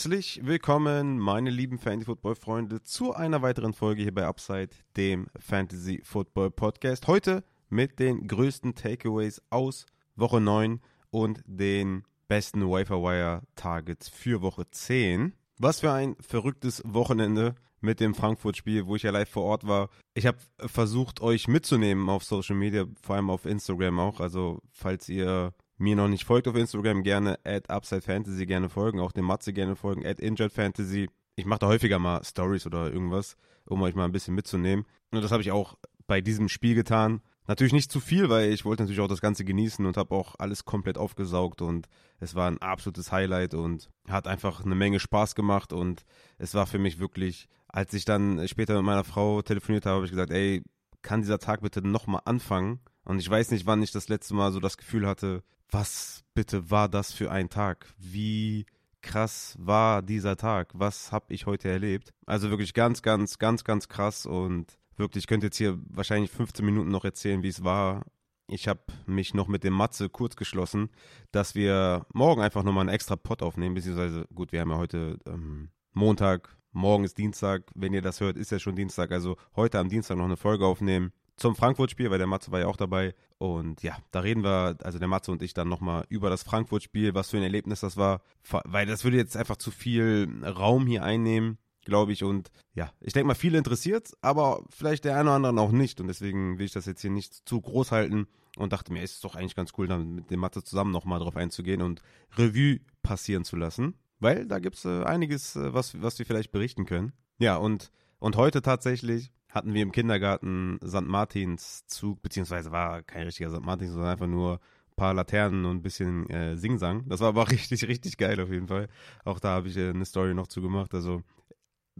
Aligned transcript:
Herzlich 0.00 0.40
willkommen, 0.42 1.18
meine 1.18 1.50
lieben 1.50 1.78
Fantasy-Football-Freunde, 1.78 2.82
zu 2.82 3.12
einer 3.12 3.42
weiteren 3.42 3.74
Folge 3.74 4.00
hier 4.00 4.14
bei 4.14 4.24
Upside, 4.24 4.70
dem 4.96 5.26
Fantasy-Football-Podcast. 5.38 7.06
Heute 7.06 7.44
mit 7.68 7.98
den 7.98 8.26
größten 8.26 8.74
Takeaways 8.74 9.42
aus 9.50 9.84
Woche 10.16 10.40
9 10.40 10.80
und 11.10 11.42
den 11.44 12.04
besten 12.28 12.62
Wire-Targets 12.62 14.08
für 14.08 14.40
Woche 14.40 14.70
10. 14.70 15.34
Was 15.58 15.80
für 15.80 15.92
ein 15.92 16.16
verrücktes 16.18 16.82
Wochenende 16.86 17.54
mit 17.82 18.00
dem 18.00 18.14
Frankfurt-Spiel, 18.14 18.86
wo 18.86 18.96
ich 18.96 19.02
ja 19.02 19.10
live 19.10 19.28
vor 19.28 19.44
Ort 19.44 19.66
war. 19.66 19.90
Ich 20.14 20.24
habe 20.24 20.38
versucht, 20.60 21.20
euch 21.20 21.46
mitzunehmen 21.46 22.08
auf 22.08 22.24
Social 22.24 22.56
Media, 22.56 22.86
vor 23.02 23.16
allem 23.16 23.28
auf 23.28 23.44
Instagram 23.44 24.00
auch. 24.00 24.20
Also, 24.20 24.62
falls 24.72 25.10
ihr 25.10 25.52
mir 25.80 25.96
noch 25.96 26.08
nicht 26.08 26.24
folgt 26.24 26.46
auf 26.46 26.56
Instagram, 26.56 27.02
gerne 27.02 27.38
at 27.44 27.70
UpsideFantasy 27.70 28.46
gerne 28.46 28.68
folgen, 28.68 29.00
auch 29.00 29.12
dem 29.12 29.24
Matze 29.24 29.52
gerne 29.52 29.76
folgen, 29.76 30.06
at 30.06 30.20
InjuredFantasy. 30.20 31.08
Ich 31.36 31.46
mache 31.46 31.60
da 31.60 31.68
häufiger 31.68 31.98
mal 31.98 32.22
Stories 32.22 32.66
oder 32.66 32.92
irgendwas, 32.92 33.36
um 33.64 33.80
euch 33.82 33.94
mal 33.94 34.04
ein 34.04 34.12
bisschen 34.12 34.34
mitzunehmen. 34.34 34.84
Und 35.10 35.22
das 35.22 35.32
habe 35.32 35.42
ich 35.42 35.50
auch 35.50 35.76
bei 36.06 36.20
diesem 36.20 36.48
Spiel 36.48 36.74
getan. 36.74 37.22
Natürlich 37.46 37.72
nicht 37.72 37.90
zu 37.90 37.98
viel, 37.98 38.28
weil 38.28 38.52
ich 38.52 38.64
wollte 38.64 38.82
natürlich 38.82 39.00
auch 39.00 39.08
das 39.08 39.22
Ganze 39.22 39.44
genießen 39.44 39.84
und 39.86 39.96
habe 39.96 40.14
auch 40.14 40.34
alles 40.38 40.64
komplett 40.64 40.98
aufgesaugt 40.98 41.62
und 41.62 41.88
es 42.18 42.34
war 42.34 42.48
ein 42.48 42.58
absolutes 42.58 43.10
Highlight 43.10 43.54
und 43.54 43.88
hat 44.06 44.28
einfach 44.28 44.64
eine 44.64 44.74
Menge 44.74 45.00
Spaß 45.00 45.34
gemacht 45.34 45.72
und 45.72 46.04
es 46.38 46.54
war 46.54 46.66
für 46.66 46.78
mich 46.78 46.98
wirklich, 46.98 47.48
als 47.68 47.94
ich 47.94 48.04
dann 48.04 48.46
später 48.46 48.74
mit 48.76 48.84
meiner 48.84 49.04
Frau 49.04 49.40
telefoniert 49.42 49.86
habe, 49.86 49.96
habe 49.96 50.04
ich 50.04 50.12
gesagt, 50.12 50.30
ey, 50.30 50.62
kann 51.02 51.22
dieser 51.22 51.38
Tag 51.38 51.62
bitte 51.62 51.80
nochmal 51.80 52.20
anfangen? 52.26 52.80
Und 53.04 53.18
ich 53.18 53.28
weiß 53.30 53.50
nicht, 53.50 53.66
wann 53.66 53.82
ich 53.82 53.90
das 53.90 54.08
letzte 54.08 54.34
Mal 54.34 54.52
so 54.52 54.60
das 54.60 54.76
Gefühl 54.76 55.06
hatte, 55.06 55.42
was 55.70 56.24
bitte 56.34 56.70
war 56.70 56.88
das 56.88 57.12
für 57.12 57.30
ein 57.30 57.48
Tag? 57.48 57.86
Wie 57.98 58.66
krass 59.02 59.56
war 59.58 60.02
dieser 60.02 60.36
Tag? 60.36 60.72
Was 60.74 61.12
habe 61.12 61.32
ich 61.32 61.46
heute 61.46 61.68
erlebt? 61.68 62.12
Also 62.26 62.50
wirklich 62.50 62.74
ganz, 62.74 63.02
ganz, 63.02 63.38
ganz, 63.38 63.64
ganz 63.64 63.88
krass 63.88 64.26
und 64.26 64.78
wirklich, 64.96 65.24
ich 65.24 65.28
könnte 65.28 65.46
jetzt 65.46 65.56
hier 65.56 65.78
wahrscheinlich 65.88 66.30
15 66.30 66.64
Minuten 66.64 66.90
noch 66.90 67.04
erzählen, 67.04 67.42
wie 67.42 67.48
es 67.48 67.64
war. 67.64 68.04
Ich 68.48 68.68
habe 68.68 68.80
mich 69.06 69.32
noch 69.32 69.46
mit 69.46 69.62
dem 69.62 69.72
Matze 69.72 70.08
kurz 70.08 70.36
geschlossen, 70.36 70.90
dass 71.30 71.54
wir 71.54 72.04
morgen 72.12 72.42
einfach 72.42 72.64
nochmal 72.64 72.82
einen 72.82 72.94
extra 72.94 73.16
Pot 73.16 73.42
aufnehmen, 73.42 73.74
beziehungsweise, 73.74 74.26
gut, 74.34 74.52
wir 74.52 74.60
haben 74.60 74.70
ja 74.70 74.76
heute 74.76 75.18
ähm, 75.26 75.70
Montag, 75.92 76.56
morgen 76.72 77.04
ist 77.04 77.16
Dienstag, 77.16 77.70
wenn 77.74 77.94
ihr 77.94 78.02
das 78.02 78.20
hört, 78.20 78.36
ist 78.36 78.50
ja 78.50 78.58
schon 78.58 78.74
Dienstag, 78.74 79.12
also 79.12 79.36
heute 79.54 79.78
am 79.78 79.88
Dienstag 79.88 80.16
noch 80.16 80.24
eine 80.24 80.36
Folge 80.36 80.66
aufnehmen 80.66 81.12
zum 81.40 81.56
Frankfurt-Spiel, 81.56 82.10
weil 82.10 82.18
der 82.18 82.26
Matze 82.26 82.52
war 82.52 82.60
ja 82.60 82.66
auch 82.66 82.76
dabei. 82.76 83.14
Und 83.38 83.82
ja, 83.82 83.96
da 84.10 84.20
reden 84.20 84.44
wir, 84.44 84.76
also 84.82 84.98
der 84.98 85.08
Matze 85.08 85.32
und 85.32 85.42
ich 85.42 85.54
dann 85.54 85.68
nochmal 85.68 86.04
über 86.10 86.28
das 86.28 86.42
Frankfurt-Spiel, 86.42 87.14
was 87.14 87.30
für 87.30 87.38
ein 87.38 87.42
Erlebnis 87.42 87.80
das 87.80 87.96
war, 87.96 88.20
weil 88.64 88.86
das 88.86 89.04
würde 89.04 89.16
jetzt 89.16 89.36
einfach 89.36 89.56
zu 89.56 89.70
viel 89.70 90.28
Raum 90.44 90.86
hier 90.86 91.02
einnehmen, 91.02 91.56
glaube 91.84 92.12
ich. 92.12 92.22
Und 92.22 92.50
ja, 92.74 92.92
ich 93.00 93.14
denke 93.14 93.26
mal, 93.26 93.34
viele 93.34 93.56
interessiert, 93.56 94.12
aber 94.20 94.62
vielleicht 94.68 95.06
der 95.06 95.14
eine 95.16 95.30
oder 95.30 95.48
andere 95.48 95.66
auch 95.66 95.72
nicht. 95.72 96.00
Und 96.00 96.08
deswegen 96.08 96.58
will 96.58 96.66
ich 96.66 96.72
das 96.72 96.84
jetzt 96.84 97.00
hier 97.00 97.10
nicht 97.10 97.48
zu 97.48 97.60
groß 97.60 97.90
halten 97.90 98.26
und 98.56 98.74
dachte 98.74 98.92
mir, 98.92 99.02
es 99.02 99.12
ist 99.12 99.24
doch 99.24 99.34
eigentlich 99.34 99.56
ganz 99.56 99.72
cool, 99.78 99.88
dann 99.88 100.14
mit 100.14 100.30
dem 100.30 100.40
Matze 100.40 100.62
zusammen 100.62 100.90
nochmal 100.90 101.20
drauf 101.20 101.36
einzugehen 101.36 101.80
und 101.80 102.02
Revue 102.36 102.80
passieren 103.02 103.44
zu 103.44 103.56
lassen. 103.56 103.94
Weil 104.18 104.46
da 104.46 104.58
gibt 104.58 104.76
es 104.76 104.84
äh, 104.84 105.04
einiges, 105.04 105.56
äh, 105.56 105.72
was, 105.72 106.00
was 106.02 106.18
wir 106.18 106.26
vielleicht 106.26 106.52
berichten 106.52 106.84
können. 106.84 107.12
Ja, 107.38 107.56
und, 107.56 107.90
und 108.18 108.36
heute 108.36 108.60
tatsächlich 108.60 109.32
hatten 109.50 109.74
wir 109.74 109.82
im 109.82 109.92
Kindergarten 109.92 110.78
St. 110.84 111.02
Martins 111.02 111.86
Zug, 111.86 112.22
beziehungsweise 112.22 112.70
war 112.70 113.02
kein 113.02 113.24
richtiger 113.24 113.50
St. 113.50 113.62
Martins, 113.62 113.92
sondern 113.92 114.10
einfach 114.10 114.26
nur 114.26 114.54
ein 114.54 114.96
paar 114.96 115.14
Laternen 115.14 115.64
und 115.64 115.78
ein 115.78 115.82
bisschen 115.82 116.28
äh, 116.30 116.56
Singsang. 116.56 117.08
Das 117.08 117.20
war 117.20 117.28
aber 117.28 117.48
richtig, 117.50 117.86
richtig 117.86 118.16
geil 118.16 118.40
auf 118.40 118.50
jeden 118.50 118.68
Fall. 118.68 118.88
Auch 119.24 119.40
da 119.40 119.50
habe 119.50 119.68
ich 119.68 119.76
äh, 119.76 119.90
eine 119.90 120.04
Story 120.04 120.34
noch 120.34 120.46
zu 120.46 120.62
gemacht. 120.62 120.94
Also 120.94 121.22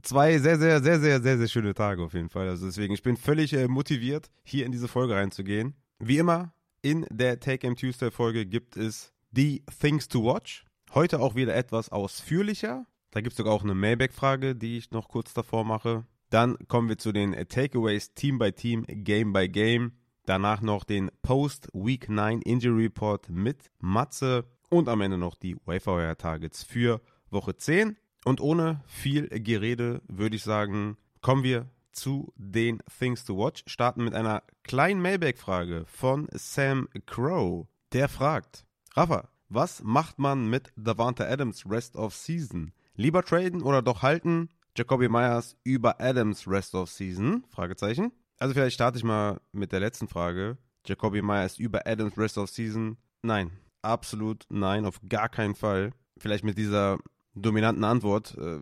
zwei 0.03 0.39
sehr, 0.39 0.59
sehr, 0.59 0.83
sehr, 0.83 1.01
sehr, 1.01 1.21
sehr, 1.21 1.39
sehr 1.39 1.49
schöne 1.49 1.75
Tage 1.75 2.03
auf 2.03 2.15
jeden 2.15 2.31
Fall. 2.31 2.49
Also 2.49 2.67
deswegen, 2.67 2.95
ich 2.95 3.03
bin 3.03 3.17
völlig 3.17 3.53
äh, 3.53 3.69
motiviert, 3.69 4.31
hier 4.43 4.67
in 4.67 4.73
diese 4.73 4.89
Folge 4.89 5.15
reinzugehen. 5.15 5.75
Wie 5.99 6.19
immer, 6.19 6.53
in 6.83 7.07
der 7.11 7.41
Take 7.41 7.59
Game 7.59 7.77
Tuesday 7.77 8.11
Folge 8.11 8.47
gibt 8.47 8.77
es 8.77 9.13
die 9.31 9.63
Things 9.81 10.09
to 10.09 10.25
Watch. 10.25 10.65
Heute 10.95 11.21
auch 11.21 11.35
wieder 11.35 11.55
etwas 11.55 11.91
ausführlicher. 11.91 12.87
Da 13.11 13.21
gibt 13.21 13.33
es 13.33 13.37
sogar 13.37 13.53
auch 13.53 13.63
eine 13.63 13.75
Mailback-Frage, 13.75 14.55
die 14.57 14.79
ich 14.79 14.91
noch 14.91 15.09
kurz 15.09 15.35
davor 15.35 15.65
mache. 15.65 16.05
Dann 16.31 16.57
kommen 16.69 16.89
wir 16.89 16.97
zu 16.97 17.11
den 17.11 17.33
Takeaways 17.33 18.15
Team 18.15 18.39
by 18.39 18.53
Team, 18.53 18.85
Game 18.87 19.33
by 19.33 19.49
Game. 19.49 19.93
Danach 20.27 20.63
noch 20.63 20.85
den 20.85 21.11
Post-Week 21.23 22.09
9 22.09 22.41
Injury 22.43 22.85
Report 22.85 23.29
mit 23.29 23.71
Matze 23.81 24.45
und 24.69 24.89
am 24.89 25.01
Ende 25.01 25.19
noch 25.19 25.35
die 25.35 25.57
Wayfire 25.65 26.17
Targets 26.17 26.63
für 26.63 27.01
Woche 27.31 27.57
10. 27.57 27.97
Und 28.25 28.41
ohne 28.41 28.83
viel 28.87 29.29
Gerede 29.29 30.03
würde 30.07 30.37
ich 30.37 30.45
sagen, 30.45 30.97
kommen 31.21 31.43
wir 31.43 31.69
zu 31.91 32.33
den 32.37 32.81
Things 32.99 33.25
to 33.25 33.37
Watch. 33.37 33.65
Starten 33.67 34.05
mit 34.05 34.15
einer 34.15 34.45
kleinen 34.63 35.03
Mailback-Frage 35.03 35.85
von 35.87 36.29
Sam 36.33 36.89
Crow. 37.07 37.67
Der 37.93 38.09
fragt: 38.09 38.65
Rafa, 38.95 39.29
was 39.49 39.83
macht 39.83 40.21
man 40.21 40.49
mit 40.49 40.73
Davante 40.77 41.27
Adams 41.27 41.69
Rest 41.69 41.97
of 41.97 42.15
Season? 42.15 42.73
Lieber 42.95 43.25
traden 43.25 43.63
oder 43.63 43.83
doch 43.83 44.03
halten? 44.03 44.49
Jacoby 44.81 45.11
Myers 45.11 45.59
über 45.63 46.01
Adams 46.01 46.49
Rest 46.49 46.75
of 46.75 46.89
Season? 46.89 47.45
Fragezeichen. 47.51 48.13
Also 48.39 48.55
vielleicht 48.55 48.73
starte 48.73 48.97
ich 48.97 49.05
mal 49.05 49.39
mit 49.53 49.73
der 49.73 49.81
letzten 49.81 50.09
Frage. 50.09 50.57
Jacoby 50.87 51.21
Myers 51.21 51.59
über 51.59 51.87
Adams 51.87 52.17
Rest 52.17 52.39
of 52.39 52.49
Season? 52.49 52.97
Nein, 53.21 53.51
absolut 53.83 54.47
nein, 54.49 54.87
auf 54.87 54.99
gar 55.07 55.29
keinen 55.29 55.55
Fall. 55.55 55.93
Vielleicht 56.17 56.45
mit 56.45 56.57
dieser 56.57 56.97
dominanten 57.35 57.85
Antwort 57.85 58.39
äh, 58.39 58.61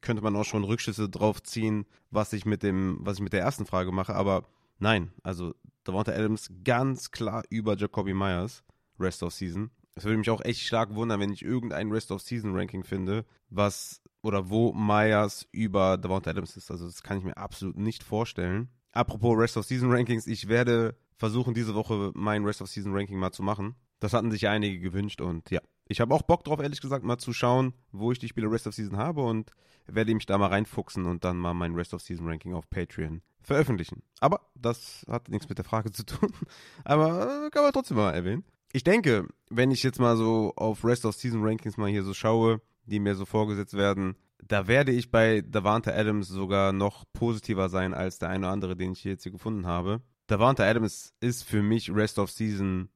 könnte 0.00 0.24
man 0.24 0.34
auch 0.34 0.44
schon 0.44 0.64
Rückschlüsse 0.64 1.08
drauf 1.08 1.40
ziehen, 1.44 1.86
was 2.10 2.32
ich 2.32 2.44
mit 2.44 2.64
dem, 2.64 2.98
was 2.98 3.18
ich 3.18 3.22
mit 3.22 3.32
der 3.32 3.42
ersten 3.42 3.64
Frage 3.64 3.92
mache, 3.92 4.16
aber 4.16 4.42
nein, 4.80 5.12
also 5.22 5.54
Davante 5.84 6.12
Adams 6.12 6.50
ganz 6.64 7.12
klar 7.12 7.44
über 7.50 7.76
Jacoby 7.76 8.14
Myers 8.14 8.64
Rest 8.98 9.22
of 9.22 9.32
Season. 9.32 9.70
Es 9.94 10.02
würde 10.02 10.18
mich 10.18 10.30
auch 10.30 10.44
echt 10.44 10.62
stark 10.62 10.96
wundern, 10.96 11.20
wenn 11.20 11.32
ich 11.32 11.44
irgendein 11.44 11.92
Rest 11.92 12.10
of 12.10 12.20
Season 12.20 12.56
Ranking 12.56 12.82
finde, 12.82 13.24
was 13.48 14.01
oder 14.22 14.48
wo 14.48 14.72
Myers 14.72 15.46
über 15.52 15.98
Davante 15.98 16.30
Adams 16.30 16.56
ist. 16.56 16.70
Also 16.70 16.86
das 16.86 17.02
kann 17.02 17.18
ich 17.18 17.24
mir 17.24 17.36
absolut 17.36 17.76
nicht 17.76 18.02
vorstellen. 18.02 18.68
Apropos 18.92 19.38
Rest 19.38 19.56
of 19.56 19.64
Season 19.64 19.90
Rankings, 19.90 20.26
ich 20.26 20.48
werde 20.48 20.96
versuchen, 21.16 21.54
diese 21.54 21.74
Woche 21.74 22.12
mein 22.14 22.44
Rest 22.44 22.62
of 22.62 22.68
Season 22.68 22.94
Ranking 22.94 23.18
mal 23.18 23.32
zu 23.32 23.42
machen. 23.42 23.74
Das 24.00 24.12
hatten 24.12 24.30
sich 24.30 24.48
einige 24.48 24.80
gewünscht 24.80 25.20
und 25.20 25.50
ja, 25.50 25.60
ich 25.86 26.00
habe 26.00 26.14
auch 26.14 26.22
Bock 26.22 26.44
drauf, 26.44 26.60
ehrlich 26.60 26.80
gesagt, 26.80 27.04
mal 27.04 27.18
zu 27.18 27.32
schauen, 27.32 27.74
wo 27.92 28.12
ich 28.12 28.18
die 28.18 28.28
Spiele 28.28 28.50
Rest 28.50 28.66
of 28.66 28.74
Season 28.74 28.96
habe 28.96 29.22
und 29.22 29.52
werde 29.86 30.14
mich 30.14 30.26
da 30.26 30.38
mal 30.38 30.48
reinfuchsen 30.48 31.06
und 31.06 31.24
dann 31.24 31.36
mal 31.36 31.54
mein 31.54 31.74
Rest 31.74 31.94
of 31.94 32.02
Season 32.02 32.26
Ranking 32.26 32.54
auf 32.54 32.68
Patreon 32.68 33.22
veröffentlichen. 33.42 34.02
Aber 34.20 34.40
das 34.54 35.04
hat 35.08 35.28
nichts 35.28 35.48
mit 35.48 35.58
der 35.58 35.64
Frage 35.64 35.90
zu 35.90 36.04
tun. 36.04 36.32
Aber 36.84 37.46
äh, 37.46 37.50
kann 37.50 37.62
man 37.62 37.72
trotzdem 37.72 37.96
mal 37.96 38.12
erwähnen. 38.12 38.44
Ich 38.72 38.84
denke, 38.84 39.26
wenn 39.50 39.70
ich 39.70 39.82
jetzt 39.82 40.00
mal 40.00 40.16
so 40.16 40.52
auf 40.56 40.84
Rest 40.84 41.04
of 41.04 41.14
Season 41.14 41.44
Rankings 41.44 41.76
mal 41.76 41.90
hier 41.90 42.04
so 42.04 42.14
schaue, 42.14 42.60
die 42.84 43.00
mir 43.00 43.14
so 43.14 43.24
vorgesetzt 43.24 43.74
werden, 43.74 44.16
da 44.42 44.66
werde 44.66 44.92
ich 44.92 45.10
bei 45.10 45.42
Davante 45.42 45.94
Adams 45.94 46.28
sogar 46.28 46.72
noch 46.72 47.04
positiver 47.12 47.68
sein 47.68 47.94
als 47.94 48.18
der 48.18 48.28
eine 48.28 48.46
oder 48.46 48.52
andere, 48.52 48.76
den 48.76 48.92
ich 48.92 49.04
jetzt 49.04 49.22
hier 49.22 49.32
gefunden 49.32 49.66
habe. 49.66 50.02
Davante 50.26 50.64
Adams 50.64 51.14
ist 51.20 51.44
für 51.44 51.62
mich 51.62 51.94
Rest 51.94 52.18
of 52.18 52.30
Season 52.30 52.88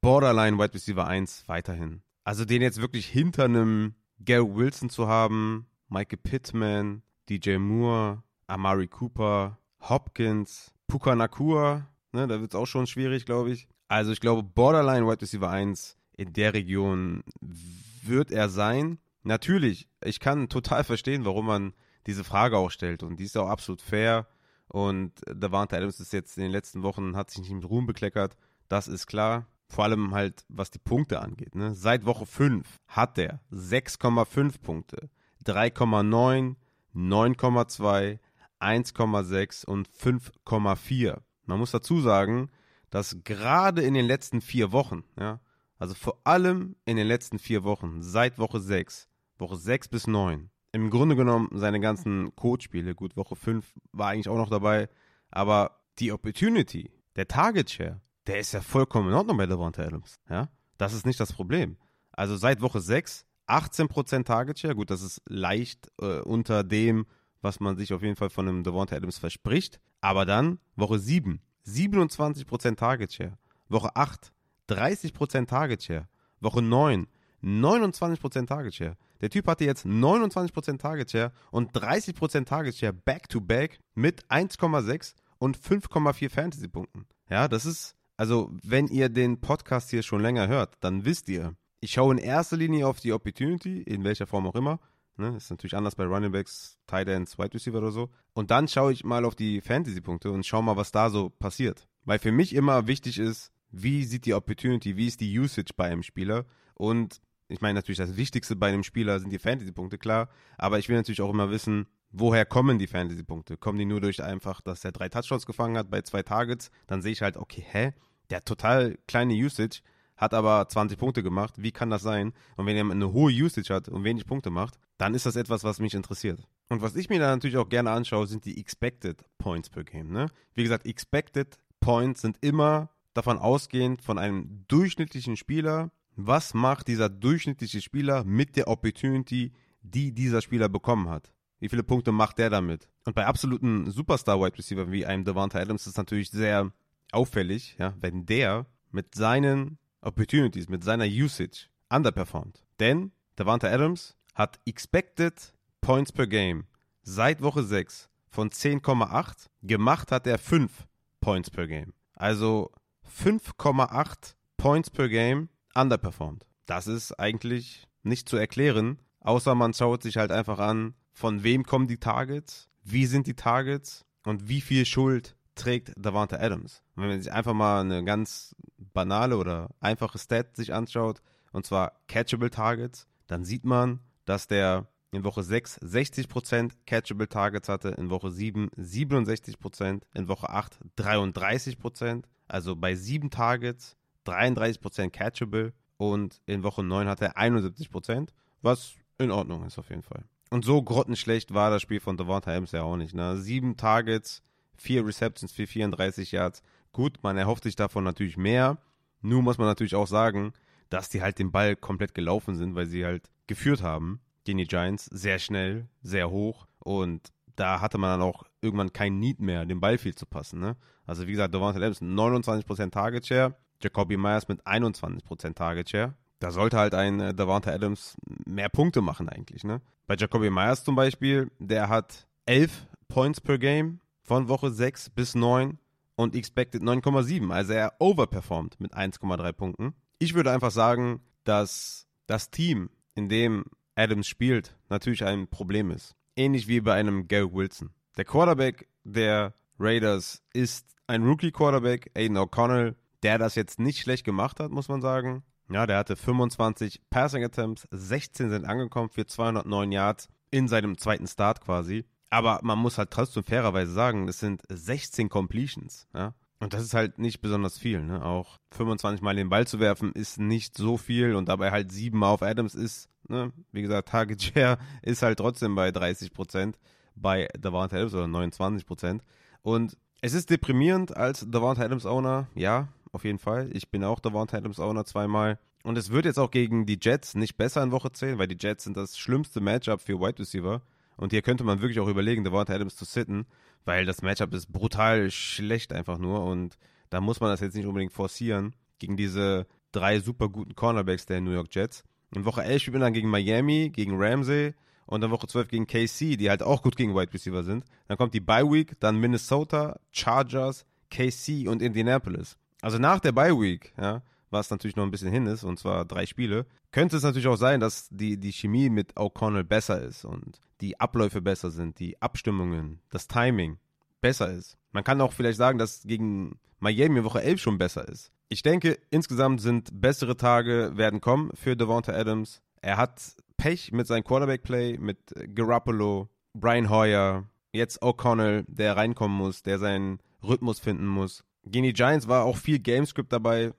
Borderline 0.00 0.58
Wide 0.58 0.74
Receiver 0.74 1.06
1 1.06 1.44
weiterhin. 1.46 2.02
Also 2.24 2.44
den 2.44 2.62
jetzt 2.62 2.80
wirklich 2.80 3.06
hinter 3.06 3.44
einem 3.44 3.94
Gary 4.18 4.54
Wilson 4.54 4.90
zu 4.90 5.08
haben, 5.08 5.66
Michael 5.88 6.18
Pittman, 6.22 7.02
DJ 7.28 7.56
Moore, 7.56 8.22
Amari 8.46 8.88
Cooper, 8.88 9.58
Hopkins, 9.80 10.72
Puka 10.86 11.14
Nakua, 11.14 11.86
ne, 12.12 12.26
da 12.26 12.40
wird 12.40 12.52
es 12.52 12.58
auch 12.58 12.66
schon 12.66 12.86
schwierig, 12.86 13.24
glaube 13.24 13.50
ich. 13.50 13.68
Also 13.88 14.12
ich 14.12 14.20
glaube, 14.20 14.42
Borderline 14.42 15.06
Wide 15.06 15.22
Receiver 15.22 15.50
1 15.50 15.96
in 16.16 16.32
der 16.32 16.54
Region 16.54 17.22
wird 17.40 18.30
er 18.30 18.48
sein. 18.48 18.98
Natürlich, 19.22 19.88
ich 20.02 20.20
kann 20.20 20.48
total 20.48 20.84
verstehen, 20.84 21.24
warum 21.24 21.46
man 21.46 21.74
diese 22.06 22.24
Frage 22.24 22.56
auch 22.56 22.70
stellt 22.70 23.02
und 23.02 23.20
die 23.20 23.24
ist 23.24 23.36
auch 23.36 23.48
absolut 23.48 23.82
fair. 23.82 24.26
Und 24.68 25.12
Davante 25.26 25.76
Adams 25.76 26.00
ist 26.00 26.12
jetzt 26.12 26.36
in 26.38 26.44
den 26.44 26.52
letzten 26.52 26.82
Wochen, 26.82 27.16
hat 27.16 27.30
sich 27.30 27.40
nicht 27.40 27.52
mit 27.52 27.68
Ruhm 27.68 27.86
bekleckert. 27.86 28.36
Das 28.68 28.88
ist 28.88 29.06
klar. 29.06 29.46
Vor 29.68 29.84
allem 29.84 30.14
halt, 30.14 30.44
was 30.48 30.70
die 30.70 30.78
Punkte 30.78 31.20
angeht. 31.20 31.54
Ne? 31.54 31.74
Seit 31.74 32.04
Woche 32.04 32.26
5 32.26 32.66
hat 32.88 33.18
er 33.18 33.40
6,5 33.52 34.60
Punkte, 34.60 35.10
3,9, 35.44 36.56
9,2, 36.94 38.18
1,6 38.60 39.64
und 39.64 39.88
5,4. 39.88 41.20
Man 41.46 41.58
muss 41.58 41.70
dazu 41.70 42.00
sagen, 42.00 42.50
dass 42.90 43.18
gerade 43.24 43.82
in 43.82 43.94
den 43.94 44.06
letzten 44.06 44.40
vier 44.40 44.72
Wochen, 44.72 45.04
ja, 45.18 45.40
also 45.78 45.94
vor 45.94 46.20
allem 46.24 46.76
in 46.84 46.96
den 46.96 47.06
letzten 47.06 47.38
vier 47.38 47.64
Wochen, 47.64 48.02
seit 48.02 48.38
Woche 48.38 48.60
6, 48.60 49.08
Woche 49.40 49.56
6 49.56 49.88
bis 49.88 50.06
9. 50.06 50.50
Im 50.72 50.90
Grunde 50.90 51.16
genommen 51.16 51.48
seine 51.52 51.80
ganzen 51.80 52.34
Codespiele, 52.36 52.94
gut, 52.94 53.16
Woche 53.16 53.34
5 53.34 53.66
war 53.92 54.08
eigentlich 54.08 54.28
auch 54.28 54.36
noch 54.36 54.50
dabei, 54.50 54.88
aber 55.30 55.80
die 55.98 56.12
Opportunity, 56.12 56.90
der 57.16 57.26
Target 57.26 57.70
Share, 57.70 58.00
der 58.26 58.38
ist 58.38 58.52
ja 58.52 58.60
vollkommen 58.60 59.08
in 59.08 59.14
Ordnung 59.14 59.36
bei 59.36 59.46
Devonta 59.46 59.82
Adams. 59.82 60.20
Ja? 60.28 60.48
Das 60.78 60.92
ist 60.92 61.06
nicht 61.06 61.18
das 61.18 61.32
Problem. 61.32 61.76
Also 62.12 62.36
seit 62.36 62.60
Woche 62.60 62.80
6 62.80 63.26
18% 63.50 64.24
Target 64.24 64.58
Share. 64.58 64.74
Gut, 64.74 64.90
das 64.90 65.02
ist 65.02 65.20
leicht 65.28 65.90
äh, 66.00 66.20
unter 66.20 66.62
dem, 66.62 67.06
was 67.42 67.60
man 67.60 67.76
sich 67.76 67.92
auf 67.92 68.02
jeden 68.02 68.16
Fall 68.16 68.30
von 68.30 68.48
einem 68.48 68.62
Devonta 68.62 68.96
Adams 68.96 69.18
verspricht. 69.18 69.80
Aber 70.00 70.24
dann 70.24 70.58
Woche 70.76 70.98
7, 70.98 71.40
27% 71.66 72.76
Target 72.76 73.12
Share. 73.12 73.38
Woche 73.68 73.94
8, 73.94 74.32
30% 74.68 75.46
Target 75.46 75.82
Share. 75.82 76.08
Woche 76.40 76.62
9, 76.62 77.06
29% 77.42 78.46
Target 78.46 78.74
Share. 78.74 78.96
Der 79.20 79.30
Typ 79.30 79.46
hatte 79.46 79.64
jetzt 79.64 79.84
29% 79.84 80.78
Target 80.78 81.10
Share 81.10 81.32
und 81.50 81.72
30% 81.72 82.44
Target 82.44 82.76
Share 82.76 82.92
back 82.92 83.28
to 83.28 83.40
back 83.40 83.78
mit 83.94 84.24
1,6 84.26 85.14
und 85.38 85.58
5,4 85.58 86.30
Fantasy-Punkten. 86.30 87.06
Ja, 87.28 87.48
das 87.48 87.66
ist, 87.66 87.96
also 88.16 88.50
wenn 88.62 88.86
ihr 88.88 89.08
den 89.08 89.40
Podcast 89.40 89.90
hier 89.90 90.02
schon 90.02 90.22
länger 90.22 90.48
hört, 90.48 90.74
dann 90.80 91.04
wisst 91.04 91.28
ihr, 91.28 91.54
ich 91.80 91.92
schaue 91.92 92.12
in 92.12 92.18
erster 92.18 92.56
Linie 92.56 92.86
auf 92.86 93.00
die 93.00 93.12
Opportunity, 93.12 93.82
in 93.82 94.04
welcher 94.04 94.26
Form 94.26 94.46
auch 94.46 94.54
immer. 94.54 94.80
Ne, 95.16 95.36
ist 95.36 95.50
natürlich 95.50 95.76
anders 95.76 95.96
bei 95.96 96.04
Running 96.04 96.32
Backs, 96.32 96.78
Tight 96.86 97.08
Ends, 97.08 97.38
Wide 97.38 97.52
Receiver 97.52 97.78
oder 97.78 97.90
so. 97.90 98.08
Und 98.32 98.50
dann 98.50 98.68
schaue 98.68 98.92
ich 98.92 99.04
mal 99.04 99.24
auf 99.24 99.34
die 99.34 99.60
Fantasy-Punkte 99.60 100.30
und 100.30 100.46
schaue 100.46 100.62
mal, 100.62 100.76
was 100.76 100.92
da 100.92 101.10
so 101.10 101.28
passiert. 101.28 101.86
Weil 102.04 102.18
für 102.18 102.32
mich 102.32 102.54
immer 102.54 102.86
wichtig 102.86 103.18
ist, 103.18 103.52
wie 103.70 104.04
sieht 104.04 104.24
die 104.24 104.34
Opportunity, 104.34 104.96
wie 104.96 105.06
ist 105.06 105.20
die 105.20 105.38
Usage 105.38 105.72
bei 105.76 105.86
einem 105.86 106.02
Spieler. 106.02 106.46
Und 106.74 107.20
ich 107.50 107.60
meine 107.60 107.74
natürlich, 107.74 107.98
das 107.98 108.16
Wichtigste 108.16 108.56
bei 108.56 108.68
einem 108.68 108.82
Spieler 108.82 109.20
sind 109.20 109.30
die 109.30 109.38
Fantasy-Punkte, 109.38 109.98
klar. 109.98 110.28
Aber 110.56 110.78
ich 110.78 110.88
will 110.88 110.96
natürlich 110.96 111.20
auch 111.20 111.30
immer 111.30 111.50
wissen, 111.50 111.86
woher 112.10 112.44
kommen 112.44 112.78
die 112.78 112.86
Fantasy-Punkte? 112.86 113.56
Kommen 113.56 113.78
die 113.78 113.84
nur 113.84 114.00
durch 114.00 114.22
einfach, 114.22 114.60
dass 114.60 114.84
er 114.84 114.92
drei 114.92 115.08
Touchdowns 115.08 115.46
gefangen 115.46 115.76
hat 115.76 115.90
bei 115.90 116.02
zwei 116.02 116.22
Targets? 116.22 116.70
Dann 116.86 117.02
sehe 117.02 117.12
ich 117.12 117.22
halt, 117.22 117.36
okay, 117.36 117.64
hä? 117.70 117.92
Der 118.30 118.38
hat 118.38 118.46
total 118.46 118.98
kleine 119.06 119.34
Usage 119.34 119.80
hat 120.20 120.34
aber 120.34 120.68
20 120.68 120.98
Punkte 120.98 121.22
gemacht. 121.22 121.54
Wie 121.56 121.72
kann 121.72 121.88
das 121.88 122.02
sein? 122.02 122.34
Und 122.56 122.66
wenn 122.66 122.76
jemand 122.76 123.02
eine 123.02 123.12
hohe 123.12 123.32
Usage 123.32 123.72
hat 123.72 123.88
und 123.88 124.04
wenig 124.04 124.26
Punkte 124.26 124.50
macht, 124.50 124.78
dann 124.98 125.14
ist 125.14 125.24
das 125.24 125.34
etwas, 125.34 125.64
was 125.64 125.80
mich 125.80 125.94
interessiert. 125.94 126.46
Und 126.68 126.82
was 126.82 126.94
ich 126.94 127.08
mir 127.08 127.18
da 127.18 127.30
natürlich 127.30 127.56
auch 127.56 127.70
gerne 127.70 127.90
anschaue, 127.90 128.26
sind 128.26 128.44
die 128.44 128.60
Expected 128.60 129.24
Points 129.38 129.70
per 129.70 129.82
Game. 129.82 130.12
Ne? 130.12 130.26
Wie 130.54 130.62
gesagt, 130.62 130.84
Expected 130.86 131.58
Points 131.80 132.20
sind 132.20 132.36
immer 132.42 132.90
davon 133.14 133.38
ausgehend 133.38 134.02
von 134.02 134.18
einem 134.18 134.66
durchschnittlichen 134.68 135.38
Spieler. 135.38 135.90
Was 136.16 136.54
macht 136.54 136.88
dieser 136.88 137.08
durchschnittliche 137.08 137.80
Spieler 137.80 138.24
mit 138.24 138.56
der 138.56 138.68
Opportunity, 138.68 139.52
die 139.82 140.12
dieser 140.12 140.42
Spieler 140.42 140.68
bekommen 140.68 141.08
hat? 141.08 141.32
Wie 141.58 141.68
viele 141.68 141.82
Punkte 141.82 142.12
macht 142.12 142.38
der 142.38 142.50
damit? 142.50 142.88
Und 143.04 143.14
bei 143.14 143.26
absoluten 143.26 143.90
Superstar-Wide 143.90 144.58
Receiver 144.58 144.90
wie 144.90 145.06
einem 145.06 145.24
Devonta 145.24 145.58
Adams 145.58 145.82
ist 145.82 145.92
es 145.92 145.96
natürlich 145.96 146.30
sehr 146.30 146.72
auffällig, 147.12 147.76
ja, 147.78 147.94
wenn 148.00 148.26
der 148.26 148.66
mit 148.90 149.14
seinen 149.14 149.78
Opportunities, 150.00 150.68
mit 150.68 150.84
seiner 150.84 151.06
Usage 151.06 151.68
underperformed. 151.90 152.64
Denn 152.78 153.12
Davante 153.36 153.70
Adams 153.70 154.16
hat 154.34 154.60
Expected 154.66 155.54
Points 155.80 156.12
per 156.12 156.26
Game 156.26 156.66
seit 157.02 157.40
Woche 157.40 157.62
6 157.62 158.10
von 158.28 158.50
10,8. 158.50 159.46
Gemacht 159.62 160.12
hat 160.12 160.26
er 160.26 160.38
5 160.38 160.86
Points 161.20 161.50
per 161.50 161.66
Game. 161.66 161.94
Also 162.14 162.70
5,8 163.18 164.34
Points 164.56 164.90
per 164.90 165.08
Game 165.08 165.48
underperformed. 165.74 166.46
Das 166.66 166.86
ist 166.86 167.12
eigentlich 167.18 167.86
nicht 168.02 168.28
zu 168.28 168.36
erklären, 168.36 168.98
außer 169.20 169.54
man 169.54 169.74
schaut 169.74 170.02
sich 170.02 170.16
halt 170.16 170.32
einfach 170.32 170.58
an, 170.58 170.94
von 171.12 171.42
wem 171.42 171.64
kommen 171.64 171.88
die 171.88 171.98
Targets, 171.98 172.68
wie 172.82 173.06
sind 173.06 173.26
die 173.26 173.34
Targets 173.34 174.04
und 174.24 174.48
wie 174.48 174.60
viel 174.60 174.86
Schuld 174.86 175.36
trägt 175.54 175.92
Davante 175.96 176.40
Adams. 176.40 176.82
Und 176.94 177.02
wenn 177.02 177.10
man 177.10 177.22
sich 177.22 177.32
einfach 177.32 177.52
mal 177.52 177.80
eine 177.80 178.04
ganz 178.04 178.54
banale 178.78 179.36
oder 179.36 179.70
einfache 179.80 180.18
Stat 180.18 180.56
sich 180.56 180.72
anschaut, 180.72 181.20
und 181.52 181.66
zwar 181.66 182.00
Catchable 182.08 182.50
Targets, 182.50 183.06
dann 183.26 183.44
sieht 183.44 183.64
man, 183.64 184.00
dass 184.24 184.46
der 184.46 184.86
in 185.12 185.24
Woche 185.24 185.42
6 185.42 185.80
60% 185.80 186.72
Catchable 186.86 187.28
Targets 187.28 187.68
hatte, 187.68 187.88
in 187.90 188.10
Woche 188.10 188.30
7 188.30 188.70
67%, 188.70 190.02
in 190.14 190.28
Woche 190.28 190.48
8 190.48 190.78
33%, 190.96 192.24
also 192.46 192.76
bei 192.76 192.94
7 192.94 193.30
Targets 193.30 193.96
33% 194.26 195.10
Catchable 195.10 195.72
und 195.96 196.40
in 196.46 196.62
Woche 196.62 196.82
9 196.82 197.08
hatte 197.08 197.26
er 197.26 197.38
71%, 197.38 198.28
was 198.62 198.94
in 199.18 199.30
Ordnung 199.30 199.64
ist 199.64 199.78
auf 199.78 199.90
jeden 199.90 200.02
Fall. 200.02 200.24
Und 200.50 200.64
so 200.64 200.82
grottenschlecht 200.82 201.54
war 201.54 201.70
das 201.70 201.82
Spiel 201.82 202.00
von 202.00 202.16
Devonta 202.16 202.50
Adams 202.50 202.72
ja 202.72 202.82
auch 202.82 202.96
nicht. 202.96 203.14
Ne? 203.14 203.36
Sieben 203.36 203.76
Targets, 203.76 204.42
vier 204.76 205.06
Receptions 205.06 205.52
für 205.52 205.66
34 205.66 206.32
Yards. 206.32 206.62
Gut, 206.92 207.18
man 207.22 207.36
erhofft 207.36 207.62
sich 207.62 207.76
davon 207.76 208.02
natürlich 208.02 208.36
mehr. 208.36 208.78
Nur 209.20 209.42
muss 209.42 209.58
man 209.58 209.68
natürlich 209.68 209.94
auch 209.94 210.08
sagen, 210.08 210.52
dass 210.88 211.08
die 211.08 211.22
halt 211.22 211.38
den 211.38 211.52
Ball 211.52 211.76
komplett 211.76 212.14
gelaufen 212.14 212.56
sind, 212.56 212.74
weil 212.74 212.86
sie 212.86 213.04
halt 213.04 213.30
geführt 213.46 213.82
haben 213.82 214.20
gegen 214.44 214.58
die 214.58 214.66
Giants 214.66 215.04
sehr 215.06 215.38
schnell, 215.38 215.88
sehr 216.02 216.30
hoch 216.30 216.66
und 216.78 217.32
da 217.56 217.80
hatte 217.80 217.98
man 217.98 218.18
dann 218.18 218.28
auch 218.28 218.44
irgendwann 218.62 218.92
kein 218.92 219.18
Need 219.18 219.40
mehr, 219.40 219.66
den 219.66 219.80
Ball 219.80 219.98
viel 219.98 220.14
zu 220.14 220.26
passen. 220.26 220.60
Ne? 220.60 220.76
Also 221.06 221.26
wie 221.26 221.32
gesagt, 221.32 221.54
Devonta 221.54 221.78
Adams 221.78 222.00
29% 222.00 222.90
Target 222.90 223.26
Share, 223.26 223.54
Jacoby 223.82 224.16
Myers 224.16 224.48
mit 224.48 224.66
21% 224.66 225.54
Target 225.54 225.90
Share. 225.90 226.14
Da 226.38 226.50
sollte 226.50 226.78
halt 226.78 226.94
ein 226.94 227.20
äh, 227.20 227.34
Devonta 227.34 227.70
Adams 227.70 228.16
mehr 228.46 228.68
Punkte 228.68 229.02
machen 229.02 229.28
eigentlich. 229.28 229.64
Ne? 229.64 229.80
Bei 230.06 230.16
Jacoby 230.16 230.50
Myers 230.50 230.84
zum 230.84 230.96
Beispiel, 230.96 231.50
der 231.58 231.88
hat 231.88 232.26
11 232.46 232.86
Points 233.08 233.40
per 233.40 233.58
Game 233.58 234.00
von 234.22 234.48
Woche 234.48 234.70
6 234.70 235.10
bis 235.10 235.34
9 235.34 235.78
und 236.16 236.34
expected 236.34 236.82
9,7. 236.82 237.50
Also 237.50 237.72
er 237.72 237.94
overperformt 237.98 238.80
mit 238.80 238.94
1,3 238.94 239.52
Punkten. 239.52 239.94
Ich 240.18 240.34
würde 240.34 240.52
einfach 240.52 240.70
sagen, 240.70 241.20
dass 241.44 242.06
das 242.26 242.50
Team, 242.50 242.90
in 243.14 243.28
dem 243.28 243.64
Adams 243.94 244.26
spielt, 244.26 244.76
natürlich 244.88 245.24
ein 245.24 245.48
Problem 245.48 245.90
ist. 245.90 246.14
Ähnlich 246.36 246.68
wie 246.68 246.80
bei 246.80 246.94
einem 246.94 247.26
Garrett 247.28 247.52
Wilson. 247.52 247.90
Der 248.16 248.24
Quarterback 248.24 248.88
der 249.04 249.54
Raiders 249.78 250.42
ist 250.52 250.94
ein 251.06 251.24
Rookie-Quarterback, 251.24 252.10
Aiden 252.14 252.36
O'Connell, 252.38 252.94
der 253.22 253.38
das 253.38 253.54
jetzt 253.54 253.78
nicht 253.78 254.00
schlecht 254.00 254.24
gemacht 254.24 254.60
hat, 254.60 254.70
muss 254.70 254.88
man 254.88 255.00
sagen. 255.00 255.42
Ja, 255.70 255.86
der 255.86 255.98
hatte 255.98 256.16
25 256.16 257.08
Passing 257.10 257.44
Attempts, 257.44 257.86
16 257.90 258.50
sind 258.50 258.64
angekommen 258.64 259.08
für 259.08 259.26
209 259.26 259.92
Yards 259.92 260.28
in 260.50 260.66
seinem 260.66 260.98
zweiten 260.98 261.26
Start 261.26 261.60
quasi. 261.60 262.04
Aber 262.28 262.60
man 262.62 262.78
muss 262.78 262.98
halt 262.98 263.10
trotzdem 263.10 263.44
fairerweise 263.44 263.92
sagen, 263.92 264.26
das 264.26 264.38
sind 264.38 264.62
16 264.68 265.28
Completions. 265.28 266.08
Ja? 266.14 266.34
Und 266.60 266.74
das 266.74 266.82
ist 266.82 266.94
halt 266.94 267.18
nicht 267.18 267.40
besonders 267.40 267.78
viel. 267.78 268.02
Ne? 268.02 268.24
Auch 268.24 268.58
25 268.72 269.22
Mal 269.22 269.36
den 269.36 269.48
Ball 269.48 269.66
zu 269.66 269.80
werfen 269.80 270.12
ist 270.12 270.38
nicht 270.38 270.76
so 270.76 270.96
viel 270.96 271.34
und 271.34 271.48
dabei 271.48 271.70
halt 271.70 271.90
7 271.90 272.18
Mal 272.18 272.30
auf 272.30 272.42
Adams 272.42 272.74
ist, 272.74 273.08
ne? 273.28 273.52
wie 273.72 273.82
gesagt, 273.82 274.08
Target 274.08 274.42
Share 274.42 274.78
ist 275.02 275.22
halt 275.22 275.38
trotzdem 275.38 275.74
bei 275.74 275.90
30 275.90 276.32
Prozent 276.32 276.78
bei 277.14 277.48
Davante 277.58 277.96
Adams 277.96 278.14
oder 278.14 278.28
29 278.28 278.86
Prozent. 278.86 279.22
Und 279.62 279.96
es 280.20 280.34
ist 280.34 280.50
deprimierend 280.50 281.16
als 281.16 281.46
Davante 281.48 281.84
Adams 281.84 282.06
Owner, 282.06 282.48
ja, 282.54 282.88
auf 283.12 283.24
jeden 283.24 283.38
Fall. 283.38 283.70
Ich 283.72 283.90
bin 283.90 284.04
auch 284.04 284.20
Davante 284.20 284.56
Adams 284.56 284.80
Owner 284.80 285.04
zweimal. 285.04 285.58
Und 285.82 285.96
es 285.96 286.10
wird 286.10 286.26
jetzt 286.26 286.38
auch 286.38 286.50
gegen 286.50 286.84
die 286.86 286.98
Jets 287.00 287.34
nicht 287.34 287.56
besser 287.56 287.82
in 287.82 287.90
Woche 287.90 288.12
10, 288.12 288.38
weil 288.38 288.48
die 288.48 288.56
Jets 288.58 288.84
sind 288.84 288.96
das 288.96 289.18
schlimmste 289.18 289.60
Matchup 289.60 290.02
für 290.02 290.20
Wide 290.20 290.38
Receiver. 290.38 290.82
Und 291.16 291.32
hier 291.32 291.42
könnte 291.42 291.64
man 291.64 291.80
wirklich 291.80 292.00
auch 292.00 292.08
überlegen, 292.08 292.44
Devonta 292.44 292.74
Adams 292.74 292.96
zu 292.96 293.04
sitten, 293.04 293.46
weil 293.84 294.06
das 294.06 294.22
Matchup 294.22 294.52
ist 294.54 294.72
brutal 294.72 295.30
schlecht 295.30 295.92
einfach 295.92 296.18
nur 296.18 296.44
und 296.44 296.78
da 297.10 297.20
muss 297.20 297.40
man 297.40 297.50
das 297.50 297.60
jetzt 297.60 297.74
nicht 297.74 297.86
unbedingt 297.86 298.12
forcieren 298.12 298.74
gegen 298.98 299.16
diese 299.16 299.66
drei 299.92 300.20
super 300.20 300.48
guten 300.48 300.74
Cornerbacks 300.74 301.26
der 301.26 301.40
New 301.40 301.50
York 301.50 301.68
Jets. 301.70 302.04
In 302.34 302.44
Woche 302.44 302.62
11 302.62 302.82
spielt 302.82 302.94
man 302.94 303.02
dann 303.02 303.12
gegen 303.12 303.28
Miami, 303.28 303.90
gegen 303.92 304.16
Ramsey 304.16 304.74
und 305.06 305.20
dann 305.20 305.30
Woche 305.30 305.48
12 305.48 305.68
gegen 305.68 305.86
KC, 305.86 306.36
die 306.36 306.48
halt 306.48 306.62
auch 306.62 306.82
gut 306.82 306.96
gegen 306.96 307.14
Wide 307.14 307.34
Receiver 307.34 307.64
sind. 307.64 307.84
Dann 308.06 308.16
kommt 308.16 308.32
die 308.32 308.40
Bye 308.40 308.70
Week, 308.70 308.98
dann 309.00 309.18
Minnesota, 309.18 309.98
Chargers, 310.12 310.86
KC 311.10 311.68
und 311.68 311.82
Indianapolis. 311.82 312.56
Also 312.82 312.98
nach 312.98 313.20
der 313.20 313.32
Bye 313.32 313.58
Week, 313.58 313.92
ja, 314.00 314.22
was 314.50 314.70
natürlich 314.70 314.96
noch 314.96 315.04
ein 315.04 315.10
bisschen 315.10 315.30
hin 315.30 315.46
ist, 315.46 315.64
und 315.64 315.78
zwar 315.78 316.04
drei 316.04 316.26
Spiele, 316.26 316.66
könnte 316.92 317.16
es 317.16 317.22
natürlich 317.22 317.48
auch 317.48 317.56
sein, 317.56 317.80
dass 317.80 318.08
die, 318.10 318.36
die 318.36 318.52
Chemie 318.52 318.90
mit 318.90 319.16
O'Connell 319.16 319.64
besser 319.64 320.00
ist 320.02 320.24
und 320.24 320.60
die 320.80 320.98
Abläufe 320.98 321.40
besser 321.40 321.70
sind, 321.70 321.98
die 321.98 322.20
Abstimmungen, 322.20 323.00
das 323.10 323.28
Timing 323.28 323.78
besser 324.20 324.50
ist. 324.50 324.76
Man 324.92 325.04
kann 325.04 325.20
auch 325.20 325.32
vielleicht 325.32 325.58
sagen, 325.58 325.78
dass 325.78 326.02
gegen 326.02 326.58
Miami 326.78 327.22
Woche 327.24 327.42
11 327.42 327.60
schon 327.60 327.78
besser 327.78 328.08
ist. 328.08 328.32
Ich 328.48 328.62
denke, 328.62 328.98
insgesamt 329.10 329.60
sind 329.60 329.90
bessere 329.92 330.36
Tage 330.36 330.92
werden 330.96 331.20
kommen 331.20 331.50
für 331.54 331.76
Devonta 331.76 332.12
Adams. 332.12 332.62
Er 332.82 332.96
hat 332.96 333.36
Pech 333.56 333.92
mit 333.92 334.06
seinem 334.06 334.24
Quarterback-Play, 334.24 334.98
mit 334.98 335.18
Garoppolo, 335.54 336.28
Brian 336.54 336.90
Hoyer, 336.90 337.44
jetzt 337.72 338.02
O'Connell, 338.02 338.64
der 338.66 338.96
reinkommen 338.96 339.36
muss, 339.36 339.62
der 339.62 339.78
seinen 339.78 340.18
Rhythmus 340.42 340.80
finden 340.80 341.06
muss. 341.06 341.44
Gegen 341.70 341.84
die 341.84 341.92
Giants 341.92 342.28
war 342.28 342.44
auch 342.44 342.56
viel 342.56 342.78
Gamescript 342.78 343.32
dabei, 343.32 343.72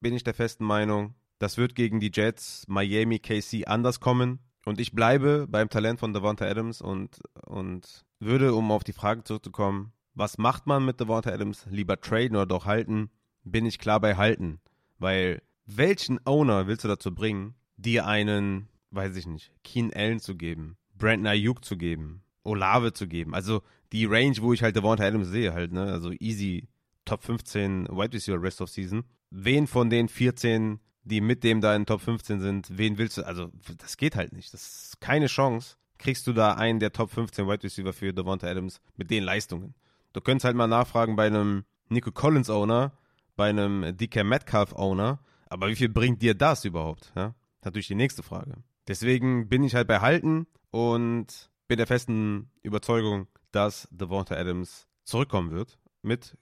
bin 0.00 0.14
ich 0.14 0.24
der 0.24 0.34
festen 0.34 0.64
Meinung. 0.64 1.14
Das 1.38 1.58
wird 1.58 1.74
gegen 1.74 2.00
die 2.00 2.10
Jets, 2.12 2.64
Miami, 2.68 3.18
KC 3.18 3.66
anders 3.66 4.00
kommen. 4.00 4.38
Und 4.64 4.80
ich 4.80 4.92
bleibe 4.92 5.46
beim 5.48 5.68
Talent 5.68 5.98
von 5.98 6.12
Devonta 6.12 6.44
Adams 6.44 6.80
und, 6.80 7.20
und 7.46 8.04
würde, 8.20 8.54
um 8.54 8.70
auf 8.70 8.84
die 8.84 8.92
Frage 8.92 9.24
zurückzukommen, 9.24 9.92
was 10.14 10.38
macht 10.38 10.66
man 10.66 10.84
mit 10.84 11.00
Devonta 11.00 11.30
Adams? 11.30 11.66
Lieber 11.68 12.00
traden 12.00 12.36
oder 12.36 12.46
doch 12.46 12.66
halten? 12.66 13.10
Bin 13.42 13.66
ich 13.66 13.78
klar 13.80 13.98
bei 13.98 14.16
halten. 14.16 14.60
Weil 14.98 15.42
welchen 15.66 16.24
Owner 16.26 16.68
willst 16.68 16.84
du 16.84 16.88
dazu 16.88 17.12
bringen, 17.12 17.54
dir 17.76 18.06
einen 18.06 18.68
weiß 18.92 19.16
ich 19.16 19.26
nicht, 19.26 19.52
Keen 19.64 19.92
Allen 19.92 20.20
zu 20.20 20.36
geben, 20.36 20.76
Brandon 20.94 21.26
Ayuk 21.26 21.64
zu 21.64 21.76
geben, 21.76 22.22
Olave 22.44 22.92
zu 22.92 23.08
geben. 23.08 23.34
Also 23.34 23.62
die 23.92 24.04
Range, 24.04 24.36
wo 24.40 24.52
ich 24.52 24.62
halt 24.62 24.76
Devonta 24.76 25.04
Adams 25.04 25.28
sehe, 25.28 25.52
halt, 25.52 25.72
ne? 25.72 25.84
Also 25.84 26.12
easy 26.12 26.68
Top 27.04 27.22
15 27.22 27.88
Wide 27.88 28.12
Receiver 28.12 28.40
Rest 28.40 28.60
of 28.60 28.70
Season. 28.70 29.04
Wen 29.30 29.66
von 29.66 29.90
den 29.90 30.08
14, 30.08 30.80
die 31.04 31.20
mit 31.20 31.42
dem 31.44 31.60
da 31.60 31.74
in 31.74 31.86
Top 31.86 32.00
15 32.00 32.40
sind, 32.40 32.68
wen 32.76 32.98
willst 32.98 33.18
du? 33.18 33.26
Also, 33.26 33.50
das 33.78 33.96
geht 33.96 34.16
halt 34.16 34.32
nicht. 34.32 34.52
Das 34.52 34.62
ist 34.62 35.00
keine 35.00 35.26
Chance. 35.26 35.76
Kriegst 35.98 36.26
du 36.26 36.32
da 36.32 36.54
einen 36.54 36.80
der 36.80 36.92
Top 36.92 37.10
15 37.10 37.46
Wide 37.46 37.62
Receiver 37.62 37.92
für 37.92 38.12
Devonta 38.12 38.46
Adams 38.46 38.80
mit 38.96 39.10
den 39.10 39.24
Leistungen? 39.24 39.74
Du 40.12 40.20
könntest 40.20 40.44
halt 40.44 40.56
mal 40.56 40.66
nachfragen 40.66 41.16
bei 41.16 41.26
einem 41.26 41.64
Nico 41.88 42.10
Collins 42.10 42.50
Owner, 42.50 42.92
bei 43.36 43.48
einem 43.48 43.96
DK 43.96 44.24
Metcalf 44.24 44.72
Owner, 44.74 45.20
aber 45.48 45.68
wie 45.68 45.76
viel 45.76 45.88
bringt 45.88 46.22
dir 46.22 46.34
das 46.34 46.64
überhaupt? 46.64 47.12
Ja? 47.14 47.34
Natürlich 47.64 47.88
die 47.88 47.94
nächste 47.94 48.22
Frage. 48.22 48.56
Deswegen 48.88 49.48
bin 49.48 49.62
ich 49.62 49.74
halt 49.74 49.86
bei 49.86 50.00
Halten 50.00 50.46
und 50.70 51.50
bin 51.68 51.76
der 51.76 51.86
festen 51.86 52.50
Überzeugung, 52.62 53.28
dass 53.52 53.88
Devonta 53.90 54.34
Adams 54.34 54.88
zurückkommen 55.04 55.50
wird 55.50 55.78
mit 56.02 56.36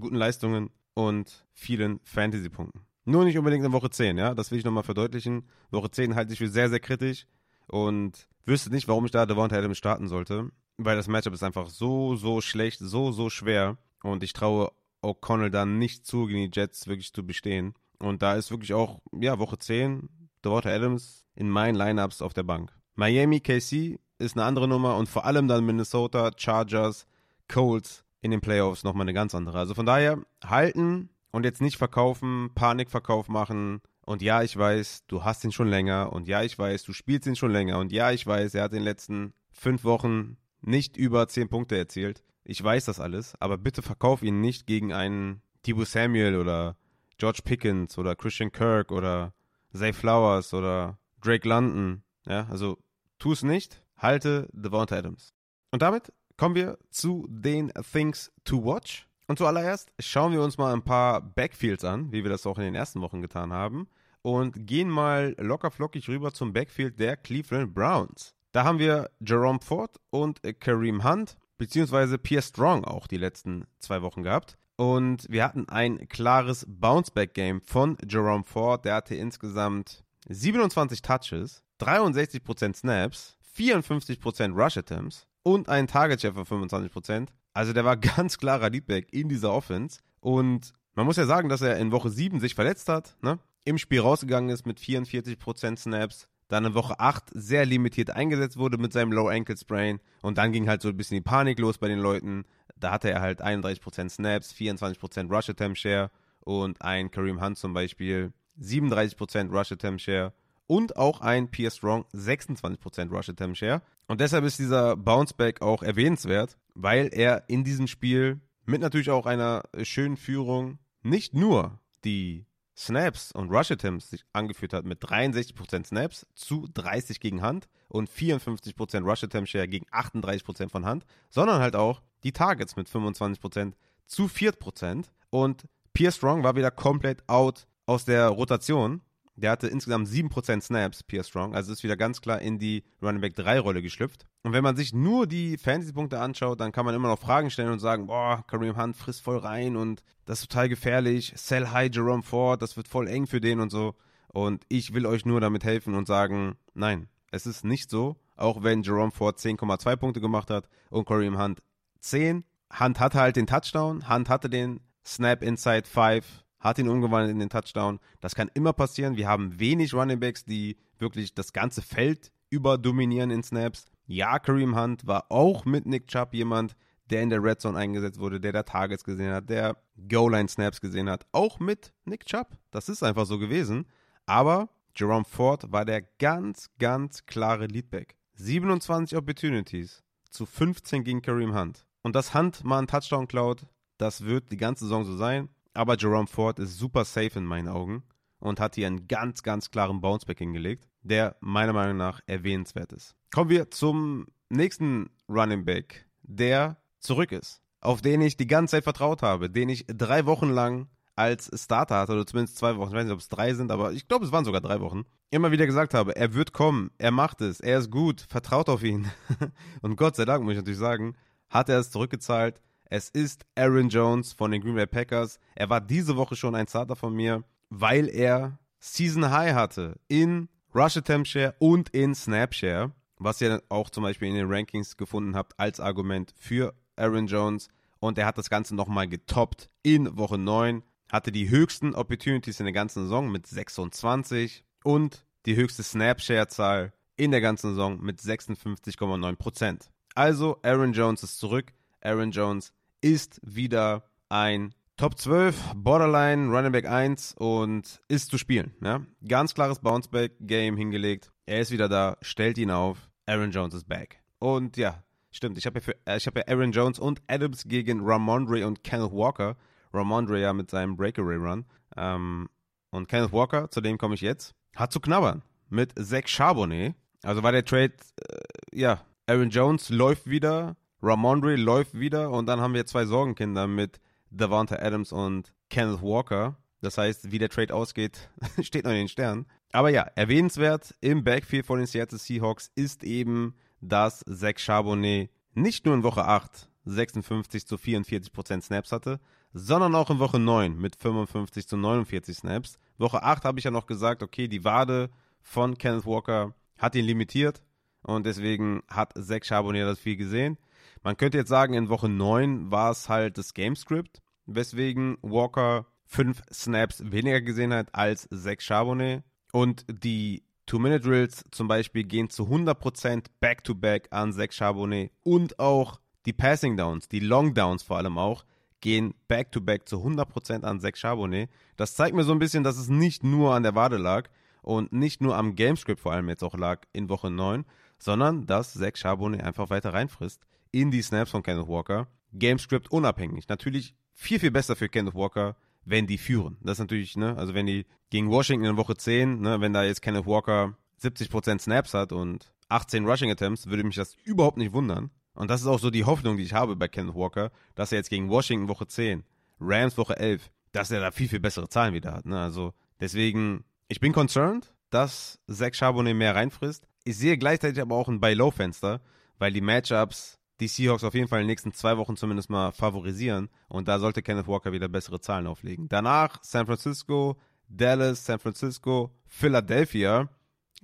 guten 0.00 0.16
Leistungen 0.16 0.70
und 0.94 1.46
vielen 1.52 2.00
Fantasy-Punkten. 2.04 2.80
Nur 3.04 3.24
nicht 3.24 3.36
unbedingt 3.36 3.64
in 3.64 3.72
Woche 3.72 3.90
10, 3.90 4.16
ja, 4.16 4.34
das 4.34 4.50
will 4.50 4.58
ich 4.58 4.64
nochmal 4.64 4.82
verdeutlichen. 4.82 5.46
Woche 5.70 5.90
10 5.90 6.14
halte 6.14 6.32
ich 6.32 6.38
für 6.38 6.48
sehr, 6.48 6.70
sehr 6.70 6.80
kritisch 6.80 7.26
und 7.66 8.28
wüsste 8.46 8.70
nicht, 8.70 8.88
warum 8.88 9.04
ich 9.04 9.10
da 9.10 9.26
Devonta 9.26 9.56
Adams 9.56 9.76
starten 9.76 10.08
sollte, 10.08 10.48
weil 10.78 10.96
das 10.96 11.08
Matchup 11.08 11.34
ist 11.34 11.42
einfach 11.42 11.68
so, 11.68 12.16
so 12.16 12.40
schlecht, 12.40 12.78
so, 12.80 13.12
so 13.12 13.28
schwer 13.28 13.76
und 14.02 14.22
ich 14.22 14.32
traue 14.32 14.72
O'Connell 15.02 15.50
dann 15.50 15.78
nicht 15.78 16.06
zu, 16.06 16.26
gegen 16.26 16.50
die 16.50 16.58
Jets 16.58 16.86
wirklich 16.86 17.12
zu 17.12 17.26
bestehen. 17.26 17.74
Und 17.98 18.22
da 18.22 18.34
ist 18.34 18.50
wirklich 18.50 18.72
auch, 18.72 19.00
ja, 19.12 19.38
Woche 19.38 19.58
10, 19.58 20.08
Devonta 20.42 20.70
Adams 20.70 21.26
in 21.34 21.48
meinen 21.48 21.74
Lineups 21.74 22.22
auf 22.22 22.32
der 22.32 22.42
Bank. 22.42 22.72
Miami, 22.94 23.40
KC 23.40 23.98
ist 24.18 24.36
eine 24.36 24.44
andere 24.44 24.68
Nummer 24.68 24.96
und 24.96 25.08
vor 25.08 25.26
allem 25.26 25.48
dann 25.48 25.66
Minnesota, 25.66 26.30
Chargers, 26.36 27.06
Colts 27.48 28.03
in 28.24 28.30
den 28.30 28.40
Playoffs 28.40 28.84
nochmal 28.84 29.04
eine 29.04 29.12
ganz 29.12 29.34
andere. 29.34 29.58
Also 29.58 29.74
von 29.74 29.84
daher 29.84 30.18
halten 30.42 31.10
und 31.30 31.44
jetzt 31.44 31.60
nicht 31.60 31.76
verkaufen, 31.76 32.50
Panikverkauf 32.54 33.28
machen. 33.28 33.82
Und 34.06 34.22
ja, 34.22 34.42
ich 34.42 34.56
weiß, 34.56 35.04
du 35.06 35.24
hast 35.24 35.44
ihn 35.44 35.52
schon 35.52 35.68
länger. 35.68 36.10
Und 36.10 36.26
ja, 36.26 36.42
ich 36.42 36.58
weiß, 36.58 36.84
du 36.84 36.94
spielst 36.94 37.26
ihn 37.26 37.36
schon 37.36 37.50
länger. 37.50 37.78
Und 37.78 37.92
ja, 37.92 38.12
ich 38.12 38.26
weiß, 38.26 38.54
er 38.54 38.62
hat 38.62 38.72
in 38.72 38.78
den 38.78 38.84
letzten 38.84 39.34
fünf 39.52 39.84
Wochen 39.84 40.38
nicht 40.62 40.96
über 40.96 41.28
zehn 41.28 41.50
Punkte 41.50 41.76
erzielt. 41.76 42.24
Ich 42.44 42.64
weiß 42.64 42.86
das 42.86 42.98
alles, 42.98 43.34
aber 43.40 43.58
bitte 43.58 43.82
verkauf 43.82 44.22
ihn 44.22 44.40
nicht 44.40 44.66
gegen 44.66 44.94
einen 44.94 45.42
Debo 45.66 45.84
Samuel 45.84 46.36
oder 46.36 46.76
George 47.18 47.40
Pickens 47.44 47.98
oder 47.98 48.16
Christian 48.16 48.52
Kirk 48.52 48.90
oder 48.90 49.34
Zay 49.74 49.92
Flowers 49.92 50.54
oder 50.54 50.96
Drake 51.22 51.46
London. 51.46 52.02
Ja, 52.26 52.46
also 52.48 52.78
tu 53.18 53.32
es 53.32 53.42
nicht 53.42 53.84
halte 53.98 54.48
Devonta 54.52 54.96
Adams. 54.96 55.34
Und 55.70 55.82
damit 55.82 56.12
kommen 56.36 56.54
wir 56.54 56.78
zu 56.90 57.26
den 57.28 57.72
Things 57.92 58.32
to 58.44 58.64
Watch. 58.64 59.06
Und 59.26 59.38
zuallererst 59.38 59.90
schauen 59.98 60.32
wir 60.32 60.42
uns 60.42 60.58
mal 60.58 60.72
ein 60.72 60.82
paar 60.82 61.22
Backfields 61.22 61.84
an, 61.84 62.12
wie 62.12 62.22
wir 62.22 62.30
das 62.30 62.46
auch 62.46 62.58
in 62.58 62.64
den 62.64 62.74
ersten 62.74 63.00
Wochen 63.00 63.22
getan 63.22 63.52
haben. 63.52 63.88
Und 64.22 64.66
gehen 64.66 64.88
mal 64.88 65.34
locker 65.38 65.70
flockig 65.70 66.08
rüber 66.08 66.32
zum 66.32 66.52
Backfield 66.52 66.98
der 66.98 67.16
Cleveland 67.16 67.74
Browns. 67.74 68.34
Da 68.52 68.64
haben 68.64 68.78
wir 68.78 69.10
Jerome 69.20 69.60
Ford 69.60 69.98
und 70.10 70.40
Kareem 70.60 71.04
Hunt, 71.04 71.36
beziehungsweise 71.58 72.18
Pierre 72.18 72.42
Strong 72.42 72.84
auch 72.84 73.06
die 73.06 73.16
letzten 73.16 73.66
zwei 73.78 74.02
Wochen 74.02 74.22
gehabt. 74.22 74.56
Und 74.76 75.26
wir 75.30 75.44
hatten 75.44 75.68
ein 75.68 76.08
klares 76.08 76.66
Bounceback-Game 76.68 77.60
von 77.62 77.96
Jerome 78.08 78.44
Ford. 78.44 78.84
Der 78.84 78.94
hatte 78.94 79.14
insgesamt 79.14 80.04
27 80.28 81.02
Touches, 81.02 81.62
63% 81.80 82.74
Snaps, 82.74 83.36
54% 83.56 84.54
Rush 84.54 84.76
Attempts 84.78 85.26
und 85.44 85.68
einen 85.68 85.86
Target 85.86 86.20
Share 86.20 86.44
von 86.44 86.68
25%. 86.68 87.28
Also 87.52 87.72
der 87.72 87.84
war 87.84 87.96
ganz 88.16 88.38
klarer 88.38 88.70
Leadback 88.70 89.12
in 89.12 89.28
dieser 89.28 89.52
Offense. 89.52 90.00
Und 90.18 90.72
man 90.94 91.06
muss 91.06 91.16
ja 91.16 91.26
sagen, 91.26 91.48
dass 91.48 91.60
er 91.60 91.78
in 91.78 91.92
Woche 91.92 92.10
7 92.10 92.40
sich 92.40 92.56
verletzt 92.56 92.88
hat, 92.88 93.16
ne? 93.22 93.38
im 93.64 93.78
Spiel 93.78 94.00
rausgegangen 94.00 94.50
ist 94.50 94.66
mit 94.66 94.78
44% 94.78 95.78
Snaps, 95.78 96.28
dann 96.48 96.64
in 96.66 96.74
Woche 96.74 96.98
8 97.00 97.30
sehr 97.32 97.64
limitiert 97.64 98.10
eingesetzt 98.10 98.58
wurde 98.58 98.78
mit 98.78 98.92
seinem 98.92 99.12
Low 99.12 99.28
Ankle 99.28 99.56
Sprain 99.56 100.00
und 100.22 100.38
dann 100.38 100.52
ging 100.52 100.68
halt 100.68 100.82
so 100.82 100.88
ein 100.88 100.96
bisschen 100.96 101.16
die 101.16 101.22
Panik 101.22 101.58
los 101.58 101.78
bei 101.78 101.88
den 101.88 101.98
Leuten. 101.98 102.44
Da 102.76 102.90
hatte 102.90 103.10
er 103.10 103.20
halt 103.20 103.42
31% 103.42 104.08
Snaps, 104.10 104.52
24% 104.52 105.34
Rush 105.34 105.48
Attempt 105.48 105.78
Share 105.78 106.10
und 106.40 106.82
ein 106.82 107.10
Kareem 107.10 107.40
Hunt 107.40 107.56
zum 107.56 107.72
Beispiel 107.72 108.32
37% 108.60 109.50
Rush 109.50 109.72
Attempt 109.72 110.02
Share 110.02 110.32
und 110.66 110.96
auch 110.96 111.20
ein 111.20 111.50
Pierre 111.50 111.70
Strong 111.70 112.04
26% 112.14 113.10
Rush 113.10 113.28
Attempt 113.28 113.58
Share. 113.58 113.82
Und 114.06 114.20
deshalb 114.20 114.44
ist 114.44 114.58
dieser 114.58 114.96
Bounceback 114.96 115.62
auch 115.62 115.82
erwähnenswert, 115.82 116.56
weil 116.74 117.08
er 117.12 117.44
in 117.48 117.64
diesem 117.64 117.86
Spiel 117.86 118.40
mit 118.66 118.80
natürlich 118.80 119.10
auch 119.10 119.26
einer 119.26 119.62
schönen 119.82 120.16
Führung 120.16 120.78
nicht 121.02 121.34
nur 121.34 121.80
die 122.04 122.46
Snaps 122.76 123.30
und 123.32 123.50
Rush 123.50 123.70
Attempts 123.70 124.10
sich 124.10 124.24
angeführt 124.32 124.72
hat 124.72 124.84
mit 124.84 125.02
63% 125.02 125.86
Snaps 125.86 126.26
zu 126.34 126.68
30 126.74 127.20
gegen 127.20 127.40
Hand 127.40 127.68
und 127.88 128.10
54% 128.10 129.04
Rush 129.04 129.24
Attempt 129.24 129.48
Share 129.48 129.68
gegen 129.68 129.86
38% 129.90 130.70
von 130.70 130.84
Hand, 130.84 131.04
sondern 131.30 131.60
halt 131.60 131.76
auch 131.76 132.02
die 132.24 132.32
Targets 132.32 132.74
mit 132.74 132.88
25% 132.88 133.74
zu 134.06 134.24
4% 134.24 135.04
und 135.30 135.68
Pierre 135.92 136.12
Strong 136.12 136.42
war 136.42 136.56
wieder 136.56 136.72
komplett 136.72 137.28
out 137.28 137.66
aus 137.86 138.04
der 138.04 138.28
Rotation 138.28 139.02
der 139.36 139.50
hatte 139.50 139.66
insgesamt 139.66 140.08
7% 140.08 140.60
Snaps, 140.60 141.02
Pierre 141.02 141.24
Strong, 141.24 141.54
also 141.54 141.72
ist 141.72 141.82
wieder 141.82 141.96
ganz 141.96 142.20
klar 142.20 142.40
in 142.40 142.58
die 142.58 142.84
Running 143.02 143.20
Back 143.20 143.34
3 143.34 143.58
Rolle 143.58 143.82
geschlüpft. 143.82 144.26
Und 144.42 144.52
wenn 144.52 144.62
man 144.62 144.76
sich 144.76 144.92
nur 144.92 145.26
die 145.26 145.56
Fantasy-Punkte 145.56 146.20
anschaut, 146.20 146.60
dann 146.60 146.72
kann 146.72 146.84
man 146.84 146.94
immer 146.94 147.08
noch 147.08 147.18
Fragen 147.18 147.50
stellen 147.50 147.72
und 147.72 147.80
sagen, 147.80 148.06
boah, 148.06 148.44
Kareem 148.46 148.76
Hunt 148.76 148.96
frisst 148.96 149.22
voll 149.22 149.38
rein 149.38 149.76
und 149.76 150.02
das 150.24 150.40
ist 150.40 150.50
total 150.50 150.68
gefährlich. 150.68 151.32
Sell 151.36 151.68
high 151.68 151.90
Jerome 151.92 152.22
Ford, 152.22 152.62
das 152.62 152.76
wird 152.76 152.88
voll 152.88 153.08
eng 153.08 153.26
für 153.26 153.40
den 153.40 153.60
und 153.60 153.70
so. 153.70 153.94
Und 154.28 154.64
ich 154.68 154.94
will 154.94 155.06
euch 155.06 155.24
nur 155.24 155.40
damit 155.40 155.64
helfen 155.64 155.94
und 155.94 156.06
sagen, 156.06 156.56
nein, 156.74 157.08
es 157.30 157.46
ist 157.46 157.64
nicht 157.64 157.90
so. 157.90 158.16
Auch 158.36 158.62
wenn 158.62 158.82
Jerome 158.82 159.12
Ford 159.12 159.38
10,2 159.38 159.96
Punkte 159.96 160.20
gemacht 160.20 160.50
hat 160.50 160.68
und 160.90 161.06
Kareem 161.06 161.38
Hunt 161.38 161.62
10. 162.00 162.44
Hunt 162.78 163.00
hatte 163.00 163.18
halt 163.18 163.36
den 163.36 163.46
Touchdown, 163.46 164.08
Hunt 164.08 164.28
hatte 164.28 164.50
den 164.50 164.80
Snap 165.04 165.42
Inside 165.42 165.86
5 165.86 166.43
hat 166.64 166.78
ihn 166.78 166.88
umgewandelt 166.88 167.30
in 167.30 167.38
den 167.38 167.50
Touchdown. 167.50 168.00
Das 168.20 168.34
kann 168.34 168.50
immer 168.54 168.72
passieren. 168.72 169.16
Wir 169.16 169.28
haben 169.28 169.60
wenig 169.60 169.92
Running 169.92 170.18
Backs, 170.18 170.44
die 170.44 170.78
wirklich 170.98 171.34
das 171.34 171.52
ganze 171.52 171.82
Feld 171.82 172.32
überdominieren 172.48 173.30
in 173.30 173.42
Snaps. 173.42 173.84
Ja, 174.06 174.38
Kareem 174.38 174.76
Hunt 174.76 175.06
war 175.06 175.30
auch 175.30 175.66
mit 175.66 175.86
Nick 175.86 176.08
Chubb 176.08 176.32
jemand, 176.32 176.74
der 177.10 177.22
in 177.22 177.28
der 177.28 177.42
Red 177.42 177.60
Zone 177.60 177.78
eingesetzt 177.78 178.18
wurde, 178.18 178.40
der 178.40 178.52
da 178.52 178.62
Targets 178.62 179.04
gesehen 179.04 179.32
hat, 179.32 179.50
der 179.50 179.76
Goal-Line-Snaps 180.08 180.80
gesehen 180.80 181.10
hat. 181.10 181.26
Auch 181.32 181.60
mit 181.60 181.92
Nick 182.06 182.24
Chubb. 182.24 182.56
Das 182.70 182.88
ist 182.88 183.02
einfach 183.02 183.26
so 183.26 183.38
gewesen. 183.38 183.86
Aber 184.24 184.70
Jerome 184.96 185.26
Ford 185.26 185.70
war 185.70 185.84
der 185.84 186.02
ganz, 186.18 186.70
ganz 186.78 187.26
klare 187.26 187.66
Leadback. 187.66 188.16
27 188.36 189.18
Opportunities 189.18 190.02
zu 190.30 190.46
15 190.46 191.04
gegen 191.04 191.20
Kareem 191.20 191.54
Hunt. 191.54 191.86
Und 192.02 192.16
dass 192.16 192.34
Hunt 192.34 192.64
mal 192.64 192.78
einen 192.78 192.86
Touchdown 192.86 193.28
klaut, 193.28 193.66
das 193.98 194.24
wird 194.24 194.50
die 194.50 194.56
ganze 194.56 194.84
Saison 194.84 195.04
so 195.04 195.16
sein. 195.16 195.50
Aber 195.74 195.96
Jerome 195.96 196.28
Ford 196.28 196.58
ist 196.58 196.78
super 196.78 197.04
safe 197.04 197.38
in 197.38 197.44
meinen 197.44 197.68
Augen 197.68 198.04
und 198.38 198.60
hat 198.60 198.76
hier 198.76 198.86
einen 198.86 199.08
ganz, 199.08 199.42
ganz 199.42 199.70
klaren 199.70 200.00
Bounceback 200.00 200.38
hingelegt, 200.38 200.88
der 201.02 201.36
meiner 201.40 201.72
Meinung 201.72 201.96
nach 201.96 202.20
erwähnenswert 202.26 202.92
ist. 202.92 203.16
Kommen 203.32 203.50
wir 203.50 203.70
zum 203.70 204.26
nächsten 204.48 205.10
Running 205.28 205.64
Back, 205.64 206.06
der 206.22 206.76
zurück 207.00 207.32
ist, 207.32 207.60
auf 207.80 208.00
den 208.00 208.20
ich 208.20 208.36
die 208.36 208.46
ganze 208.46 208.72
Zeit 208.72 208.84
vertraut 208.84 209.22
habe, 209.22 209.50
den 209.50 209.68
ich 209.68 209.84
drei 209.88 210.26
Wochen 210.26 210.48
lang 210.48 210.88
als 211.16 211.50
Starter 211.54 211.96
hatte, 211.96 212.12
oder 212.12 212.26
zumindest 212.26 212.58
zwei 212.58 212.76
Wochen, 212.76 212.90
ich 212.90 212.96
weiß 212.96 213.04
nicht, 213.04 213.12
ob 213.12 213.20
es 213.20 213.28
drei 213.28 213.54
sind, 213.54 213.70
aber 213.70 213.92
ich 213.92 214.08
glaube, 214.08 214.24
es 214.24 214.32
waren 214.32 214.44
sogar 214.44 214.60
drei 214.60 214.80
Wochen, 214.80 215.04
immer 215.30 215.52
wieder 215.52 215.66
gesagt 215.66 215.94
habe, 215.94 216.16
er 216.16 216.34
wird 216.34 216.52
kommen, 216.52 216.90
er 216.98 217.10
macht 217.10 217.40
es, 217.40 217.60
er 217.60 217.78
ist 217.78 217.90
gut, 217.90 218.26
vertraut 218.28 218.68
auf 218.68 218.82
ihn. 218.82 219.10
und 219.82 219.96
Gott 219.96 220.16
sei 220.16 220.24
Dank, 220.24 220.42
muss 220.44 220.52
ich 220.52 220.58
natürlich 220.58 220.78
sagen, 220.78 221.16
hat 221.48 221.68
er 221.68 221.78
es 221.78 221.90
zurückgezahlt. 221.90 222.60
Es 222.96 223.08
ist 223.08 223.44
Aaron 223.56 223.88
Jones 223.88 224.34
von 224.34 224.52
den 224.52 224.60
Green 224.60 224.76
Bay 224.76 224.86
Packers. 224.86 225.40
Er 225.56 225.68
war 225.68 225.80
diese 225.80 226.16
Woche 226.16 226.36
schon 226.36 226.54
ein 226.54 226.68
Starter 226.68 226.94
von 226.94 227.12
mir, 227.12 227.42
weil 227.68 228.08
er 228.08 228.60
Season 228.78 229.32
High 229.32 229.52
hatte 229.52 229.98
in 230.06 230.48
Rush 230.72 230.96
Attempt 230.96 231.26
Share 231.26 231.56
und 231.58 231.88
in 231.88 232.14
Snap 232.14 232.54
Share, 232.54 232.92
was 233.18 233.40
ihr 233.40 233.60
auch 233.68 233.90
zum 233.90 234.04
Beispiel 234.04 234.28
in 234.28 234.36
den 234.36 234.46
Rankings 234.48 234.96
gefunden 234.96 235.34
habt 235.34 235.58
als 235.58 235.80
Argument 235.80 236.32
für 236.36 236.72
Aaron 236.94 237.26
Jones. 237.26 237.66
Und 237.98 238.16
er 238.16 238.26
hat 238.26 238.38
das 238.38 238.48
Ganze 238.48 238.76
nochmal 238.76 239.08
getoppt 239.08 239.70
in 239.82 240.16
Woche 240.16 240.38
9, 240.38 240.84
hatte 241.10 241.32
die 241.32 241.50
höchsten 241.50 241.96
Opportunities 241.96 242.60
in 242.60 242.66
der 242.66 242.74
ganzen 242.74 243.02
Saison 243.02 243.28
mit 243.28 243.48
26 243.48 244.62
und 244.84 245.26
die 245.46 245.56
höchste 245.56 245.82
Snap 245.82 246.20
Share 246.20 246.46
Zahl 246.46 246.92
in 247.16 247.32
der 247.32 247.40
ganzen 247.40 247.70
Saison 247.70 248.00
mit 248.00 248.20
56,9%. 248.20 249.80
Also 250.14 250.60
Aaron 250.62 250.92
Jones 250.92 251.24
ist 251.24 251.40
zurück. 251.40 251.72
Aaron 252.00 252.30
Jones 252.30 252.72
ist 253.04 253.38
wieder 253.44 254.08
ein 254.30 254.74
Top 254.96 255.18
12, 255.18 255.74
Borderline, 255.76 256.50
Running 256.50 256.72
Back 256.72 256.88
1 256.88 257.34
und 257.34 258.00
ist 258.08 258.30
zu 258.30 258.38
spielen. 258.38 258.74
Ja? 258.82 259.02
Ganz 259.28 259.52
klares 259.52 259.80
Bounceback-Game 259.80 260.78
hingelegt. 260.78 261.30
Er 261.44 261.60
ist 261.60 261.70
wieder 261.70 261.90
da, 261.90 262.16
stellt 262.22 262.56
ihn 262.56 262.70
auf. 262.70 263.10
Aaron 263.26 263.50
Jones 263.50 263.74
ist 263.74 263.86
back. 263.86 264.22
Und 264.38 264.78
ja, 264.78 265.02
stimmt. 265.30 265.58
Ich 265.58 265.66
habe 265.66 265.80
ja, 265.80 266.14
äh, 266.14 266.18
hab 266.18 266.34
ja 266.34 266.44
Aaron 266.48 266.72
Jones 266.72 266.98
und 266.98 267.20
Adams 267.26 267.64
gegen 267.64 268.00
Ramondre 268.02 268.66
und 268.66 268.82
Kenneth 268.82 269.12
Walker. 269.12 269.56
Ramondre 269.92 270.40
ja 270.40 270.54
mit 270.54 270.70
seinem 270.70 270.96
Breakaway-Run. 270.96 271.66
Ähm, 271.98 272.48
und 272.90 273.08
Kenneth 273.08 273.32
Walker, 273.32 273.70
zu 273.70 273.82
dem 273.82 273.98
komme 273.98 274.14
ich 274.14 274.22
jetzt, 274.22 274.54
hat 274.76 274.92
zu 274.92 275.00
knabbern 275.00 275.42
mit 275.68 275.92
Zach 275.98 276.26
Charbonnet. 276.26 276.94
Also 277.22 277.42
war 277.42 277.52
der 277.52 277.66
Trade, 277.66 277.92
äh, 278.30 278.38
ja, 278.72 279.02
Aaron 279.26 279.50
Jones 279.50 279.90
läuft 279.90 280.26
wieder, 280.26 280.76
Ramondre 281.04 281.56
läuft 281.56 281.98
wieder 281.98 282.30
und 282.30 282.46
dann 282.46 282.60
haben 282.60 282.72
wir 282.72 282.86
zwei 282.86 283.04
Sorgenkinder 283.04 283.66
mit 283.66 284.00
Davante 284.30 284.82
Adams 284.82 285.12
und 285.12 285.52
Kenneth 285.68 286.00
Walker. 286.00 286.56
Das 286.80 286.96
heißt, 286.96 287.30
wie 287.30 287.38
der 287.38 287.50
Trade 287.50 287.74
ausgeht, 287.74 288.30
steht 288.62 288.84
noch 288.84 288.90
in 288.90 288.98
den 288.98 289.08
Sternen. 289.08 289.46
Aber 289.72 289.90
ja, 289.90 290.02
erwähnenswert 290.14 290.94
im 291.00 291.22
Backfield 291.22 291.66
von 291.66 291.78
den 291.78 291.86
Seattle 291.86 292.18
Seahawks 292.18 292.70
ist 292.74 293.04
eben, 293.04 293.54
dass 293.80 294.20
Zach 294.20 294.58
Charbonnet 294.58 295.30
nicht 295.54 295.84
nur 295.84 295.94
in 295.94 296.02
Woche 296.02 296.24
8 296.24 296.68
56 296.86 297.66
zu 297.66 297.78
44 297.78 298.32
Prozent 298.32 298.64
Snaps 298.64 298.92
hatte, 298.92 299.20
sondern 299.52 299.94
auch 299.94 300.10
in 300.10 300.18
Woche 300.18 300.38
9 300.38 300.78
mit 300.78 300.96
55 300.96 301.66
zu 301.66 301.76
49 301.76 302.36
Snaps. 302.36 302.78
Woche 302.98 303.22
8 303.22 303.44
habe 303.44 303.58
ich 303.58 303.64
ja 303.64 303.70
noch 303.70 303.86
gesagt, 303.86 304.22
okay, 304.22 304.48
die 304.48 304.64
Wade 304.64 305.10
von 305.40 305.76
Kenneth 305.76 306.06
Walker 306.06 306.54
hat 306.78 306.94
ihn 306.94 307.04
limitiert 307.04 307.62
und 308.02 308.26
deswegen 308.26 308.82
hat 308.88 309.12
Zach 309.18 309.44
Charbonnet 309.44 309.86
das 309.86 309.98
viel 309.98 310.16
gesehen. 310.16 310.58
Man 311.04 311.18
könnte 311.18 311.36
jetzt 311.36 311.50
sagen, 311.50 311.74
in 311.74 311.90
Woche 311.90 312.08
9 312.08 312.70
war 312.70 312.90
es 312.90 313.10
halt 313.10 313.36
das 313.36 313.52
Gamescript, 313.52 314.22
weswegen 314.46 315.18
Walker 315.20 315.84
fünf 316.06 316.40
Snaps 316.50 317.02
weniger 317.04 317.42
gesehen 317.42 317.74
hat 317.74 317.94
als 317.94 318.26
Zach 318.30 318.60
Charbonnet. 318.60 319.22
Und 319.52 319.84
die 319.86 320.44
Two-Minute-Drills 320.64 321.44
zum 321.50 321.68
Beispiel 321.68 322.04
gehen 322.04 322.30
zu 322.30 322.44
100% 322.44 323.26
Back-to-Back 323.38 324.08
an 324.12 324.32
Zach 324.32 324.52
Charbonnet 324.52 325.12
und 325.22 325.58
auch 325.58 326.00
die 326.24 326.32
Passing 326.32 326.78
Downs, 326.78 327.06
die 327.06 327.20
Long 327.20 327.52
Downs 327.52 327.82
vor 327.82 327.98
allem 327.98 328.16
auch, 328.16 328.46
gehen 328.80 329.12
Back-to-Back 329.28 329.86
zu 329.86 329.98
100% 329.98 330.62
an 330.62 330.80
Zach 330.80 330.96
Charbonnet. 330.96 331.50
Das 331.76 331.96
zeigt 331.96 332.16
mir 332.16 332.24
so 332.24 332.32
ein 332.32 332.38
bisschen, 332.38 332.64
dass 332.64 332.78
es 332.78 332.88
nicht 332.88 333.22
nur 333.24 333.54
an 333.54 333.62
der 333.62 333.74
Wade 333.74 333.98
lag 333.98 334.30
und 334.62 334.94
nicht 334.94 335.20
nur 335.20 335.36
am 335.36 335.54
Gamescript 335.54 336.00
vor 336.00 336.12
allem 336.12 336.30
jetzt 336.30 336.42
auch 336.42 336.56
lag 336.56 336.80
in 336.94 337.10
Woche 337.10 337.30
9, 337.30 337.66
sondern 337.98 338.46
dass 338.46 338.72
Zach 338.72 338.96
Charbonnet 338.96 339.42
einfach 339.42 339.68
weiter 339.68 339.92
reinfrisst 339.92 340.46
in 340.74 340.90
die 340.90 341.02
Snaps 341.02 341.30
von 341.30 341.42
Kenneth 341.42 341.68
Walker. 341.68 342.08
Gamescript 342.32 342.90
unabhängig. 342.90 343.48
Natürlich 343.48 343.94
viel, 344.12 344.40
viel 344.40 344.50
besser 344.50 344.74
für 344.76 344.88
Kenneth 344.88 345.14
Walker, 345.14 345.56
wenn 345.84 346.06
die 346.06 346.18
führen. 346.18 346.56
Das 346.62 346.74
ist 346.74 346.80
natürlich, 346.80 347.16
ne, 347.16 347.36
also 347.36 347.54
wenn 347.54 347.66
die 347.66 347.86
gegen 348.10 348.30
Washington 348.30 348.66
in 348.66 348.76
Woche 348.76 348.96
10, 348.96 349.40
ne, 349.40 349.60
wenn 349.60 349.72
da 349.72 349.84
jetzt 349.84 350.02
Kenneth 350.02 350.26
Walker 350.26 350.76
70% 351.00 351.60
Snaps 351.60 351.94
hat 351.94 352.12
und 352.12 352.52
18 352.68 353.06
Rushing 353.06 353.30
Attempts, 353.30 353.66
würde 353.66 353.84
mich 353.84 353.96
das 353.96 354.16
überhaupt 354.24 354.56
nicht 354.56 354.72
wundern. 354.72 355.10
Und 355.34 355.50
das 355.50 355.60
ist 355.60 355.66
auch 355.66 355.78
so 355.78 355.90
die 355.90 356.04
Hoffnung, 356.04 356.36
die 356.36 356.44
ich 356.44 356.52
habe 356.54 356.76
bei 356.76 356.88
Kenneth 356.88 357.14
Walker, 357.14 357.50
dass 357.74 357.92
er 357.92 357.98
jetzt 357.98 358.10
gegen 358.10 358.28
Washington 358.30 358.68
Woche 358.68 358.86
10, 358.86 359.24
Rams 359.60 359.96
Woche 359.98 360.16
11, 360.16 360.50
dass 360.72 360.90
er 360.90 361.00
da 361.00 361.10
viel, 361.10 361.28
viel 361.28 361.40
bessere 361.40 361.68
Zahlen 361.68 361.94
wieder 361.94 362.12
hat. 362.12 362.26
Ne? 362.26 362.40
Also 362.40 362.72
deswegen, 363.00 363.64
ich 363.88 364.00
bin 364.00 364.12
concerned, 364.12 364.74
dass 364.90 365.40
Zach 365.48 365.74
Charbonnet 365.74 366.16
mehr 366.16 366.34
reinfrisst. 366.34 366.86
Ich 367.04 367.16
sehe 367.16 367.36
gleichzeitig 367.36 367.80
aber 367.80 367.96
auch 367.96 368.08
ein 368.08 368.20
Buy-Low-Fenster, 368.20 369.00
weil 369.38 369.52
die 369.52 369.60
Matchups 369.60 370.38
die 370.60 370.68
Seahawks 370.68 371.04
auf 371.04 371.14
jeden 371.14 371.28
Fall 371.28 371.40
in 371.40 371.44
den 371.44 371.52
nächsten 371.52 371.72
zwei 371.72 371.96
Wochen 371.96 372.16
zumindest 372.16 372.50
mal 372.50 372.72
favorisieren. 372.72 373.48
Und 373.68 373.88
da 373.88 373.98
sollte 373.98 374.22
Kenneth 374.22 374.46
Walker 374.46 374.72
wieder 374.72 374.88
bessere 374.88 375.20
Zahlen 375.20 375.46
auflegen. 375.46 375.88
Danach 375.88 376.38
San 376.42 376.66
Francisco, 376.66 377.38
Dallas, 377.68 378.24
San 378.24 378.38
Francisco, 378.38 379.10
Philadelphia. 379.26 380.28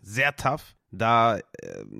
Sehr 0.02 0.35
tough, 0.35 0.74
da 0.90 1.37
äh, 1.37 1.42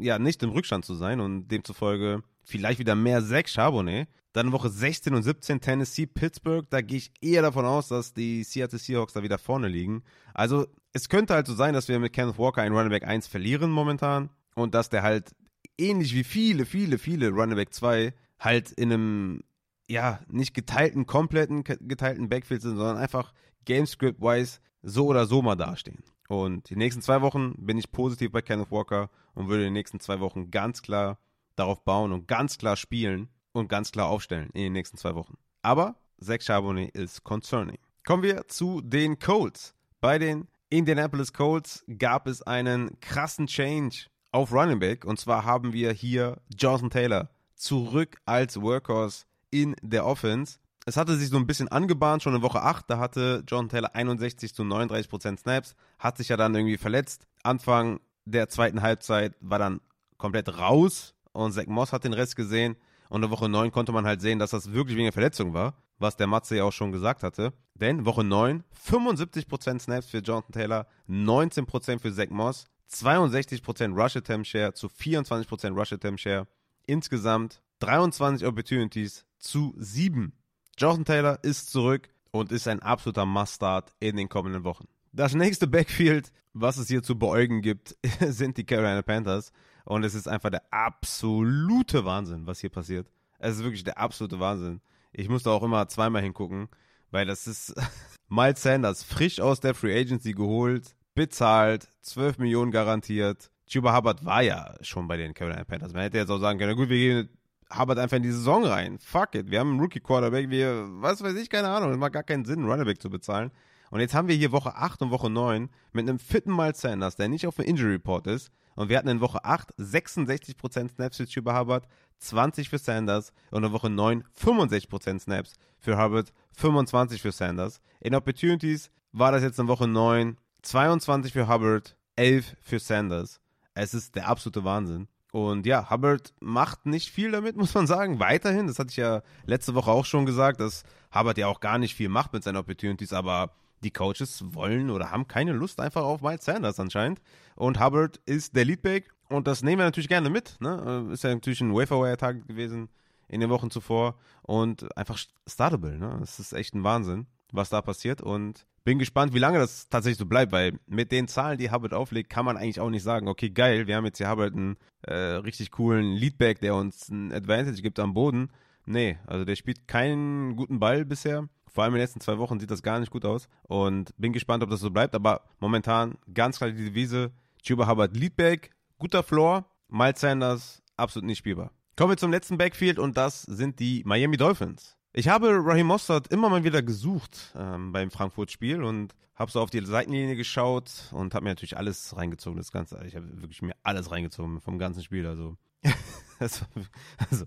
ja 0.01 0.19
nicht 0.19 0.43
im 0.43 0.51
Rückstand 0.51 0.85
zu 0.85 0.95
sein 0.95 1.21
und 1.21 1.49
demzufolge 1.49 2.23
vielleicht 2.43 2.79
wieder 2.79 2.95
mehr 2.95 3.23
sechs 3.23 3.53
Charbonnet. 3.53 4.09
Dann 4.33 4.53
Woche 4.53 4.71
16 4.71 5.13
und 5.15 5.25
17 5.25 5.61
Tennessee, 5.61 6.07
Pittsburgh. 6.07 6.65
Da 6.71 6.81
gehe 6.83 6.99
ich 6.99 7.13
eher 7.21 7.43
davon 7.43 7.65
aus, 7.65 7.89
dass 7.89 8.15
die 8.15 8.45
Seattle 8.45 8.79
Seahawks 8.79 9.13
da 9.13 9.23
wieder 9.23 9.39
vorne 9.39 9.67
liegen. 9.67 10.05
Also 10.35 10.67
es 10.93 11.09
könnte 11.09 11.35
halt 11.35 11.49
so 11.49 11.55
sein, 11.55 11.75
dass 11.75 11.89
wir 11.89 11.99
mit 11.99 12.13
Kenneth 12.13 12.39
Walker 12.39 12.63
einen 12.63 12.75
Running 12.75 12.91
Back 12.91 13.07
1 13.07 13.27
verlieren 13.27 13.71
momentan 13.71 14.31
und 14.55 14.75
dass 14.75 14.89
der 14.89 15.03
halt 15.03 15.35
ähnlich 15.81 16.15
wie 16.15 16.25
viele, 16.25 16.67
viele, 16.67 16.99
viele 16.99 17.31
Running 17.31 17.57
Back 17.57 17.73
2 17.73 18.13
halt 18.39 18.73
in 18.73 18.93
einem, 18.93 19.45
ja, 19.89 20.21
nicht 20.29 20.55
geteilten, 20.55 21.07
kompletten, 21.07 21.65
geteilten 21.65 22.29
Backfield 22.29 22.63
sind, 22.63 22.77
sondern 22.77 22.97
einfach 22.97 23.33
Gamescript-wise 23.65 24.61
so 24.83 25.07
oder 25.07 25.27
so 25.27 25.43
mal 25.43 25.57
dastehen. 25.57 26.03
Und 26.29 26.71
die 26.71 26.77
nächsten 26.77 27.03
zwei 27.03 27.23
Wochen 27.23 27.55
bin 27.59 27.77
ich 27.77 27.91
positiv 27.91 28.31
bei 28.31 28.41
Kenneth 28.41 28.71
Walker 28.71 29.11
und 29.35 29.49
würde 29.49 29.65
den 29.65 29.73
nächsten 29.73 30.01
zwei 30.01 30.21
Wochen 30.21 30.51
ganz 30.51 30.81
klar 30.81 31.19
darauf 31.57 31.85
bauen 31.85 32.13
und 32.13 32.29
ganz 32.29 32.57
klar 32.57 32.77
spielen 32.77 33.29
und 33.53 33.69
ganz 33.69 33.91
klar 33.91 34.09
aufstellen 34.09 34.51
in 34.55 34.63
den 34.63 34.73
nächsten 34.73 34.97
zwei 34.97 35.15
Wochen. 35.15 35.37
Aber 35.63 35.97
Zach 36.21 36.41
Charbonnet 36.41 36.95
ist 36.95 37.25
concerning. 37.25 37.79
Kommen 38.05 38.23
wir 38.23 38.47
zu 38.49 38.81
den 38.81 39.19
Colts. 39.19 39.75
Bei 40.01 40.19
den 40.19 40.49
Indianapolis 40.69 41.33
Colts 41.33 41.85
gab 41.99 42.27
es 42.27 42.43
einen 42.43 42.99
krassen 43.01 43.47
Change 43.47 44.07
auf 44.33 44.53
Running 44.53 44.79
Back. 44.79 45.05
Und 45.05 45.19
zwar 45.19 45.45
haben 45.45 45.73
wir 45.73 45.93
hier 45.93 46.39
Jonathan 46.57 46.91
Taylor 46.91 47.31
zurück 47.55 48.19
als 48.25 48.61
Workhorse 48.61 49.25
in 49.51 49.77
der 49.83 50.07
Offense. 50.07 50.59
Es 50.87 50.97
hatte 50.97 51.17
sich 51.17 51.29
so 51.29 51.37
ein 51.37 51.47
bisschen 51.47 51.69
angebahnt, 51.69 52.23
schon 52.23 52.35
in 52.35 52.43
Woche 52.43 52.63
8, 52.63 52.89
da 52.89 52.99
hatte 52.99 53.45
Jonathan 53.47 53.69
Taylor 53.69 53.95
61 53.95 54.55
zu 54.55 54.65
39 54.65 55.11
Prozent 55.11 55.41
Snaps, 55.41 55.75
hat 55.99 56.17
sich 56.17 56.29
ja 56.29 56.37
dann 56.37 56.55
irgendwie 56.55 56.79
verletzt. 56.79 57.27
Anfang 57.43 58.01
der 58.25 58.49
zweiten 58.49 58.81
Halbzeit 58.81 59.35
war 59.41 59.59
dann 59.59 59.81
komplett 60.17 60.59
raus 60.59 61.15
und 61.33 61.53
Zach 61.53 61.67
Moss 61.67 61.93
hat 61.93 62.05
den 62.05 62.13
Rest 62.13 62.37
gesehen. 62.37 62.77
Und 63.09 63.25
in 63.25 63.31
Woche 63.31 63.49
9 63.49 63.73
konnte 63.73 63.93
man 63.93 64.07
halt 64.07 64.21
sehen, 64.21 64.39
dass 64.39 64.51
das 64.51 64.73
wirklich 64.73 64.97
wegen 64.97 65.07
der 65.07 65.13
Verletzung 65.13 65.53
war, 65.53 65.75
was 65.99 66.17
der 66.17 66.29
Matze 66.29 66.57
ja 66.57 66.65
auch 66.65 66.73
schon 66.73 66.93
gesagt 66.93 67.23
hatte. 67.23 67.53
Denn 67.75 68.07
Woche 68.07 68.25
9, 68.25 68.63
75% 68.87 69.81
Snaps 69.81 70.07
für 70.07 70.19
Jonathan 70.19 70.53
Taylor, 70.53 70.87
19% 71.09 71.99
für 71.99 72.15
Zach 72.15 72.31
Moss, 72.31 72.67
62% 72.93 73.95
Rush 73.95 74.17
Attempt 74.17 74.47
Share 74.47 74.75
zu 74.75 74.89
24% 74.89 75.77
Rush 75.77 75.93
Attempt 75.93 76.21
Share. 76.21 76.47
Insgesamt 76.87 77.63
23 77.81 78.47
Opportunities 78.47 79.25
zu 79.39 79.75
7. 79.79 80.33
Jonathan 80.77 81.05
Taylor 81.05 81.39
ist 81.43 81.71
zurück 81.71 82.09
und 82.31 82.53
ist 82.53 82.69
ein 82.69 82.81
absoluter 82.81 83.27
Must-Start 83.27 83.93
in 84.01 84.17
den 84.17 84.29
kommenden 84.29 84.65
Wochen. 84.65 84.87
Das 85.13 85.35
nächste 85.35 85.67
Backfield, 85.67 86.33
was 86.53 86.77
es 86.77 86.89
hier 86.89 87.03
zu 87.03 87.19
beäugen 87.19 87.63
gibt, 87.63 87.97
sind 88.21 88.57
die 88.57 88.65
Carolina 88.65 89.03
Panthers. 89.03 89.53
Und 89.85 90.05
es 90.05 90.15
ist 90.15 90.29
einfach 90.29 90.51
der 90.51 90.63
absolute 90.73 92.05
Wahnsinn, 92.05 92.47
was 92.47 92.61
hier 92.61 92.71
passiert. 92.71 93.11
Es 93.39 93.57
ist 93.57 93.65
wirklich 93.65 93.85
der 93.85 93.99
absolute 93.99 94.39
Wahnsinn. 94.39 94.81
Ich 95.13 95.29
musste 95.29 95.51
auch 95.51 95.63
immer 95.63 95.89
zweimal 95.89 96.23
hingucken, 96.23 96.69
weil 97.11 97.27
das 97.27 97.47
ist 97.47 97.75
Miles 98.29 98.63
Sanders 98.63 99.03
frisch 99.03 99.41
aus 99.41 99.61
der 99.61 99.75
Free 99.75 99.99
Agency 99.99 100.33
geholt, 100.33 100.95
bezahlt, 101.15 101.89
12 102.03 102.39
Millionen 102.39 102.71
garantiert. 102.71 103.51
Chuba 103.67 103.97
Hubbard 103.97 104.25
war 104.25 104.43
ja 104.43 104.75
schon 104.81 105.07
bei 105.07 105.17
den 105.17 105.35
Carolina 105.35 105.65
Panthers. 105.65 105.93
Man 105.93 106.03
hätte 106.03 106.19
jetzt 106.19 106.31
auch 106.31 106.41
sagen 106.41 106.59
können, 106.59 106.77
gut, 106.77 106.89
wir 106.89 106.97
gehen 106.97 107.29
Hubbard 107.77 107.99
einfach 107.99 108.17
in 108.17 108.23
die 108.23 108.33
Saison 108.33 108.65
rein. 108.65 108.99
Fuck 108.99 109.35
it, 109.37 109.51
wir 109.51 109.61
haben 109.61 109.71
einen 109.71 109.81
Rookie-Quarterback, 109.81 110.51
wir, 110.51 110.87
was 111.01 111.23
weiß 111.23 111.37
ich, 111.37 111.49
keine 111.49 111.69
Ahnung, 111.69 111.93
es 111.93 111.99
macht 111.99 112.13
gar 112.13 112.23
keinen 112.23 112.45
Sinn, 112.45 112.61
einen 112.61 112.71
Runnerback 112.71 113.01
zu 113.01 113.11
bezahlen. 113.11 113.53
Und 113.91 114.01
jetzt 114.01 114.15
haben 114.15 114.29
wir 114.29 114.37
hier 114.37 114.53
Woche 114.53 114.75
8 114.77 115.03
und 115.03 115.11
Woche 115.11 115.31
9 115.31 115.69
mit 115.93 116.09
einem 116.09 116.19
fitten 116.19 116.55
Miles 116.55 116.81
Sanders, 116.81 117.17
der 117.17 117.29
nicht 117.29 117.47
auf 117.47 117.57
dem 117.57 117.65
Injury 117.65 117.93
Report 117.93 118.27
ist. 118.27 118.51
Und 118.77 118.89
wir 118.89 118.97
hatten 118.97 119.09
in 119.09 119.21
Woche 119.21 119.45
8 119.45 119.75
66% 119.79 120.95
Snaps 120.95 121.17
für 121.17 121.27
Chuba 121.27 121.59
Hubbard, 121.59 121.87
20 122.19 122.69
für 122.69 122.79
Sanders 122.79 123.33
und 123.51 123.65
in 123.65 123.73
Woche 123.73 123.91
9 123.91 124.25
65% 124.39 125.21
Snaps 125.21 125.55
für 125.79 125.99
Hubbard, 125.99 126.33
25 126.57 127.21
für 127.21 127.33
Sanders. 127.33 127.81
In 128.01 128.15
Opportunities 128.15 128.91
war 129.13 129.33
das 129.33 129.43
jetzt 129.43 129.59
in 129.59 129.69
Woche 129.69 129.89
9 129.89 130.37
22 130.63 131.33
für 131.33 131.49
Hubbard, 131.49 131.97
11 132.17 132.57
für 132.61 132.79
Sanders. 132.79 133.41
Es 133.75 133.95
ist 133.95 134.17
der 134.17 134.29
absolute 134.29 134.65
Wahnsinn. 134.65 135.09
Und 135.33 135.65
ja, 135.65 135.91
Hubbard 135.91 136.35
macht 136.41 136.87
nicht 136.87 137.11
viel 137.11 137.31
damit, 137.31 137.57
muss 137.59 137.75
man 137.75 137.87
sagen. 137.87 138.21
Weiterhin, 138.21 138.67
das 138.67 138.79
hatte 138.79 138.91
ich 138.91 138.97
ja 138.97 139.23
letzte 139.47 139.75
Woche 139.75 139.91
auch 139.91 140.05
schon 140.05 140.27
gesagt, 140.27 140.61
dass 140.61 140.85
Hubbard 141.15 141.39
ja 141.39 141.47
auch 141.47 141.61
gar 141.61 141.79
nicht 141.79 141.95
viel 141.95 142.09
macht 142.09 142.33
mit 142.33 142.45
seinen 142.45 142.57
Opportunities, 142.57 143.13
aber 143.13 143.53
die 143.83 143.91
Coaches 143.91 144.45
wollen 144.55 144.91
oder 144.91 145.11
haben 145.11 145.27
keine 145.27 145.53
Lust 145.53 145.81
einfach 145.81 146.03
auf 146.03 146.21
Miles 146.21 146.45
Sanders 146.45 146.79
anscheinend. 146.79 147.21
Und 147.57 147.81
Hubbard 147.81 148.21
ist 148.27 148.55
der 148.55 148.65
Leadback 148.65 149.11
und 149.29 149.47
das 149.47 149.63
nehmen 149.63 149.79
wir 149.79 149.85
natürlich 149.85 150.09
gerne 150.09 150.31
mit. 150.31 150.61
Ne? 150.61 151.09
Ist 151.13 151.25
ja 151.25 151.33
natürlich 151.33 151.61
ein 151.61 151.75
Waferwire-Tag 151.75 152.47
gewesen 152.47 152.89
in 153.29 153.41
den 153.41 153.49
Wochen 153.49 153.71
zuvor 153.71 154.17
und 154.43 154.97
einfach 154.97 155.19
startable. 155.47 155.97
Ne? 155.97 156.17
Das 156.21 156.41
ist 156.41 156.53
echt 156.53 156.75
ein 156.75 156.85
Wahnsinn, 156.85 157.27
was 157.53 157.71
da 157.71 157.81
passiert. 157.81 158.21
Und 158.21 158.67
bin 158.85 158.99
gespannt, 158.99 159.35
wie 159.35 159.39
lange 159.39 159.59
das 159.59 159.89
tatsächlich 159.89 160.19
so 160.19 160.27
bleibt, 160.27 160.53
weil 160.53 160.79
mit 160.87 161.13
den 161.13 161.29
Zahlen, 161.29 161.59
die 161.59 161.71
Hubbard 161.71 161.95
auflegt, 161.95 162.31
kann 162.31 162.45
man 162.45 162.57
eigentlich 162.57 162.81
auch 162.81 162.91
nicht 162.91 163.03
sagen, 163.03 163.29
okay, 163.29 163.51
geil, 163.51 163.87
wir 163.87 163.97
haben 163.97 164.05
jetzt 164.05 164.19
hier 164.19 164.31
Hubbard 164.31 164.55
einen 164.55 164.77
äh, 165.03 165.15
richtig 165.15 165.71
coolen 165.71 166.13
Leadback, 166.13 166.61
der 166.61 166.75
uns 166.75 167.09
ein 167.09 167.33
Advantage 167.33 167.83
gibt 167.83 167.99
am 167.99 168.15
Boden. 168.15 168.51
Nee, 168.87 169.19
also 169.27 169.45
der 169.45 169.57
spielt 169.57 169.87
keinen 169.87 170.57
guten 170.57 170.81
Ball 170.81 171.05
bisher. 171.05 171.49
Vor 171.69 171.85
allem 171.85 171.95
in 171.95 171.99
den 171.99 172.03
letzten 172.03 172.21
zwei 172.21 172.39
Wochen 172.39 172.59
sieht 172.59 172.71
das 172.71 172.83
gar 172.83 172.99
nicht 172.99 173.13
gut 173.13 173.25
aus. 173.25 173.49
Und 173.63 174.13
bin 174.19 174.33
gespannt, 174.33 174.63
ob 174.65 174.71
das 174.71 174.81
so 174.81 174.91
bleibt. 174.91 175.15
Aber 175.15 175.43
momentan 175.61 176.19
ganz 176.35 176.59
klar 176.59 176.71
die 176.71 176.85
Devise. 176.85 177.31
Chuba 177.63 177.87
Hubbard 177.87 178.17
Leadback, 178.17 178.71
guter 178.99 179.23
Floor. 179.23 179.67
Miles 179.89 180.21
Sanders 180.21 180.83
absolut 180.97 181.27
nicht 181.27 181.39
spielbar. 181.39 181.73
Kommen 181.97 182.13
wir 182.13 182.17
zum 182.17 182.31
letzten 182.31 182.59
Backfield 182.59 182.99
und 182.99 183.17
das 183.17 183.43
sind 183.43 183.79
die 183.79 184.03
Miami 184.05 184.37
Dolphins. 184.37 184.97
Ich 185.13 185.27
habe 185.27 185.59
Raheem 185.65 185.89
Mostert 185.89 186.29
immer 186.29 186.49
mal 186.49 186.63
wieder 186.63 186.83
gesucht 186.83 187.53
ähm, 187.57 187.91
beim 187.91 188.13
Frankfurt-Spiel 188.13 188.85
und 188.85 189.15
habe 189.35 189.51
so 189.51 189.61
auf 189.61 189.71
die 189.71 189.85
Seitenlinie 189.85 190.37
geschaut 190.37 190.91
und 191.11 191.35
habe 191.35 191.45
mir 191.45 191.51
natürlich 191.51 191.77
alles 191.77 192.17
reingezogen, 192.17 192.59
das 192.59 192.71
Ganze. 192.71 193.03
Ich 193.07 193.17
habe 193.17 193.27
wirklich 193.41 193.61
mir 193.61 193.75
alles 193.83 194.13
reingezogen 194.13 194.61
vom 194.61 194.79
ganzen 194.79 195.03
Spiel. 195.03 195.27
Also, 195.27 195.57
also 196.39 197.45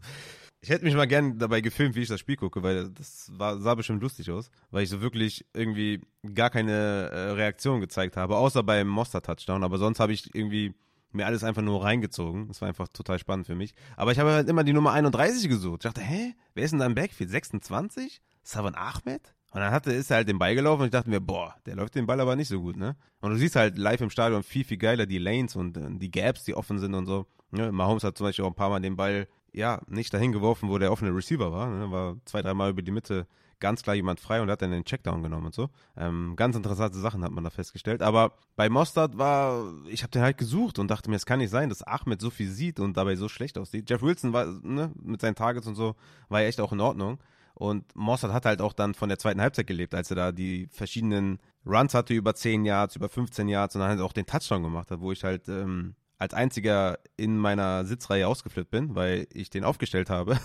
ich 0.59 0.69
hätte 0.69 0.83
mich 0.83 0.95
mal 0.95 1.07
gern 1.07 1.39
dabei 1.39 1.61
gefilmt, 1.61 1.95
wie 1.95 2.01
ich 2.01 2.09
das 2.09 2.19
Spiel 2.19 2.35
gucke, 2.35 2.63
weil 2.63 2.89
das 2.89 3.31
war, 3.37 3.57
sah 3.59 3.75
bestimmt 3.75 4.01
lustig 4.01 4.29
aus, 4.29 4.49
weil 4.71 4.83
ich 4.83 4.89
so 4.89 5.01
wirklich 5.01 5.45
irgendwie 5.53 6.01
gar 6.33 6.49
keine 6.49 6.71
äh, 7.11 7.31
Reaktion 7.31 7.79
gezeigt 7.79 8.17
habe, 8.17 8.35
außer 8.35 8.63
beim 8.63 8.89
Monster-Touchdown. 8.89 9.63
Aber 9.63 9.77
sonst 9.77 10.01
habe 10.01 10.11
ich 10.11 10.35
irgendwie 10.35 10.73
mir 11.13 11.25
alles 11.25 11.43
einfach 11.43 11.61
nur 11.61 11.83
reingezogen. 11.83 12.47
Das 12.47 12.61
war 12.61 12.67
einfach 12.67 12.87
total 12.87 13.19
spannend 13.19 13.47
für 13.47 13.55
mich. 13.55 13.73
Aber 13.95 14.11
ich 14.11 14.19
habe 14.19 14.31
halt 14.31 14.49
immer 14.49 14.63
die 14.63 14.73
Nummer 14.73 14.91
31 14.91 15.49
gesucht. 15.49 15.83
Ich 15.83 15.91
dachte, 15.91 16.01
hä, 16.01 16.33
wer 16.53 16.63
ist 16.63 16.71
denn 16.71 16.79
da 16.79 16.85
im 16.85 16.95
Backfield? 16.95 17.29
26? 17.29 18.21
Savan 18.43 18.75
Ahmed? 18.75 19.33
Und 19.53 19.61
dann 19.61 19.71
hatte, 19.71 19.91
ist 19.91 20.09
er 20.09 20.17
halt 20.17 20.27
den 20.27 20.39
Ball 20.39 20.55
gelaufen 20.55 20.81
und 20.81 20.87
ich 20.87 20.91
dachte 20.91 21.09
mir, 21.09 21.21
boah, 21.21 21.55
der 21.67 21.75
läuft 21.75 21.93
den 21.93 22.07
Ball 22.07 22.19
aber 22.19 22.35
nicht 22.35 22.47
so 22.47 22.59
gut, 22.59 22.75
ne? 22.75 22.95
Und 23.21 23.31
du 23.31 23.37
siehst 23.37 23.55
halt 23.55 23.77
live 23.77 24.01
im 24.01 24.09
Stadion 24.09 24.41
viel, 24.41 24.63
viel 24.63 24.77
geiler 24.77 25.05
die 25.05 25.19
Lanes 25.19 25.55
und 25.55 25.77
äh, 25.77 25.89
die 25.91 26.09
Gaps, 26.09 26.43
die 26.43 26.55
offen 26.55 26.79
sind 26.79 26.95
und 26.95 27.05
so. 27.05 27.27
Ne? 27.51 27.71
Mahomes 27.71 28.03
hat 28.03 28.17
zum 28.17 28.25
Beispiel 28.25 28.45
auch 28.45 28.49
ein 28.49 28.55
paar 28.55 28.69
Mal 28.69 28.81
den 28.81 28.95
Ball 28.95 29.27
ja, 29.53 29.79
nicht 29.87 30.11
dahin 30.11 30.31
geworfen, 30.31 30.69
wo 30.69 30.79
der 30.79 30.91
offene 30.91 31.15
Receiver 31.15 31.51
war. 31.51 31.69
Ne? 31.69 31.91
War 31.91 32.15
zwei, 32.25 32.41
dreimal 32.41 32.71
über 32.71 32.81
die 32.81 32.91
Mitte 32.91 33.27
ganz 33.63 33.81
klar 33.81 33.95
jemand 33.95 34.19
frei 34.19 34.41
und 34.41 34.51
hat 34.51 34.61
dann 34.61 34.71
den 34.71 34.83
Checkdown 34.83 35.23
genommen 35.23 35.45
und 35.45 35.55
so. 35.55 35.69
Ähm, 35.95 36.33
ganz 36.35 36.53
interessante 36.57 36.99
Sachen 36.99 37.23
hat 37.23 37.31
man 37.31 37.45
da 37.45 37.49
festgestellt. 37.49 38.01
Aber 38.01 38.33
bei 38.57 38.67
Mostard 38.69 39.17
war, 39.17 39.73
ich 39.87 40.03
habe 40.03 40.11
den 40.11 40.21
halt 40.21 40.37
gesucht 40.37 40.79
und 40.79 40.91
dachte 40.91 41.09
mir, 41.09 41.15
es 41.15 41.25
kann 41.25 41.39
nicht 41.39 41.49
sein, 41.49 41.69
dass 41.69 41.81
Ahmed 41.81 42.19
so 42.19 42.29
viel 42.29 42.49
sieht 42.49 42.81
und 42.81 42.97
dabei 42.97 43.15
so 43.15 43.29
schlecht 43.29 43.57
aussieht. 43.57 43.89
Jeff 43.89 44.01
Wilson 44.01 44.33
war, 44.33 44.47
ne, 44.63 44.91
mit 45.01 45.21
seinen 45.21 45.35
Targets 45.35 45.65
und 45.65 45.75
so, 45.75 45.95
war 46.27 46.41
ja 46.41 46.47
echt 46.49 46.59
auch 46.59 46.73
in 46.73 46.81
Ordnung. 46.81 47.19
Und 47.53 47.95
Mossad 47.95 48.33
hat 48.33 48.45
halt 48.45 48.61
auch 48.61 48.73
dann 48.73 48.95
von 48.95 49.07
der 49.07 49.17
zweiten 49.17 49.39
Halbzeit 49.39 49.65
gelebt, 49.65 49.95
als 49.95 50.09
er 50.09 50.17
da 50.17 50.31
die 50.33 50.67
verschiedenen 50.69 51.39
Runs 51.65 51.93
hatte 51.93 52.13
über 52.13 52.35
10 52.35 52.65
Yards, 52.65 52.97
über 52.97 53.07
15 53.07 53.47
Yards 53.47 53.75
und 53.75 53.79
dann 53.79 53.91
halt 53.91 54.01
auch 54.01 54.11
den 54.11 54.25
Touchdown 54.25 54.63
gemacht 54.63 54.91
hat, 54.91 54.99
wo 54.99 55.13
ich 55.13 55.23
halt 55.23 55.47
ähm, 55.47 55.95
als 56.17 56.33
einziger 56.33 56.99
in 57.17 57.37
meiner 57.37 57.85
Sitzreihe 57.85 58.27
ausgeflippt 58.27 58.71
bin, 58.71 58.95
weil 58.95 59.27
ich 59.31 59.49
den 59.49 59.63
aufgestellt 59.63 60.09
habe. 60.09 60.37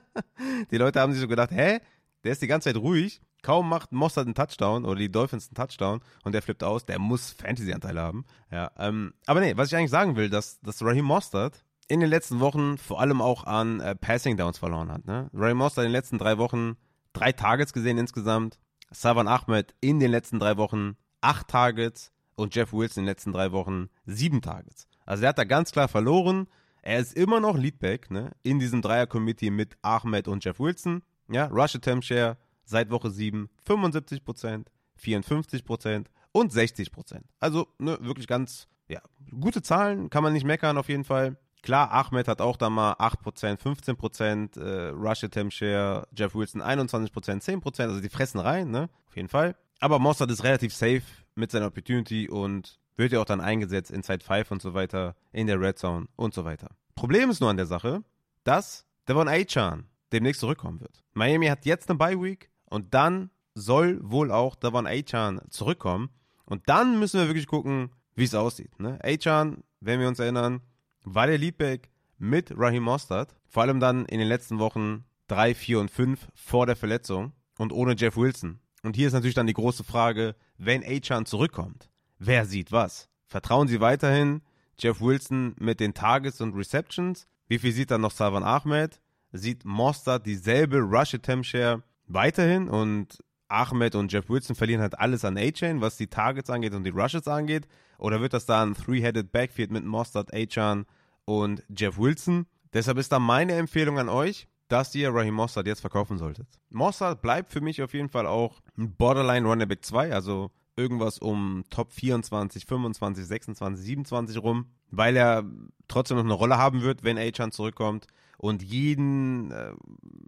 die 0.70 0.76
Leute 0.76 1.00
haben 1.00 1.12
sich 1.12 1.20
so 1.20 1.28
gedacht, 1.28 1.50
hä? 1.50 1.80
Der 2.24 2.32
ist 2.32 2.42
die 2.42 2.46
ganze 2.46 2.72
Zeit 2.72 2.82
ruhig. 2.82 3.20
Kaum 3.42 3.68
macht 3.68 3.92
Mossad 3.92 4.24
einen 4.26 4.34
Touchdown 4.34 4.84
oder 4.84 4.98
die 4.98 5.12
Dolphins 5.12 5.48
einen 5.48 5.54
Touchdown 5.54 6.00
und 6.24 6.32
der 6.32 6.42
flippt 6.42 6.64
aus. 6.64 6.86
Der 6.86 6.98
muss 6.98 7.32
Fantasy-Anteile 7.32 8.00
haben. 8.00 8.24
Ja, 8.50 8.70
ähm, 8.78 9.12
aber 9.26 9.40
nee, 9.40 9.56
was 9.56 9.68
ich 9.68 9.76
eigentlich 9.76 9.90
sagen 9.90 10.16
will, 10.16 10.30
dass, 10.30 10.60
dass 10.60 10.82
Raheem 10.82 11.04
Mostert 11.04 11.64
in 11.86 12.00
den 12.00 12.08
letzten 12.08 12.40
Wochen 12.40 12.78
vor 12.78 13.00
allem 13.00 13.20
auch 13.20 13.44
an 13.44 13.80
äh, 13.80 13.94
Passing 13.94 14.38
Downs 14.38 14.58
verloren 14.58 14.90
hat. 14.90 15.04
Ne? 15.06 15.30
Raheem 15.34 15.58
Mostert 15.58 15.84
in 15.84 15.90
den 15.90 15.96
letzten 15.96 16.18
drei 16.18 16.38
Wochen 16.38 16.76
drei 17.12 17.32
Targets 17.32 17.74
gesehen 17.74 17.98
insgesamt. 17.98 18.58
Savan 18.90 19.28
Ahmed 19.28 19.74
in 19.80 20.00
den 20.00 20.10
letzten 20.10 20.38
drei 20.38 20.56
Wochen 20.56 20.96
acht 21.20 21.48
Targets 21.48 22.12
und 22.36 22.54
Jeff 22.54 22.72
Wilson 22.72 23.02
in 23.02 23.04
den 23.04 23.10
letzten 23.10 23.32
drei 23.32 23.52
Wochen 23.52 23.88
sieben 24.06 24.40
Targets. 24.40 24.88
Also 25.04 25.24
er 25.24 25.30
hat 25.30 25.38
da 25.38 25.44
ganz 25.44 25.72
klar 25.72 25.88
verloren. 25.88 26.48
Er 26.82 26.98
ist 26.98 27.14
immer 27.14 27.40
noch 27.40 27.56
Leadback 27.56 28.10
ne, 28.10 28.32
in 28.42 28.58
diesem 28.58 28.82
Dreier-Committee 28.82 29.50
mit 29.50 29.76
Ahmed 29.82 30.28
und 30.28 30.44
Jeff 30.44 30.60
Wilson. 30.60 31.02
Ja, 31.28 31.46
Rush 31.46 31.76
Attempt 31.76 32.04
Share 32.04 32.36
seit 32.64 32.90
Woche 32.90 33.10
7 33.10 33.48
75%, 33.66 34.66
54% 35.00 36.06
und 36.32 36.52
60%. 36.52 37.22
Also 37.40 37.68
ne, 37.78 37.98
wirklich 38.00 38.26
ganz 38.26 38.66
ja, 38.88 39.00
gute 39.38 39.62
Zahlen, 39.62 40.10
kann 40.10 40.22
man 40.22 40.32
nicht 40.32 40.44
meckern 40.44 40.78
auf 40.78 40.88
jeden 40.88 41.04
Fall. 41.04 41.36
Klar, 41.62 41.90
Ahmed 41.92 42.28
hat 42.28 42.42
auch 42.42 42.58
da 42.58 42.68
mal 42.68 42.92
8%, 42.94 43.58
15%, 43.58 44.60
äh, 44.60 44.88
Rush 44.90 45.24
Attempt 45.24 45.54
Share, 45.54 46.06
Jeff 46.14 46.34
Wilson 46.34 46.60
21%, 46.60 47.10
10%, 47.10 47.82
also 47.82 48.00
die 48.00 48.10
fressen 48.10 48.38
rein, 48.38 48.70
ne? 48.70 48.90
Auf 49.06 49.16
jeden 49.16 49.28
Fall. 49.28 49.56
Aber 49.80 49.98
Mossad 49.98 50.30
ist 50.30 50.44
relativ 50.44 50.74
safe 50.74 51.02
mit 51.34 51.50
seiner 51.50 51.68
Opportunity 51.68 52.28
und 52.28 52.78
wird 52.96 53.12
ja 53.12 53.20
auch 53.20 53.24
dann 53.24 53.40
eingesetzt 53.40 53.90
in 53.90 54.02
Side 54.02 54.24
5 54.24 54.50
und 54.50 54.60
so 54.60 54.74
weiter, 54.74 55.16
in 55.32 55.46
der 55.46 55.58
Red 55.58 55.78
Zone 55.78 56.06
und 56.16 56.34
so 56.34 56.44
weiter. 56.44 56.68
Problem 56.94 57.30
ist 57.30 57.40
nur 57.40 57.50
an 57.50 57.56
der 57.56 57.66
Sache, 57.66 58.04
dass 58.44 58.84
Devon 59.08 59.28
Achan 59.28 59.88
demnächst 60.12 60.40
zurückkommen 60.40 60.80
wird. 60.80 61.02
Miami 61.12 61.46
hat 61.46 61.66
jetzt 61.66 61.88
eine 61.88 61.98
Bye 61.98 62.20
Week 62.20 62.50
und 62.66 62.94
dann 62.94 63.30
soll 63.54 64.00
wohl 64.02 64.30
auch 64.30 64.56
Devon 64.56 64.86
Achan 64.86 65.40
zurückkommen. 65.50 66.10
Und 66.44 66.68
dann 66.68 66.98
müssen 66.98 67.20
wir 67.20 67.28
wirklich 67.28 67.46
gucken, 67.46 67.90
wie 68.14 68.24
es 68.24 68.34
aussieht. 68.34 68.78
Ne? 68.78 68.98
Achan, 69.02 69.62
wenn 69.80 70.00
wir 70.00 70.08
uns 70.08 70.18
erinnern, 70.18 70.60
war 71.04 71.26
der 71.26 71.38
Leadback 71.38 71.90
mit 72.18 72.52
Raheem 72.56 72.82
Mostert. 72.82 73.36
Vor 73.48 73.62
allem 73.62 73.80
dann 73.80 74.04
in 74.06 74.18
den 74.18 74.28
letzten 74.28 74.58
Wochen 74.58 75.04
3, 75.28 75.54
4 75.54 75.80
und 75.80 75.90
5 75.90 76.28
vor 76.34 76.66
der 76.66 76.76
Verletzung 76.76 77.32
und 77.58 77.72
ohne 77.72 77.94
Jeff 77.96 78.16
Wilson. 78.16 78.60
Und 78.82 78.96
hier 78.96 79.06
ist 79.06 79.14
natürlich 79.14 79.34
dann 79.34 79.46
die 79.46 79.54
große 79.54 79.84
Frage, 79.84 80.34
wenn 80.58 80.84
Achan 80.84 81.26
zurückkommt, 81.26 81.90
wer 82.18 82.44
sieht 82.44 82.72
was? 82.72 83.08
Vertrauen 83.26 83.68
Sie 83.68 83.80
weiterhin 83.80 84.42
Jeff 84.78 85.00
Wilson 85.00 85.54
mit 85.58 85.80
den 85.80 85.94
Targets 85.94 86.40
und 86.40 86.54
Receptions? 86.54 87.26
Wie 87.48 87.58
viel 87.58 87.72
sieht 87.72 87.90
dann 87.90 88.02
noch 88.02 88.10
Savan 88.10 88.42
Ahmed? 88.42 89.00
Sieht 89.36 89.64
Mostert 89.64 90.26
dieselbe 90.26 90.78
Rush 90.78 91.14
Attempt 91.14 91.46
Share 91.46 91.82
weiterhin 92.06 92.68
und 92.68 93.18
Ahmed 93.48 93.96
und 93.96 94.12
Jeff 94.12 94.28
Wilson 94.28 94.54
verlieren 94.54 94.80
halt 94.80 94.96
alles 94.96 95.24
an 95.24 95.36
A-Chain, 95.36 95.80
was 95.80 95.96
die 95.96 96.06
Targets 96.06 96.50
angeht 96.50 96.72
und 96.72 96.84
die 96.84 96.90
Rushes 96.90 97.26
angeht? 97.26 97.66
Oder 97.98 98.20
wird 98.20 98.32
das 98.32 98.46
da 98.46 98.62
ein 98.62 98.74
Three-Headed 98.74 99.32
Backfield 99.32 99.72
mit 99.72 99.84
Mostert, 99.84 100.32
A-Chan 100.32 100.86
und 101.24 101.64
Jeff 101.76 101.98
Wilson? 101.98 102.46
Deshalb 102.72 102.96
ist 102.96 103.10
da 103.10 103.18
meine 103.18 103.54
Empfehlung 103.54 103.98
an 103.98 104.08
euch, 104.08 104.46
dass 104.68 104.94
ihr 104.94 105.12
Raheem 105.12 105.34
Mossad 105.34 105.66
jetzt 105.66 105.80
verkaufen 105.80 106.16
solltet. 106.16 106.46
Mossad 106.70 107.20
bleibt 107.20 107.50
für 107.50 107.60
mich 107.60 107.82
auf 107.82 107.92
jeden 107.92 108.10
Fall 108.10 108.28
auch 108.28 108.60
ein 108.78 108.94
Borderline 108.94 109.48
Running 109.48 109.66
Back 109.66 109.84
2, 109.84 110.12
also 110.12 110.52
irgendwas 110.76 111.18
um 111.18 111.64
Top 111.70 111.92
24, 111.92 112.66
25, 112.66 113.26
26, 113.26 113.84
27 113.84 114.40
rum, 114.40 114.66
weil 114.90 115.16
er 115.16 115.44
trotzdem 115.88 116.18
noch 116.18 116.24
eine 116.24 116.34
Rolle 116.34 116.56
haben 116.56 116.82
wird, 116.82 117.02
wenn 117.02 117.18
Achan 117.18 117.50
zurückkommt 117.50 118.06
und 118.38 118.62
jeden, 118.62 119.50
äh, 119.50 119.72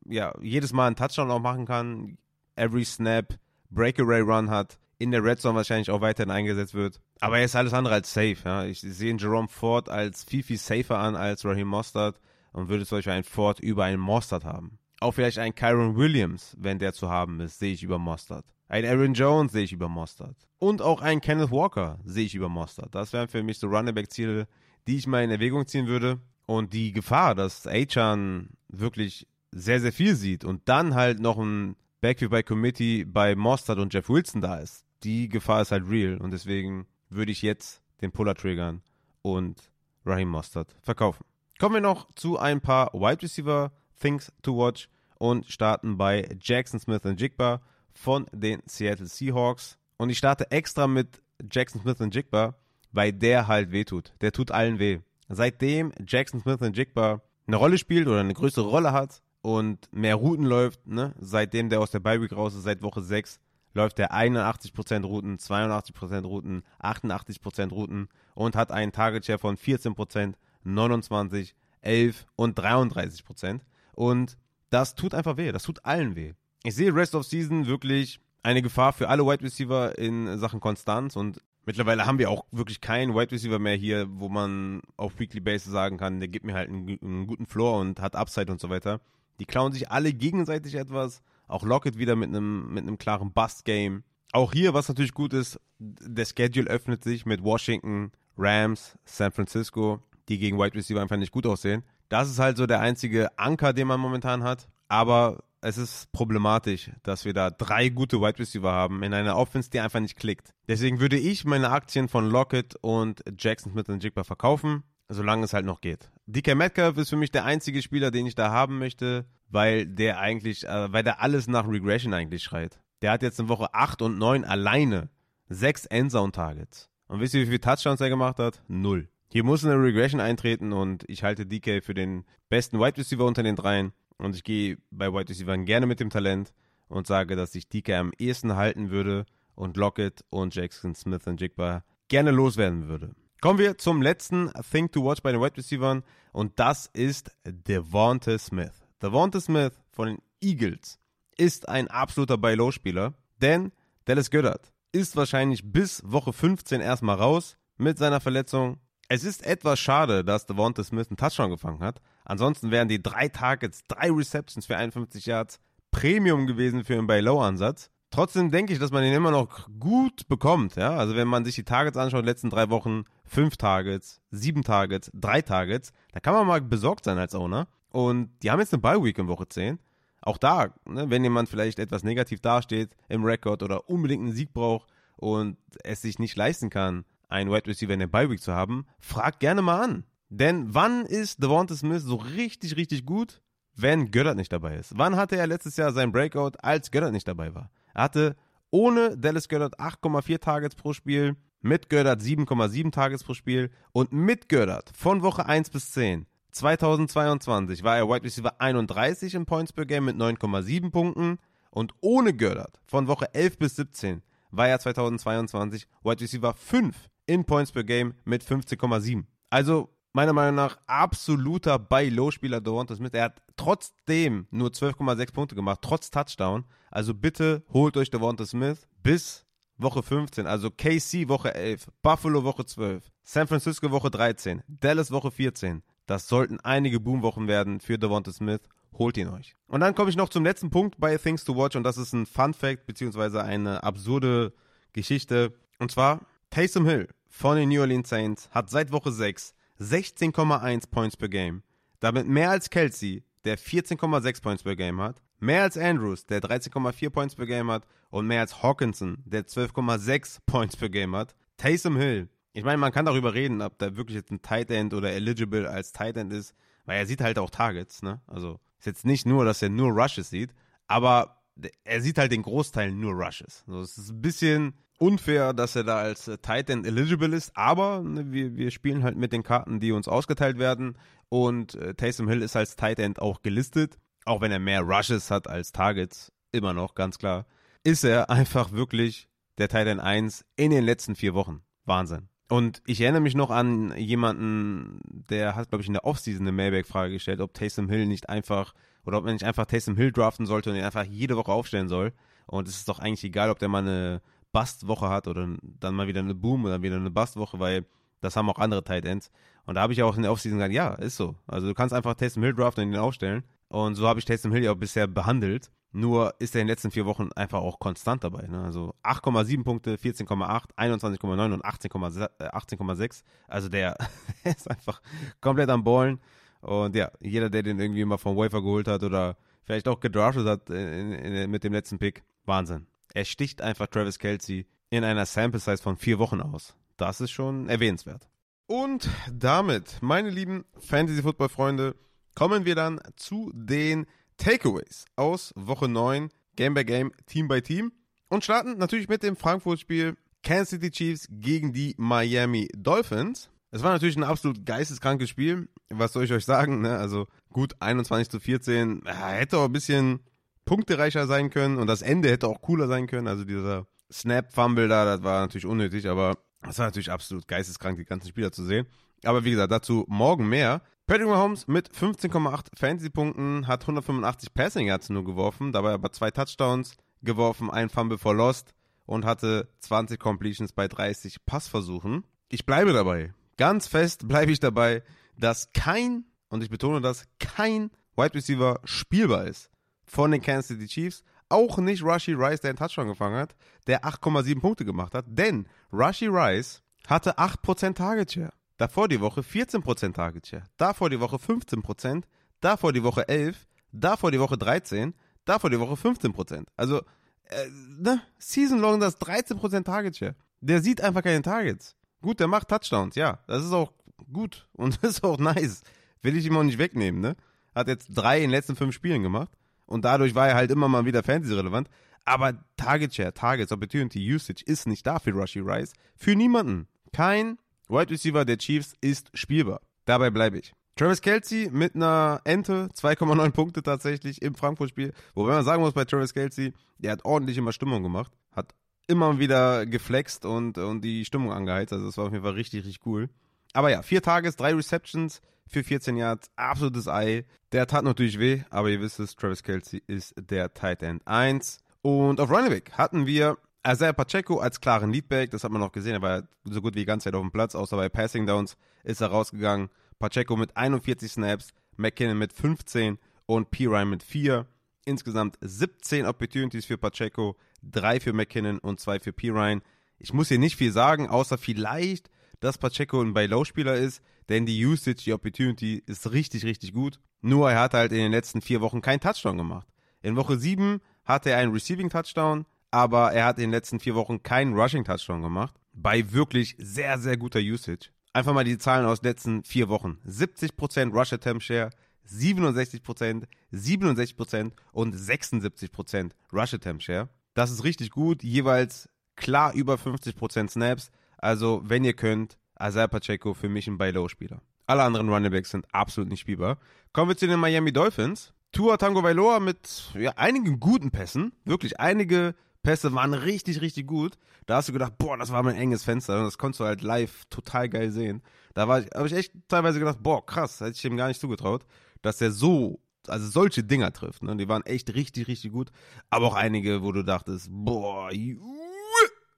ja, 0.09 0.35
jedes 0.41 0.73
Mal 0.73 0.87
einen 0.87 0.97
Touchdown 0.97 1.31
auch 1.31 1.41
machen 1.41 1.67
kann, 1.67 2.19
every 2.55 2.85
snap, 2.85 3.39
Breakaway 3.71 4.21
Run 4.21 4.51
hat, 4.51 4.79
in 4.99 5.11
der 5.11 5.23
Red 5.23 5.41
Zone 5.41 5.57
wahrscheinlich 5.57 5.91
auch 5.91 6.01
weiterhin 6.01 6.31
eingesetzt 6.31 6.75
wird. 6.75 7.01
Aber 7.21 7.39
er 7.39 7.45
ist 7.45 7.57
alles 7.57 7.75
andere 7.75 7.95
als 7.95 8.13
safe. 8.13 8.37
Ja. 8.45 8.65
Ich 8.65 8.81
sehe 8.81 9.15
Jerome 9.17 9.49
Ford 9.49 9.89
als 9.89 10.25
viel, 10.25 10.43
viel 10.43 10.59
safer 10.59 10.99
an 10.99 11.17
als 11.17 11.45
Raheem 11.45 11.69
Mostert 11.69 12.21
und 12.53 12.69
würde 12.69 12.87
zum 12.87 12.99
Beispiel 12.99 13.13
einen 13.13 13.25
Ford 13.25 13.61
über 13.61 13.85
einen 13.85 14.01
Mostert 14.01 14.45
haben. 14.45 14.79
Auch 15.01 15.13
vielleicht 15.13 15.39
einen 15.39 15.55
Kyron 15.55 15.97
Williams, 15.97 16.57
wenn 16.59 16.79
der 16.79 16.95
zu 16.95 17.11
haben 17.11 17.41
ist, 17.41 17.59
sehe 17.59 17.75
ich 17.75 17.83
über 17.83 17.99
Mostert. 17.99 18.47
Ein 18.69 18.85
Aaron 18.87 19.15
Jones 19.15 19.53
sehe 19.53 19.65
ich 19.65 19.73
über 19.73 19.89
Mostert. 19.89 20.37
Und 20.59 20.81
auch 20.81 21.03
einen 21.03 21.21
Kenneth 21.21 21.51
Walker 21.51 21.99
sehe 22.05 22.25
ich 22.25 22.35
über 22.35 22.49
Mostert. 22.49 22.95
Das 22.95 23.13
wären 23.13 23.29
für 23.29 23.43
mich 23.43 23.59
so 23.59 23.69
Runnerback-Ziele, 23.69 24.49
die 24.87 24.97
ich 24.97 25.07
mal 25.07 25.23
in 25.23 25.31
Erwägung 25.31 25.67
ziehen 25.67 25.87
würde. 25.87 26.19
Und 26.47 26.73
die 26.73 26.93
Gefahr, 26.93 27.35
dass 27.35 27.67
Achan 27.67 28.51
wirklich 28.69 29.27
sehr, 29.51 29.81
sehr 29.81 29.93
viel 29.93 30.15
sieht 30.15 30.45
und 30.45 30.69
dann 30.69 30.95
halt 30.95 31.21
noch 31.21 31.39
ein 31.39 31.77
Backfield 32.01 32.31
by 32.31 32.43
Committee 32.43 33.05
bei 33.05 33.35
Mostert 33.35 33.79
und 33.79 33.93
Jeff 33.93 34.09
Wilson 34.09 34.41
da 34.41 34.59
ist, 34.59 34.85
die 35.03 35.29
Gefahr 35.29 35.63
ist 35.63 35.73
halt 35.73 35.89
real. 35.89 36.19
Und 36.19 36.31
deswegen 36.31 36.87
würde 37.09 37.33
ich 37.33 37.43
jetzt 37.43 37.83
den 38.01 38.13
Puller 38.13 38.35
triggern 38.35 38.83
und 39.23 39.71
Raheem 40.05 40.29
Mostert 40.29 40.77
verkaufen. 40.83 41.25
Kommen 41.59 41.77
wir 41.77 41.81
noch 41.81 42.13
zu 42.15 42.39
ein 42.39 42.61
paar 42.61 42.93
Wide 42.93 43.23
Receiver 43.23 43.73
Things 44.01 44.31
to 44.43 44.57
Watch 44.57 44.89
und 45.19 45.47
starten 45.47 45.97
bei 45.97 46.29
Jackson 46.41 46.79
Smith 46.79 47.05
und 47.05 47.21
Jigba 47.21 47.63
von 47.95 48.27
den 48.33 48.63
Seattle 48.67 49.07
Seahawks. 49.07 49.79
Und 49.97 50.11
ich 50.11 50.19
starte 50.19 50.51
extra 50.51 50.87
mit 50.87 51.23
Jackson 51.51 51.81
Smith 51.81 52.01
und 52.01 52.15
Jigba, 52.15 52.55
weil 52.93 53.13
der 53.13 53.49
halt 53.49 53.73
wehtut. 53.73 54.13
Der 54.21 54.33
tut 54.33 54.51
allen 54.51 54.79
weh. 54.79 55.01
Seitdem 55.29 55.93
Jackson 56.07 56.41
Smith 56.41 56.61
und 56.61 56.77
Jigba 56.77 57.23
eine 57.47 57.57
Rolle 57.57 57.79
spielt 57.79 58.07
oder 58.07 58.21
eine 58.21 58.35
größere 58.35 58.67
Rolle 58.67 58.93
hat 58.93 59.23
und 59.43 59.93
mehr 59.93 60.17
Routen 60.17 60.45
läuft, 60.45 60.87
ne, 60.87 61.15
seitdem 61.19 61.69
der 61.69 61.81
aus 61.81 61.91
der 61.91 62.01
Bye 62.01 62.21
Week 62.21 62.33
raus 62.33 62.55
ist, 62.55 62.65
seit 62.65 62.83
Woche 62.83 63.03
6, 63.03 63.39
läuft 63.75 63.99
er 63.99 64.13
81% 64.13 65.05
Routen, 65.05 65.39
82% 65.39 66.25
Routen, 66.25 66.63
88% 66.83 67.71
Routen 67.71 68.09
und 68.35 68.57
hat 68.57 68.73
einen 68.73 68.93
Target 68.93 69.27
Share 69.27 69.39
von 69.39 69.57
14%, 69.57 70.35
29, 70.65 71.55
11 71.83 72.27
und 72.35 72.59
33%. 72.59 73.61
Und 73.93 74.37
das 74.71 74.95
tut 74.95 75.15
einfach 75.15 75.37
weh, 75.37 75.53
das 75.53 75.63
tut 75.63 75.85
allen 75.85 76.17
weh. 76.17 76.33
Ich 76.65 76.75
sehe 76.75 76.95
Rest 76.95 77.15
of 77.15 77.25
Season 77.25 77.67
wirklich 77.67 78.21
eine 78.43 78.63
Gefahr 78.63 78.93
für 78.93 79.09
alle 79.09 79.25
Wide 79.25 79.45
Receiver 79.45 79.97
in 79.99 80.39
Sachen 80.39 80.61
Konstanz 80.61 81.15
und 81.17 81.41
mittlerweile 81.67 82.07
haben 82.07 82.19
wir 82.19 82.31
auch 82.31 82.47
wirklich 82.51 82.81
keinen 82.81 83.15
Wide 83.15 83.33
Receiver 83.33 83.59
mehr 83.59 83.75
hier, 83.75 84.07
wo 84.09 84.29
man 84.29 84.81
auf 84.97 85.19
Weekly 85.19 85.41
Basis 85.41 85.73
sagen 85.73 85.99
kann, 85.99 86.21
der 86.21 86.29
gibt 86.29 86.47
mir 86.47 86.55
halt 86.55 86.71
einen, 86.71 86.99
einen 87.03 87.27
guten 87.27 87.47
Floor 87.47 87.81
und 87.81 88.01
hat 88.01 88.17
Upside 88.17 88.51
und 88.51 88.61
so 88.61 88.71
weiter. 88.71 89.01
Die 89.39 89.45
klauen 89.45 89.73
sich 89.73 89.91
alle 89.91 90.15
gegenseitig 90.15 90.77
etwas 90.77 91.23
Auch 91.49 91.63
Lockett 91.63 91.99
wieder 91.99 92.17
mit 92.17 92.31
einem 92.31 92.73
mit 92.73 92.85
einem 92.85 92.97
klaren 92.97 93.33
Bust-Game. 93.33 94.03
Auch 94.33 94.53
hier, 94.53 94.75
was 94.75 94.89
natürlich 94.89 95.13
gut 95.13 95.33
ist, 95.33 95.61
der 95.79 96.25
Schedule 96.25 96.69
öffnet 96.69 97.05
sich 97.05 97.27
mit 97.27 97.43
Washington, 97.45 98.13
Rams, 98.37 98.97
San 99.05 99.33
Francisco, 99.33 100.01
die 100.29 100.39
gegen 100.39 100.59
Wide 100.59 100.75
Receiver 100.75 101.01
einfach 101.01 101.17
nicht 101.17 101.33
gut 101.33 101.47
aussehen. 101.47 101.85
Das 102.09 102.31
ist 102.31 102.39
halt 102.39 102.57
so 102.57 102.67
der 102.67 102.81
einzige 102.81 103.37
Anker, 103.39 103.73
den 103.73 103.89
man 103.89 104.01
momentan 104.01 104.43
hat. 104.43 104.69
Aber 104.89 105.43
es 105.67 105.79
ist 105.79 106.13
problematisch, 106.13 106.93
dass 107.03 107.25
wir 107.25 107.35
da 107.35 107.51
drei 107.51 107.89
gute 107.89 108.21
Wide 108.21 108.39
Receiver 108.39 108.71
haben 108.71 109.03
in 109.03 109.13
einer 109.13 109.37
Offense, 109.37 109.69
die 109.69 109.81
einfach 109.81 109.99
nicht 109.99 110.17
klickt. 110.17 110.55
Deswegen 110.69 111.01
würde 111.01 111.19
ich 111.19 111.45
meine 111.45 111.71
Aktien 111.71 112.09
von 112.09 112.31
Lockett 112.31 112.77
und 112.83 113.25
Jackson 113.37 113.73
Smith 113.73 113.89
und 113.89 114.03
Jigba 114.03 114.23
verkaufen, 114.23 114.85
solange 115.09 115.45
es 115.45 115.53
halt 115.53 115.67
noch 115.67 115.81
geht. 115.81 116.09
DK 116.27 116.55
Metcalf 116.55 116.97
ist 116.99 117.11
für 117.11 117.17
mich 117.17 117.33
der 117.33 117.45
einzige 117.45 117.83
Spieler, 117.83 118.13
den 118.13 118.27
ich 118.27 118.37
da 118.37 118.53
haben 118.53 118.79
möchte, 118.79 119.27
weil 119.49 119.87
der 119.87 120.21
eigentlich, 120.21 120.65
äh, 120.65 120.93
weil 120.93 121.03
der 121.03 121.21
alles 121.21 121.49
nach 121.49 121.67
Regression 121.67 122.15
eigentlich 122.15 122.45
schreit. 122.45 122.81
Der 123.03 123.11
hat 123.11 123.23
jetzt 123.23 123.41
in 123.41 123.49
Woche 123.49 123.75
8 123.75 124.03
und 124.03 124.19
9 124.19 124.45
alleine 124.45 125.11
sechs 125.49 125.85
Endzone-Targets. 125.85 126.89
Und 127.09 127.19
wisst 127.19 127.35
ihr, 127.35 127.43
wie 127.43 127.47
viele 127.47 127.61
Touchdowns 127.61 128.01
er 128.01 128.09
gemacht 128.09 128.39
hat? 128.39 128.63
Null. 128.69 129.09
Hier 129.33 129.43
muss 129.43 129.65
eine 129.65 129.75
Regression 129.75 130.21
eintreten 130.21 130.73
und 130.73 131.05
ich 131.09 131.25
halte 131.25 131.45
DK 131.45 131.83
für 131.83 131.95
den 131.95 132.25
besten 132.49 132.79
Wide 132.79 132.97
Receiver 132.97 133.25
unter 133.25 133.43
den 133.43 133.57
dreien. 133.57 133.93
Und 134.19 134.35
ich 134.35 134.45
gehe 134.45 134.79
bei 134.91 135.13
Wide 135.13 135.29
Receiver 135.29 135.57
gerne 135.59 135.87
mit 135.87 136.01
dem 136.01 136.11
Talent 136.11 136.53
und 136.89 137.07
sage, 137.07 137.37
dass 137.37 137.55
ich 137.55 137.69
DK 137.69 137.95
am 137.95 138.13
ehesten 138.19 138.57
halten 138.57 138.91
würde 138.91 139.27
und 139.55 139.77
Lockett 139.77 140.25
und 140.31 140.55
Jackson 140.55 140.95
Smith 140.95 141.27
und 141.27 141.41
Jigba 141.41 141.85
gerne 142.09 142.31
loswerden 142.31 142.89
würde. 142.89 143.15
Kommen 143.41 143.59
wir 143.59 143.77
zum 143.79 144.01
letzten 144.01 144.51
Thing 144.71 144.91
to 144.91 145.05
Watch 145.05 145.23
bei 145.23 145.33
den 145.33 145.41
Wide 145.41 145.57
Receivers 145.57 146.03
und 146.33 146.59
das 146.59 146.87
ist 146.93 147.31
Devonta 147.45 148.39
Smith. 148.39 148.73
Devonta 149.03 149.41
Smith 149.41 149.73
von 149.91 150.09
den 150.09 150.23
Eagles 150.41 150.99
ist 151.37 151.69
ein 151.69 151.89
absoluter 151.89 152.39
Buy-Low-Spieler, 152.39 153.15
denn 153.43 153.73
Dallas 154.07 154.31
Goddard 154.31 154.73
ist 154.93 155.17
wahrscheinlich 155.17 155.71
bis 155.71 156.03
Woche 156.05 156.33
15 156.33 156.81
erstmal 156.81 157.17
raus 157.17 157.57
mit 157.77 157.99
seiner 157.99 158.21
Verletzung. 158.21 158.79
Es 159.09 159.23
ist 159.23 159.45
etwas 159.45 159.79
schade, 159.79 160.25
dass 160.25 160.47
Devonta 160.47 160.83
Smith 160.83 161.09
einen 161.09 161.19
Touchdown 161.19 161.51
gefangen 161.51 161.81
hat, 161.81 162.01
Ansonsten 162.27 162.71
wären 162.71 162.89
die 162.89 163.03
drei 163.03 163.29
Targets, 163.29 163.85
drei 163.89 164.11
Receptions 164.11 164.67
für 164.67 164.77
51 164.77 165.27
Yards 165.27 165.61
Premium 165.93 166.47
gewesen 166.47 166.85
für 166.85 166.95
einen 166.95 167.07
Buy-Low-Ansatz. 167.07 167.91
Trotzdem 168.11 168.51
denke 168.51 168.73
ich, 168.73 168.79
dass 168.79 168.91
man 168.91 169.05
ihn 169.05 169.13
immer 169.13 169.31
noch 169.31 169.69
gut 169.79 170.29
bekommt. 170.29 170.75
Ja? 170.77 170.97
Also 170.97 171.17
wenn 171.17 171.29
man 171.29 171.45
sich 171.45 171.55
die 171.55 171.65
Targets 171.65 171.97
anschaut, 171.97 172.25
letzten 172.25 172.51
drei 172.51 172.69
Wochen 172.69 173.05
fünf 173.25 173.57
Targets, 173.57 174.21
sieben 174.31 174.63
Targets, 174.63 175.11
drei 175.15 175.41
Targets, 175.41 175.93
da 176.13 176.21
kann 176.21 176.35
man 176.35 176.47
mal 176.47 176.61
besorgt 176.61 177.05
sein 177.05 177.19
als 177.19 177.35
Owner. 177.35 177.69
Und 177.91 178.31
die 178.43 178.51
haben 178.51 178.61
jetzt 178.61 178.75
eine 178.75 178.83
Bye-Week 178.83 179.17
in 179.19 179.29
Woche 179.29 179.49
10. 179.49 179.79
Auch 180.21 180.39
da, 180.39 180.75
ne, 180.87 181.09
wenn 181.09 181.23
jemand 181.23 181.49
vielleicht 181.49 181.79
etwas 181.79 182.03
negativ 182.03 182.41
dasteht 182.41 182.97
im 183.09 183.25
Rekord 183.25 183.63
oder 183.63 183.89
unbedingt 183.89 184.25
einen 184.25 184.33
Sieg 184.33 184.53
braucht 184.53 184.89
und 185.17 185.57
es 185.85 186.03
sich 186.03 186.19
nicht 186.19 186.37
leisten 186.37 186.71
kann, 186.71 187.05
einen 187.29 187.51
Wide 187.51 187.67
Receiver 187.67 187.93
in 187.93 188.01
der 188.01 188.07
Bye-Week 188.09 188.41
zu 188.41 188.53
haben, 188.53 188.87
fragt 188.99 189.41
gerne 189.41 189.63
mal 189.63 189.83
an. 189.83 190.05
Denn 190.29 190.75
wann 190.75 191.07
ist 191.07 191.43
Devonta 191.43 191.75
Smith 191.75 192.03
so 192.03 192.17
richtig, 192.17 192.77
richtig 192.77 193.07
gut, 193.07 193.41
wenn 193.75 194.11
Göttert 194.11 194.37
nicht 194.37 194.53
dabei 194.53 194.77
ist? 194.77 194.97
Wann 194.97 195.17
hatte 195.17 195.37
er 195.37 195.47
letztes 195.47 195.77
Jahr 195.77 195.93
sein 195.93 196.13
Breakout, 196.13 196.53
als 196.61 196.91
Göttert 196.91 197.13
nicht 197.13 197.29
dabei 197.29 197.55
war? 197.55 197.71
Er 197.95 198.05
hatte 198.05 198.37
ohne 198.71 199.17
Dallas 199.17 199.49
Göttert 199.49 199.79
8,4 199.79 200.41
Targets 200.41 200.75
pro 200.75 200.93
Spiel, 200.93 201.37
mit 201.61 201.89
Göttert 201.89 202.21
7,7 202.21 202.93
Targets 202.93 203.25
pro 203.25 203.35
Spiel 203.35 203.71
und 203.93 204.13
mit 204.13 204.49
Göttert 204.49 204.93
von 204.97 205.23
Woche 205.23 205.47
1 205.47 205.71
bis 205.71 205.93
10 205.93 206.27
2022 206.53 207.83
war 207.83 207.99
er 207.99 208.09
Wide 208.09 208.25
Receiver 208.25 208.61
31 208.61 209.35
in 209.35 209.45
Points 209.45 209.73
per 209.73 209.85
Game 209.85 210.07
mit 210.07 210.17
9,7 210.17 210.91
Punkten 210.91 211.39
und 211.71 211.93
ohne 212.01 212.33
Göttert 212.33 212.81
von 212.87 213.09
Woche 213.09 213.35
11 213.35 213.59
bis 213.59 213.77
17 213.77 214.23
war 214.51 214.69
er 214.69 214.79
2022 214.79 215.87
Wide 216.03 216.21
Receiver 216.21 216.55
5 216.55 216.97
in 217.27 217.45
Points 217.45 217.73
per 217.73 217.85
Game 217.85 218.15
mit 218.25 218.43
15,7. 218.43 219.25
Also 219.51 219.91
meiner 220.17 220.33
Meinung 220.33 220.55
nach 220.55 220.79
absoluter 220.87 221.79
Buy-Low-Spieler 221.79 222.63
Devonta 222.63 222.97
Smith. 222.97 223.13
Er 223.13 223.25
hat 223.25 223.43
trotzdem 223.55 224.47
nur 224.51 224.71
12,6 224.71 225.33
Punkte 225.35 225.55
gemacht, 225.55 225.81
trotz 225.83 226.11
Touchdown. 226.11 226.65
Also 226.91 227.13
bitte 227.13 227.63
holt 227.71 227.99
euch 227.99 228.09
Devonta 228.09 228.47
Smith 228.47 228.89
bis 229.03 229.45
Woche 229.77 230.03
15, 230.03 230.47
also 230.47 230.71
KC 230.71 231.29
Woche 231.29 231.55
11, 231.55 231.89
Buffalo 232.01 232.45
Woche 232.45 232.65
12, 232.65 233.13
San 233.23 233.47
Francisco 233.47 233.91
Woche 233.91 234.11
13, 234.11 234.63
Dallas 234.67 235.11
Woche 235.11 235.31
14. 235.31 235.83
Das 236.07 236.27
sollten 236.29 236.61
einige 236.61 236.99
Boomwochen 236.99 237.47
werden 237.47 237.81
für 237.81 237.99
Devonta 237.99 238.33
Smith. 238.33 238.63
Holt 238.95 239.19
ihn 239.19 239.29
euch. 239.29 239.55
Und 239.67 239.81
dann 239.81 239.95
komme 239.95 240.09
ich 240.09 240.17
noch 240.17 240.31
zum 240.31 240.45
letzten 240.45 240.71
Punkt 240.71 240.99
bei 240.99 241.19
Things 241.19 241.45
to 241.45 241.55
Watch 241.55 241.77
und 241.77 241.83
das 241.83 241.99
ist 241.99 242.15
ein 242.15 242.25
Fun 242.25 242.55
Fact 242.55 242.87
beziehungsweise 242.87 243.45
eine 243.45 243.83
absurde 243.83 244.55
Geschichte. 244.95 245.53
Und 245.79 245.91
zwar 245.91 246.21
Taysom 246.49 246.87
Hill 246.87 247.09
von 247.29 247.59
den 247.59 247.69
New 247.69 247.83
Orleans 247.83 248.09
Saints 248.09 248.49
hat 248.53 248.71
seit 248.71 248.93
Woche 248.93 249.13
6 249.13 249.56
16,1 249.81 250.91
Points 250.91 251.17
per 251.17 251.29
Game. 251.29 251.63
Damit 252.01 252.27
mehr 252.27 252.51
als 252.51 252.71
Kelsey, 252.71 253.25
der 253.45 253.59
14,6 253.59 254.43
Points 254.43 254.63
per 254.63 254.77
Game 254.77 255.01
hat, 255.01 255.23
mehr 255.39 255.63
als 255.63 255.79
Andrews, 255.79 256.27
der 256.27 256.41
13,4 256.41 257.11
Points 257.11 257.35
per 257.35 257.47
Game 257.47 257.71
hat 257.71 257.87
und 258.11 258.27
mehr 258.27 258.41
als 258.41 258.63
Hawkinson, 258.63 259.19
der 259.25 259.47
12,6 259.47 260.39
Points 260.47 260.77
per 260.77 260.89
Game 260.89 261.15
hat. 261.15 261.35
Taysom 261.57 261.97
Hill. 261.97 262.29
Ich 262.53 262.65
meine, 262.65 262.79
man 262.79 262.93
kann 262.93 263.05
darüber 263.05 263.35
reden, 263.35 263.61
ob 263.61 263.79
der 263.79 263.97
wirklich 263.97 264.17
jetzt 264.17 264.31
ein 264.31 264.43
Tight 264.43 264.71
End 264.71 264.95
oder 264.95 265.13
eligible 265.13 265.69
als 265.69 265.93
Tight 265.93 266.17
End 266.17 266.33
ist, 266.33 266.55
weil 266.87 266.99
er 266.99 267.07
sieht 267.07 267.21
halt 267.21 267.39
auch 267.39 267.51
Targets, 267.51 268.03
ne? 268.03 268.21
Also 268.27 268.61
ist 268.79 268.87
jetzt 268.87 269.05
nicht 269.05 269.27
nur, 269.27 269.45
dass 269.45 269.63
er 269.63 269.69
nur 269.69 269.91
Rushes 269.91 270.31
sieht, 270.31 270.55
aber 270.87 271.43
er 271.85 272.01
sieht 272.01 272.19
halt 272.19 272.33
den 272.33 272.43
Großteil 272.43 272.93
nur 272.93 273.13
Rushes. 273.13 273.65
Also 273.67 273.81
es 273.81 273.99
ist 273.99 274.11
ein 274.11 274.23
bisschen 274.23 274.75
unfair, 274.99 275.53
dass 275.53 275.77
er 275.77 275.85
da 275.85 275.99
als 275.99 276.29
äh, 276.29 276.39
Tight 276.39 276.71
End 276.71 276.87
eligible 276.87 277.35
ist, 277.35 277.57
aber 277.57 278.03
ne, 278.03 278.33
wir, 278.33 278.57
wir 278.57 278.71
spielen 278.71 279.03
halt 279.03 279.17
mit 279.17 279.33
den 279.33 279.43
Karten, 279.43 279.81
die 279.81 279.93
uns 279.93 280.09
ausgeteilt 280.09 280.59
werden 280.59 280.97
und 281.29 281.75
äh, 281.75 281.95
Taysom 281.95 282.29
Hill 282.29 282.43
ist 282.43 282.57
als 282.57 282.77
Tight 282.77 282.99
End 282.99 283.21
auch 283.21 283.43
gelistet, 283.43 283.99
auch 284.25 284.41
wenn 284.41 284.53
er 284.53 284.59
mehr 284.59 284.83
Rushes 284.83 285.31
hat 285.31 285.49
als 285.49 285.73
Targets, 285.73 286.33
immer 286.53 286.73
noch, 286.73 286.95
ganz 286.95 287.19
klar, 287.19 287.47
ist 287.85 288.05
er 288.05 288.31
einfach 288.31 288.73
wirklich 288.73 289.29
der 289.59 289.69
Tight 289.69 289.87
End 289.87 290.01
1 290.01 290.45
in 290.57 290.71
den 290.71 290.85
letzten 290.85 291.17
vier 291.17 291.35
Wochen. 291.35 291.63
Wahnsinn. 291.85 292.29
Und 292.49 292.81
ich 292.87 293.01
erinnere 293.01 293.23
mich 293.23 293.35
noch 293.35 293.51
an 293.51 293.97
jemanden, 293.97 295.01
der 295.05 295.57
hat, 295.57 295.71
glaube 295.71 295.83
ich, 295.83 295.89
in 295.89 295.95
der 295.95 296.05
Offseason 296.05 296.43
eine 296.43 296.53
Mailback-Frage 296.53 297.15
gestellt, 297.15 297.41
ob 297.41 297.55
Taysom 297.55 297.89
Hill 297.89 298.07
nicht 298.07 298.29
einfach, 298.29 298.73
oder 299.05 299.19
ob 299.19 299.25
man 299.25 299.33
nicht 299.33 299.45
einfach 299.45 299.67
Taysom 299.67 299.97
Hill 299.97 300.13
draften 300.13 300.47
sollte 300.47 300.71
und 300.71 300.77
ihn 300.77 300.85
einfach 300.85 301.05
jede 301.05 301.37
Woche 301.37 301.53
aufstellen 301.53 301.89
soll. 301.89 302.13
Und 302.47 302.69
es 302.69 302.77
ist 302.77 302.89
doch 302.89 303.01
eigentlich 303.01 303.25
egal, 303.25 303.51
ob 303.51 303.59
der 303.59 303.69
mal 303.69 303.83
eine 303.83 304.23
Bust-Woche 304.57 305.09
hat 305.09 305.29
oder 305.29 305.49
dann 305.63 305.95
mal 305.95 306.07
wieder 306.07 306.21
eine 306.21 306.35
Boom 306.35 306.65
oder 306.65 306.81
wieder 306.81 306.97
eine 306.97 307.11
Bust-Woche, 307.11 307.61
weil 307.61 307.85
das 308.21 308.37
haben 308.37 308.49
auch 308.49 308.59
andere 308.59 308.83
Tight 308.83 309.05
Ends. 309.05 309.31
Und 309.67 309.75
da 309.75 309.83
habe 309.83 309.93
ich 309.93 310.03
auch 310.03 310.17
in 310.17 310.23
der 310.23 310.33
Offseason 310.33 310.59
gesagt, 310.59 310.73
ja, 310.73 310.95
ist 310.95 311.17
so. 311.17 311.35
Also 311.47 311.67
du 311.67 311.75
kannst 311.75 311.95
einfach 311.95 312.15
Taysom 312.15 312.43
Hill 312.43 312.55
draften 312.55 312.85
und 312.85 312.93
ihn 312.93 312.99
aufstellen. 312.99 313.43
Und 313.69 313.97
so 313.97 314.09
habe 314.09 314.19
ich 314.19 314.25
Taysom 314.25 314.53
Hill 314.53 314.65
ja 314.65 314.73
auch 314.73 314.77
bisher 314.77 315.07
behandelt. 315.07 315.71
Nur 315.93 316.35
ist 316.39 316.55
er 316.55 316.61
in 316.61 316.67
den 316.67 316.73
letzten 316.73 316.91
vier 316.91 317.07
Wochen 317.07 317.31
einfach 317.35 317.61
auch 317.61 317.79
konstant 317.79 318.23
dabei. 318.23 318.47
Ne? 318.47 318.63
Also 318.63 318.95
8,7 319.03 319.65
Punkte, 319.65 319.97
14,8, 319.97 320.77
21,9 320.77 321.55
und 321.55 321.65
18,6. 321.65 322.29
18, 322.53 323.09
also 323.49 323.69
der 323.71 323.97
ist 324.45 324.71
einfach 324.71 325.01
komplett 325.41 325.69
am 325.69 325.85
Ballen. 325.85 326.21
Und 326.61 326.95
ja, 326.97 327.11
jeder, 327.21 327.51
der 327.51 327.63
den 327.63 327.79
irgendwie 327.79 328.05
mal 328.05 328.19
vom 328.19 328.37
Wafer 328.37 328.63
geholt 328.63 328.89
hat 328.89 329.03
oder 329.03 329.37
vielleicht 329.65 329.89
auch 329.89 330.01
gedraftet 330.01 330.47
hat 330.47 330.71
in, 330.71 331.13
in, 331.13 331.35
in, 331.35 331.51
mit 331.51 331.65
dem 331.65 331.73
letzten 331.73 331.99
Pick, 331.99 332.25
Wahnsinn. 332.45 332.87
Er 333.17 333.25
sticht 333.25 333.63
einfach 333.63 333.87
Travis 333.87 334.19
Kelsey 334.19 334.67
in 334.91 335.03
einer 335.03 335.25
Sample 335.25 335.59
Size 335.59 335.79
von 335.79 335.97
vier 335.97 336.19
Wochen 336.19 336.43
aus. 336.43 336.75
Das 336.99 337.23
ist 337.23 337.31
schon 337.31 337.67
erwähnenswert. 337.67 338.29
Und 338.67 339.09
damit, 339.33 339.97
meine 340.03 340.29
lieben 340.29 340.67
Fantasy 340.79 341.23
Football 341.23 341.49
Freunde, 341.49 341.97
kommen 342.35 342.67
wir 342.67 342.75
dann 342.75 343.01
zu 343.17 343.51
den 343.55 344.05
Takeaways 344.37 345.07
aus 345.17 345.55
Woche 345.57 345.89
9, 345.89 346.29
Game 346.57 346.75
by 346.75 346.85
Game, 346.85 347.11
Team 347.25 347.49
by 347.49 347.63
Team 347.63 347.91
und 348.29 348.45
starten 348.45 348.77
natürlich 348.77 349.09
mit 349.09 349.23
dem 349.23 349.35
Frankfurt-Spiel 349.35 350.19
Kansas 350.43 350.69
City 350.69 350.91
Chiefs 350.91 351.27
gegen 351.31 351.73
die 351.73 351.95
Miami 351.97 352.69
Dolphins. 352.77 353.49
Es 353.71 353.83
war 353.83 353.93
natürlich 353.93 354.17
ein 354.17 354.25
absolut 354.25 354.67
geisteskrankes 354.67 355.31
Spiel. 355.31 355.71
Was 355.89 356.13
soll 356.13 356.25
ich 356.25 356.33
euch 356.35 356.45
sagen? 356.45 356.83
Ne? 356.83 356.99
Also 356.99 357.29
gut, 357.51 357.77
21 357.81 358.29
zu 358.29 358.41
14. 358.41 359.05
Hätte 359.07 359.57
auch 359.57 359.65
ein 359.65 359.73
bisschen 359.73 360.21
punktereicher 360.67 361.27
sein 361.27 361.49
können 361.49 361.79
und 361.79 361.87
das 361.87 362.03
Ende 362.03 362.29
hätte 362.29 362.49
auch 362.49 362.61
cooler 362.61 362.89
sein 362.89 363.07
können. 363.07 363.29
Also 363.29 363.45
dieser 363.45 363.87
Snap-Fumble 364.13 364.89
da, 364.89 365.05
das 365.05 365.23
war 365.23 365.41
natürlich 365.41 365.65
unnötig, 365.65 366.09
aber 366.09 366.37
das 366.63 366.79
war 366.79 366.87
natürlich 366.87 367.11
absolut 367.11 367.49
geisteskrank, 367.49 367.97
die 367.97 368.05
ganzen 368.05 368.29
Spieler 368.29 368.53
zu 368.53 368.65
sehen. 368.65 368.87
Aber 369.25 369.45
wie 369.45 369.53
gesagt, 369.53 369.73
dazu 369.73 370.05
morgen 370.09 370.49
mehr. 370.49 370.83
Patrick 371.07 371.29
Mahomes 371.29 371.69
mit 371.69 371.89
15,8 371.89 372.77
Fantasy-Punkten 372.77 373.69
hat 373.69 373.83
185 373.83 374.53
Passing 374.53 374.89
Yards 374.89 375.09
nur 375.09 375.25
geworfen, 375.25 375.73
dabei 375.73 375.93
aber 375.93 376.13
zwei 376.13 376.33
Touchdowns 376.33 376.97
geworfen, 377.23 377.71
ein 377.71 377.89
Fumble 377.89 378.19
for 378.19 378.35
Lost 378.35 378.75
und 379.07 379.25
hatte 379.25 379.69
20 379.79 380.19
Completions 380.19 380.73
bei 380.73 380.89
30 380.89 381.47
Passversuchen. 381.47 382.25
Ich 382.49 382.67
bleibe 382.67 382.93
dabei. 382.93 383.33
Ganz 383.57 383.87
fest 383.87 384.27
bleibe 384.27 384.51
ich 384.51 384.59
dabei, 384.59 385.05
dass 385.39 385.73
kein, 385.73 386.25
und 386.49 386.63
ich 386.63 386.71
betone 386.71 387.01
das, 387.01 387.25
kein 387.39 387.91
Wide 388.17 388.35
Receiver 388.35 388.81
spielbar 388.85 389.47
ist 389.47 389.71
von 390.07 390.31
den 390.31 390.41
Kansas 390.41 390.69
City 390.69 390.87
Chiefs, 390.87 391.23
Auch 391.49 391.79
nicht 391.79 392.03
Rushy 392.03 392.33
Rice, 392.33 392.61
der 392.61 392.71
einen 392.71 392.79
Touchdown 392.79 393.07
gefangen 393.07 393.37
hat, 393.37 393.55
der 393.87 394.03
8,7 394.03 394.61
Punkte 394.61 394.85
gemacht 394.85 395.15
hat. 395.15 395.27
Denn 395.29 395.69
Rushy 395.93 396.27
Rice 396.27 396.83
hatte 397.07 397.39
8% 397.39 397.95
Target 397.95 398.33
Share. 398.33 398.53
Davor 398.79 399.07
die 399.09 399.21
Woche 399.21 399.43
14% 399.43 400.13
Target 400.13 400.47
Share. 400.47 400.65
Davor 400.77 401.09
die 401.09 401.21
Woche 401.21 401.37
15%. 401.37 402.25
Davor 402.61 402.93
die 402.93 403.03
Woche 403.03 403.29
11. 403.29 403.67
Davor 403.93 404.33
die 404.33 404.41
Woche 404.41 404.59
13. 404.59 405.15
Davor 405.45 405.71
die 405.71 405.79
Woche 405.79 405.95
15%. 405.95 406.65
Also, 406.77 406.99
äh, 407.45 407.69
ne? 407.71 408.21
Season 408.39 408.81
long 408.81 408.99
das 408.99 409.21
13% 409.21 409.85
Target 409.85 410.17
Share. 410.17 410.35
Der 410.61 410.83
sieht 410.83 411.01
einfach 411.01 411.23
keine 411.23 411.43
Targets. 411.43 411.97
Gut, 412.23 412.41
der 412.41 412.49
macht 412.49 412.69
Touchdowns, 412.69 413.15
ja. 413.15 413.39
Das 413.47 413.65
ist 413.65 413.73
auch 413.73 413.93
gut 414.33 414.69
und 414.73 414.99
das 415.03 415.19
ist 415.19 415.25
auch 415.25 415.39
nice. 415.39 415.83
Will 416.23 416.37
ich 416.37 416.45
ihm 416.45 416.57
auch 416.57 416.65
nicht 416.65 416.79
wegnehmen, 416.79 417.21
ne? 417.21 417.37
Hat 417.73 417.87
jetzt 417.87 418.09
drei 418.09 418.39
in 418.39 418.45
den 418.45 418.51
letzten 418.51 418.75
fünf 418.75 418.95
Spielen 418.95 419.23
gemacht 419.23 419.51
und 419.87 420.05
dadurch 420.05 420.35
war 420.35 420.49
er 420.49 420.55
halt 420.55 420.71
immer 420.71 420.89
mal 420.89 421.05
wieder 421.05 421.23
Fantasy-relevant. 421.23 421.89
Aber 422.25 422.55
Target 422.77 423.15
Share, 423.15 423.33
Targets, 423.33 423.73
Opportunity, 423.73 424.35
Usage 424.35 424.65
ist 424.67 424.87
nicht 424.87 425.07
da 425.07 425.19
für 425.21 425.31
Rushy 425.31 425.61
Rice. 425.61 425.93
Für 426.17 426.35
niemanden. 426.35 426.89
Kein 427.13 427.59
Wide 427.89 428.11
Receiver 428.11 428.45
der 428.45 428.59
Chiefs 428.59 428.95
ist 429.01 429.31
spielbar. 429.33 429.81
Dabei 430.05 430.31
bleibe 430.31 430.59
ich. 430.59 430.75
Travis 430.97 431.21
Kelsey 431.21 431.69
mit 431.71 431.95
einer 431.95 432.41
Ente, 432.45 432.89
2,9 432.95 433.51
Punkte 433.51 433.83
tatsächlich 433.83 434.43
im 434.43 434.55
Frankfurt-Spiel. 434.55 435.13
Wobei 435.35 435.53
man 435.53 435.65
sagen 435.65 435.83
muss, 435.83 435.93
bei 435.93 436.05
Travis 436.05 436.33
Kelsey, 436.33 436.73
der 436.99 437.13
hat 437.13 437.25
ordentlich 437.25 437.59
immer 437.59 437.73
Stimmung 437.73 438.03
gemacht. 438.03 438.33
Hat 438.53 438.75
immer 439.07 439.39
wieder 439.39 439.87
geflext 439.87 440.47
und, 440.47 440.79
und 440.79 441.03
die 441.03 441.25
Stimmung 441.25 441.53
angeheizt. 441.53 441.93
Also 441.93 442.07
das 442.07 442.17
war 442.17 442.27
auf 442.27 442.33
jeden 442.33 442.45
Fall 442.45 442.55
richtig, 442.55 442.85
richtig 442.85 443.07
cool. 443.07 443.29
Aber 443.73 443.91
ja, 443.91 444.03
vier 444.03 444.23
Tages, 444.23 444.57
drei 444.57 444.75
Receptions 444.75 445.43
für 445.69 445.83
14 445.85 446.17
Yards, 446.17 446.51
absolutes 446.57 447.09
Ei. 447.09 447.45
Der 447.73 447.87
tat 447.87 448.05
natürlich 448.05 448.39
weh, 448.39 448.63
aber 448.71 448.91
ihr 448.91 449.01
wisst 449.01 449.21
es, 449.21 449.37
Travis 449.37 449.63
Kelsey 449.63 450.03
ist 450.07 450.35
der 450.39 450.73
Tight 450.73 451.03
End 451.03 451.27
1. 451.27 451.79
Und 452.03 452.41
auf 452.41 452.51
Running 452.51 452.71
Back 452.71 452.93
hatten 452.93 453.27
wir 453.27 453.59
Isaiah 453.87 454.13
Pacheco 454.13 454.59
als 454.59 454.81
klaren 454.81 455.13
Leadback, 455.13 455.51
das 455.51 455.65
hat 455.65 455.71
man 455.71 455.81
noch 455.81 455.93
gesehen, 455.93 456.15
er 456.15 456.23
war 456.23 456.43
so 456.65 456.83
gut 456.83 456.95
wie 456.95 457.01
die 457.01 457.05
ganze 457.05 457.25
Zeit 457.25 457.35
auf 457.35 457.43
dem 457.43 457.53
Platz, 457.53 457.75
außer 457.75 457.97
bei 457.97 458.09
Passing 458.09 458.47
Downs 458.47 458.77
ist 459.05 459.21
er 459.21 459.29
rausgegangen. 459.29 459.91
Pacheco 460.19 460.57
mit 460.57 460.77
41 460.77 461.31
Snaps, 461.31 461.73
McKinnon 461.97 462.39
mit 462.39 462.53
15 462.53 463.19
und 463.47 463.71
P. 463.71 463.87
Ryan 463.87 464.11
mit 464.11 464.23
4. 464.23 464.67
Insgesamt 465.05 465.57
17 465.61 466.27
Opportunities 466.27 466.87
für 466.87 466.99
Pacheco, 466.99 467.57
3 467.83 468.19
für 468.19 468.33
McKinnon 468.33 468.79
und 468.79 468.99
2 468.99 469.21
für 469.21 469.33
P. 469.33 469.51
Ryan. 469.51 469.83
Ich 470.19 470.33
muss 470.33 470.49
hier 470.49 470.59
nicht 470.59 470.77
viel 470.77 470.91
sagen, 470.91 471.29
außer 471.29 471.59
vielleicht, 471.59 472.29
dass 472.61 472.79
Pacheco 472.79 473.21
ein 473.21 473.35
Buy-Low-Spieler 473.35 473.97
ist, 473.97 474.23
denn 474.49 474.67
die 474.67 474.85
Usage, 474.85 475.23
die 475.25 475.33
Opportunity 475.33 476.03
ist 476.07 476.31
richtig, 476.33 476.65
richtig 476.65 476.93
gut. 476.93 477.19
Nur 477.41 477.71
er 477.71 477.81
hat 477.81 477.95
halt 477.95 478.13
in 478.13 478.19
den 478.19 478.33
letzten 478.33 478.61
vier 478.61 478.81
Wochen 478.81 479.01
keinen 479.01 479.21
Touchdown 479.21 479.59
gemacht. 479.59 479.87
In 480.23 480.37
Woche 480.37 480.59
7 480.59 481.01
hatte 481.25 481.51
er 481.51 481.59
einen 481.59 481.73
Receiving-Touchdown, 481.73 482.67
aber 482.91 483.33
er 483.33 483.47
hat 483.47 483.59
in 483.59 483.65
den 483.65 483.71
letzten 483.73 484.01
vier 484.01 484.15
Wochen 484.15 484.43
keinen 484.43 484.75
Rushing-Touchdown 484.75 485.43
gemacht. 485.43 485.75
Bei 485.93 486.33
wirklich 486.33 486.77
sehr, 486.79 487.19
sehr 487.19 487.37
guter 487.37 487.61
Usage. 487.61 488.11
Einfach 488.33 488.53
mal 488.53 488.65
die 488.65 488.79
Zahlen 488.79 489.07
aus 489.07 489.21
den 489.21 489.31
letzten 489.31 489.65
vier 489.65 489.89
Wochen. 489.89 490.19
70% 490.27 491.13
Rush-Attempt-Share, 491.13 491.91
67%, 492.29 493.45
67% 493.73 494.73
und 494.93 495.15
76% 495.15 496.31
Rush 496.53 496.75
Attempt 496.75 497.03
Share. 497.03 497.29
Das 497.55 497.71
ist 497.71 497.85
richtig 497.85 498.11
gut, 498.11 498.43
jeweils 498.43 499.09
klar 499.37 499.73
über 499.75 499.95
50% 499.95 500.71
Snaps. 500.71 501.11
Also, 501.37 501.83
wenn 501.85 502.05
ihr 502.05 502.15
könnt, 502.15 502.59
Isaiah 502.81 503.09
Pacheco 503.09 503.55
für 503.55 503.69
mich 503.69 503.87
ein 503.87 503.99
Buy-Low-Spieler. 503.99 504.61
Alle 504.87 505.03
anderen 505.03 505.29
Runningbacks 505.29 505.71
sind 505.71 505.87
absolut 505.93 506.29
nicht 506.29 506.41
spielbar. 506.41 506.79
Kommen 507.13 507.31
wir 507.31 507.37
zu 507.37 507.47
den 507.47 507.59
Miami 507.59 507.93
Dolphins. 507.93 508.53
Tua 508.73 508.97
Tango 508.97 509.23
Vailoa 509.23 509.59
mit 509.61 510.11
ja, 510.15 510.33
einigen 510.37 510.79
guten 510.79 511.11
Pässen. 511.11 511.53
Wirklich, 511.65 511.99
einige 511.99 512.55
Pässe 512.83 513.13
waren 513.15 513.35
richtig, 513.35 513.81
richtig 513.81 514.07
gut. 514.07 514.35
Da 514.67 514.77
hast 514.77 514.89
du 514.89 514.93
gedacht, 514.93 515.19
boah, 515.19 515.37
das 515.37 515.51
war 515.51 515.63
mein 515.63 515.77
enges 515.77 516.05
Fenster. 516.05 516.39
Und 516.39 516.45
das 516.45 516.59
konntest 516.59 516.81
du 516.81 516.85
halt 516.85 517.03
live 517.03 517.45
total 517.49 517.89
geil 517.89 518.11
sehen. 518.11 518.43
Da 518.75 518.87
habe 518.87 519.27
ich 519.27 519.33
echt 519.33 519.53
teilweise 519.69 519.99
gedacht, 519.99 520.19
boah, 520.21 520.45
krass, 520.45 520.81
hätte 520.81 520.93
ich 520.93 521.05
ihm 521.05 521.17
gar 521.17 521.29
nicht 521.29 521.41
zugetraut 521.41 521.87
dass 522.27 522.41
er 522.41 522.51
so, 522.51 523.01
also 523.29 523.49
solche 523.49 523.85
Dinger 523.85 524.13
trifft. 524.13 524.43
Ne? 524.43 524.57
Die 524.57 524.69
waren 524.69 524.85
echt 524.85 525.15
richtig, 525.15 525.49
richtig 525.49 525.73
gut. 525.73 525.91
Aber 526.29 526.47
auch 526.47 526.55
einige, 526.55 527.03
wo 527.03 527.13
du 527.13 527.23
dachtest, 527.23 527.69
boah, 527.71 528.31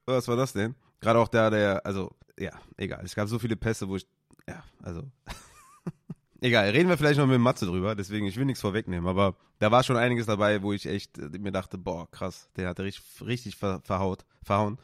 was 0.07 0.29
war 0.29 0.37
das 0.37 0.53
denn? 0.53 0.75
Gerade 1.01 1.19
auch 1.19 1.29
der, 1.29 1.51
der, 1.51 1.87
also, 1.87 2.11
ja, 2.39 2.53
egal. 2.77 3.05
Es 3.05 3.15
gab 3.15 3.29
so 3.29 3.39
viele 3.39 3.57
Pässe, 3.57 3.89
wo 3.89 3.97
ich, 3.97 4.07
ja, 4.47 4.63
also. 4.83 5.03
egal, 6.41 6.71
reden 6.71 6.89
wir 6.89 6.99
vielleicht 6.99 7.19
noch 7.19 7.27
mit 7.27 7.41
Matze 7.41 7.67
drüber, 7.67 7.95
deswegen, 7.95 8.27
ich 8.27 8.37
will 8.37 8.45
nichts 8.45 8.61
vorwegnehmen, 8.61 9.09
aber 9.09 9.37
da 9.59 9.71
war 9.71 9.83
schon 9.83 9.97
einiges 9.97 10.27
dabei, 10.27 10.63
wo 10.63 10.73
ich 10.73 10.87
echt 10.87 11.19
äh, 11.19 11.39
mir 11.39 11.53
dachte, 11.53 11.79
boah, 11.79 12.11
krass, 12.11 12.49
der 12.57 12.69
hat 12.69 12.81
richtig, 12.81 13.05
richtig 13.27 13.57
ver, 13.57 13.81
verhaut, 13.85 14.25
verhauen. 14.43 14.79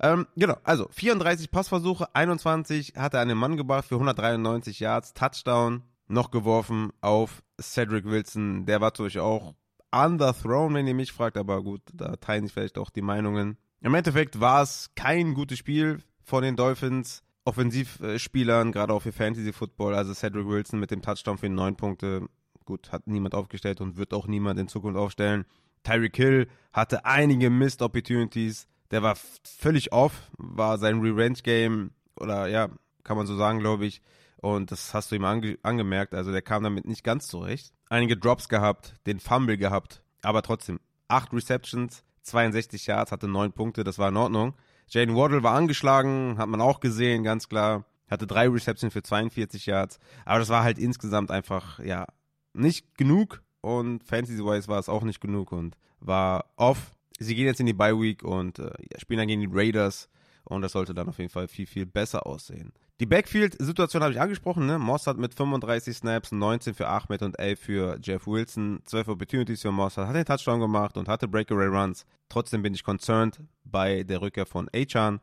Ähm, 0.00 0.26
genau, 0.36 0.56
also 0.64 0.88
34 0.92 1.50
Passversuche, 1.50 2.14
21 2.14 2.94
hat 2.96 3.14
er 3.14 3.20
an 3.20 3.28
den 3.28 3.38
Mann 3.38 3.56
gebracht 3.56 3.86
für 3.86 3.96
193 3.96 4.80
Yards, 4.80 5.14
Touchdown, 5.14 5.82
noch 6.08 6.30
geworfen 6.30 6.92
auf 7.00 7.42
Cedric 7.60 8.04
Wilson. 8.04 8.66
Der 8.66 8.80
war 8.80 8.88
natürlich 8.88 9.20
auch 9.20 9.54
underthrown, 9.92 10.74
wenn 10.74 10.86
ihr 10.86 10.94
mich 10.94 11.12
fragt, 11.12 11.36
aber 11.36 11.62
gut, 11.62 11.82
da 11.92 12.16
teilen 12.16 12.44
sich 12.44 12.52
vielleicht 12.52 12.78
auch 12.78 12.90
die 12.90 13.02
Meinungen. 13.02 13.56
Im 13.82 13.94
Endeffekt 13.94 14.40
war 14.40 14.62
es 14.62 14.90
kein 14.94 15.34
gutes 15.34 15.58
Spiel 15.58 16.02
von 16.22 16.42
den 16.42 16.56
Dolphins. 16.56 17.22
Offensivspielern, 17.44 18.70
gerade 18.70 18.92
auch 18.92 19.00
für 19.00 19.12
Fantasy 19.12 19.52
Football, 19.52 19.94
also 19.94 20.12
Cedric 20.12 20.46
Wilson 20.46 20.78
mit 20.78 20.90
dem 20.90 21.00
Touchdown 21.00 21.38
für 21.38 21.48
neun 21.48 21.74
Punkte. 21.76 22.28
Gut, 22.66 22.92
hat 22.92 23.06
niemand 23.06 23.34
aufgestellt 23.34 23.80
und 23.80 23.96
wird 23.96 24.12
auch 24.12 24.26
niemand 24.26 24.60
in 24.60 24.68
Zukunft 24.68 24.98
aufstellen. 24.98 25.46
Tyreek 25.82 26.16
Hill 26.16 26.48
hatte 26.72 27.06
einige 27.06 27.48
Missed 27.48 27.80
Opportunities. 27.80 28.68
Der 28.90 29.02
war 29.02 29.16
völlig 29.16 29.92
off, 29.92 30.30
war 30.36 30.76
sein 30.78 31.00
Revenge 31.00 31.38
Game 31.42 31.92
oder 32.16 32.46
ja, 32.48 32.68
kann 33.02 33.16
man 33.16 33.26
so 33.26 33.36
sagen, 33.36 33.58
glaube 33.58 33.86
ich. 33.86 34.02
Und 34.36 34.70
das 34.70 34.92
hast 34.94 35.10
du 35.10 35.16
ihm 35.16 35.24
ange 35.24 35.58
angemerkt. 35.62 36.14
Also 36.14 36.32
der 36.32 36.42
kam 36.42 36.62
damit 36.62 36.86
nicht 36.86 37.04
ganz 37.04 37.26
zurecht. 37.26 37.72
Einige 37.88 38.16
Drops 38.16 38.48
gehabt, 38.48 38.94
den 39.06 39.18
Fumble 39.18 39.56
gehabt, 39.56 40.02
aber 40.22 40.42
trotzdem. 40.42 40.78
Acht 41.08 41.32
Receptions, 41.32 42.04
62 42.22 42.86
Yards, 42.86 43.12
hatte 43.12 43.28
neun 43.28 43.52
Punkte, 43.52 43.84
das 43.84 43.98
war 43.98 44.08
in 44.08 44.16
Ordnung. 44.16 44.54
Jaden 44.88 45.14
Waddle 45.14 45.42
war 45.42 45.54
angeschlagen, 45.54 46.36
hat 46.38 46.48
man 46.48 46.60
auch 46.60 46.80
gesehen, 46.80 47.22
ganz 47.22 47.48
klar. 47.48 47.84
Hatte 48.10 48.26
drei 48.26 48.48
Receptions 48.48 48.92
für 48.92 49.02
42 49.02 49.66
Yards. 49.66 50.00
Aber 50.24 50.40
das 50.40 50.48
war 50.48 50.64
halt 50.64 50.78
insgesamt 50.78 51.30
einfach, 51.30 51.78
ja, 51.78 52.06
nicht 52.52 52.96
genug. 52.96 53.42
Und 53.60 54.02
Fantasy-wise 54.02 54.66
war 54.66 54.80
es 54.80 54.88
auch 54.88 55.04
nicht 55.04 55.20
genug 55.20 55.52
und 55.52 55.76
war 56.00 56.46
off. 56.56 56.94
Sie 57.18 57.34
gehen 57.34 57.46
jetzt 57.46 57.60
in 57.60 57.66
die 57.66 57.72
Bye 57.72 58.00
Week 58.00 58.24
und 58.24 58.58
äh, 58.58 58.72
spielen 58.98 59.18
dann 59.18 59.28
gegen 59.28 59.42
die 59.42 59.48
Raiders. 59.50 60.08
Und 60.44 60.62
das 60.62 60.72
sollte 60.72 60.94
dann 60.94 61.08
auf 61.08 61.18
jeden 61.18 61.30
Fall 61.30 61.46
viel, 61.46 61.66
viel 61.66 61.86
besser 61.86 62.26
aussehen. 62.26 62.72
Die 63.00 63.06
Backfield-Situation 63.06 64.02
habe 64.02 64.12
ich 64.12 64.20
angesprochen. 64.20 64.66
Ne? 64.66 64.78
Mossad 64.78 65.16
mit 65.16 65.32
35 65.32 65.96
Snaps, 65.96 66.32
19 66.32 66.74
für 66.74 66.86
Ahmed 66.86 67.22
und 67.22 67.38
11 67.38 67.58
für 67.58 67.98
Jeff 68.02 68.26
Wilson. 68.26 68.82
12 68.84 69.08
Opportunities 69.08 69.62
für 69.62 69.72
Mossad. 69.72 70.06
Hat 70.06 70.14
den 70.14 70.26
Touchdown 70.26 70.60
gemacht 70.60 70.98
und 70.98 71.08
hatte 71.08 71.26
Breakaway 71.26 71.64
Runs. 71.64 72.04
Trotzdem 72.28 72.60
bin 72.60 72.74
ich 72.74 72.84
concerned 72.84 73.40
bei 73.64 74.02
der 74.02 74.20
Rückkehr 74.20 74.44
von 74.44 74.68
Achan 74.74 75.20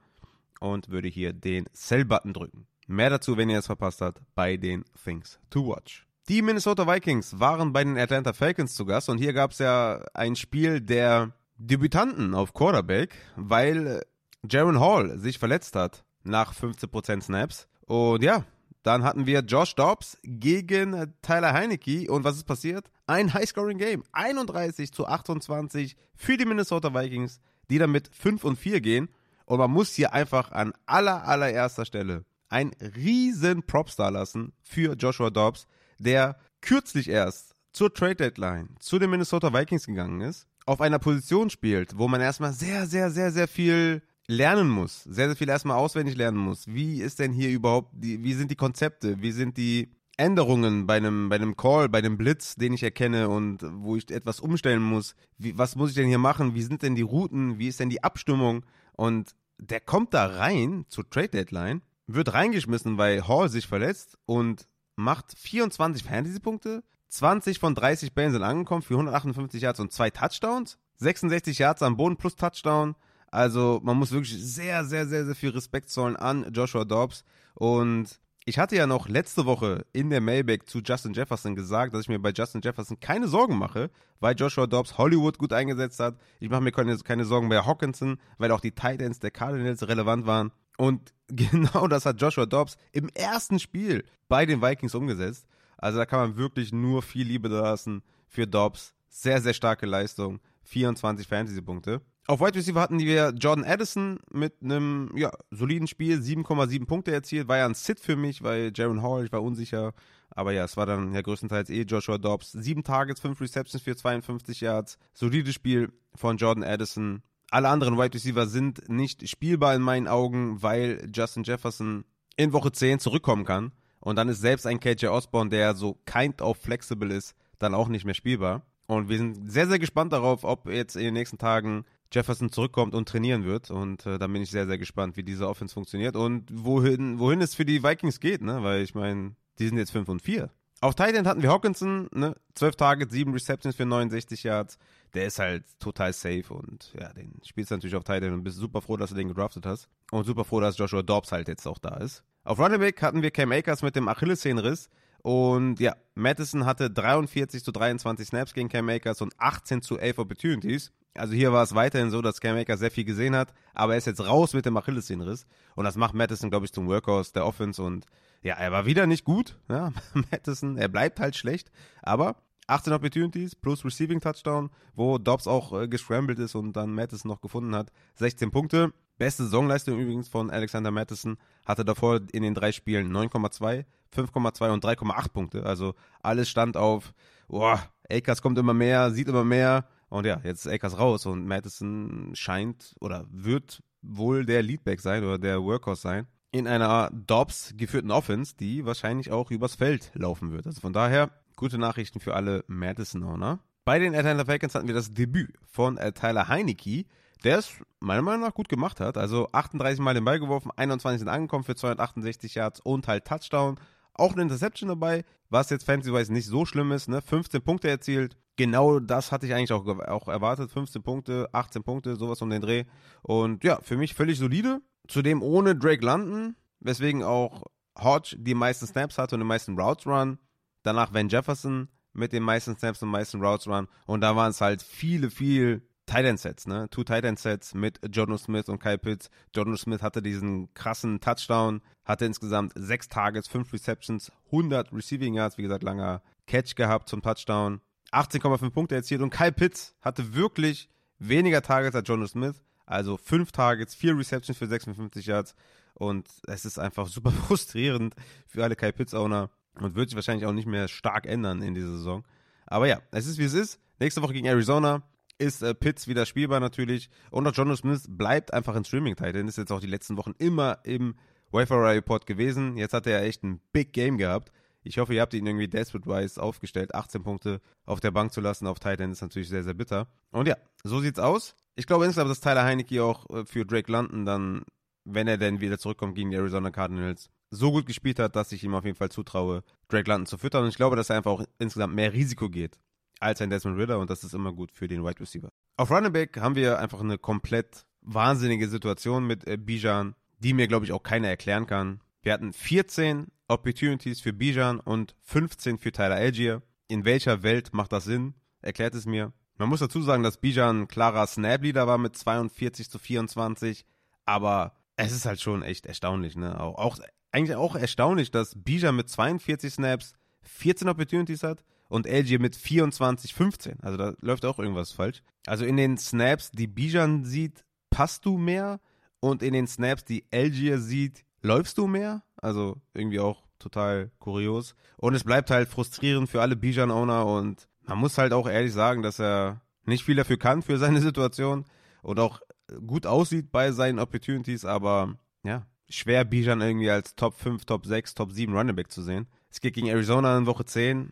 und 0.59 0.89
würde 0.89 1.07
hier 1.07 1.33
den 1.33 1.65
Sell-Button 1.71 2.33
drücken. 2.33 2.65
Mehr 2.87 3.11
dazu, 3.11 3.37
wenn 3.37 3.51
ihr 3.51 3.59
es 3.59 3.67
verpasst 3.67 4.01
habt, 4.01 4.23
bei 4.33 4.57
den 4.57 4.83
Things 5.03 5.39
to 5.51 5.67
Watch. 5.67 6.07
Die 6.29 6.41
Minnesota 6.41 6.87
Vikings 6.87 7.39
waren 7.39 7.73
bei 7.73 7.83
den 7.83 7.99
Atlanta 7.99 8.33
Falcons 8.33 8.73
zu 8.73 8.85
Gast 8.85 9.07
und 9.07 9.19
hier 9.19 9.33
gab 9.33 9.51
es 9.51 9.59
ja 9.59 10.03
ein 10.15 10.35
Spiel 10.35 10.81
der 10.81 11.31
Debütanten 11.57 12.33
auf 12.33 12.55
Quarterback, 12.55 13.13
weil 13.35 14.03
Jaron 14.49 14.79
Hall 14.79 15.19
sich 15.19 15.37
verletzt 15.37 15.75
hat 15.75 16.03
nach 16.27 16.53
15% 16.53 17.21
Snaps. 17.21 17.67
Und 17.85 18.23
ja, 18.23 18.43
dann 18.83 19.03
hatten 19.03 19.25
wir 19.25 19.41
Josh 19.41 19.75
Dobbs 19.75 20.17
gegen 20.23 21.13
Tyler 21.21 21.53
Heinecke. 21.53 22.11
Und 22.11 22.23
was 22.23 22.37
ist 22.37 22.45
passiert? 22.45 22.89
Ein 23.05 23.33
High-Scoring-Game. 23.33 24.03
31 24.11 24.91
zu 24.91 25.07
28 25.07 25.95
für 26.15 26.37
die 26.37 26.45
Minnesota 26.45 26.93
Vikings, 26.93 27.39
die 27.69 27.79
dann 27.79 27.91
mit 27.91 28.09
5 28.13 28.43
und 28.43 28.57
4 28.57 28.81
gehen. 28.81 29.09
Und 29.45 29.59
man 29.59 29.71
muss 29.71 29.93
hier 29.93 30.13
einfach 30.13 30.51
an 30.51 30.73
aller, 30.85 31.27
allererster 31.27 31.85
Stelle 31.85 32.25
ein 32.49 32.71
riesen 32.95 33.63
Propstar 33.63 34.11
lassen 34.11 34.53
für 34.61 34.93
Joshua 34.93 35.29
Dobbs, 35.29 35.67
der 35.99 36.37
kürzlich 36.61 37.09
erst 37.09 37.55
zur 37.73 37.93
Trade 37.93 38.15
Deadline 38.15 38.75
zu 38.79 38.99
den 38.99 39.09
Minnesota 39.09 39.53
Vikings 39.53 39.85
gegangen 39.85 40.21
ist, 40.21 40.47
auf 40.65 40.81
einer 40.81 40.99
Position 40.99 41.49
spielt, 41.49 41.97
wo 41.97 42.07
man 42.07 42.21
erstmal 42.21 42.53
sehr, 42.53 42.87
sehr, 42.87 43.11
sehr, 43.11 43.31
sehr 43.31 43.47
viel 43.47 44.01
lernen 44.27 44.69
muss, 44.69 45.03
sehr, 45.03 45.27
sehr 45.27 45.35
viel 45.35 45.49
erstmal 45.49 45.77
auswendig 45.77 46.15
lernen 46.15 46.37
muss. 46.37 46.67
Wie 46.67 47.01
ist 47.01 47.19
denn 47.19 47.31
hier 47.31 47.49
überhaupt, 47.49 47.91
die, 47.93 48.23
wie 48.23 48.33
sind 48.33 48.51
die 48.51 48.55
Konzepte, 48.55 49.21
wie 49.21 49.31
sind 49.31 49.57
die 49.57 49.89
Änderungen 50.17 50.87
bei 50.87 50.97
einem, 50.97 51.29
bei 51.29 51.35
einem 51.35 51.55
Call, 51.55 51.89
bei 51.89 51.99
einem 51.99 52.17
Blitz, 52.17 52.55
den 52.55 52.73
ich 52.73 52.83
erkenne 52.83 53.29
und 53.29 53.59
wo 53.61 53.95
ich 53.95 54.09
etwas 54.11 54.39
umstellen 54.39 54.81
muss. 54.81 55.15
Wie, 55.37 55.57
was 55.57 55.75
muss 55.75 55.91
ich 55.91 55.95
denn 55.95 56.07
hier 56.07 56.17
machen? 56.17 56.55
Wie 56.55 56.63
sind 56.63 56.81
denn 56.81 56.95
die 56.95 57.03
Routen? 57.03 57.59
Wie 57.59 57.67
ist 57.67 57.79
denn 57.79 57.91
die 57.91 58.03
Abstimmung? 58.03 58.65
Und 58.93 59.35
der 59.59 59.79
kommt 59.79 60.13
da 60.13 60.25
rein 60.25 60.85
zur 60.89 61.07
Trade 61.09 61.29
Deadline, 61.29 61.81
wird 62.07 62.33
reingeschmissen, 62.33 62.97
weil 62.97 63.27
Hall 63.27 63.49
sich 63.49 63.67
verletzt 63.67 64.17
und 64.25 64.67
macht 64.95 65.37
24 65.37 66.03
Fantasy-Punkte. 66.03 66.83
20 67.09 67.59
von 67.59 67.75
30 67.75 68.13
Bällen 68.13 68.33
sind 68.33 68.43
angekommen 68.43 68.81
für 68.81 68.95
158 68.95 69.61
Yards 69.61 69.79
und 69.79 69.93
zwei 69.93 70.09
Touchdowns. 70.09 70.79
66 70.97 71.59
Yards 71.59 71.83
am 71.83 71.95
Boden 71.95 72.17
plus 72.17 72.35
Touchdown. 72.35 72.95
Also 73.29 73.79
man 73.83 73.97
muss 73.97 74.11
wirklich 74.11 74.41
sehr, 74.41 74.85
sehr, 74.85 75.05
sehr, 75.05 75.25
sehr 75.25 75.35
viel 75.35 75.49
Respekt 75.49 75.89
zollen 75.89 76.15
an 76.15 76.51
Joshua 76.53 76.85
Dobbs. 76.85 77.23
Und 77.55 78.19
ich 78.45 78.57
hatte 78.57 78.77
ja 78.77 78.87
noch 78.87 79.09
letzte 79.09 79.45
Woche 79.45 79.85
in 79.91 80.09
der 80.09 80.21
Mailback 80.21 80.69
zu 80.69 80.79
Justin 80.79 81.13
Jefferson 81.13 81.53
gesagt, 81.53 81.93
dass 81.93 82.03
ich 82.03 82.07
mir 82.07 82.19
bei 82.19 82.31
Justin 82.31 82.61
Jefferson 82.61 82.99
keine 82.99 83.27
Sorgen 83.27 83.57
mache, 83.57 83.89
weil 84.21 84.35
Joshua 84.35 84.67
Dobbs 84.67 84.97
Hollywood 84.97 85.37
gut 85.37 85.51
eingesetzt 85.51 85.99
hat. 85.99 86.15
Ich 86.39 86.49
mache 86.49 86.61
mir 86.61 86.71
keine, 86.71 86.97
keine 86.99 87.25
Sorgen 87.25 87.49
bei 87.49 87.57
Hawkinson, 87.57 88.17
weil 88.37 88.51
auch 88.51 88.61
die 88.61 88.71
Titans 88.71 89.19
der 89.19 89.31
Cardinals 89.31 89.85
relevant 89.85 90.25
waren. 90.25 90.51
Und 90.77 91.13
genau 91.27 91.87
das 91.87 92.05
hat 92.05 92.21
Joshua 92.21 92.45
Dobbs 92.45 92.77
im 92.93 93.09
ersten 93.09 93.59
Spiel 93.59 94.05
bei 94.29 94.45
den 94.45 94.61
Vikings 94.61 94.95
umgesetzt. 94.95 95.45
Also 95.77 95.97
da 95.97 96.05
kann 96.05 96.19
man 96.19 96.37
wirklich 96.37 96.71
nur 96.71 97.01
viel 97.01 97.27
Liebe 97.27 97.49
lassen 97.49 98.01
für 98.27 98.47
Dobbs. 98.47 98.93
Sehr, 99.09 99.41
sehr 99.41 99.53
starke 99.53 99.85
Leistung. 99.85 100.39
24 100.67 101.27
Fantasy-Punkte. 101.27 102.01
Auf 102.27 102.41
Wide 102.41 102.55
Receiver 102.55 102.81
hatten 102.81 102.99
wir 102.99 103.33
Jordan 103.37 103.63
Addison 103.63 104.19
mit 104.31 104.61
einem 104.61 105.11
ja, 105.15 105.31
soliden 105.49 105.87
Spiel, 105.87 106.19
7,7 106.19 106.85
Punkte 106.85 107.13
erzielt. 107.13 107.47
War 107.47 107.57
ja 107.57 107.65
ein 107.65 107.73
Sit 107.73 108.01
für 108.01 108.17
mich, 108.17 108.43
weil 108.43 108.73
Jaron 108.75 109.01
Hall, 109.01 109.25
ich 109.25 109.31
war 109.31 109.41
unsicher. 109.41 109.93
Aber 110.31 110.51
ja, 110.51 110.65
es 110.65 110.75
war 110.75 110.85
dann 110.85 111.13
ja 111.13 111.21
größtenteils 111.21 111.69
eh 111.69 111.83
Joshua 111.83 112.17
Dobbs. 112.17 112.51
Sieben 112.51 112.83
Targets, 112.83 113.21
fünf 113.21 113.39
Receptions 113.39 113.81
für 113.81 113.95
52 113.95 114.59
Yards. 114.59 114.97
Solides 115.13 115.55
Spiel 115.55 115.93
von 116.15 116.35
Jordan 116.35 116.65
Addison. 116.65 117.23
Alle 117.49 117.69
anderen 117.69 117.97
Wide 117.97 118.13
Receiver 118.13 118.45
sind 118.45 118.89
nicht 118.89 119.27
spielbar 119.29 119.73
in 119.73 119.81
meinen 119.81 120.09
Augen, 120.09 120.61
weil 120.61 121.09
Justin 121.13 121.43
Jefferson 121.43 122.03
in 122.35 122.51
Woche 122.51 122.73
10 122.73 122.99
zurückkommen 122.99 123.45
kann. 123.45 123.71
Und 124.01 124.17
dann 124.17 124.27
ist 124.27 124.41
selbst 124.41 124.67
ein 124.67 124.81
KJ 124.81 125.07
Osborne, 125.07 125.49
der 125.49 125.75
so 125.75 125.97
kind 126.05 126.41
of 126.41 126.57
flexible 126.57 127.11
ist, 127.11 127.35
dann 127.57 127.73
auch 127.73 127.87
nicht 127.87 128.03
mehr 128.03 128.13
spielbar. 128.13 128.65
Und 128.87 129.09
wir 129.09 129.17
sind 129.17 129.51
sehr, 129.51 129.67
sehr 129.67 129.79
gespannt 129.79 130.13
darauf, 130.13 130.43
ob 130.43 130.69
jetzt 130.69 130.95
in 130.95 131.03
den 131.03 131.13
nächsten 131.13 131.37
Tagen 131.37 131.85
Jefferson 132.11 132.51
zurückkommt 132.51 132.95
und 132.95 133.07
trainieren 133.07 133.43
wird. 133.43 133.69
Und 133.69 134.05
äh, 134.05 134.17
da 134.17 134.27
bin 134.27 134.41
ich 134.41 134.49
sehr, 134.49 134.65
sehr 134.65 134.77
gespannt, 134.77 135.17
wie 135.17 135.23
diese 135.23 135.47
Offense 135.47 135.73
funktioniert 135.73 136.15
und 136.15 136.45
wohin, 136.51 137.19
wohin 137.19 137.41
es 137.41 137.53
für 137.53 137.65
die 137.65 137.83
Vikings 137.83 138.19
geht, 138.19 138.41
ne? 138.41 138.63
Weil 138.63 138.81
ich 138.81 138.95
meine, 138.95 139.35
die 139.59 139.67
sind 139.67 139.77
jetzt 139.77 139.91
5 139.91 140.07
und 140.07 140.21
4. 140.21 140.49
Auf 140.79 140.95
Titan 140.95 141.27
hatten 141.27 141.41
wir 141.41 141.49
Hawkinson, 141.49 142.07
ne? 142.13 142.35
12 142.55 142.75
Targets, 142.77 143.13
7 143.13 143.33
Receptions 143.33 143.75
für 143.75 143.85
69 143.85 144.43
Yards. 144.43 144.77
Der 145.13 145.25
ist 145.25 145.39
halt 145.39 145.65
total 145.79 146.13
safe 146.13 146.53
und 146.53 146.93
ja, 146.99 147.11
den 147.13 147.33
spielst 147.43 147.71
du 147.71 147.75
natürlich 147.75 147.95
auf 147.95 148.03
Titan 148.03 148.33
und 148.33 148.43
bist 148.43 148.57
super 148.57 148.81
froh, 148.81 148.95
dass 148.95 149.09
du 149.09 149.15
den 149.15 149.27
gedraftet 149.27 149.65
hast. 149.65 149.89
Und 150.11 150.25
super 150.25 150.45
froh, 150.45 150.59
dass 150.59 150.77
Joshua 150.77 151.01
Dobbs 151.01 151.31
halt 151.31 151.47
jetzt 151.47 151.65
auch 151.67 151.79
da 151.79 151.97
ist. 151.97 152.23
Auf 152.43 152.59
Running 152.59 152.79
Back 152.79 153.01
hatten 153.01 153.21
wir 153.21 153.31
Cam 153.31 153.51
Akers 153.51 153.81
mit 153.81 153.95
dem 153.95 154.07
Achillessehnenriss. 154.07 154.89
Und 155.27 155.81
ja, 155.81 155.93
Madison 156.15 156.65
hatte 156.65 156.89
43 156.89 157.61
zu 157.61 157.73
23 157.73 158.29
Snaps 158.29 158.53
gegen 158.53 158.69
Cam 158.69 158.87
Akers 158.87 159.21
und 159.21 159.33
18 159.37 159.81
zu 159.81 159.97
11 159.97 160.19
Opportunities. 160.19 160.93
Also 161.15 161.33
hier 161.33 161.51
war 161.51 161.63
es 161.63 161.75
weiterhin 161.75 162.11
so, 162.11 162.21
dass 162.21 162.39
Cam 162.39 162.55
Akers 162.55 162.79
sehr 162.79 162.91
viel 162.91 163.03
gesehen 163.03 163.35
hat, 163.35 163.53
aber 163.73 163.91
er 163.91 163.97
ist 163.97 164.07
jetzt 164.07 164.25
raus 164.25 164.53
mit 164.53 164.65
dem 164.65 164.77
Achillessehnenriss. 164.77 165.45
Und 165.75 165.83
das 165.83 165.97
macht 165.97 166.13
Madison, 166.13 166.49
glaube 166.49 166.65
ich, 166.65 166.71
zum 166.71 166.87
Workhorse 166.87 167.33
der 167.33 167.45
Offense. 167.45 167.83
Und 167.83 168.05
ja, 168.41 168.55
er 168.55 168.71
war 168.71 168.85
wieder 168.85 169.05
nicht 169.05 169.25
gut. 169.25 169.59
Ja, 169.69 169.91
Madison, 170.31 170.77
er 170.77 170.87
bleibt 170.87 171.19
halt 171.19 171.35
schlecht. 171.35 171.71
Aber 172.01 172.37
18 172.67 172.93
Opportunities 172.93 173.53
plus 173.53 173.83
Receiving 173.83 174.21
Touchdown, 174.21 174.69
wo 174.95 175.17
Dobbs 175.17 175.45
auch 175.45 175.77
äh, 175.77 175.89
gescrambled 175.89 176.39
ist 176.39 176.55
und 176.55 176.71
dann 176.71 176.95
Madison 176.95 177.27
noch 177.27 177.41
gefunden 177.41 177.75
hat. 177.75 177.91
16 178.15 178.49
Punkte. 178.51 178.93
Beste 179.17 179.43
Saisonleistung 179.43 179.99
übrigens 179.99 180.27
von 180.27 180.49
Alexander 180.49 180.91
Madison. 180.91 181.37
Hatte 181.65 181.83
davor 181.83 182.21
in 182.31 182.43
den 182.43 182.53
drei 182.53 182.71
Spielen 182.71 183.11
9,2, 183.11 183.85
5,2 184.15 184.71
und 184.71 184.85
3,8 184.85 185.29
Punkte. 185.29 185.65
Also 185.65 185.95
alles 186.21 186.49
stand 186.49 186.77
auf, 186.77 187.13
boah, 187.47 187.81
Akers 188.09 188.41
kommt 188.41 188.57
immer 188.57 188.73
mehr, 188.73 189.11
sieht 189.11 189.27
immer 189.27 189.43
mehr. 189.43 189.87
Und 190.09 190.25
ja, 190.25 190.39
jetzt 190.43 190.65
ist 190.65 190.71
Akers 190.71 190.97
raus 190.97 191.25
und 191.25 191.47
Madison 191.47 192.31
scheint 192.33 192.95
oder 192.99 193.25
wird 193.29 193.81
wohl 194.01 194.45
der 194.45 194.63
Leadback 194.63 195.01
sein 195.01 195.23
oder 195.23 195.37
der 195.37 195.61
Workhorse 195.63 196.01
sein. 196.01 196.27
In 196.51 196.67
einer 196.67 197.09
Dobbs 197.11 197.73
geführten 197.75 198.11
Offense, 198.11 198.55
die 198.55 198.85
wahrscheinlich 198.85 199.31
auch 199.31 199.51
übers 199.51 199.75
Feld 199.75 200.11
laufen 200.13 200.51
wird. 200.51 200.65
Also 200.65 200.79
von 200.79 200.93
daher, 200.93 201.29
gute 201.55 201.77
Nachrichten 201.77 202.19
für 202.19 202.35
alle 202.35 202.63
Madison-Owner. 202.67 203.59
Bei 203.83 203.99
den 203.99 204.15
Atlanta 204.15 204.45
Falcons 204.45 204.75
hatten 204.75 204.87
wir 204.87 204.95
das 204.95 205.13
Debüt 205.13 205.53
von 205.65 205.97
äh, 205.97 206.13
Tyler 206.13 206.47
Heinecke, 206.47 207.05
der 207.43 207.59
es 207.59 207.71
meiner 207.99 208.21
Meinung 208.21 208.41
nach 208.41 208.53
gut 208.53 208.69
gemacht 208.69 208.99
hat. 208.99 209.17
Also 209.17 209.47
38 209.51 209.99
Mal 209.99 210.13
den 210.13 210.25
Ball 210.25 210.39
geworfen, 210.39 210.71
21 210.75 211.19
sind 211.19 211.29
angekommen 211.29 211.63
für 211.63 211.75
268 211.75 212.55
Yards 212.55 212.79
und 212.79 213.07
halt 213.07 213.25
Touchdown. 213.25 213.79
Auch 214.13 214.33
eine 214.33 214.43
Interception 214.43 214.89
dabei, 214.89 215.23
was 215.49 215.69
jetzt 215.69 215.85
fantasy-wise 215.85 216.33
nicht 216.33 216.47
so 216.47 216.65
schlimm 216.65 216.91
ist. 216.91 217.07
Ne? 217.07 217.21
15 217.21 217.61
Punkte 217.61 217.89
erzielt. 217.89 218.35
Genau 218.55 218.99
das 218.99 219.31
hatte 219.31 219.45
ich 219.45 219.53
eigentlich 219.53 219.71
auch, 219.71 219.85
auch 219.85 220.27
erwartet. 220.27 220.71
15 220.71 221.03
Punkte, 221.03 221.47
18 221.51 221.83
Punkte, 221.83 222.15
sowas 222.15 222.41
um 222.41 222.49
den 222.49 222.61
Dreh. 222.61 222.85
Und 223.21 223.63
ja, 223.63 223.79
für 223.81 223.97
mich 223.97 224.15
völlig 224.15 224.39
solide. 224.39 224.81
Zudem 225.07 225.43
ohne 225.43 225.75
Drake 225.75 226.03
London, 226.03 226.55
weswegen 226.79 227.23
auch 227.23 227.63
Hodge 227.97 228.35
die 228.39 228.55
meisten 228.55 228.87
Snaps 228.87 229.17
hatte 229.17 229.35
und 229.35 229.41
die 229.41 229.47
meisten 229.47 229.79
Routes 229.79 230.07
run. 230.07 230.39
Danach 230.83 231.13
Van 231.13 231.29
Jefferson 231.29 231.89
mit 232.13 232.33
den 232.33 232.43
meisten 232.43 232.75
Snaps 232.75 233.03
und 233.03 233.09
meisten 233.09 233.43
Routes 233.43 233.67
run. 233.67 233.87
Und 234.07 234.21
da 234.21 234.35
waren 234.35 234.49
es 234.49 234.61
halt 234.61 234.81
viele, 234.81 235.29
viele 235.29 235.83
Tight 236.07 236.39
Sets, 236.39 236.65
ne? 236.67 236.89
Two 236.89 237.03
Tight 237.03 237.37
Sets 237.37 237.73
mit 237.73 237.99
Jono 238.09 238.37
Smith 238.37 238.69
und 238.69 238.79
Kyle 238.81 238.97
Pitts. 238.97 239.29
Jono 239.53 239.75
Smith 239.75 240.01
hatte 240.01 240.21
diesen 240.21 240.73
krassen 240.73 241.19
Touchdown, 241.19 241.81
hatte 242.05 242.25
insgesamt 242.25 242.71
sechs 242.75 243.09
Targets, 243.09 243.47
fünf 243.49 243.71
Receptions, 243.73 244.31
100 244.47 244.93
Receiving 244.93 245.33
Yards, 245.33 245.57
wie 245.57 245.63
gesagt, 245.63 245.83
langer 245.83 246.23
Catch 246.47 246.75
gehabt 246.75 247.09
zum 247.09 247.21
Touchdown. 247.21 247.81
18,5 248.13 248.69
Punkte 248.69 248.95
erzielt 248.95 249.21
und 249.21 249.31
Kyle 249.31 249.51
Pitts 249.51 249.95
hatte 250.01 250.33
wirklich 250.33 250.89
weniger 251.19 251.61
Targets 251.61 251.95
als 251.95 252.07
Jono 252.07 252.25
Smith. 252.25 252.63
Also 252.85 253.17
fünf 253.17 253.51
Targets, 253.51 253.93
vier 253.93 254.17
Receptions 254.17 254.57
für 254.57 254.67
56 254.67 255.25
Yards. 255.25 255.55
Und 255.93 256.29
es 256.47 256.63
ist 256.63 256.79
einfach 256.79 257.07
super 257.07 257.31
frustrierend 257.47 258.15
für 258.47 258.63
alle 258.63 258.77
Kyle 258.77 258.93
Pitts-Owner 258.93 259.49
und 259.81 259.95
wird 259.95 260.09
sich 260.09 260.15
wahrscheinlich 260.15 260.45
auch 260.45 260.53
nicht 260.53 260.67
mehr 260.67 260.87
stark 260.87 261.25
ändern 261.25 261.61
in 261.61 261.73
dieser 261.73 261.91
Saison. 261.97 262.23
Aber 262.65 262.87
ja, 262.87 263.01
es 263.11 263.27
ist 263.27 263.37
wie 263.39 263.43
es 263.43 263.53
ist. 263.53 263.81
Nächste 263.99 264.21
Woche 264.21 264.33
gegen 264.33 264.47
Arizona 264.47 265.03
ist 265.37 265.61
äh, 265.61 265.73
Pitts 265.73 266.07
wieder 266.07 266.25
spielbar 266.25 266.59
natürlich. 266.59 267.09
Und 267.31 267.47
auch 267.47 267.53
Jono 267.53 267.75
Smith 267.75 268.05
bleibt 268.07 268.53
einfach 268.53 268.75
ein 268.75 268.85
Streaming-Titan. 268.85 269.47
Ist 269.47 269.57
jetzt 269.57 269.71
auch 269.71 269.79
die 269.79 269.87
letzten 269.87 270.17
Wochen 270.17 270.33
immer 270.37 270.79
im 270.83 271.15
Waiver 271.51 271.83
Report 271.83 272.25
gewesen. 272.25 272.77
Jetzt 272.77 272.93
hat 272.93 273.07
er 273.07 273.23
echt 273.23 273.43
ein 273.43 273.61
Big 273.71 273.93
Game 273.93 274.17
gehabt. 274.17 274.51
Ich 274.83 274.99
hoffe, 274.99 275.13
ihr 275.13 275.21
habt 275.21 275.33
ihn 275.33 275.45
irgendwie 275.45 275.67
desperate-wise 275.67 276.41
aufgestellt. 276.41 276.95
18 276.95 277.23
Punkte 277.23 277.61
auf 277.85 277.99
der 277.99 278.11
Bank 278.11 278.31
zu 278.31 278.41
lassen 278.41 278.67
auf 278.67 278.79
Titan 278.79 279.11
ist 279.11 279.21
natürlich 279.21 279.49
sehr, 279.49 279.63
sehr 279.63 279.73
bitter. 279.73 280.07
Und 280.31 280.47
ja, 280.47 280.55
so 280.83 280.99
sieht's 280.99 281.19
aus. 281.19 281.55
Ich 281.75 281.87
glaube 281.87 282.05
insgesamt, 282.05 282.31
dass 282.31 282.39
Tyler 282.39 282.63
Heinecke 282.63 283.03
auch 283.03 283.29
äh, 283.29 283.45
für 283.45 283.65
Drake 283.65 283.91
London 283.91 284.25
dann, 284.25 284.63
wenn 285.03 285.27
er 285.27 285.37
denn 285.37 285.61
wieder 285.61 285.77
zurückkommt 285.77 286.15
gegen 286.15 286.31
die 286.31 286.37
Arizona 286.37 286.71
Cardinals, 286.71 287.29
so 287.49 287.71
gut 287.71 287.85
gespielt 287.85 288.19
hat, 288.19 288.35
dass 288.35 288.51
ich 288.51 288.63
ihm 288.63 288.75
auf 288.75 288.85
jeden 288.85 288.97
Fall 288.97 289.09
zutraue, 289.09 289.63
Drake 289.89 290.09
London 290.09 290.25
zu 290.25 290.37
füttern. 290.37 290.63
Und 290.63 290.69
ich 290.69 290.75
glaube, 290.75 290.95
dass 290.95 291.09
er 291.09 291.17
einfach 291.17 291.31
auch 291.31 291.43
insgesamt 291.59 291.93
mehr 291.93 292.13
Risiko 292.13 292.49
geht 292.49 292.77
als 293.19 293.41
ein 293.41 293.49
Desmond 293.49 293.77
Ritter 293.77 293.99
und 293.99 294.09
das 294.09 294.23
ist 294.23 294.33
immer 294.33 294.53
gut 294.53 294.71
für 294.71 294.87
den 294.87 295.03
Wide 295.03 295.19
Receiver. 295.19 295.49
Auf 295.77 295.91
Running 295.91 296.13
Back 296.13 296.37
haben 296.39 296.55
wir 296.55 296.79
einfach 296.79 297.01
eine 297.01 297.17
komplett 297.17 297.85
wahnsinnige 298.01 298.67
Situation 298.67 299.27
mit 299.27 299.47
äh, 299.47 299.57
Bijan, 299.57 300.15
die 300.39 300.53
mir, 300.53 300.67
glaube 300.67 300.85
ich, 300.85 300.91
auch 300.91 301.03
keiner 301.03 301.27
erklären 301.27 301.67
kann. 301.67 302.01
Wir 302.21 302.33
hatten 302.33 302.53
14 302.53 303.27
Opportunities 303.47 304.21
für 304.21 304.33
Bijan 304.33 304.79
und 304.79 305.15
15 305.21 305.77
für 305.77 305.91
Tyler 305.91 306.15
Algier. 306.15 306.61
In 306.87 307.05
welcher 307.05 307.43
Welt 307.43 307.73
macht 307.73 307.91
das 307.91 308.05
Sinn? 308.05 308.33
Erklärt 308.61 308.95
es 308.95 309.05
mir. 309.05 309.33
Man 309.57 309.69
muss 309.69 309.79
dazu 309.79 310.01
sagen, 310.01 310.23
dass 310.23 310.37
Bijan 310.37 310.87
klarer 310.87 311.25
Snap-Leader 311.25 311.87
war 311.87 311.97
mit 311.97 312.15
42 312.15 312.89
zu 312.89 312.99
24, 312.99 313.85
aber 314.25 314.73
es 314.95 315.11
ist 315.11 315.25
halt 315.25 315.41
schon 315.41 315.63
echt 315.63 315.85
erstaunlich, 315.85 316.35
ne? 316.35 316.59
Auch, 316.59 316.75
auch 316.75 316.97
eigentlich 317.31 317.55
auch 317.55 317.75
erstaunlich, 317.75 318.31
dass 318.31 318.53
Bijan 318.55 318.95
mit 318.95 319.09
42 319.09 319.73
Snaps 319.73 320.13
14 320.41 320.89
Opportunities 320.89 321.43
hat 321.43 321.63
und 321.89 322.07
LG 322.07 322.39
mit 322.39 322.55
24, 322.55 323.33
15. 323.33 323.79
Also 323.81 323.97
da 323.97 324.13
läuft 324.21 324.45
auch 324.45 324.59
irgendwas 324.59 324.91
falsch. 324.91 325.23
Also 325.45 325.65
in 325.65 325.77
den 325.77 325.97
Snaps, 325.97 326.51
die 326.51 326.67
Bijan 326.67 327.23
sieht, 327.23 327.63
passt 327.89 328.25
du 328.25 328.37
mehr 328.37 328.79
und 329.19 329.43
in 329.43 329.53
den 329.53 329.67
Snaps, 329.67 330.05
die 330.05 330.25
LG 330.31 330.77
sieht, 330.77 331.23
läufst 331.41 331.77
du 331.77 331.87
mehr. 331.87 332.23
Also 332.37 332.77
irgendwie 332.93 333.19
auch 333.19 333.43
total 333.59 334.11
kurios. 334.19 334.75
Und 334.97 335.15
es 335.15 335.23
bleibt 335.23 335.49
halt 335.49 335.69
frustrierend 335.69 336.29
für 336.29 336.41
alle 336.41 336.55
Bijan-Owner 336.55 337.25
und 337.25 337.67
man 337.83 337.97
muss 337.97 338.17
halt 338.17 338.33
auch 338.33 338.47
ehrlich 338.47 338.73
sagen, 338.73 339.01
dass 339.01 339.19
er 339.19 339.61
nicht 339.85 340.03
viel 340.03 340.15
dafür 340.15 340.37
kann 340.37 340.61
für 340.61 340.77
seine 340.77 341.01
Situation 341.01 341.65
und 342.01 342.19
auch 342.19 342.41
gut 342.85 343.05
aussieht 343.05 343.51
bei 343.51 343.71
seinen 343.71 343.99
Opportunities, 343.99 344.65
aber 344.65 345.15
ja, 345.43 345.65
schwer 345.89 346.25
Bijan 346.25 346.61
irgendwie 346.61 346.89
als 346.89 347.15
Top 347.15 347.35
5, 347.35 347.65
Top 347.65 347.85
6, 347.85 348.13
Top 348.13 348.31
7 348.31 348.55
Running 348.55 348.75
Back 348.75 348.91
zu 348.91 349.01
sehen. 349.01 349.27
Es 349.49 349.61
geht 349.61 349.73
gegen 349.73 349.87
Arizona 349.87 350.37
in 350.37 350.45
Woche 350.45 350.65
10 350.65 351.11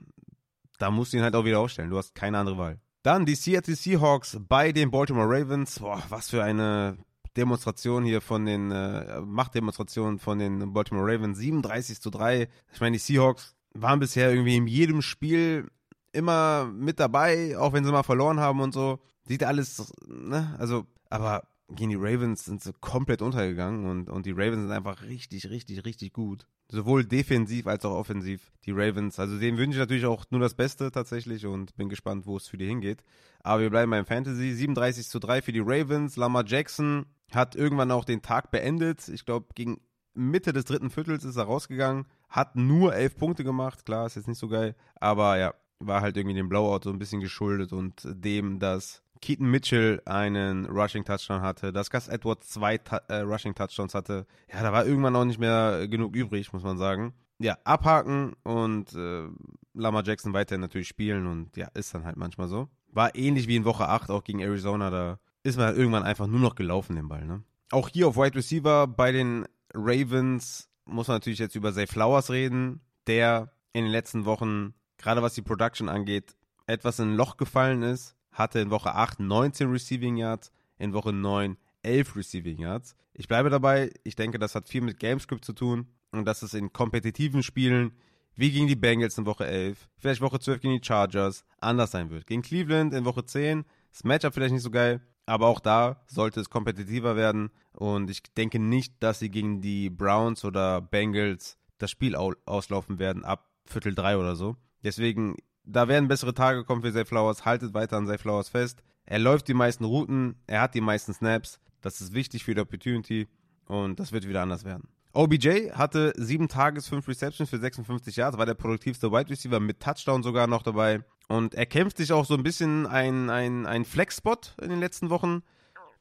da 0.78 0.92
musst 0.92 1.14
du 1.14 1.18
ihn 1.18 1.24
halt 1.24 1.36
auch 1.36 1.46
wieder 1.46 1.60
aufstellen. 1.60 1.90
Du 1.90 1.98
hast 1.98 2.16
keine 2.16 2.38
andere 2.38 2.58
Wahl. 2.58 2.80
Dann 3.04 3.26
die 3.26 3.36
Seattle 3.36 3.76
Seahawks 3.76 4.38
bei 4.48 4.72
den 4.72 4.92
Baltimore 4.92 5.28
Ravens. 5.28 5.80
Boah, 5.80 6.02
was 6.10 6.30
für 6.30 6.44
eine 6.44 6.98
Demonstration 7.38 8.04
hier 8.04 8.22
von 8.22 8.46
den, 8.46 8.72
äh, 8.72 9.22
Machtdemonstration 9.22 10.20
von 10.20 10.40
den 10.40 10.74
Baltimore 10.74 11.12
Ravens. 11.12 11.38
37 11.38 12.02
zu 12.02 12.10
3. 12.10 12.48
Ich 12.74 12.82
meine, 12.82 12.94
die 12.94 13.00
Seahawks 13.00 13.56
waren 13.74 14.00
bisher 14.00 14.32
irgendwie 14.32 14.56
in 14.56 14.68
jedem 14.68 15.02
Spiel 15.02 15.70
immer 16.14 16.66
mit 16.66 17.00
dabei, 17.00 17.58
auch 17.58 17.74
wenn 17.74 17.84
sie 17.84 17.92
mal 17.92 18.04
verloren 18.04 18.40
haben 18.40 18.62
und 18.62 18.74
so. 18.74 19.00
sieht 19.28 19.44
alles, 19.44 19.92
ne, 20.08 20.56
also, 20.60 20.86
aber 21.10 21.44
gegen 21.70 21.90
die 21.90 21.96
Ravens 21.96 22.46
sind 22.46 22.62
sie 22.62 22.74
komplett 22.74 23.22
untergegangen 23.22 23.90
und, 23.90 24.10
und 24.10 24.26
die 24.26 24.32
Ravens 24.32 24.64
sind 24.64 24.72
einfach 24.72 25.02
richtig, 25.04 25.50
richtig, 25.50 25.84
richtig 25.86 26.14
gut. 26.14 26.46
Sowohl 26.70 27.06
defensiv 27.06 27.68
als 27.68 27.86
auch 27.86 27.96
offensiv. 27.96 28.52
Die 28.66 28.72
Ravens, 28.72 29.20
also 29.20 29.40
denen 29.40 29.58
wünsche 29.58 29.78
ich 29.78 29.80
natürlich 29.80 30.06
auch 30.06 30.26
nur 30.30 30.42
das 30.42 30.56
Beste 30.56 30.92
tatsächlich 30.92 31.46
und 31.46 31.76
bin 31.76 31.90
gespannt, 31.90 32.26
wo 32.26 32.38
es 32.38 32.48
für 32.48 32.58
die 32.58 32.68
hingeht. 32.68 33.04
Aber 33.42 33.62
wir 33.62 33.70
bleiben 33.70 33.92
beim 33.92 34.06
Fantasy. 34.06 34.54
37 34.54 35.08
zu 35.08 35.20
3 35.20 35.42
für 35.42 35.52
die 35.52 35.64
Ravens. 35.64 36.18
Lamar 36.18 36.46
Jackson 36.46 37.06
hat 37.32 37.56
irgendwann 37.56 37.92
auch 37.92 38.06
den 38.06 38.22
Tag 38.22 38.52
beendet. 38.52 39.08
Ich 39.08 39.26
glaube, 39.26 39.48
gegen 39.56 39.80
Mitte 40.14 40.54
des 40.54 40.66
dritten 40.66 40.90
Viertels 40.90 41.24
ist 41.24 41.36
er 41.36 41.44
rausgegangen. 41.44 42.06
Hat 42.30 42.56
nur 42.56 42.96
elf 42.96 43.16
Punkte 43.18 43.44
gemacht. 43.44 43.86
Klar, 43.86 44.08
ist 44.08 44.16
jetzt 44.16 44.28
nicht 44.28 44.40
so 44.40 44.48
geil. 44.48 44.76
Aber 44.96 45.38
ja, 45.38 45.54
war 45.80 46.02
halt 46.02 46.18
irgendwie 46.18 46.36
dem 46.36 46.50
Blowout 46.50 46.82
so 46.84 46.90
ein 46.90 47.00
bisschen 47.00 47.22
geschuldet 47.22 47.74
und 47.74 48.02
dem, 48.06 48.60
dass 48.60 49.04
Keaton 49.22 49.50
Mitchell 49.50 50.02
einen 50.06 50.66
Rushing 50.66 51.04
Touchdown 51.04 51.42
hatte, 51.42 51.72
dass 51.72 51.90
Gus 51.90 52.08
Edwards 52.08 52.50
zwei 52.50 52.80
äh, 53.08 53.18
Rushing 53.18 53.56
Touchdowns 53.56 53.94
hatte. 53.94 54.26
Ja, 54.52 54.62
da 54.62 54.72
war 54.72 54.86
irgendwann 54.86 55.16
auch 55.16 55.26
nicht 55.26 55.40
mehr 55.40 55.88
genug 55.88 56.16
übrig, 56.16 56.52
muss 56.54 56.64
man 56.64 56.78
sagen. 56.78 57.14
Ja, 57.40 57.58
abhaken 57.64 58.34
und 58.44 58.94
äh, 58.94 59.28
Lama 59.74 60.04
Jackson 60.04 60.34
weiterhin 60.34 60.62
natürlich 60.62 60.88
spielen 60.88 61.28
und 61.28 61.58
ja, 61.58 61.68
ist 61.74 61.94
dann 61.94 62.06
halt 62.06 62.18
manchmal 62.18 62.48
so. 62.48 62.70
War 62.92 63.16
ähnlich 63.16 63.48
wie 63.48 63.58
in 63.58 63.66
Woche 63.66 63.90
8 63.90 64.10
auch 64.10 64.24
gegen 64.24 64.40
Arizona, 64.40 64.90
da 64.90 65.20
ist 65.44 65.58
man 65.58 65.68
halt 65.68 65.78
irgendwann 65.78 66.04
einfach 66.04 66.28
nur 66.28 66.40
noch 66.40 66.56
gelaufen, 66.56 66.96
den 66.96 67.10
Ball, 67.10 67.26
ne? 67.26 67.44
Auch 67.72 67.90
hier 67.90 68.08
auf 68.08 68.16
Wide 68.16 68.36
Receiver 68.36 68.88
bei 68.88 69.12
den 69.12 69.46
Ravens 69.74 70.70
muss 70.86 71.08
man 71.08 71.16
natürlich 71.16 71.40
jetzt 71.40 71.56
über 71.56 71.74
Zay 71.74 71.88
Flowers 71.88 72.30
reden, 72.30 72.82
der 73.08 73.52
in 73.74 73.84
den 73.84 73.92
letzten 73.92 74.26
Wochen, 74.26 74.74
gerade 74.98 75.22
was 75.22 75.34
die 75.34 75.42
Production 75.42 75.90
angeht, 75.90 76.36
etwas 76.68 77.00
in 77.00 77.10
ein 77.10 77.16
Loch 77.16 77.38
gefallen 77.38 77.82
ist 77.82 78.15
hatte 78.36 78.60
in 78.60 78.70
Woche 78.70 78.94
8 78.94 79.20
19 79.20 79.72
Receiving 79.72 80.18
Yards, 80.18 80.52
in 80.78 80.94
Woche 80.94 81.12
9 81.12 81.58
11 81.82 82.16
Receiving 82.16 82.60
Yards. 82.60 82.96
Ich 83.14 83.28
bleibe 83.28 83.50
dabei, 83.50 83.92
ich 84.04 84.16
denke, 84.16 84.38
das 84.38 84.56
hat 84.56 84.68
viel 84.68 84.82
mit 84.82 85.00
Gamescript 85.00 85.46
zu 85.46 85.54
tun 85.54 85.88
und 86.12 86.26
dass 86.26 86.42
es 86.42 86.54
in 86.54 86.74
kompetitiven 86.74 87.44
Spielen 87.44 87.94
wie 88.36 88.52
gegen 88.52 88.68
die 88.68 88.76
Bengals 88.76 89.18
in 89.18 89.26
Woche 89.26 89.46
11, 89.46 89.88
vielleicht 89.98 90.20
Woche 90.20 90.40
12 90.40 90.62
gegen 90.62 90.74
die 90.78 90.86
Chargers, 90.86 91.46
anders 91.60 91.92
sein 91.92 92.10
wird. 92.10 92.28
Gegen 92.28 92.42
Cleveland 92.42 92.94
in 92.94 93.06
Woche 93.06 93.24
10, 93.26 93.64
das 93.92 94.04
Matchup 94.04 94.34
vielleicht 94.34 94.54
nicht 94.54 94.64
so 94.64 94.72
geil, 94.72 95.02
aber 95.26 95.48
auch 95.48 95.62
da 95.62 96.04
sollte 96.08 96.42
es 96.42 96.50
kompetitiver 96.50 97.16
werden 97.16 97.50
und 97.72 98.10
ich 98.10 98.22
denke 98.24 98.60
nicht, 98.60 99.02
dass 99.02 99.20
sie 99.20 99.30
gegen 99.30 99.62
die 99.62 99.90
Browns 99.90 100.44
oder 100.44 100.82
Bengals 100.82 101.58
das 101.78 101.92
Spiel 101.92 102.16
auslaufen 102.16 103.00
werden 103.00 103.24
ab 103.24 103.50
Viertel 103.66 103.96
3 103.96 104.18
oder 104.18 104.36
so. 104.36 104.58
Deswegen 104.84 105.38
da 105.66 105.88
werden 105.88 106.08
bessere 106.08 106.34
Tage 106.34 106.64
kommen 106.64 106.82
für 106.82 106.94
Zay 106.94 107.06
Flowers. 107.06 107.46
Haltet 107.46 107.74
weiter 107.74 107.98
an 107.98 108.08
Zay 108.08 108.18
Flowers 108.18 108.50
fest. 108.50 108.84
Er 109.06 109.20
läuft 109.20 109.48
die 109.48 109.54
meisten 109.54 109.86
Routen, 109.86 110.36
er 110.48 110.62
hat 110.62 110.74
die 110.74 110.82
meisten 110.82 111.14
Snaps. 111.14 111.60
Das 111.82 112.02
ist 112.02 112.14
wichtig 112.14 112.44
für 112.44 112.56
die 112.56 112.62
Opportunity 112.62 113.28
und 113.68 114.00
das 114.00 114.12
wird 114.12 114.28
wieder 114.28 114.42
anders 114.42 114.66
werden. 114.66 114.88
OBJ 115.14 115.72
hatte 115.72 116.12
sieben 116.18 116.48
Tages, 116.50 116.90
fünf 116.90 117.08
Receptions 117.08 117.50
für 117.50 117.58
56 117.58 118.16
Yards, 118.18 118.38
war 118.38 118.46
der 118.46 118.54
produktivste 118.56 119.12
Wide 119.12 119.30
Receiver 119.30 119.60
mit 119.60 119.80
Touchdown 119.80 120.24
sogar 120.24 120.48
noch 120.48 120.62
dabei. 120.62 121.04
Und 121.28 121.56
er 121.56 121.66
kämpft 121.66 121.98
sich 121.98 122.12
auch 122.12 122.26
so 122.26 122.34
ein 122.34 122.44
bisschen 122.44 122.86
ein, 122.86 123.30
ein, 123.30 123.66
ein 123.66 123.86
Flex-Spot 123.86 124.38
in 124.62 124.70
den 124.70 124.80
letzten 124.80 125.10
Wochen. 125.10 125.42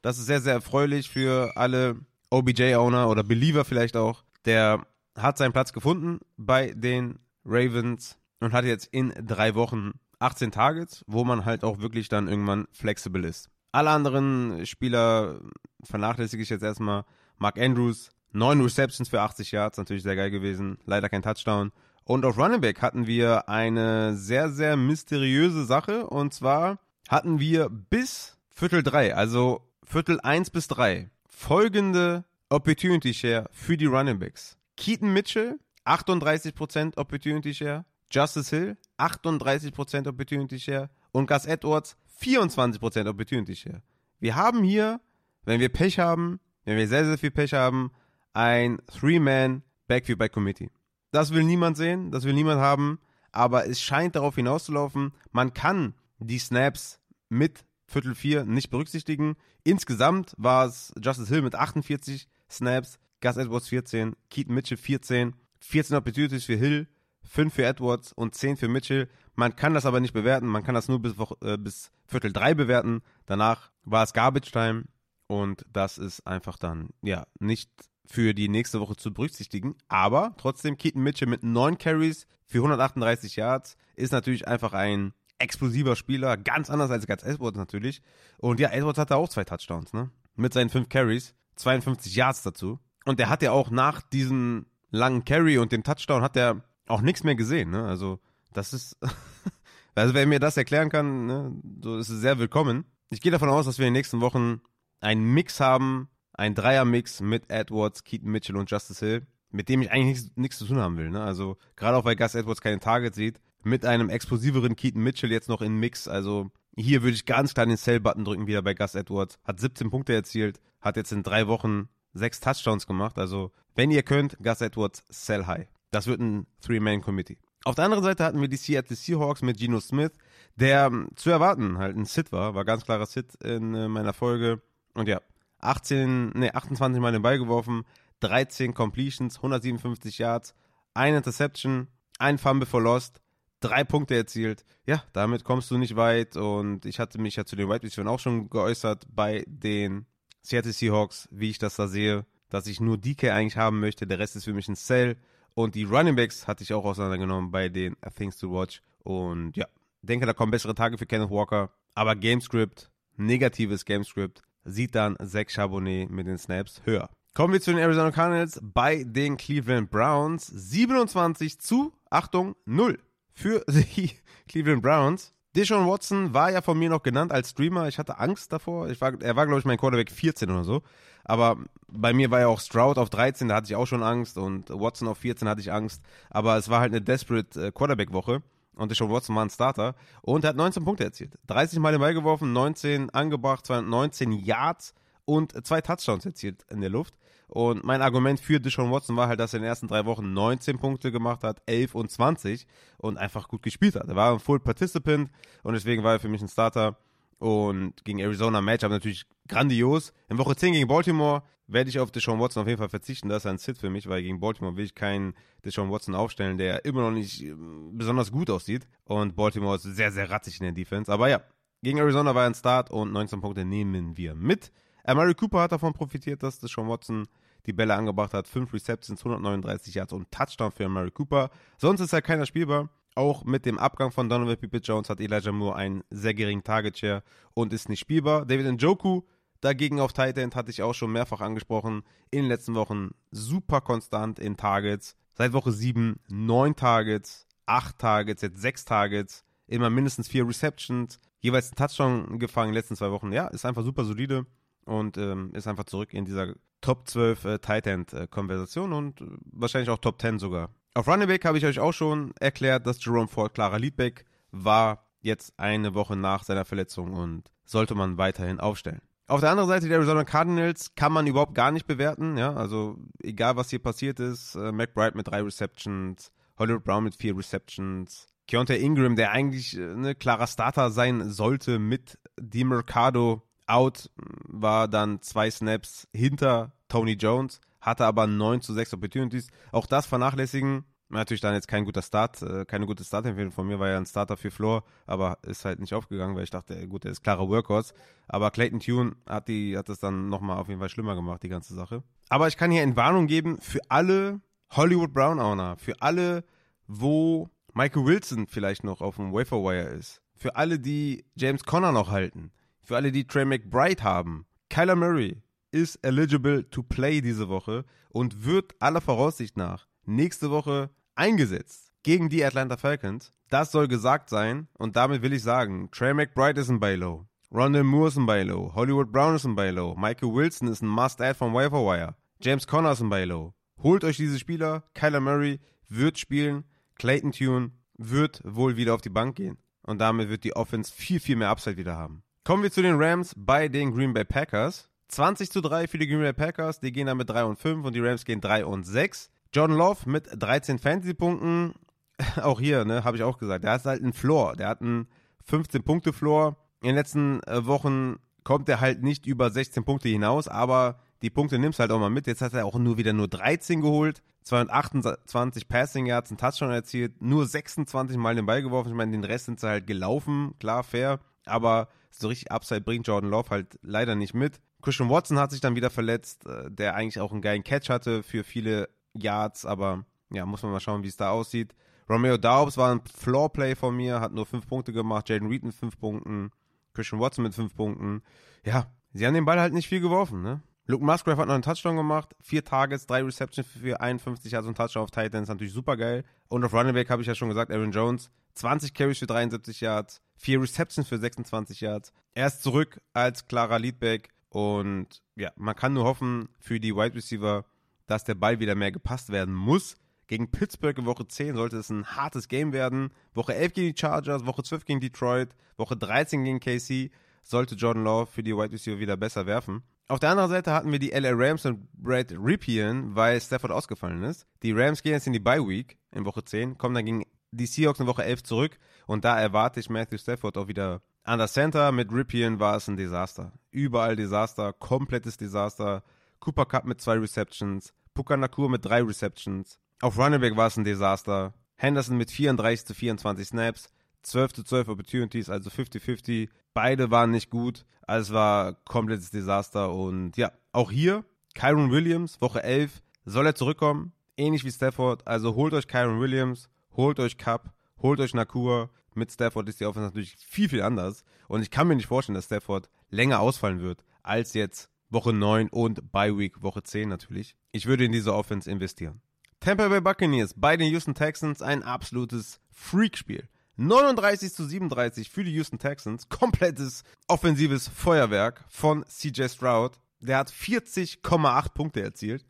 Das 0.01 0.17
ist 0.17 0.25
sehr, 0.25 0.41
sehr 0.41 0.53
erfreulich 0.53 1.09
für 1.09 1.55
alle 1.55 1.95
OBJ-Owner 2.29 3.09
oder 3.09 3.23
Believer 3.23 3.63
vielleicht 3.63 3.95
auch. 3.95 4.23
Der 4.43 4.85
hat 5.15 5.37
seinen 5.37 5.53
Platz 5.53 5.71
gefunden 5.71 6.19
bei 6.35 6.73
den 6.75 7.19
Ravens 7.45 8.17
und 8.39 8.53
hat 8.53 8.65
jetzt 8.65 8.87
in 8.87 9.13
drei 9.25 9.55
Wochen 9.55 9.93
18 10.19 10.51
Targets, 10.51 11.03
wo 11.07 11.23
man 11.23 11.45
halt 11.45 11.63
auch 11.63 11.79
wirklich 11.79 12.09
dann 12.09 12.27
irgendwann 12.27 12.67
flexibel 12.71 13.23
ist. 13.23 13.49
Alle 13.71 13.89
anderen 13.89 14.65
Spieler 14.65 15.41
vernachlässige 15.83 16.43
ich 16.43 16.49
jetzt 16.49 16.63
erstmal. 16.63 17.03
Mark 17.37 17.59
Andrews, 17.59 18.09
9 18.31 18.61
Receptions 18.61 19.09
für 19.09 19.21
80 19.21 19.51
Yards, 19.51 19.77
natürlich 19.77 20.03
sehr 20.03 20.15
geil 20.15 20.31
gewesen. 20.31 20.77
Leider 20.85 21.09
kein 21.09 21.21
Touchdown. 21.21 21.71
Und 22.05 22.23
auf 22.23 22.37
Running 22.37 22.61
Back 22.61 22.81
hatten 22.81 23.07
wir 23.07 23.49
eine 23.49 24.15
sehr, 24.15 24.49
sehr 24.49 24.77
mysteriöse 24.77 25.65
Sache. 25.65 26.07
Und 26.07 26.33
zwar 26.33 26.79
hatten 27.09 27.39
wir 27.39 27.69
bis 27.69 28.37
Viertel 28.49 28.83
3, 28.83 29.15
also 29.15 29.61
Viertel 29.83 30.19
1 30.21 30.51
bis 30.51 30.67
3, 30.69 31.09
folgende 31.27 32.23
Opportunity 32.49 33.13
Share 33.13 33.49
für 33.51 33.75
die 33.75 33.85
Running 33.85 34.19
Backs. 34.19 34.57
Keaton 34.77 35.11
Mitchell, 35.11 35.59
38% 35.85 36.97
Opportunity 36.97 37.53
Share. 37.53 37.85
Justice 38.11 38.55
Hill 38.55 38.77
38% 38.97 40.07
Opportunity 40.07 40.59
Share 40.59 40.89
und 41.11 41.27
Gus 41.27 41.45
Edwards 41.45 41.97
24% 42.21 43.09
Opportunity 43.09 43.55
Share. 43.55 43.81
Wir 44.19 44.35
haben 44.35 44.63
hier, 44.63 45.01
wenn 45.43 45.59
wir 45.59 45.69
Pech 45.69 45.99
haben, 45.99 46.39
wenn 46.63 46.77
wir 46.77 46.87
sehr, 46.87 47.05
sehr 47.05 47.17
viel 47.17 47.31
Pech 47.31 47.53
haben, 47.53 47.91
ein 48.33 48.81
Three-Man 48.87 49.63
Backfield 49.87 50.19
by 50.19 50.29
Committee. 50.29 50.69
Das 51.11 51.33
will 51.33 51.43
niemand 51.43 51.77
sehen, 51.77 52.11
das 52.11 52.23
will 52.23 52.33
niemand 52.33 52.59
haben, 52.59 52.99
aber 53.31 53.67
es 53.67 53.81
scheint 53.81 54.15
darauf 54.15 54.35
hinauszulaufen, 54.35 55.13
man 55.31 55.53
kann 55.53 55.93
die 56.19 56.39
Snaps 56.39 56.99
mit 57.29 57.65
Viertel 57.87 58.15
4 58.15 58.45
nicht 58.45 58.69
berücksichtigen. 58.69 59.35
Insgesamt 59.63 60.33
war 60.37 60.65
es 60.65 60.93
Justice 61.01 61.29
Hill 61.29 61.41
mit 61.43 61.55
48 61.55 62.27
Snaps, 62.49 62.99
Gus 63.21 63.37
Edwards 63.37 63.69
14, 63.69 64.15
Keaton 64.29 64.55
Mitchell 64.55 64.77
14, 64.77 65.35
14 65.59 65.95
Opportunities 65.95 66.45
für 66.45 66.55
Hill, 66.55 66.87
5 67.25 67.53
für 67.53 67.65
Edwards 67.65 68.13
und 68.13 68.35
10 68.35 68.57
für 68.57 68.67
Mitchell. 68.67 69.09
Man 69.35 69.55
kann 69.55 69.73
das 69.73 69.85
aber 69.85 69.99
nicht 69.99 70.13
bewerten, 70.13 70.47
man 70.47 70.63
kann 70.63 70.75
das 70.75 70.87
nur 70.87 71.01
bis, 71.01 71.15
äh, 71.41 71.57
bis 71.57 71.91
Viertel 72.07 72.31
3 72.31 72.53
bewerten. 72.53 73.01
Danach 73.25 73.71
war 73.83 74.03
es 74.03 74.13
Garbage 74.13 74.51
Time 74.51 74.85
und 75.27 75.65
das 75.71 75.97
ist 75.97 76.25
einfach 76.25 76.57
dann, 76.57 76.89
ja, 77.01 77.25
nicht 77.39 77.69
für 78.05 78.33
die 78.33 78.49
nächste 78.49 78.79
Woche 78.79 78.95
zu 78.95 79.13
berücksichtigen. 79.13 79.75
Aber 79.87 80.35
trotzdem, 80.37 80.77
Keaton 80.77 81.03
Mitchell 81.03 81.27
mit 81.27 81.43
9 81.43 81.77
Carries 81.77 82.27
für 82.45 82.59
138 82.59 83.35
Yards 83.35 83.75
ist 83.95 84.11
natürlich 84.11 84.47
einfach 84.47 84.73
ein 84.73 85.13
explosiver 85.39 85.95
Spieler, 85.95 86.37
ganz 86.37 86.69
anders 86.69 86.91
als 86.91 87.07
Gus 87.07 87.23
Edwards 87.23 87.57
natürlich. 87.57 88.01
Und 88.37 88.59
ja, 88.59 88.69
Edwards 88.69 88.99
hatte 88.99 89.15
auch 89.15 89.29
zwei 89.29 89.43
Touchdowns, 89.43 89.93
ne? 89.93 90.11
Mit 90.35 90.53
seinen 90.53 90.69
5 90.69 90.89
Carries, 90.89 91.33
52 91.55 92.15
Yards 92.15 92.43
dazu. 92.43 92.79
Und 93.05 93.19
der 93.19 93.29
hat 93.29 93.41
ja 93.41 93.51
auch 93.51 93.69
nach 93.69 94.01
diesem 94.01 94.65
langen 94.91 95.25
Carry 95.25 95.57
und 95.57 95.71
dem 95.71 95.83
Touchdown 95.83 96.21
hat 96.21 96.37
er 96.37 96.63
auch 96.87 97.01
nichts 97.01 97.23
mehr 97.23 97.35
gesehen. 97.35 97.71
Ne? 97.71 97.85
Also 97.85 98.19
das 98.53 98.73
ist, 98.73 98.97
also 99.95 100.13
wer 100.13 100.25
mir 100.25 100.39
das 100.39 100.57
erklären 100.57 100.89
kann, 100.89 101.25
ne, 101.25 101.51
so 101.81 101.97
ist 101.97 102.09
es 102.09 102.21
sehr 102.21 102.39
willkommen. 102.39 102.85
Ich 103.09 103.21
gehe 103.21 103.31
davon 103.31 103.49
aus, 103.49 103.65
dass 103.65 103.77
wir 103.77 103.87
in 103.87 103.93
den 103.93 103.99
nächsten 103.99 104.21
Wochen 104.21 104.61
einen 105.01 105.33
Mix 105.33 105.59
haben, 105.59 106.09
einen 106.33 106.55
Dreier-Mix 106.55 107.21
mit 107.21 107.49
Edwards, 107.49 108.03
Keaton 108.03 108.31
Mitchell 108.31 108.57
und 108.57 108.69
Justice 108.69 109.05
Hill, 109.05 109.27
mit 109.51 109.69
dem 109.69 109.81
ich 109.81 109.91
eigentlich 109.91 110.35
nichts, 110.35 110.57
zu 110.57 110.65
tun 110.65 110.77
haben 110.77 110.97
will. 110.97 111.09
Ne? 111.09 111.21
Also 111.21 111.57
gerade 111.75 111.97
auch 111.97 112.05
weil 112.05 112.15
Gus 112.15 112.35
Edwards 112.35 112.61
keine 112.61 112.79
Targets 112.79 113.15
sieht, 113.15 113.39
mit 113.63 113.85
einem 113.85 114.09
explosiveren 114.09 114.75
Keaton 114.75 115.01
Mitchell 115.01 115.31
jetzt 115.31 115.49
noch 115.49 115.61
in 115.61 115.75
Mix. 115.75 116.07
Also 116.07 116.51
hier 116.75 117.03
würde 117.03 117.15
ich 117.15 117.25
ganz 117.25 117.53
klar 117.53 117.65
den 117.65 117.77
Sell-Button 117.77 118.25
drücken 118.25 118.47
wieder 118.47 118.61
bei 118.61 118.73
Gus 118.73 118.95
Edwards. 118.95 119.39
Hat 119.43 119.59
17 119.59 119.89
Punkte 119.89 120.13
erzielt, 120.13 120.59
hat 120.81 120.97
jetzt 120.97 121.11
in 121.11 121.23
drei 121.23 121.47
Wochen 121.47 121.89
sechs 122.13 122.39
Touchdowns 122.39 122.85
gemacht. 122.87 123.17
Also 123.17 123.51
wenn 123.75 123.91
ihr 123.91 124.03
könnt, 124.03 124.37
Gus 124.41 124.61
Edwards, 124.61 125.03
sell 125.09 125.45
high. 125.45 125.67
Das 125.95 126.07
wird 126.07 126.19
ein 126.19 126.45
Three-Man-Committee. 126.59 127.37
Auf 127.63 127.75
der 127.75 127.85
anderen 127.85 128.03
Seite 128.03 128.25
hatten 128.25 128.41
wir 128.41 128.49
die 128.49 128.57
Seattle 128.57 128.97
Seahawks 128.97 129.41
mit 129.41 129.57
Geno 129.57 129.79
Smith, 129.79 130.11
der 130.57 130.87
ähm, 130.87 131.07
zu 131.15 131.29
erwarten 131.29 131.77
halt 131.77 131.95
ein 131.95 132.03
Sit 132.03 132.33
war, 132.33 132.53
war 132.53 132.65
ganz 132.65 132.83
klarer 132.83 133.05
Sit 133.05 133.35
in 133.35 133.73
äh, 133.73 133.87
meiner 133.87 134.11
Folge. 134.11 134.61
Und 134.93 135.07
ja, 135.07 135.21
18, 135.59 136.31
nee, 136.35 136.51
28 136.51 137.01
Mal 137.01 137.13
den 137.13 137.21
Ball 137.21 137.37
geworfen, 137.37 137.85
13 138.19 138.73
Completions, 138.73 139.37
157 139.37 140.17
Yards, 140.17 140.53
ein 140.93 141.15
Interception, 141.15 141.87
ein 142.19 142.39
Fumble 142.39 142.67
for 142.67 142.81
Lost, 142.81 143.21
drei 143.61 143.85
Punkte 143.85 144.15
erzielt. 144.15 144.65
Ja, 144.85 145.01
damit 145.13 145.45
kommst 145.45 145.71
du 145.71 145.77
nicht 145.77 145.95
weit. 145.95 146.35
Und 146.35 146.85
ich 146.85 146.99
hatte 146.99 147.21
mich 147.21 147.37
ja 147.37 147.45
zu 147.45 147.55
den 147.55 147.69
Wide 147.69 147.83
Receivers 147.83 148.11
auch 148.11 148.19
schon 148.19 148.49
geäußert 148.49 149.05
bei 149.09 149.45
den 149.47 150.07
Seattle 150.41 150.73
Seahawks, 150.73 151.29
wie 151.31 151.51
ich 151.51 151.57
das 151.57 151.77
da 151.77 151.87
sehe, 151.87 152.25
dass 152.49 152.67
ich 152.67 152.81
nur 152.81 152.97
DK 152.97 153.31
eigentlich 153.31 153.55
haben 153.55 153.79
möchte. 153.79 154.05
Der 154.05 154.19
Rest 154.19 154.35
ist 154.35 154.43
für 154.43 154.53
mich 154.53 154.67
ein 154.67 154.75
Sell. 154.75 155.15
Und 155.55 155.75
die 155.75 155.85
Running 155.85 156.15
Backs 156.15 156.47
hatte 156.47 156.63
ich 156.63 156.73
auch 156.73 156.85
auseinandergenommen 156.85 157.49
bei 157.49 157.69
den 157.69 157.95
Things 158.15 158.37
to 158.37 158.51
Watch. 158.51 158.81
Und 159.03 159.55
ja, 159.55 159.65
denke, 160.01 160.25
da 160.25 160.33
kommen 160.33 160.51
bessere 160.51 160.75
Tage 160.75 160.97
für 160.97 161.05
Kenneth 161.05 161.31
Walker. 161.31 161.71
Aber 161.95 162.15
Gamescript, 162.15 162.91
negatives 163.15 163.85
Gamescript, 163.85 164.41
sieht 164.65 164.95
dann 164.95 165.15
Zach 165.25 165.49
Charbonnet 165.49 166.09
mit 166.09 166.27
den 166.27 166.37
Snaps 166.37 166.81
höher. 166.83 167.09
Kommen 167.33 167.53
wir 167.53 167.61
zu 167.61 167.71
den 167.71 167.79
Arizona 167.79 168.11
Cardinals 168.11 168.59
bei 168.61 169.03
den 169.05 169.37
Cleveland 169.37 169.89
Browns. 169.89 170.47
27 170.47 171.59
zu, 171.59 171.93
Achtung, 172.09 172.55
0 172.65 172.99
für 173.33 173.63
die 173.67 174.11
Cleveland 174.47 174.81
Browns. 174.81 175.33
Deshaun 175.55 175.87
Watson 175.87 176.33
war 176.33 176.51
ja 176.51 176.61
von 176.61 176.77
mir 176.77 176.89
noch 176.89 177.01
genannt 177.01 177.31
als 177.31 177.51
Streamer. 177.51 177.87
Ich 177.87 177.97
hatte 177.97 178.19
Angst 178.19 178.51
davor. 178.51 178.89
Ich 178.89 178.99
war, 178.99 179.21
er 179.21 179.37
war, 179.37 179.45
glaube 179.45 179.59
ich, 179.59 179.65
mein 179.65 179.77
Quarterback 179.77 180.11
14 180.11 180.49
oder 180.49 180.65
so. 180.65 180.81
Aber 181.25 181.57
bei 181.87 182.13
mir 182.13 182.31
war 182.31 182.39
ja 182.39 182.47
auch 182.47 182.59
Stroud 182.59 182.97
auf 182.97 183.09
13, 183.09 183.49
da 183.49 183.55
hatte 183.55 183.67
ich 183.67 183.75
auch 183.75 183.87
schon 183.87 184.03
Angst. 184.03 184.37
Und 184.37 184.69
Watson 184.69 185.07
auf 185.07 185.17
14 185.17 185.49
hatte 185.49 185.61
ich 185.61 185.71
Angst. 185.71 186.01
Aber 186.29 186.57
es 186.57 186.69
war 186.69 186.79
halt 186.79 186.93
eine 186.93 187.01
desperate 187.01 187.67
äh, 187.67 187.71
Quarterback-Woche. 187.71 188.41
und 188.75 188.91
Deshaun 188.91 189.09
Watson 189.11 189.35
war 189.35 189.43
ein 189.43 189.49
Starter 189.49 189.95
und 190.21 190.43
er 190.43 190.49
hat 190.49 190.55
19 190.55 190.85
Punkte 190.85 191.03
erzielt. 191.03 191.37
30 191.47 191.79
Mal 191.79 191.91
den 191.91 192.01
Ball 192.01 192.13
geworfen, 192.13 192.53
19 192.53 193.09
angebracht, 193.09 193.65
219 193.65 194.31
Yards 194.31 194.93
und 195.25 195.65
zwei 195.65 195.81
Touchdowns 195.81 196.25
erzielt 196.25 196.65
in 196.69 196.81
der 196.81 196.89
Luft. 196.89 197.15
Und 197.47 197.83
mein 197.83 198.01
Argument 198.01 198.39
für 198.39 198.59
Deshaun 198.59 198.91
Watson 198.91 199.15
war 199.15 199.27
halt, 199.27 199.39
dass 199.39 199.53
er 199.53 199.57
in 199.57 199.63
den 199.63 199.69
ersten 199.69 199.87
drei 199.87 200.05
Wochen 200.05 200.33
19 200.33 200.77
Punkte 200.77 201.11
gemacht 201.11 201.43
hat, 201.43 201.61
11 201.67 201.95
und 201.95 202.09
20 202.09 202.65
und 202.97 203.17
einfach 203.17 203.47
gut 203.47 203.61
gespielt 203.61 203.95
hat. 203.95 204.07
Er 204.07 204.15
war 204.15 204.33
ein 204.33 204.39
Full 204.39 204.59
Participant 204.59 205.29
und 205.63 205.73
deswegen 205.73 206.03
war 206.03 206.13
er 206.13 206.19
für 206.19 206.29
mich 206.29 206.41
ein 206.41 206.47
Starter. 206.47 206.97
Und 207.37 208.03
gegen 208.05 208.19
Arizona 208.19 208.61
Matchup 208.61 208.89
natürlich 208.91 209.25
grandios. 209.47 210.13
In 210.29 210.37
Woche 210.37 210.55
10 210.55 210.73
gegen 210.73 210.87
Baltimore 210.87 211.43
werde 211.67 211.89
ich 211.89 211.99
auf 211.99 212.11
Deshaun 212.11 212.39
Watson 212.39 212.61
auf 212.61 212.67
jeden 212.67 212.77
Fall 212.77 212.89
verzichten. 212.89 213.29
Das 213.29 213.43
ist 213.43 213.47
ein 213.47 213.57
Sit 213.57 213.77
für 213.77 213.89
mich, 213.89 214.07
weil 214.07 214.21
gegen 214.21 214.39
Baltimore 214.39 214.77
will 214.77 214.85
ich 214.85 214.95
keinen 214.95 215.33
Deshaun 215.63 215.91
Watson 215.91 216.15
aufstellen, 216.15 216.57
der 216.57 216.85
immer 216.85 217.01
noch 217.01 217.11
nicht 217.11 217.43
äh, 217.43 217.53
besonders 217.91 218.31
gut 218.31 218.49
aussieht. 218.49 218.87
Und 219.05 219.35
Baltimore 219.35 219.75
ist 219.75 219.83
sehr, 219.83 220.11
sehr 220.11 220.29
rattig 220.29 220.59
in 220.59 220.65
der 220.65 220.73
Defense. 220.73 221.11
Aber 221.11 221.29
ja, 221.29 221.41
gegen 221.81 221.97
Arizona 221.97 222.35
war 222.35 222.45
ein 222.45 222.55
Start 222.55 222.91
und 222.91 223.11
19 223.11 223.41
Punkte 223.41 223.65
nehmen 223.65 224.17
wir 224.17 224.35
mit. 224.35 224.71
Amari 225.03 225.35
Cooper 225.35 225.61
hat 225.61 225.71
davon 225.71 225.93
profitiert, 225.93 226.41
dass 226.41 226.59
Deshaun 226.59 226.87
Watson 226.87 227.27
die 227.65 227.73
Bälle 227.73 227.95
angebracht 227.95 228.33
hat. 228.33 228.47
5 228.47 228.73
Receptions, 228.73 229.21
139 229.21 229.93
Yards 229.95 230.13
und 230.13 230.31
Touchdown 230.31 230.71
für 230.71 230.85
Amari 230.85 231.11
Cooper. 231.11 231.49
Sonst 231.77 232.01
ist 232.01 232.13
er 232.13 232.21
keiner 232.21 232.45
spielbar. 232.45 232.89
Auch 233.15 233.45
mit 233.45 233.65
dem 233.65 233.79
Abgang 233.79 234.11
von 234.11 234.27
Donovan 234.27 234.57
Peoples-Jones 234.57 235.09
hat 235.09 235.21
Elijah 235.21 235.53
Moore 235.53 235.75
einen 235.77 236.03
sehr 236.09 236.33
geringen 236.33 236.63
Target-Share 236.63 237.23
und 237.53 237.71
ist 237.71 237.87
nicht 237.87 238.01
spielbar. 238.01 238.45
David 238.45 238.73
Njoku 238.73 239.21
dagegen 239.65 239.99
auf 239.99 240.13
Tight 240.13 240.37
End 240.37 240.55
hatte 240.55 240.69
ich 240.69 240.83
auch 240.83 240.93
schon 240.93 241.11
mehrfach 241.11 241.41
angesprochen. 241.41 242.03
In 242.29 242.43
den 242.43 242.47
letzten 242.47 242.75
Wochen 242.75 243.11
super 243.31 243.81
konstant 243.81 244.39
in 244.39 244.57
Targets. 244.57 245.15
Seit 245.33 245.53
Woche 245.53 245.71
7 245.71 246.19
9 246.29 246.75
Targets, 246.75 247.47
8 247.65 247.97
Targets, 247.97 248.41
jetzt 248.41 248.61
6 248.61 248.85
Targets, 248.85 249.43
immer 249.67 249.89
mindestens 249.89 250.27
4 250.27 250.47
Receptions, 250.47 251.19
jeweils 251.39 251.67
einen 251.67 251.75
Touchdown 251.75 252.39
gefangen 252.39 252.69
in 252.69 252.73
den 252.73 252.79
letzten 252.79 252.95
zwei 252.95 253.11
Wochen. 253.11 253.33
Ja, 253.33 253.47
ist 253.47 253.65
einfach 253.65 253.83
super 253.83 254.05
solide 254.05 254.45
und 254.85 255.17
ähm, 255.17 255.51
ist 255.53 255.67
einfach 255.67 255.85
zurück 255.85 256.13
in 256.13 256.25
dieser 256.25 256.53
Top 256.79 257.07
12 257.07 257.45
äh, 257.45 257.59
Tight 257.59 257.87
End 257.87 258.13
äh, 258.13 258.27
und 258.31 259.21
äh, 259.21 259.25
wahrscheinlich 259.51 259.89
auch 259.89 259.97
Top 259.97 260.21
10 260.21 260.39
sogar. 260.39 260.69
Auf 260.93 261.07
Running 261.07 261.27
Back 261.27 261.43
habe 261.43 261.57
ich 261.57 261.65
euch 261.65 261.79
auch 261.79 261.91
schon 261.91 262.33
erklärt, 262.39 262.85
dass 262.87 263.03
Jerome 263.03 263.27
Ford 263.27 263.53
klarer 263.53 263.79
Leadback 263.79 264.25
war, 264.51 265.07
jetzt 265.21 265.57
eine 265.57 265.95
Woche 265.95 266.15
nach 266.15 266.43
seiner 266.43 266.63
Verletzung 266.65 267.11
und 267.11 267.51
sollte 267.65 267.95
man 267.95 268.17
weiterhin 268.17 268.59
aufstellen. 268.59 269.01
Auf 269.27 269.41
der 269.41 269.49
anderen 269.51 269.69
Seite 269.69 269.87
der 269.87 269.97
Arizona 269.97 270.23
Cardinals 270.23 270.93
kann 270.95 271.11
man 271.11 271.25
überhaupt 271.25 271.55
gar 271.55 271.71
nicht 271.71 271.87
bewerten, 271.87 272.37
ja, 272.37 272.53
also 272.53 272.97
egal 273.23 273.55
was 273.55 273.69
hier 273.69 273.79
passiert 273.79 274.19
ist, 274.19 274.55
äh, 274.55 274.71
McBride 274.71 275.17
mit 275.17 275.27
drei 275.27 275.41
Receptions, 275.41 276.31
Hollywood 276.59 276.83
Brown 276.83 277.03
mit 277.03 277.15
vier 277.15 277.35
Receptions, 277.35 278.27
Keontae 278.47 278.77
Ingram, 278.77 279.15
der 279.15 279.31
eigentlich 279.31 279.75
äh, 279.77 279.95
ne, 279.95 280.13
klarer 280.13 280.47
Starter 280.47 280.91
sein 280.91 281.29
sollte 281.29 281.79
mit 281.79 282.19
DiMercado 282.39 283.41
out, 283.65 284.11
war 284.15 284.87
dann 284.87 285.21
zwei 285.21 285.49
Snaps 285.49 286.07
hinter 286.13 286.73
Tony 286.87 287.13
Jones 287.13 287.59
hatte 287.85 288.05
aber 288.05 288.27
9 288.27 288.61
zu 288.61 288.73
6 288.73 288.95
Opportunities. 288.95 289.47
Auch 289.71 289.85
das 289.85 290.07
vernachlässigen. 290.07 290.85
Natürlich 291.15 291.41
dann 291.41 291.53
jetzt 291.53 291.67
kein 291.67 291.85
guter 291.85 292.01
Start, 292.01 292.41
äh, 292.41 292.65
keine 292.65 292.85
gute 292.85 293.03
Startempfehlung 293.03 293.51
von 293.51 293.67
mir, 293.67 293.79
war 293.79 293.89
ja 293.89 293.97
ein 293.97 294.05
Starter 294.05 294.37
für 294.37 294.51
Floor, 294.51 294.83
aber 295.05 295.37
ist 295.43 295.65
halt 295.65 295.79
nicht 295.79 295.93
aufgegangen, 295.93 296.35
weil 296.35 296.43
ich 296.43 296.49
dachte, 296.49 296.87
gut, 296.87 297.03
der 297.03 297.11
ist 297.11 297.23
klarer 297.23 297.47
Workhorse. 297.47 297.93
Aber 298.27 298.51
Clayton 298.51 298.79
Tune 298.79 299.15
hat 299.27 299.47
die, 299.47 299.77
hat 299.77 299.89
das 299.89 299.99
dann 299.99 300.29
nochmal 300.29 300.57
auf 300.57 300.67
jeden 300.67 300.79
Fall 300.79 300.89
schlimmer 300.89 301.15
gemacht, 301.15 301.43
die 301.43 301.49
ganze 301.49 301.73
Sache. 301.73 302.03
Aber 302.29 302.47
ich 302.47 302.57
kann 302.57 302.71
hier 302.71 302.83
in 302.83 302.95
Warnung 302.95 303.27
geben 303.27 303.59
für 303.61 303.79
alle 303.89 304.41
Hollywood 304.71 305.13
Brown 305.13 305.39
Owner, 305.39 305.77
für 305.77 306.01
alle, 306.01 306.43
wo 306.87 307.49
Michael 307.73 308.05
Wilson 308.05 308.47
vielleicht 308.47 308.83
noch 308.83 309.01
auf 309.01 309.15
dem 309.17 309.33
Waferwire 309.33 309.89
ist, 309.89 310.21
für 310.33 310.55
alle, 310.55 310.79
die 310.79 311.25
James 311.35 311.63
Conner 311.63 311.91
noch 311.91 312.09
halten, 312.09 312.51
für 312.81 312.95
alle, 312.95 313.11
die 313.11 313.25
Trey 313.25 313.45
McBride 313.45 314.03
haben, 314.03 314.45
Kyler 314.69 314.95
Murray, 314.95 315.41
ist 315.71 315.97
eligible 316.03 316.69
to 316.69 316.83
play 316.83 317.21
diese 317.21 317.49
Woche 317.49 317.83
und 318.09 318.45
wird 318.45 318.75
aller 318.79 319.01
Voraussicht 319.01 319.57
nach 319.57 319.87
nächste 320.05 320.49
Woche 320.49 320.89
eingesetzt 321.15 321.91
gegen 322.03 322.29
die 322.29 322.43
Atlanta 322.43 322.77
Falcons. 322.77 323.33
Das 323.49 323.71
soll 323.71 323.87
gesagt 323.87 324.29
sein 324.29 324.67
und 324.77 324.95
damit 324.95 325.21
will 325.21 325.33
ich 325.33 325.43
sagen, 325.43 325.89
Trey 325.91 326.13
McBride 326.13 326.61
ist 326.61 326.69
ein 326.69 326.79
Buy 326.79 326.95
Low, 326.95 327.25
Rondell 327.51 327.83
Moore 327.83 328.09
ist 328.09 328.17
ein 328.17 328.25
Buy 328.25 328.43
Low, 328.43 328.73
Hollywood 328.75 329.11
Brown 329.11 329.35
ist 329.35 329.45
ein 329.45 329.55
Buy 329.55 329.69
Low, 329.69 329.95
Michael 329.95 330.33
Wilson 330.33 330.67
ist 330.67 330.81
ein 330.81 330.87
Must-Add 330.87 331.37
vom 331.37 331.53
Wire, 331.53 332.15
James 332.41 332.67
Conner 332.67 332.91
ist 332.91 333.01
ein 333.01 333.09
Buy 333.09 333.23
Low. 333.25 333.53
Holt 333.81 334.03
euch 334.03 334.17
diese 334.17 334.39
Spieler, 334.39 334.83
Kyler 334.93 335.19
Murray 335.19 335.59
wird 335.89 336.17
spielen, 336.17 336.63
Clayton 336.95 337.31
Tune 337.31 337.71
wird 337.97 338.41
wohl 338.43 338.77
wieder 338.77 338.93
auf 338.93 339.01
die 339.01 339.09
Bank 339.09 339.35
gehen 339.35 339.57
und 339.83 339.99
damit 339.99 340.29
wird 340.29 340.43
die 340.43 340.55
Offense 340.55 340.91
viel, 340.93 341.19
viel 341.19 341.35
mehr 341.35 341.49
Upside 341.49 341.77
wieder 341.77 341.95
haben. 341.95 342.23
Kommen 342.43 342.63
wir 342.63 342.71
zu 342.71 342.81
den 342.81 343.01
Rams 343.01 343.33
bei 343.35 343.67
den 343.67 343.93
Green 343.93 344.13
Bay 344.13 344.23
Packers. 344.23 344.89
20 345.07 345.51
zu 345.51 345.61
3 345.61 345.87
für 345.87 345.97
die 345.97 346.07
Green 346.07 346.19
Bay 346.19 346.33
Packers. 346.33 346.79
Die 346.79 346.91
gehen 346.91 347.07
dann 347.07 347.17
mit 347.17 347.29
3 347.29 347.43
und 347.45 347.57
5 347.57 347.85
und 347.85 347.93
die 347.93 347.99
Rams 347.99 348.25
gehen 348.25 348.41
3 348.41 348.65
und 348.65 348.85
6. 348.85 349.29
John 349.55 349.71
Love 349.71 350.09
mit 350.09 350.27
13 350.37 350.79
Fantasy-Punkten. 350.79 351.75
Auch 352.41 352.59
hier, 352.59 352.83
ne, 352.83 353.05
habe 353.05 353.15
ich 353.15 353.23
auch 353.23 353.37
gesagt. 353.37 353.63
Der 353.63 353.71
hat 353.71 353.85
halt 353.85 354.03
einen 354.03 354.11
Floor. 354.11 354.57
Der 354.57 354.67
hat 354.67 354.81
einen 354.81 355.07
15-Punkte-Floor. 355.49 356.57
In 356.81 356.87
den 356.87 356.95
letzten 356.95 357.41
äh, 357.43 357.65
Wochen 357.65 358.17
kommt 358.43 358.67
er 358.67 358.81
halt 358.81 359.01
nicht 359.01 359.25
über 359.25 359.49
16 359.49 359.85
Punkte 359.85 360.09
hinaus, 360.09 360.49
aber 360.49 360.99
die 361.21 361.29
Punkte 361.29 361.57
nimmst 361.57 361.79
halt 361.79 361.91
auch 361.91 361.99
mal 361.99 362.09
mit. 362.09 362.27
Jetzt 362.27 362.41
hat 362.41 362.53
er 362.53 362.65
auch 362.65 362.77
nur 362.77 362.97
wieder 362.97 363.13
nur 363.13 363.29
13 363.29 363.79
geholt, 363.79 364.21
228 364.43 365.69
Passing 365.69 366.05
Yards, 366.05 366.31
einen 366.31 366.37
Touchdown 366.37 366.71
erzielt, 366.71 367.21
nur 367.21 367.45
26 367.45 368.17
Mal 368.17 368.35
den 368.35 368.45
Ball 368.45 368.61
geworfen. 368.61 368.89
Ich 368.89 368.95
meine, 368.95 369.13
den 369.13 369.23
Rest 369.23 369.45
sind 369.45 369.61
sie 369.61 369.67
halt 369.67 369.87
gelaufen, 369.87 370.53
klar, 370.59 370.83
fair, 370.83 371.19
aber 371.45 371.87
so 372.11 372.27
richtig 372.27 372.51
Upside 372.51 372.81
bringt 372.81 373.07
Jordan 373.07 373.29
Love 373.29 373.49
halt 373.49 373.79
leider 373.81 374.15
nicht 374.15 374.33
mit. 374.33 374.59
Christian 374.81 375.09
Watson 375.09 375.39
hat 375.39 375.51
sich 375.51 375.61
dann 375.61 375.75
wieder 375.75 375.89
verletzt, 375.89 376.45
äh, 376.45 376.69
der 376.69 376.95
eigentlich 376.95 377.19
auch 377.21 377.31
einen 377.31 377.41
geilen 377.41 377.63
Catch 377.63 377.89
hatte 377.89 378.21
für 378.21 378.43
viele 378.43 378.89
Yards, 379.15 379.65
aber 379.65 380.05
ja, 380.31 380.45
muss 380.45 380.63
man 380.63 380.71
mal 380.71 380.79
schauen, 380.79 381.03
wie 381.03 381.07
es 381.07 381.17
da 381.17 381.31
aussieht. 381.31 381.75
Romeo 382.09 382.37
Daubs 382.37 382.77
war 382.77 382.91
ein 382.91 383.01
Floorplay 383.01 383.75
von 383.75 383.95
mir, 383.95 384.21
hat 384.21 384.31
nur 384.31 384.45
fünf 384.45 384.67
Punkte 384.67 384.93
gemacht, 384.93 385.29
Jaden 385.29 385.47
Reed 385.47 385.63
mit 385.63 385.73
fünf 385.73 385.97
Punkten, 385.97 386.51
Christian 386.93 387.19
Watson 387.19 387.43
mit 387.43 387.55
fünf 387.55 387.75
Punkten. 387.75 388.21
Ja, 388.63 388.87
sie 389.13 389.25
haben 389.25 389.33
den 389.33 389.45
Ball 389.45 389.59
halt 389.59 389.73
nicht 389.73 389.87
viel 389.87 390.01
geworfen, 390.01 390.41
ne? 390.41 390.61
Luke 390.87 391.03
Musgrave 391.03 391.37
hat 391.37 391.47
noch 391.47 391.55
einen 391.55 391.63
Touchdown 391.63 391.95
gemacht, 391.95 392.35
vier 392.41 392.63
Targets, 392.63 393.07
drei 393.07 393.23
Receptions 393.23 393.67
für 393.67 393.99
51 393.99 394.51
Yards 394.51 394.67
und 394.67 394.77
Touchdown 394.77 395.03
auf 395.03 395.09
Titans, 395.09 395.49
natürlich 395.49 395.73
super 395.73 395.97
geil. 395.97 396.23
Und 396.47 396.63
auf 396.63 396.73
Running 396.73 396.93
Back 396.93 397.09
habe 397.09 397.23
ich 397.23 397.27
ja 397.27 397.33
schon 397.33 397.49
gesagt, 397.49 397.71
Aaron 397.71 397.91
Jones, 397.91 398.29
20 398.53 398.93
Carries 398.93 399.17
für 399.17 399.25
73 399.25 399.81
Yards, 399.81 400.21
vier 400.35 400.61
Receptions 400.61 401.07
für 401.07 401.17
26 401.17 401.81
Yards. 401.81 402.13
Er 402.35 402.47
ist 402.47 402.61
zurück 402.61 403.01
als 403.13 403.47
klarer 403.47 403.79
Leadback. 403.79 404.29
Und 404.49 405.23
ja, 405.35 405.51
man 405.55 405.75
kann 405.75 405.93
nur 405.93 406.05
hoffen 406.05 406.49
für 406.59 406.79
die 406.79 406.95
Wide 406.95 407.15
Receiver, 407.15 407.65
dass 408.07 408.23
der 408.23 408.35
Ball 408.35 408.59
wieder 408.59 408.75
mehr 408.75 408.91
gepasst 408.91 409.31
werden 409.31 409.53
muss. 409.53 409.95
Gegen 410.27 410.49
Pittsburgh 410.49 410.97
in 410.97 411.05
Woche 411.05 411.27
10 411.27 411.55
sollte 411.55 411.77
es 411.77 411.89
ein 411.89 412.05
hartes 412.05 412.47
Game 412.47 412.73
werden. 412.73 413.11
Woche 413.33 413.53
11 413.53 413.73
gegen 413.73 413.93
die 413.93 413.99
Chargers, 413.99 414.45
Woche 414.45 414.63
12 414.63 414.85
gegen 414.85 414.99
Detroit, 414.99 415.55
Woche 415.77 415.95
13 415.95 416.43
gegen 416.43 416.59
KC 416.59 417.11
sollte 417.41 417.75
Jordan 417.75 418.03
Love 418.03 418.31
für 418.31 418.41
die 418.41 418.55
Wide 418.55 418.71
Receiver 418.71 418.99
wieder 418.99 419.17
besser 419.17 419.45
werfen. 419.45 419.83
Auf 420.07 420.19
der 420.19 420.31
anderen 420.31 420.49
Seite 420.49 420.71
hatten 420.71 420.91
wir 420.91 420.99
die 420.99 421.11
LA 421.11 421.31
Rams 421.33 421.65
und 421.65 421.91
Brad 421.93 422.31
Ripien, 422.31 423.15
weil 423.15 423.39
Stafford 423.39 423.71
ausgefallen 423.71 424.23
ist. 424.23 424.47
Die 424.63 424.71
Rams 424.71 425.03
gehen 425.03 425.13
jetzt 425.13 425.27
in 425.27 425.33
die 425.33 425.39
Bye 425.39 425.67
Week 425.67 425.97
in 426.11 426.25
Woche 426.25 426.43
10, 426.43 426.77
kommen 426.77 426.95
dann 426.95 427.05
gegen 427.05 427.23
die 427.51 427.65
Seahawks 427.67 427.99
in 427.99 428.07
Woche 428.07 428.23
11 428.23 428.43
zurück 428.43 428.77
und 429.05 429.25
da 429.25 429.39
erwarte 429.39 429.79
ich 429.79 429.89
Matthew 429.89 430.17
Stafford 430.17 430.57
auch 430.57 430.67
wieder 430.67 431.01
an 431.27 431.39
der 431.39 431.47
Center 431.47 431.91
mit 431.91 432.11
Ripien 432.11 432.59
war 432.59 432.75
es 432.75 432.87
ein 432.87 432.97
Desaster. 432.97 433.51
Überall 433.71 434.15
Desaster, 434.15 434.73
komplettes 434.73 435.37
Desaster. 435.37 436.03
Cooper 436.45 436.67
Cup 436.67 436.85
mit 436.85 437.01
zwei 437.01 437.17
Receptions, 437.17 437.91
Puka 438.13 438.37
Nakur 438.37 438.69
mit 438.69 438.85
drei 438.85 439.01
Receptions. 439.01 439.79
Auf 439.99 440.19
Running 440.19 440.39
Back 440.39 440.55
war 440.55 440.67
es 440.67 440.77
ein 440.77 440.83
Desaster. 440.83 441.55
Henderson 441.75 442.17
mit 442.17 442.29
34 442.29 442.85
zu 442.85 442.93
24 442.93 443.47
Snaps, 443.47 443.89
12 444.21 444.53
zu 444.53 444.63
12 444.63 444.89
Opportunities, 444.89 445.49
also 445.49 445.71
50-50. 445.71 446.49
Beide 446.75 447.09
waren 447.09 447.31
nicht 447.31 447.49
gut. 447.49 447.83
Also 448.03 448.29
es 448.29 448.33
war 448.35 448.73
komplettes 448.85 449.31
Desaster. 449.31 449.91
Und 449.91 450.37
ja, 450.37 450.51
auch 450.71 450.91
hier, 450.91 451.25
Kyron 451.55 451.89
Williams, 451.89 452.39
Woche 452.41 452.61
11, 452.61 453.01
soll 453.25 453.47
er 453.47 453.55
zurückkommen. 453.55 454.13
Ähnlich 454.37 454.63
wie 454.63 454.71
Stafford. 454.71 455.25
Also 455.25 455.55
holt 455.55 455.73
euch 455.73 455.87
Kyron 455.87 456.19
Williams, 456.19 456.69
holt 456.95 457.19
euch 457.19 457.39
Cup, 457.39 457.73
holt 457.97 458.19
euch 458.19 458.35
Nakur, 458.35 458.91
mit 459.15 459.31
Stafford 459.31 459.67
ist 459.67 459.79
die 459.79 459.85
Offense 459.85 460.09
natürlich 460.09 460.35
viel, 460.37 460.69
viel 460.69 460.83
anders. 460.83 461.23
Und 461.47 461.63
ich 461.63 461.71
kann 461.71 461.87
mir 461.87 461.95
nicht 461.95 462.05
vorstellen, 462.05 462.35
dass 462.35 462.45
Stafford 462.45 462.87
länger 463.09 463.39
ausfallen 463.39 463.81
wird 463.81 464.05
als 464.21 464.53
jetzt 464.53 464.91
Woche 465.09 465.33
9 465.33 465.69
und 465.69 466.11
Bye 466.11 466.37
Week 466.37 466.61
Woche 466.61 466.83
10 466.83 467.09
natürlich. 467.09 467.55
Ich 467.71 467.85
würde 467.85 468.05
in 468.05 468.11
diese 468.11 468.33
Offense 468.33 468.69
investieren. 468.69 469.21
Tampa 469.59 469.87
Bay 469.87 470.01
Buccaneers 470.01 470.53
bei 470.55 470.77
den 470.77 470.91
Houston 470.91 471.15
Texans 471.15 471.61
ein 471.61 471.83
absolutes 471.83 472.59
Freakspiel. 472.71 473.47
39 473.77 474.53
zu 474.53 474.65
37 474.65 475.29
für 475.29 475.43
die 475.43 475.53
Houston 475.53 475.79
Texans. 475.79 476.29
Komplettes 476.29 477.03
offensives 477.27 477.87
Feuerwerk 477.87 478.63
von 478.69 479.05
CJ 479.07 479.47
Stroud. 479.49 479.99
Der 480.19 480.37
hat 480.37 480.51
40,8 480.51 481.73
Punkte 481.73 482.01
erzielt. 482.01 482.45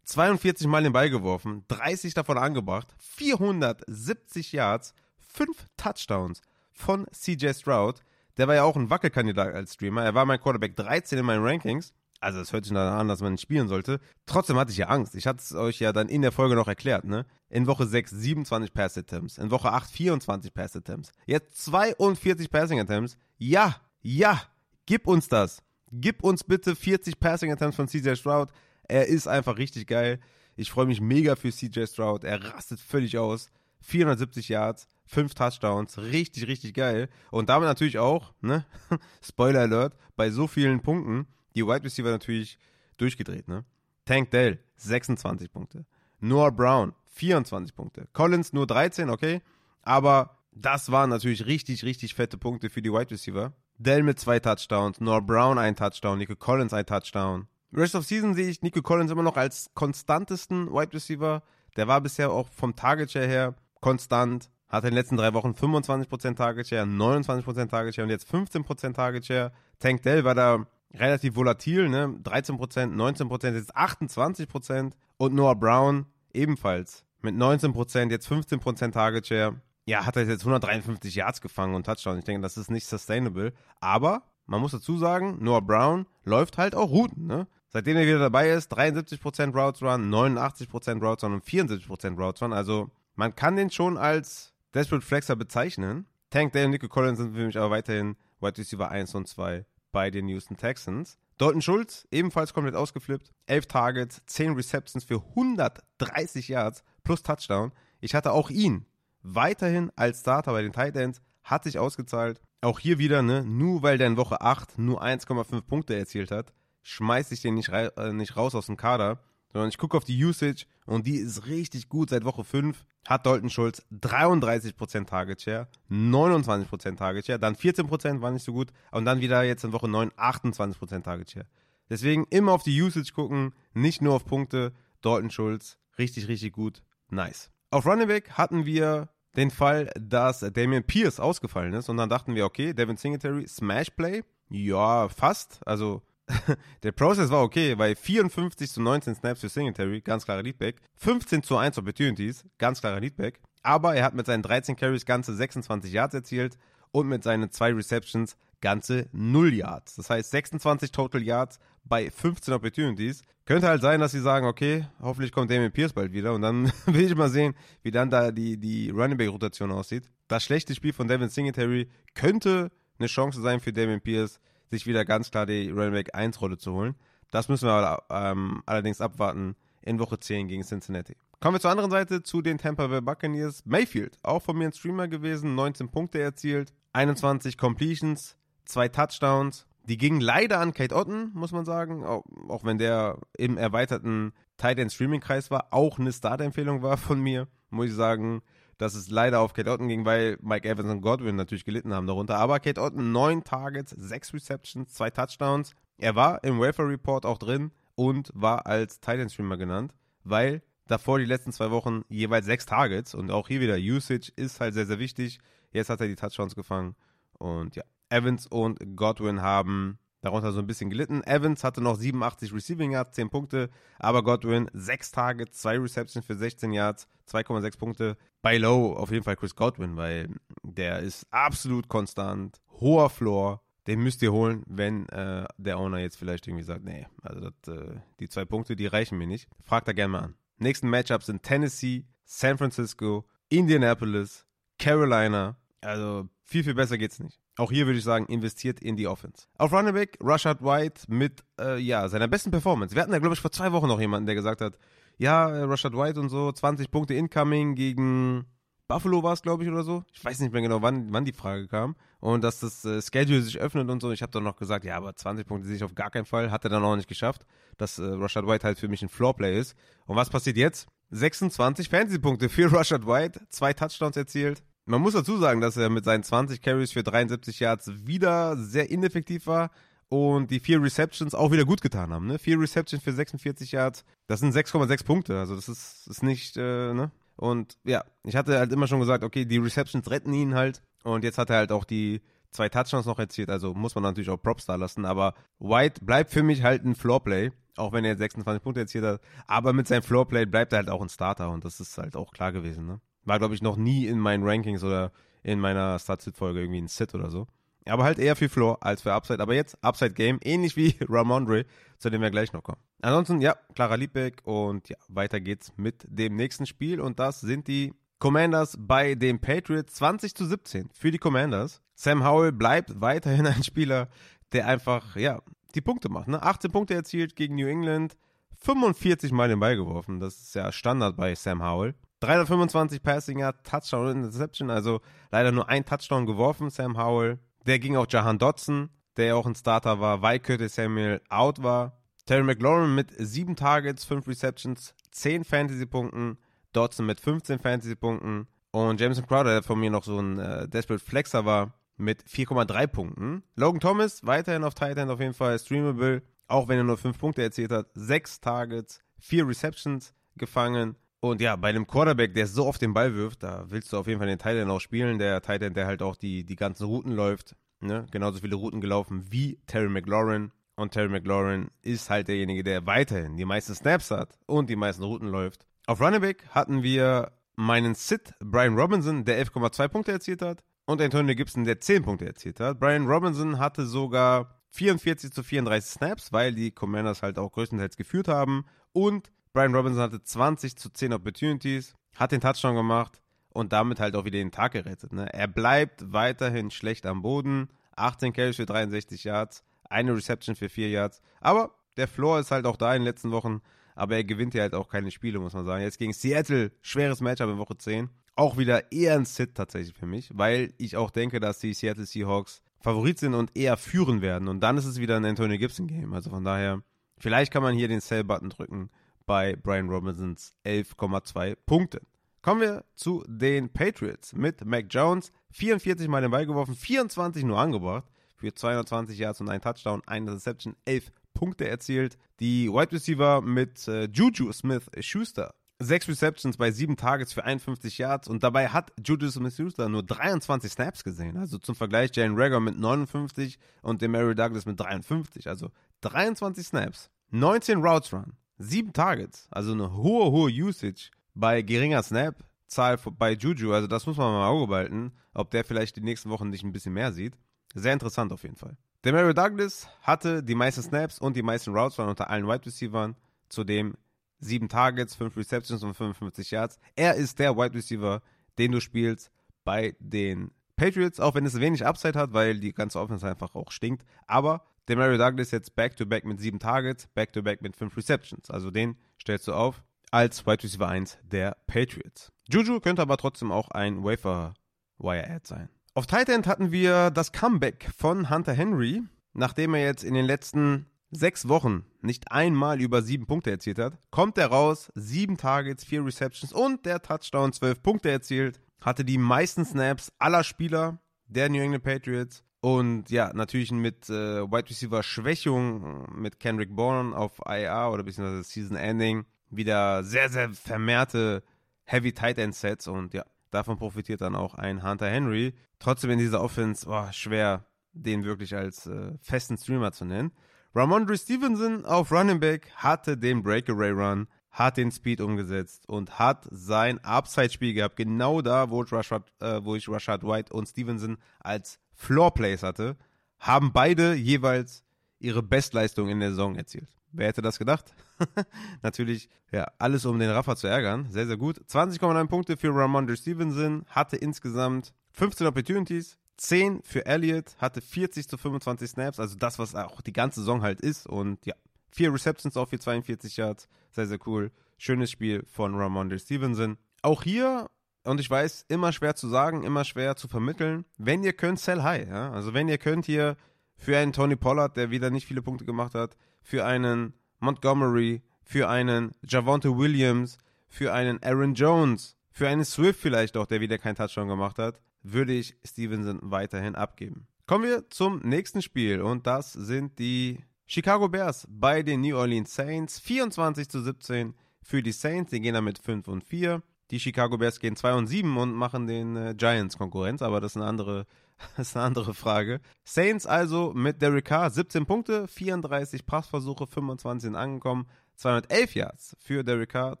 42 0.04 0.66
Mal 0.66 0.82
den 0.82 0.92
Ball 0.92 1.08
geworfen, 1.10 1.64
30 1.68 2.14
davon 2.14 2.36
angebracht, 2.36 2.94
470 2.98 4.52
Yards, 4.52 4.94
fünf 5.18 5.66
Touchdowns 5.76 6.42
von 6.72 7.06
CJ 7.10 7.54
Stroud. 7.54 8.02
Der 8.36 8.48
war 8.48 8.54
ja 8.54 8.64
auch 8.64 8.76
ein 8.76 8.90
Wackelkandidat 8.90 9.54
als 9.54 9.74
Streamer. 9.74 10.04
Er 10.04 10.14
war 10.14 10.26
mein 10.26 10.40
Quarterback 10.40 10.76
13 10.76 11.18
in 11.18 11.24
meinen 11.24 11.44
Rankings. 11.44 11.94
Also 12.24 12.40
es 12.40 12.54
hört 12.54 12.64
sich 12.64 12.72
dann 12.72 12.88
an, 12.88 13.06
dass 13.06 13.20
man 13.20 13.32
nicht 13.32 13.42
spielen 13.42 13.68
sollte. 13.68 14.00
Trotzdem 14.24 14.56
hatte 14.56 14.72
ich 14.72 14.78
ja 14.78 14.88
Angst. 14.88 15.14
Ich 15.14 15.26
hatte 15.26 15.42
es 15.42 15.54
euch 15.54 15.78
ja 15.78 15.92
dann 15.92 16.08
in 16.08 16.22
der 16.22 16.32
Folge 16.32 16.54
noch 16.54 16.68
erklärt, 16.68 17.04
ne? 17.04 17.26
In 17.50 17.66
Woche 17.66 17.86
6 17.86 18.10
27 18.10 18.72
Pass 18.72 18.96
Attempts, 18.96 19.36
in 19.36 19.50
Woche 19.50 19.70
8 19.70 19.90
24 19.90 20.54
Pass 20.54 20.74
Attempts, 20.74 21.12
jetzt 21.26 21.62
42 21.64 22.50
Passing 22.50 22.80
Attempts. 22.80 23.18
Ja, 23.36 23.76
ja, 24.00 24.42
gib 24.86 25.06
uns 25.06 25.28
das. 25.28 25.62
Gib 25.92 26.24
uns 26.24 26.44
bitte 26.44 26.74
40 26.74 27.20
Passing 27.20 27.52
Attempts 27.52 27.76
von 27.76 27.88
CJ 27.88 28.14
Stroud. 28.16 28.48
Er 28.88 29.06
ist 29.06 29.28
einfach 29.28 29.58
richtig 29.58 29.86
geil. 29.86 30.18
Ich 30.56 30.70
freue 30.70 30.86
mich 30.86 31.02
mega 31.02 31.36
für 31.36 31.52
CJ 31.52 31.86
Stroud. 31.86 32.24
Er 32.24 32.42
rastet 32.42 32.80
völlig 32.80 33.18
aus. 33.18 33.50
470 33.82 34.48
Yards, 34.48 34.88
5 35.04 35.34
Touchdowns, 35.34 35.98
richtig, 35.98 36.46
richtig 36.46 36.72
geil. 36.72 37.10
Und 37.30 37.50
damit 37.50 37.68
natürlich 37.68 37.98
auch, 37.98 38.32
ne? 38.40 38.64
Spoiler 39.22 39.60
Alert, 39.60 39.94
bei 40.16 40.30
so 40.30 40.46
vielen 40.46 40.80
Punkten 40.80 41.26
die 41.54 41.66
Wide 41.66 41.84
Receiver 41.84 42.10
natürlich 42.10 42.58
durchgedreht, 42.96 43.48
ne? 43.48 43.64
Tank 44.04 44.30
Dell, 44.30 44.58
26 44.76 45.50
Punkte. 45.50 45.86
Noah 46.20 46.50
Brown, 46.52 46.94
24 47.14 47.74
Punkte. 47.74 48.08
Collins 48.12 48.52
nur 48.52 48.66
13, 48.66 49.10
okay. 49.10 49.40
Aber 49.82 50.38
das 50.52 50.90
waren 50.90 51.10
natürlich 51.10 51.46
richtig, 51.46 51.84
richtig 51.84 52.14
fette 52.14 52.38
Punkte 52.38 52.70
für 52.70 52.82
die 52.82 52.92
Wide 52.92 53.10
Receiver. 53.10 53.52
Dell 53.78 54.02
mit 54.02 54.20
zwei 54.20 54.38
Touchdowns, 54.38 55.00
Noah 55.00 55.20
Brown 55.20 55.58
ein 55.58 55.74
Touchdown, 55.74 56.18
Nico 56.18 56.36
Collins 56.36 56.72
ein 56.72 56.86
Touchdown. 56.86 57.48
Rest 57.72 57.96
of 57.96 58.04
Season 58.04 58.34
sehe 58.34 58.48
ich 58.48 58.62
Nico 58.62 58.82
Collins 58.82 59.10
immer 59.10 59.22
noch 59.24 59.36
als 59.36 59.70
konstantesten 59.74 60.72
Wide 60.72 60.92
Receiver. 60.92 61.42
Der 61.76 61.88
war 61.88 62.00
bisher 62.00 62.30
auch 62.30 62.48
vom 62.48 62.76
Target 62.76 63.10
Share 63.10 63.26
her 63.26 63.54
konstant. 63.80 64.48
Hatte 64.68 64.88
in 64.88 64.92
den 64.92 64.98
letzten 64.98 65.16
drei 65.16 65.34
Wochen 65.34 65.50
25% 65.50 66.36
Target 66.36 66.68
Share, 66.68 66.84
29% 66.84 67.68
Target 67.68 67.94
Share 67.94 68.04
und 68.04 68.10
jetzt 68.10 68.32
15% 68.32 68.94
Target 68.94 69.26
Share. 69.26 69.52
Tank 69.80 70.02
Dell 70.02 70.24
war 70.24 70.34
da 70.34 70.66
relativ 70.94 71.36
volatil, 71.36 71.88
ne? 71.88 72.18
13%, 72.22 72.94
19%, 72.94 73.54
jetzt 73.54 73.76
28% 73.76 74.92
und 75.16 75.34
Noah 75.34 75.54
Brown 75.54 76.06
ebenfalls 76.32 77.04
mit 77.20 77.34
19%, 77.34 78.10
jetzt 78.10 78.28
15% 78.28 78.92
Target 78.92 79.26
Share. 79.26 79.60
Ja, 79.86 80.06
hat 80.06 80.16
er 80.16 80.24
jetzt 80.24 80.42
153 80.42 81.14
Yards 81.14 81.40
gefangen 81.40 81.74
und 81.74 81.84
Touchdown. 81.84 82.18
Ich 82.18 82.24
denke, 82.24 82.42
das 82.42 82.56
ist 82.56 82.70
nicht 82.70 82.86
sustainable. 82.86 83.52
Aber 83.80 84.22
man 84.46 84.60
muss 84.60 84.72
dazu 84.72 84.98
sagen, 84.98 85.38
Noah 85.40 85.62
Brown 85.62 86.06
läuft 86.24 86.58
halt 86.58 86.74
auch 86.74 86.90
Routen, 86.90 87.26
ne? 87.26 87.46
Seitdem 87.68 87.96
er 87.96 88.06
wieder 88.06 88.20
dabei 88.20 88.50
ist, 88.50 88.72
73% 88.72 89.52
Routes 89.52 89.82
Run, 89.82 90.08
89% 90.08 91.02
Routes 91.02 91.24
Run 91.24 91.32
und 91.32 91.44
74% 91.44 92.16
Routes 92.16 92.40
Run. 92.40 92.52
Also 92.52 92.90
man 93.16 93.34
kann 93.34 93.56
den 93.56 93.70
schon 93.70 93.98
als 93.98 94.52
Desperate 94.74 95.04
Flexer 95.04 95.34
bezeichnen. 95.34 96.06
Tank 96.30 96.52
Dale 96.52 96.66
und 96.66 96.70
Nico 96.70 96.88
Collins 96.88 97.18
sind 97.18 97.34
für 97.34 97.44
mich 97.44 97.58
aber 97.58 97.70
weiterhin 97.70 98.16
Wide 98.40 98.58
Receiver 98.58 98.90
1 98.90 99.14
und 99.16 99.26
2 99.26 99.64
bei 99.94 100.10
den 100.10 100.28
Houston 100.28 100.58
Texans. 100.58 101.16
Dalton 101.38 101.62
Schulz, 101.62 102.06
ebenfalls 102.10 102.52
komplett 102.52 102.74
ausgeflippt. 102.74 103.30
11 103.46 103.66
Targets, 103.66 104.22
10 104.26 104.54
Receptions 104.54 105.04
für 105.04 105.22
130 105.30 106.48
Yards 106.48 106.84
plus 107.04 107.22
Touchdown. 107.22 107.72
Ich 108.00 108.14
hatte 108.14 108.32
auch 108.32 108.50
ihn 108.50 108.84
weiterhin 109.22 109.90
als 109.96 110.20
Starter 110.20 110.52
bei 110.52 110.62
den 110.62 110.72
Titans, 110.72 111.22
hat 111.44 111.64
sich 111.64 111.78
ausgezahlt. 111.78 112.42
Auch 112.60 112.80
hier 112.80 112.98
wieder, 112.98 113.22
ne, 113.22 113.44
nur 113.44 113.82
weil 113.82 113.96
der 113.96 114.08
in 114.08 114.16
Woche 114.16 114.40
8 114.40 114.78
nur 114.78 115.02
1,5 115.02 115.62
Punkte 115.62 115.96
erzielt 115.96 116.30
hat, 116.30 116.52
schmeiße 116.82 117.32
ich 117.32 117.40
den 117.40 117.54
nicht, 117.54 117.68
äh, 117.68 118.12
nicht 118.12 118.36
raus 118.36 118.54
aus 118.54 118.66
dem 118.66 118.76
Kader 118.76 119.20
sondern 119.54 119.70
ich 119.70 119.78
gucke 119.78 119.96
auf 119.96 120.02
die 120.02 120.22
Usage 120.22 120.66
und 120.84 121.06
die 121.06 121.14
ist 121.14 121.46
richtig 121.46 121.88
gut 121.88 122.10
seit 122.10 122.24
Woche 122.24 122.42
5. 122.42 122.84
Hat 123.06 123.24
Dalton 123.24 123.50
Schulz 123.50 123.82
33% 123.92 125.06
Target 125.06 125.40
Share, 125.40 125.68
29% 125.90 126.96
Target 126.96 127.26
Share, 127.26 127.38
dann 127.38 127.54
14% 127.54 128.20
war 128.20 128.32
nicht 128.32 128.44
so 128.44 128.52
gut 128.52 128.72
und 128.90 129.04
dann 129.04 129.20
wieder 129.20 129.44
jetzt 129.44 129.62
in 129.62 129.72
Woche 129.72 129.88
9 129.88 130.10
28% 130.10 131.02
Target 131.02 131.30
Share. 131.30 131.46
Deswegen 131.88 132.26
immer 132.30 132.52
auf 132.52 132.64
die 132.64 132.82
Usage 132.82 133.12
gucken, 133.14 133.54
nicht 133.74 134.02
nur 134.02 134.14
auf 134.14 134.24
Punkte. 134.24 134.72
Dalton 135.02 135.30
Schulz, 135.30 135.78
richtig, 135.98 136.26
richtig 136.28 136.52
gut. 136.52 136.82
Nice. 137.10 137.50
Auf 137.70 137.86
Running 137.86 138.08
Back 138.08 138.32
hatten 138.32 138.66
wir 138.66 139.08
den 139.36 139.50
Fall, 139.50 139.90
dass 140.00 140.40
Damian 140.40 140.84
Pierce 140.84 141.20
ausgefallen 141.20 141.74
ist 141.74 141.88
und 141.88 141.96
dann 141.96 142.08
dachten 142.08 142.34
wir, 142.34 142.44
okay, 142.44 142.72
Devin 142.72 142.96
Singletary, 142.96 143.46
Smash 143.46 143.90
Play. 143.90 144.24
Ja, 144.48 145.08
fast. 145.08 145.60
Also 145.64 146.02
der 146.82 146.92
Prozess 146.92 147.30
war 147.30 147.42
okay, 147.42 147.76
weil 147.76 147.94
54 147.94 148.70
zu 148.70 148.80
19 148.80 149.14
Snaps 149.14 149.40
für 149.40 149.48
Singletary, 149.48 150.00
ganz 150.00 150.24
klarer 150.24 150.42
Leadback. 150.42 150.80
15 150.96 151.42
zu 151.42 151.56
1 151.56 151.78
Opportunities, 151.78 152.44
ganz 152.58 152.80
klarer 152.80 153.00
Leadback. 153.00 153.40
Aber 153.62 153.94
er 153.94 154.04
hat 154.04 154.14
mit 154.14 154.26
seinen 154.26 154.42
13 154.42 154.76
Carries 154.76 155.06
ganze 155.06 155.34
26 155.34 155.92
Yards 155.92 156.14
erzielt 156.14 156.58
und 156.92 157.08
mit 157.08 157.24
seinen 157.24 157.50
zwei 157.50 157.72
Receptions 157.72 158.36
ganze 158.60 159.08
0 159.12 159.52
Yards. 159.52 159.96
Das 159.96 160.10
heißt 160.10 160.30
26 160.30 160.90
Total 160.92 161.22
Yards 161.22 161.58
bei 161.84 162.10
15 162.10 162.54
Opportunities. 162.54 163.22
Könnte 163.44 163.68
halt 163.68 163.82
sein, 163.82 164.00
dass 164.00 164.12
sie 164.12 164.20
sagen, 164.20 164.46
okay, 164.46 164.86
hoffentlich 165.00 165.32
kommt 165.32 165.50
Damien 165.50 165.72
Pierce 165.72 165.92
bald 165.92 166.12
wieder 166.12 166.32
und 166.32 166.40
dann 166.40 166.72
will 166.86 167.04
ich 167.04 167.14
mal 167.14 167.28
sehen, 167.28 167.54
wie 167.82 167.90
dann 167.90 168.08
da 168.08 168.30
die, 168.30 168.56
die 168.56 168.90
Running 168.90 169.18
Back 169.18 169.28
Rotation 169.28 169.70
aussieht. 169.70 170.10
Das 170.28 170.44
schlechte 170.44 170.74
Spiel 170.74 170.94
von 170.94 171.08
Devin 171.08 171.28
Singletary 171.28 171.88
könnte 172.14 172.70
eine 172.98 173.08
Chance 173.08 173.42
sein 173.42 173.60
für 173.60 173.72
Damien 173.72 174.00
Pierce, 174.00 174.40
sich 174.70 174.86
wieder 174.86 175.04
ganz 175.04 175.30
klar 175.30 175.46
die 175.46 175.70
Running 175.70 175.92
Back 175.92 176.14
1 176.14 176.40
Rolle 176.40 176.58
zu 176.58 176.72
holen. 176.72 176.94
Das 177.30 177.48
müssen 177.48 177.68
wir 177.68 178.02
ähm, 178.10 178.62
allerdings 178.66 179.00
abwarten 179.00 179.56
in 179.82 179.98
Woche 179.98 180.18
10 180.18 180.48
gegen 180.48 180.62
Cincinnati. 180.62 181.16
Kommen 181.40 181.56
wir 181.56 181.60
zur 181.60 181.70
anderen 181.70 181.90
Seite, 181.90 182.22
zu 182.22 182.40
den 182.40 182.58
Tampa 182.58 182.86
Bay 182.86 183.00
Buccaneers. 183.00 183.66
Mayfield, 183.66 184.18
auch 184.22 184.40
von 184.40 184.56
mir 184.56 184.68
ein 184.68 184.72
Streamer 184.72 185.08
gewesen, 185.08 185.54
19 185.54 185.90
Punkte 185.90 186.20
erzielt, 186.20 186.72
21 186.94 187.58
Completions, 187.58 188.36
zwei 188.64 188.88
Touchdowns. 188.88 189.66
Die 189.86 189.98
gingen 189.98 190.22
leider 190.22 190.60
an 190.60 190.72
Kate 190.72 190.94
Otten, 190.94 191.30
muss 191.34 191.52
man 191.52 191.66
sagen, 191.66 192.04
auch, 192.04 192.24
auch 192.48 192.64
wenn 192.64 192.78
der 192.78 193.18
im 193.36 193.58
erweiterten 193.58 194.32
Tight 194.56 194.78
End 194.78 194.92
Streaming 194.92 195.20
Kreis 195.20 195.50
war, 195.50 195.66
auch 195.72 195.98
eine 195.98 196.12
Startempfehlung 196.12 196.80
war 196.80 196.96
von 196.96 197.20
mir, 197.20 197.48
muss 197.68 197.88
ich 197.88 197.94
sagen 197.94 198.40
dass 198.78 198.94
es 198.94 199.10
leider 199.10 199.40
auf 199.40 199.52
Kate 199.52 199.70
Otten 199.70 199.88
ging, 199.88 200.04
weil 200.04 200.36
Mike 200.40 200.68
Evans 200.68 200.90
und 200.90 201.00
Godwin 201.00 201.36
natürlich 201.36 201.64
gelitten 201.64 201.94
haben 201.94 202.06
darunter. 202.06 202.38
Aber 202.38 202.60
Kate 202.60 202.80
Otten, 202.80 203.12
neun 203.12 203.44
Targets, 203.44 203.92
sechs 203.92 204.32
Receptions, 204.32 204.92
zwei 204.92 205.10
Touchdowns. 205.10 205.72
Er 205.98 206.14
war 206.14 206.42
im 206.44 206.60
Welfare 206.60 206.88
Report 206.88 207.24
auch 207.24 207.38
drin 207.38 207.70
und 207.94 208.30
war 208.34 208.66
als 208.66 209.00
Titan 209.00 209.28
Streamer 209.28 209.56
genannt, 209.56 209.94
weil 210.24 210.62
davor 210.86 211.18
die 211.18 211.24
letzten 211.24 211.52
zwei 211.52 211.70
Wochen 211.70 212.02
jeweils 212.08 212.46
sechs 212.46 212.66
Targets 212.66 213.14
und 213.14 213.30
auch 213.30 213.48
hier 213.48 213.60
wieder 213.60 213.76
Usage 213.76 214.32
ist 214.36 214.60
halt 214.60 214.74
sehr, 214.74 214.86
sehr 214.86 214.98
wichtig. 214.98 215.38
Jetzt 215.72 215.90
hat 215.90 216.00
er 216.00 216.08
die 216.08 216.16
Touchdowns 216.16 216.54
gefangen 216.54 216.94
und 217.38 217.76
ja, 217.76 217.84
Evans 218.10 218.46
und 218.46 218.78
Godwin 218.96 219.42
haben 219.42 219.98
darunter 220.24 220.52
so 220.52 220.58
ein 220.58 220.66
bisschen 220.66 220.90
gelitten. 220.90 221.22
Evans 221.24 221.64
hatte 221.64 221.80
noch 221.80 221.96
87 221.96 222.52
Receiving 222.52 222.92
Yards, 222.92 223.12
10 223.12 223.30
Punkte, 223.30 223.70
aber 223.98 224.22
Godwin 224.22 224.70
6 224.72 225.12
Targets, 225.12 225.60
2 225.60 225.78
Receptions 225.78 226.24
für 226.26 226.34
16 226.34 226.72
Yards, 226.72 227.06
2,6 227.28 227.78
Punkte. 227.78 228.16
Bei 228.42 228.56
Low 228.56 228.94
auf 228.94 229.10
jeden 229.10 229.24
Fall 229.24 229.36
Chris 229.36 229.54
Godwin, 229.54 229.96
weil 229.96 230.28
der 230.62 231.00
ist 231.00 231.26
absolut 231.30 231.88
konstant, 231.88 232.60
hoher 232.80 233.10
Floor. 233.10 233.62
Den 233.86 234.02
müsst 234.02 234.22
ihr 234.22 234.32
holen, 234.32 234.64
wenn 234.66 235.06
äh, 235.10 235.44
der 235.58 235.78
Owner 235.78 235.98
jetzt 235.98 236.16
vielleicht 236.16 236.46
irgendwie 236.48 236.64
sagt, 236.64 236.84
nee, 236.84 237.06
also 237.20 237.50
das, 237.50 237.74
äh, 237.74 238.00
die 238.18 238.30
zwei 238.30 238.46
Punkte, 238.46 238.76
die 238.76 238.86
reichen 238.86 239.18
mir 239.18 239.26
nicht. 239.26 239.46
Fragt 239.62 239.88
da 239.88 239.92
gerne 239.92 240.12
mal 240.12 240.20
an. 240.20 240.34
Nächsten 240.56 240.88
Matchups 240.88 241.26
sind 241.26 241.42
Tennessee, 241.42 242.06
San 242.24 242.56
Francisco, 242.56 243.26
Indianapolis, 243.50 244.46
Carolina. 244.78 245.56
Also 245.82 246.30
viel, 246.44 246.64
viel 246.64 246.74
besser 246.74 246.96
geht's 246.96 247.18
nicht. 247.20 247.43
Auch 247.56 247.70
hier 247.70 247.86
würde 247.86 247.98
ich 247.98 248.04
sagen, 248.04 248.26
investiert 248.26 248.80
in 248.80 248.96
die 248.96 249.06
Offense. 249.06 249.46
Auf 249.58 249.72
Running 249.72 249.94
Back, 249.94 250.18
Rashad 250.20 250.62
White 250.62 251.02
mit 251.08 251.44
äh, 251.60 251.78
ja, 251.78 252.08
seiner 252.08 252.26
besten 252.26 252.50
Performance. 252.50 252.94
Wir 252.94 253.02
hatten 253.02 253.12
ja, 253.12 253.18
glaube 253.20 253.34
ich, 253.34 253.40
vor 253.40 253.52
zwei 253.52 253.70
Wochen 253.72 253.86
noch 253.86 254.00
jemanden, 254.00 254.26
der 254.26 254.34
gesagt 254.34 254.60
hat, 254.60 254.76
ja, 255.18 255.48
äh, 255.48 255.62
Rashad 255.62 255.96
White 255.96 256.18
und 256.18 256.28
so, 256.28 256.50
20 256.50 256.90
Punkte 256.90 257.14
incoming 257.14 257.76
gegen 257.76 258.46
Buffalo 258.88 259.22
war 259.22 259.32
es, 259.32 259.42
glaube 259.42 259.64
ich, 259.64 259.70
oder 259.70 259.82
so. 259.82 260.04
Ich 260.12 260.24
weiß 260.24 260.40
nicht 260.40 260.52
mehr 260.52 260.62
genau, 260.62 260.82
wann, 260.82 261.12
wann 261.12 261.24
die 261.24 261.32
Frage 261.32 261.68
kam. 261.68 261.96
Und 262.20 262.44
dass 262.44 262.60
das 262.60 262.84
äh, 262.84 263.00
Schedule 263.00 263.40
sich 263.40 263.58
öffnet 263.58 263.88
und 263.88 264.00
so. 264.00 264.12
Ich 264.12 264.22
habe 264.22 264.32
dann 264.32 264.42
noch 264.42 264.56
gesagt, 264.56 264.84
ja, 264.84 264.96
aber 264.96 265.14
20 265.14 265.46
Punkte 265.46 265.66
sehe 265.66 265.76
ich 265.76 265.84
auf 265.84 265.94
gar 265.94 266.10
keinen 266.10 266.26
Fall. 266.26 266.50
Hat 266.50 266.64
er 266.64 266.70
dann 266.70 266.84
auch 266.84 266.96
nicht 266.96 267.08
geschafft, 267.08 267.46
dass 267.78 267.98
äh, 267.98 268.02
Rashad 268.04 268.46
White 268.46 268.66
halt 268.66 268.78
für 268.78 268.88
mich 268.88 269.02
ein 269.02 269.08
Floorplay 269.08 269.58
ist. 269.58 269.74
Und 270.06 270.16
was 270.16 270.28
passiert 270.28 270.56
jetzt? 270.56 270.86
26 271.10 271.88
Fantasy-Punkte 271.88 272.48
für 272.48 272.72
Rashad 272.72 273.06
White, 273.06 273.40
zwei 273.48 273.72
Touchdowns 273.72 274.16
erzielt, 274.16 274.62
man 274.86 275.00
muss 275.00 275.14
dazu 275.14 275.38
sagen, 275.38 275.60
dass 275.60 275.76
er 275.76 275.90
mit 275.90 276.04
seinen 276.04 276.22
20 276.22 276.60
Carries 276.60 276.92
für 276.92 277.02
73 277.02 277.60
Yards 277.60 277.90
wieder 278.06 278.56
sehr 278.56 278.90
ineffektiv 278.90 279.46
war 279.46 279.70
und 280.08 280.50
die 280.50 280.60
vier 280.60 280.82
Receptions 280.82 281.34
auch 281.34 281.50
wieder 281.50 281.64
gut 281.64 281.80
getan 281.80 282.12
haben. 282.12 282.26
Ne? 282.26 282.38
Vier 282.38 282.60
Receptions 282.60 283.02
für 283.02 283.12
46 283.12 283.72
Yards, 283.72 284.04
das 284.26 284.40
sind 284.40 284.54
6,6 284.54 285.04
Punkte. 285.04 285.38
Also 285.38 285.56
das 285.56 285.68
ist, 285.68 286.06
ist 286.06 286.22
nicht, 286.22 286.56
äh, 286.56 286.92
ne? 286.92 287.10
Und 287.36 287.78
ja, 287.84 288.04
ich 288.22 288.36
hatte 288.36 288.58
halt 288.58 288.72
immer 288.72 288.86
schon 288.86 289.00
gesagt, 289.00 289.24
okay, 289.24 289.44
die 289.44 289.58
Receptions 289.58 290.08
retten 290.10 290.32
ihn 290.32 290.54
halt. 290.54 290.82
Und 291.02 291.24
jetzt 291.24 291.38
hat 291.38 291.50
er 291.50 291.56
halt 291.56 291.72
auch 291.72 291.84
die 291.84 292.22
zwei 292.50 292.68
Touchdowns 292.68 293.06
noch 293.06 293.18
erzielt. 293.18 293.50
Also 293.50 293.74
muss 293.74 293.94
man 293.96 294.04
natürlich 294.04 294.30
auch 294.30 294.40
Props 294.40 294.66
da 294.66 294.76
lassen. 294.76 295.04
Aber 295.04 295.34
White 295.58 296.04
bleibt 296.04 296.30
für 296.30 296.44
mich 296.44 296.62
halt 296.62 296.84
ein 296.84 296.94
Floorplay. 296.94 297.50
Auch 297.76 297.92
wenn 297.92 298.04
er 298.04 298.12
jetzt 298.12 298.20
26 298.20 298.62
Punkte 298.62 298.80
erzielt 298.80 299.04
hat. 299.04 299.20
Aber 299.48 299.72
mit 299.72 299.88
seinem 299.88 300.04
Floorplay 300.04 300.46
bleibt 300.46 300.72
er 300.72 300.78
halt 300.78 300.90
auch 300.90 301.02
ein 301.02 301.08
Starter. 301.08 301.50
Und 301.50 301.64
das 301.64 301.80
ist 301.80 301.98
halt 301.98 302.14
auch 302.14 302.30
klar 302.30 302.52
gewesen, 302.52 302.86
ne? 302.86 303.00
War, 303.24 303.38
glaube 303.38 303.54
ich, 303.54 303.62
noch 303.62 303.76
nie 303.76 304.06
in 304.06 304.18
meinen 304.18 304.44
Rankings 304.44 304.84
oder 304.84 305.12
in 305.42 305.60
meiner 305.60 305.98
Start-Sit-Folge 305.98 306.60
irgendwie 306.60 306.82
ein 306.82 306.88
Sit 306.88 307.14
oder 307.14 307.30
so. 307.30 307.46
Aber 307.86 308.04
halt 308.04 308.18
eher 308.18 308.34
für 308.34 308.48
Floor 308.48 308.78
als 308.82 309.02
für 309.02 309.12
Upside. 309.12 309.42
Aber 309.42 309.54
jetzt 309.54 309.82
Upside 309.84 310.14
Game, 310.14 310.38
ähnlich 310.42 310.76
wie 310.76 310.96
Ramondre, 311.08 311.66
zu 311.98 312.10
dem 312.10 312.22
wir 312.22 312.30
gleich 312.30 312.52
noch 312.52 312.62
kommen. 312.62 312.80
Ansonsten, 313.02 313.40
ja, 313.40 313.56
Clara 313.74 313.96
Liebbeck 313.96 314.40
und 314.44 314.88
ja, 314.88 314.96
weiter 315.08 315.40
geht's 315.40 315.72
mit 315.76 316.06
dem 316.08 316.36
nächsten 316.36 316.66
Spiel. 316.66 317.00
Und 317.00 317.18
das 317.18 317.40
sind 317.40 317.68
die 317.68 317.92
Commanders 318.18 318.78
bei 318.78 319.14
den 319.14 319.38
Patriots 319.38 319.94
20 319.94 320.34
zu 320.34 320.46
17 320.46 320.88
für 320.94 321.10
die 321.10 321.18
Commanders. 321.18 321.82
Sam 321.94 322.24
Howell 322.24 322.52
bleibt 322.52 323.00
weiterhin 323.00 323.46
ein 323.46 323.62
Spieler, 323.62 324.08
der 324.52 324.66
einfach, 324.66 325.16
ja, 325.16 325.42
die 325.74 325.82
Punkte 325.82 326.08
macht. 326.08 326.28
Ne? 326.28 326.42
18 326.42 326.70
Punkte 326.70 326.94
erzielt 326.94 327.36
gegen 327.36 327.56
New 327.56 327.66
England, 327.66 328.16
45 328.56 329.32
Mal 329.32 329.48
den 329.48 329.60
Ball 329.60 329.76
geworfen. 329.76 330.20
Das 330.20 330.40
ist 330.40 330.54
ja 330.54 330.72
Standard 330.72 331.16
bei 331.16 331.34
Sam 331.34 331.62
Howell. 331.62 331.94
325 332.24 333.02
Passing 333.02 333.38
Yard, 333.40 333.64
Touchdown 333.64 334.06
und 334.06 334.24
Interception, 334.24 334.70
also 334.70 335.00
leider 335.30 335.52
nur 335.52 335.68
ein 335.68 335.84
Touchdown 335.84 336.26
geworfen, 336.26 336.70
Sam 336.70 336.96
Howell. 336.96 337.38
Der 337.66 337.78
ging 337.78 337.96
auch 337.96 338.06
Jahan 338.08 338.38
Dotson, 338.38 338.90
der 339.16 339.36
auch 339.36 339.46
ein 339.46 339.54
Starter 339.54 340.00
war, 340.00 340.22
weil 340.22 340.38
Curtis 340.38 340.74
Samuel 340.74 341.20
out 341.28 341.62
war. 341.62 341.98
Terry 342.26 342.42
McLaurin 342.42 342.94
mit 342.94 343.12
7 343.16 343.56
Targets, 343.56 344.04
5 344.04 344.26
Receptions, 344.26 344.94
10 345.10 345.44
Fantasy-Punkten. 345.44 346.38
Dotson 346.72 347.06
mit 347.06 347.20
15 347.20 347.60
Fantasy-Punkten. 347.60 348.48
Und 348.70 349.00
Jameson 349.00 349.26
Crowder, 349.26 349.52
der 349.52 349.62
von 349.62 349.78
mir 349.78 349.90
noch 349.90 350.04
so 350.04 350.18
ein 350.18 350.38
äh, 350.38 350.68
Desperate 350.68 351.04
Flexer 351.04 351.44
war, 351.44 351.74
mit 351.96 352.24
4,3 352.24 352.86
Punkten. 352.86 353.42
Logan 353.54 353.80
Thomas 353.80 354.24
weiterhin 354.24 354.64
auf 354.64 354.74
Tight 354.74 354.96
End 354.96 355.10
auf 355.10 355.20
jeden 355.20 355.34
Fall 355.34 355.58
streamable, 355.58 356.22
auch 356.48 356.68
wenn 356.68 356.78
er 356.78 356.84
nur 356.84 356.98
5 356.98 357.18
Punkte 357.18 357.42
erzielt 357.42 357.70
hat. 357.70 357.86
6 357.94 358.40
Targets, 358.40 359.00
4 359.20 359.46
Receptions 359.46 360.12
gefangen. 360.36 360.96
Und 361.24 361.40
ja, 361.40 361.56
bei 361.56 361.70
einem 361.70 361.86
Quarterback, 361.86 362.34
der 362.34 362.46
so 362.46 362.66
oft 362.66 362.82
den 362.82 362.92
Ball 362.92 363.14
wirft, 363.14 363.44
da 363.44 363.64
willst 363.68 363.90
du 363.90 363.96
auf 363.96 364.06
jeden 364.06 364.18
Fall 364.18 364.28
den 364.28 364.38
Tight 364.38 364.58
End 364.58 364.70
auch 364.70 364.80
spielen. 364.80 365.18
Der 365.18 365.40
Tight 365.40 365.62
End, 365.62 365.74
der 365.74 365.86
halt 365.86 366.02
auch 366.02 366.16
die, 366.16 366.44
die 366.44 366.54
ganzen 366.54 366.84
Routen 366.84 367.12
läuft. 367.12 367.56
Ne? 367.80 368.04
Genauso 368.10 368.40
viele 368.40 368.56
Routen 368.56 368.82
gelaufen 368.82 369.24
wie 369.30 369.58
Terry 369.66 369.88
McLaurin. 369.88 370.52
Und 370.76 370.92
Terry 370.92 371.08
McLaurin 371.08 371.70
ist 371.80 372.10
halt 372.10 372.28
derjenige, 372.28 372.62
der 372.62 372.84
weiterhin 372.84 373.38
die 373.38 373.46
meisten 373.46 373.74
Snaps 373.74 374.10
hat 374.10 374.38
und 374.44 374.68
die 374.68 374.76
meisten 374.76 375.02
Routen 375.02 375.28
läuft. 375.28 375.66
Auf 375.86 376.02
Running 376.02 376.20
Back 376.20 376.44
hatten 376.50 376.82
wir 376.82 377.32
meinen 377.56 377.94
Sid 377.94 378.34
Brian 378.40 378.78
Robinson, 378.78 379.24
der 379.24 379.42
11,2 379.42 379.88
Punkte 379.88 380.12
erzielt 380.12 380.42
hat 380.42 380.62
und 380.84 381.00
Antonio 381.00 381.34
Gibson, 381.34 381.64
der 381.64 381.80
10 381.80 382.02
Punkte 382.02 382.26
erzielt 382.26 382.60
hat. 382.60 382.78
Brian 382.78 383.06
Robinson 383.06 383.58
hatte 383.58 383.86
sogar 383.86 384.60
44 384.72 385.32
zu 385.32 385.42
34 385.42 385.90
Snaps, 385.90 386.34
weil 386.34 386.54
die 386.54 386.70
Commanders 386.70 387.22
halt 387.22 387.38
auch 387.38 387.50
größtenteils 387.50 387.96
geführt 387.96 388.28
haben. 388.28 388.66
Und 388.92 389.30
Brian 389.54 389.74
Robinson 389.74 390.02
hatte 390.02 390.20
20 390.20 390.76
zu 390.76 390.90
10 390.90 391.12
Opportunities, 391.12 391.94
hat 392.16 392.32
den 392.32 392.40
Touchdown 392.40 392.74
gemacht 392.74 393.22
und 393.50 393.72
damit 393.72 394.00
halt 394.00 394.16
auch 394.16 394.24
wieder 394.24 394.38
den 394.38 394.50
Tag 394.50 394.72
gerettet. 394.72 395.12
Ne? 395.12 395.32
Er 395.32 395.46
bleibt 395.46 396.12
weiterhin 396.12 396.72
schlecht 396.72 397.06
am 397.06 397.22
Boden. 397.22 397.68
18 397.94 398.32
Carries 398.32 398.56
für 398.56 398.66
63 398.66 399.22
Yards, 399.22 399.62
eine 399.88 400.16
Reception 400.16 400.56
für 400.56 400.68
4 400.68 400.90
Yards. 400.90 401.22
Aber 401.40 401.70
der 401.96 402.08
Floor 402.08 402.40
ist 402.40 402.50
halt 402.50 402.66
auch 402.66 402.76
da 402.76 402.92
in 402.96 403.02
den 403.02 403.06
letzten 403.06 403.30
Wochen. 403.30 403.62
Aber 403.94 404.16
er 404.16 404.24
gewinnt 404.24 404.54
ja 404.54 404.62
halt 404.62 404.74
auch 404.74 404.88
keine 404.88 405.12
Spiele, 405.12 405.38
muss 405.38 405.52
man 405.52 405.64
sagen. 405.64 405.84
Jetzt 405.84 405.98
gegen 405.98 406.12
Seattle, 406.12 406.72
schweres 406.82 407.20
Matchup 407.20 407.48
in 407.48 407.58
Woche 407.58 407.78
10 407.78 408.10
auch 408.36 408.56
wieder 408.56 408.90
eher 408.90 409.14
ein 409.14 409.26
Sit 409.26 409.54
tatsächlich 409.54 409.94
für 409.94 410.06
mich, 410.06 410.28
weil 410.34 410.74
ich 410.76 410.96
auch 410.96 411.12
denke, 411.12 411.38
dass 411.38 411.60
die 411.60 411.72
Seattle 411.72 412.04
Seahawks 412.04 412.62
Favorit 412.80 413.20
sind 413.20 413.34
und 413.34 413.56
eher 413.56 413.76
führen 413.76 414.22
werden. 414.22 414.48
Und 414.48 414.58
dann 414.58 414.76
ist 414.76 414.86
es 414.86 414.98
wieder 414.98 415.16
ein 415.16 415.24
Antonio 415.24 415.56
Gibson 415.56 415.86
Game. 415.86 416.12
Also 416.12 416.30
von 416.30 416.44
daher, 416.44 416.82
vielleicht 417.16 417.52
kann 417.52 417.62
man 417.62 417.76
hier 417.76 417.86
den 417.86 418.00
Sell-Button 418.00 418.50
drücken 418.50 418.90
bei 419.26 419.56
Brian 419.56 419.88
Robinsons 419.88 420.54
11,2 420.64 421.56
Punkte. 421.66 422.00
Kommen 422.42 422.60
wir 422.60 422.84
zu 422.94 423.24
den 423.26 423.72
Patriots 423.72 424.34
mit 424.34 424.64
Mac 424.64 424.86
Jones. 424.90 425.32
44 425.52 426.08
Mal 426.08 426.20
den 426.20 426.30
Ball 426.30 426.46
geworfen, 426.46 426.74
24 426.74 427.44
nur 427.44 427.58
angebracht. 427.58 428.04
Für 428.36 428.52
220 428.52 429.18
Yards 429.18 429.40
und 429.40 429.48
ein 429.48 429.60
Touchdown, 429.60 430.02
eine 430.06 430.34
Reception, 430.34 430.76
11 430.84 431.10
Punkte 431.32 431.68
erzielt. 431.68 432.18
Die 432.40 432.68
Wide 432.68 432.92
Receiver 432.92 433.40
mit 433.40 433.88
äh, 433.88 434.04
Juju 434.12 434.52
Smith 434.52 434.90
Schuster 435.00 435.54
sechs 435.78 436.08
Receptions 436.08 436.56
bei 436.56 436.70
sieben 436.70 436.96
Targets 436.96 437.32
für 437.32 437.44
51 437.44 437.98
Yards 437.98 438.28
und 438.28 438.42
dabei 438.42 438.68
hat 438.68 438.92
Juju 439.04 439.30
Smith-Schuster 439.30 439.88
nur 439.88 440.02
23 440.02 440.70
Snaps 440.70 441.04
gesehen. 441.04 441.36
Also 441.36 441.58
zum 441.58 441.74
Vergleich 441.74 442.10
Jalen 442.14 442.36
Rager 442.36 442.60
mit 442.60 442.78
59 442.78 443.58
und 443.82 444.00
Mary 444.02 444.34
Douglas 444.34 444.66
mit 444.66 444.78
53. 444.78 445.48
Also 445.48 445.70
23 446.02 446.66
Snaps, 446.66 447.10
19 447.30 447.78
Routes 447.84 448.12
Run, 448.12 448.34
sieben 448.58 448.92
Targets. 448.92 449.48
Also 449.50 449.72
eine 449.72 449.94
hohe, 449.94 450.30
hohe 450.30 450.50
Usage 450.50 451.10
bei 451.34 451.62
geringer 451.62 452.02
Snap-Zahl 452.02 452.98
bei 453.18 453.32
Juju. 453.32 453.72
Also 453.72 453.86
das 453.86 454.06
muss 454.06 454.16
man 454.16 454.32
mal 454.32 454.48
im 454.48 454.56
Auge 454.56 454.66
behalten, 454.68 455.12
ob 455.32 455.50
der 455.50 455.64
vielleicht 455.64 455.96
die 455.96 456.00
nächsten 456.00 456.30
Wochen 456.30 456.50
nicht 456.50 456.64
ein 456.64 456.72
bisschen 456.72 456.94
mehr 456.94 457.12
sieht. 457.12 457.36
Sehr 457.74 457.92
interessant 457.92 458.32
auf 458.32 458.42
jeden 458.42 458.56
Fall. 458.56 458.76
Der 459.02 459.12
Mary 459.12 459.34
Douglas 459.34 459.88
hatte 460.00 460.42
die 460.42 460.54
meisten 460.54 460.82
Snaps 460.82 461.18
und 461.18 461.36
die 461.36 461.42
meisten 461.42 461.76
Routes 461.76 461.98
Run 461.98 462.08
unter 462.08 462.30
allen 462.30 462.46
Wide 462.46 462.64
Receivers. 462.64 463.14
Zudem 463.48 463.94
sieben 464.38 464.68
Targets, 464.68 465.14
fünf 465.14 465.36
Receptions 465.36 465.82
und 465.82 465.94
55 465.94 466.50
Yards. 466.50 466.78
Er 466.96 467.14
ist 467.14 467.38
der 467.38 467.56
Wide 467.56 467.74
Receiver, 467.74 468.22
den 468.58 468.72
du 468.72 468.80
spielst 468.80 469.30
bei 469.64 469.94
den 469.98 470.50
Patriots, 470.76 471.20
auch 471.20 471.34
wenn 471.34 471.46
es 471.46 471.60
wenig 471.60 471.86
Upside 471.86 472.18
hat, 472.18 472.32
weil 472.32 472.58
die 472.58 472.72
ganze 472.72 473.00
Offense 473.00 473.26
einfach 473.26 473.54
auch 473.54 473.70
stinkt. 473.70 474.04
Aber 474.26 474.64
der 474.88 474.96
Mario 474.96 475.18
Douglas 475.18 475.50
jetzt 475.50 475.74
Back-to-Back 475.74 476.24
-back 476.24 476.28
mit 476.28 476.40
sieben 476.40 476.58
Targets, 476.58 477.06
Back-to-Back 477.08 477.58
-back 477.58 477.62
mit 477.62 477.76
fünf 477.76 477.96
Receptions. 477.96 478.50
Also 478.50 478.70
den 478.70 478.96
stellst 479.20 479.48
du 479.48 479.52
auf 479.52 479.82
als 480.10 480.46
Wide 480.46 480.62
Receiver 480.62 480.88
1 480.88 481.18
der 481.24 481.56
Patriots. 481.66 482.30
Juju 482.48 482.80
könnte 482.80 483.02
aber 483.02 483.16
trotzdem 483.16 483.50
auch 483.50 483.70
ein 483.70 484.04
Wafer-Wire-Ad 484.04 485.46
sein. 485.46 485.68
Auf 485.94 486.06
Tight 486.06 486.28
End 486.28 486.46
hatten 486.46 486.72
wir 486.72 487.10
das 487.10 487.32
Comeback 487.32 487.88
von 487.96 488.30
Hunter 488.30 488.52
Henry, 488.52 489.02
nachdem 489.32 489.74
er 489.74 489.82
jetzt 489.82 490.04
in 490.04 490.14
den 490.14 490.26
letzten 490.26 490.86
sechs 491.10 491.48
Wochen 491.48 491.84
nicht 492.00 492.32
einmal 492.32 492.80
über 492.80 493.02
sieben 493.02 493.26
Punkte 493.26 493.50
erzielt 493.50 493.78
hat, 493.78 493.98
kommt 494.10 494.36
er 494.38 494.48
raus, 494.48 494.90
sieben 494.94 495.36
Targets, 495.36 495.84
vier 495.84 496.04
Receptions 496.04 496.52
und 496.52 496.84
der 496.86 497.00
Touchdown, 497.00 497.52
zwölf 497.52 497.82
Punkte 497.82 498.10
erzielt, 498.10 498.60
hatte 498.80 499.04
die 499.04 499.18
meisten 499.18 499.64
Snaps 499.64 500.12
aller 500.18 500.44
Spieler 500.44 500.98
der 501.26 501.48
New 501.48 501.60
England 501.60 501.84
Patriots 501.84 502.42
und 502.64 503.10
ja, 503.10 503.30
natürlich 503.34 503.72
mit 503.72 504.08
äh, 504.08 504.40
Wide 504.50 504.70
Receiver 504.70 505.02
Schwächung, 505.02 506.06
mit 506.18 506.40
Kendrick 506.40 506.74
Bourne 506.74 507.14
auf 507.14 507.38
IA 507.46 507.90
oder 507.90 508.04
beziehungsweise 508.04 508.42
Season 508.42 508.78
Ending, 508.78 509.26
wieder 509.50 510.02
sehr, 510.02 510.30
sehr 510.30 510.48
vermehrte 510.48 511.42
Heavy 511.82 512.14
Tight 512.14 512.38
End 512.38 512.54
Sets 512.54 512.88
und 512.88 513.12
ja, 513.12 513.26
davon 513.50 513.76
profitiert 513.76 514.22
dann 514.22 514.34
auch 514.34 514.54
ein 514.54 514.82
Hunter 514.82 515.10
Henry. 515.10 515.52
Trotzdem 515.78 516.08
in 516.12 516.18
dieser 516.18 516.42
Offense, 516.42 516.88
oh, 516.88 517.06
schwer, 517.12 517.66
den 517.92 518.24
wirklich 518.24 518.56
als 518.56 518.86
äh, 518.86 519.12
festen 519.20 519.58
Streamer 519.58 519.92
zu 519.92 520.06
nennen. 520.06 520.32
Ramondre 520.74 521.18
Stevenson 521.18 521.84
auf 521.84 522.10
Running 522.12 522.40
Back 522.40 522.70
hatte 522.76 523.18
den 523.18 523.42
Breakaway 523.42 523.90
Run, 523.90 524.26
hat 524.50 524.78
den 524.78 524.90
Speed 524.90 525.20
umgesetzt 525.20 525.86
und 525.86 526.18
hat 526.18 526.46
sein 526.50 526.98
Upside-Spiel 527.04 527.74
gehabt. 527.74 527.96
Genau 527.96 528.40
da, 528.40 528.70
wo 528.70 528.82
ich, 528.82 528.90
Rashad, 528.90 529.30
äh, 529.40 529.62
wo 529.62 529.74
ich 529.74 529.86
Rashad 529.86 530.22
White 530.22 530.54
und 530.54 530.66
Stevenson 530.66 531.18
als 531.40 531.78
Floor 531.94 532.34
Plays 532.34 532.62
hatte, 532.62 532.96
haben 533.38 533.72
beide 533.72 534.14
jeweils 534.14 534.84
ihre 535.18 535.42
Bestleistung 535.42 536.08
in 536.08 536.20
der 536.20 536.30
Saison 536.30 536.56
erzielt. 536.56 536.88
Wer 537.12 537.28
hätte 537.28 537.42
das 537.42 537.58
gedacht? 537.58 537.94
Natürlich, 538.82 539.28
ja, 539.52 539.66
alles 539.78 540.04
um 540.04 540.18
den 540.18 540.30
Raffer 540.30 540.56
zu 540.56 540.66
ärgern. 540.66 541.06
Sehr, 541.10 541.26
sehr 541.26 541.36
gut. 541.36 541.58
20,9 541.60 542.26
Punkte 542.26 542.56
für 542.56 542.74
Ramondre 542.74 543.16
Stevenson, 543.16 543.84
hatte 543.88 544.16
insgesamt 544.16 544.92
15 545.12 545.46
Opportunities, 545.46 546.18
10 546.38 546.82
für 546.82 547.06
Elliott, 547.06 547.56
hatte 547.58 547.80
40 547.80 548.28
zu 548.28 548.36
25 548.36 548.90
Snaps, 548.90 549.20
also 549.20 549.36
das, 549.36 549.60
was 549.60 549.76
auch 549.76 550.00
die 550.00 550.12
ganze 550.12 550.40
Saison 550.40 550.62
halt 550.62 550.80
ist. 550.80 551.06
Und 551.06 551.46
ja, 551.46 551.54
vier 551.92 552.12
Receptions 552.12 552.56
auch 552.56 552.68
für 552.68 552.80
42 552.80 553.36
Yards. 553.36 553.68
Sehr, 553.92 554.06
sehr 554.06 554.18
cool. 554.26 554.50
Schönes 554.76 555.12
Spiel 555.12 555.44
von 555.46 555.76
Ramondre 555.76 556.18
Stevenson. 556.18 556.78
Auch 557.02 557.22
hier, 557.22 557.70
und 558.04 558.20
ich 558.20 558.30
weiß, 558.30 558.66
immer 558.68 558.92
schwer 558.92 559.14
zu 559.14 559.28
sagen, 559.28 559.62
immer 559.62 559.84
schwer 559.84 560.16
zu 560.16 560.28
vermitteln. 560.28 560.84
Wenn 560.98 561.24
ihr 561.24 561.32
könnt, 561.32 561.58
sell 561.58 561.82
high. 561.82 562.08
Ja? 562.08 562.30
Also 562.32 562.54
wenn 562.54 562.68
ihr 562.68 562.78
könnt 562.78 563.06
hier 563.06 563.36
für 563.76 563.98
einen 563.98 564.12
Tony 564.12 564.36
Pollard, 564.36 564.76
der 564.76 564.90
wieder 564.90 565.10
nicht 565.10 565.26
viele 565.26 565.42
Punkte 565.42 565.64
gemacht 565.64 565.94
hat, 565.94 566.16
für 566.42 566.64
einen 566.64 567.14
Montgomery, 567.40 568.22
für 568.42 568.68
einen 568.68 569.12
Javonte 569.26 569.76
Williams, 569.76 570.38
für 570.68 570.92
einen 570.92 571.22
Aaron 571.22 571.54
Jones, 571.54 572.16
für 572.30 572.48
einen 572.48 572.64
Swift 572.64 573.00
vielleicht 573.00 573.36
auch, 573.36 573.46
der 573.46 573.60
wieder 573.60 573.78
keinen 573.78 573.96
Touchdown 573.96 574.28
gemacht 574.28 574.58
hat, 574.58 574.80
würde 575.02 575.32
ich 575.32 575.56
Stevenson 575.64 576.18
weiterhin 576.22 576.74
abgeben. 576.74 577.26
Kommen 577.46 577.64
wir 577.64 577.90
zum 577.90 578.20
nächsten 578.20 578.62
Spiel 578.62 579.02
und 579.02 579.26
das 579.26 579.52
sind 579.52 579.98
die 579.98 580.40
Chicago 580.66 581.08
Bears 581.08 581.46
bei 581.50 581.82
den 581.82 582.00
New 582.00 582.16
Orleans 582.16 582.54
Saints. 582.54 582.98
24 583.00 583.68
zu 583.68 583.80
17 583.82 584.34
für 584.62 584.82
die 584.82 584.92
Saints. 584.92 585.30
Die 585.30 585.40
gehen 585.40 585.54
damit 585.54 585.78
5 585.78 586.08
und 586.08 586.24
4. 586.24 586.62
Die 586.90 587.00
Chicago 587.00 587.38
Bears 587.38 587.60
gehen 587.60 587.76
2 587.76 587.94
und 587.94 588.06
7 588.06 588.36
und 588.36 588.52
machen 588.52 588.86
den 588.86 589.16
äh, 589.16 589.34
Giants 589.34 589.78
Konkurrenz, 589.78 590.22
aber 590.22 590.40
das 590.40 590.52
ist 590.52 590.56
eine 590.56 590.66
andere, 590.66 591.06
das 591.56 591.68
ist 591.68 591.76
eine 591.76 591.86
andere 591.86 592.14
Frage. 592.14 592.60
Saints 592.84 593.26
also 593.26 593.72
mit 593.74 594.02
Derek 594.02 594.26
Carr 594.26 594.50
17 594.50 594.86
Punkte, 594.86 595.26
34 595.28 596.06
Passversuche, 596.06 596.66
25 596.66 597.22
sind 597.22 597.36
angekommen, 597.36 597.86
211 598.16 598.74
Yards 598.74 599.16
für 599.18 599.44
Derek 599.44 599.70
Carr, 599.70 600.00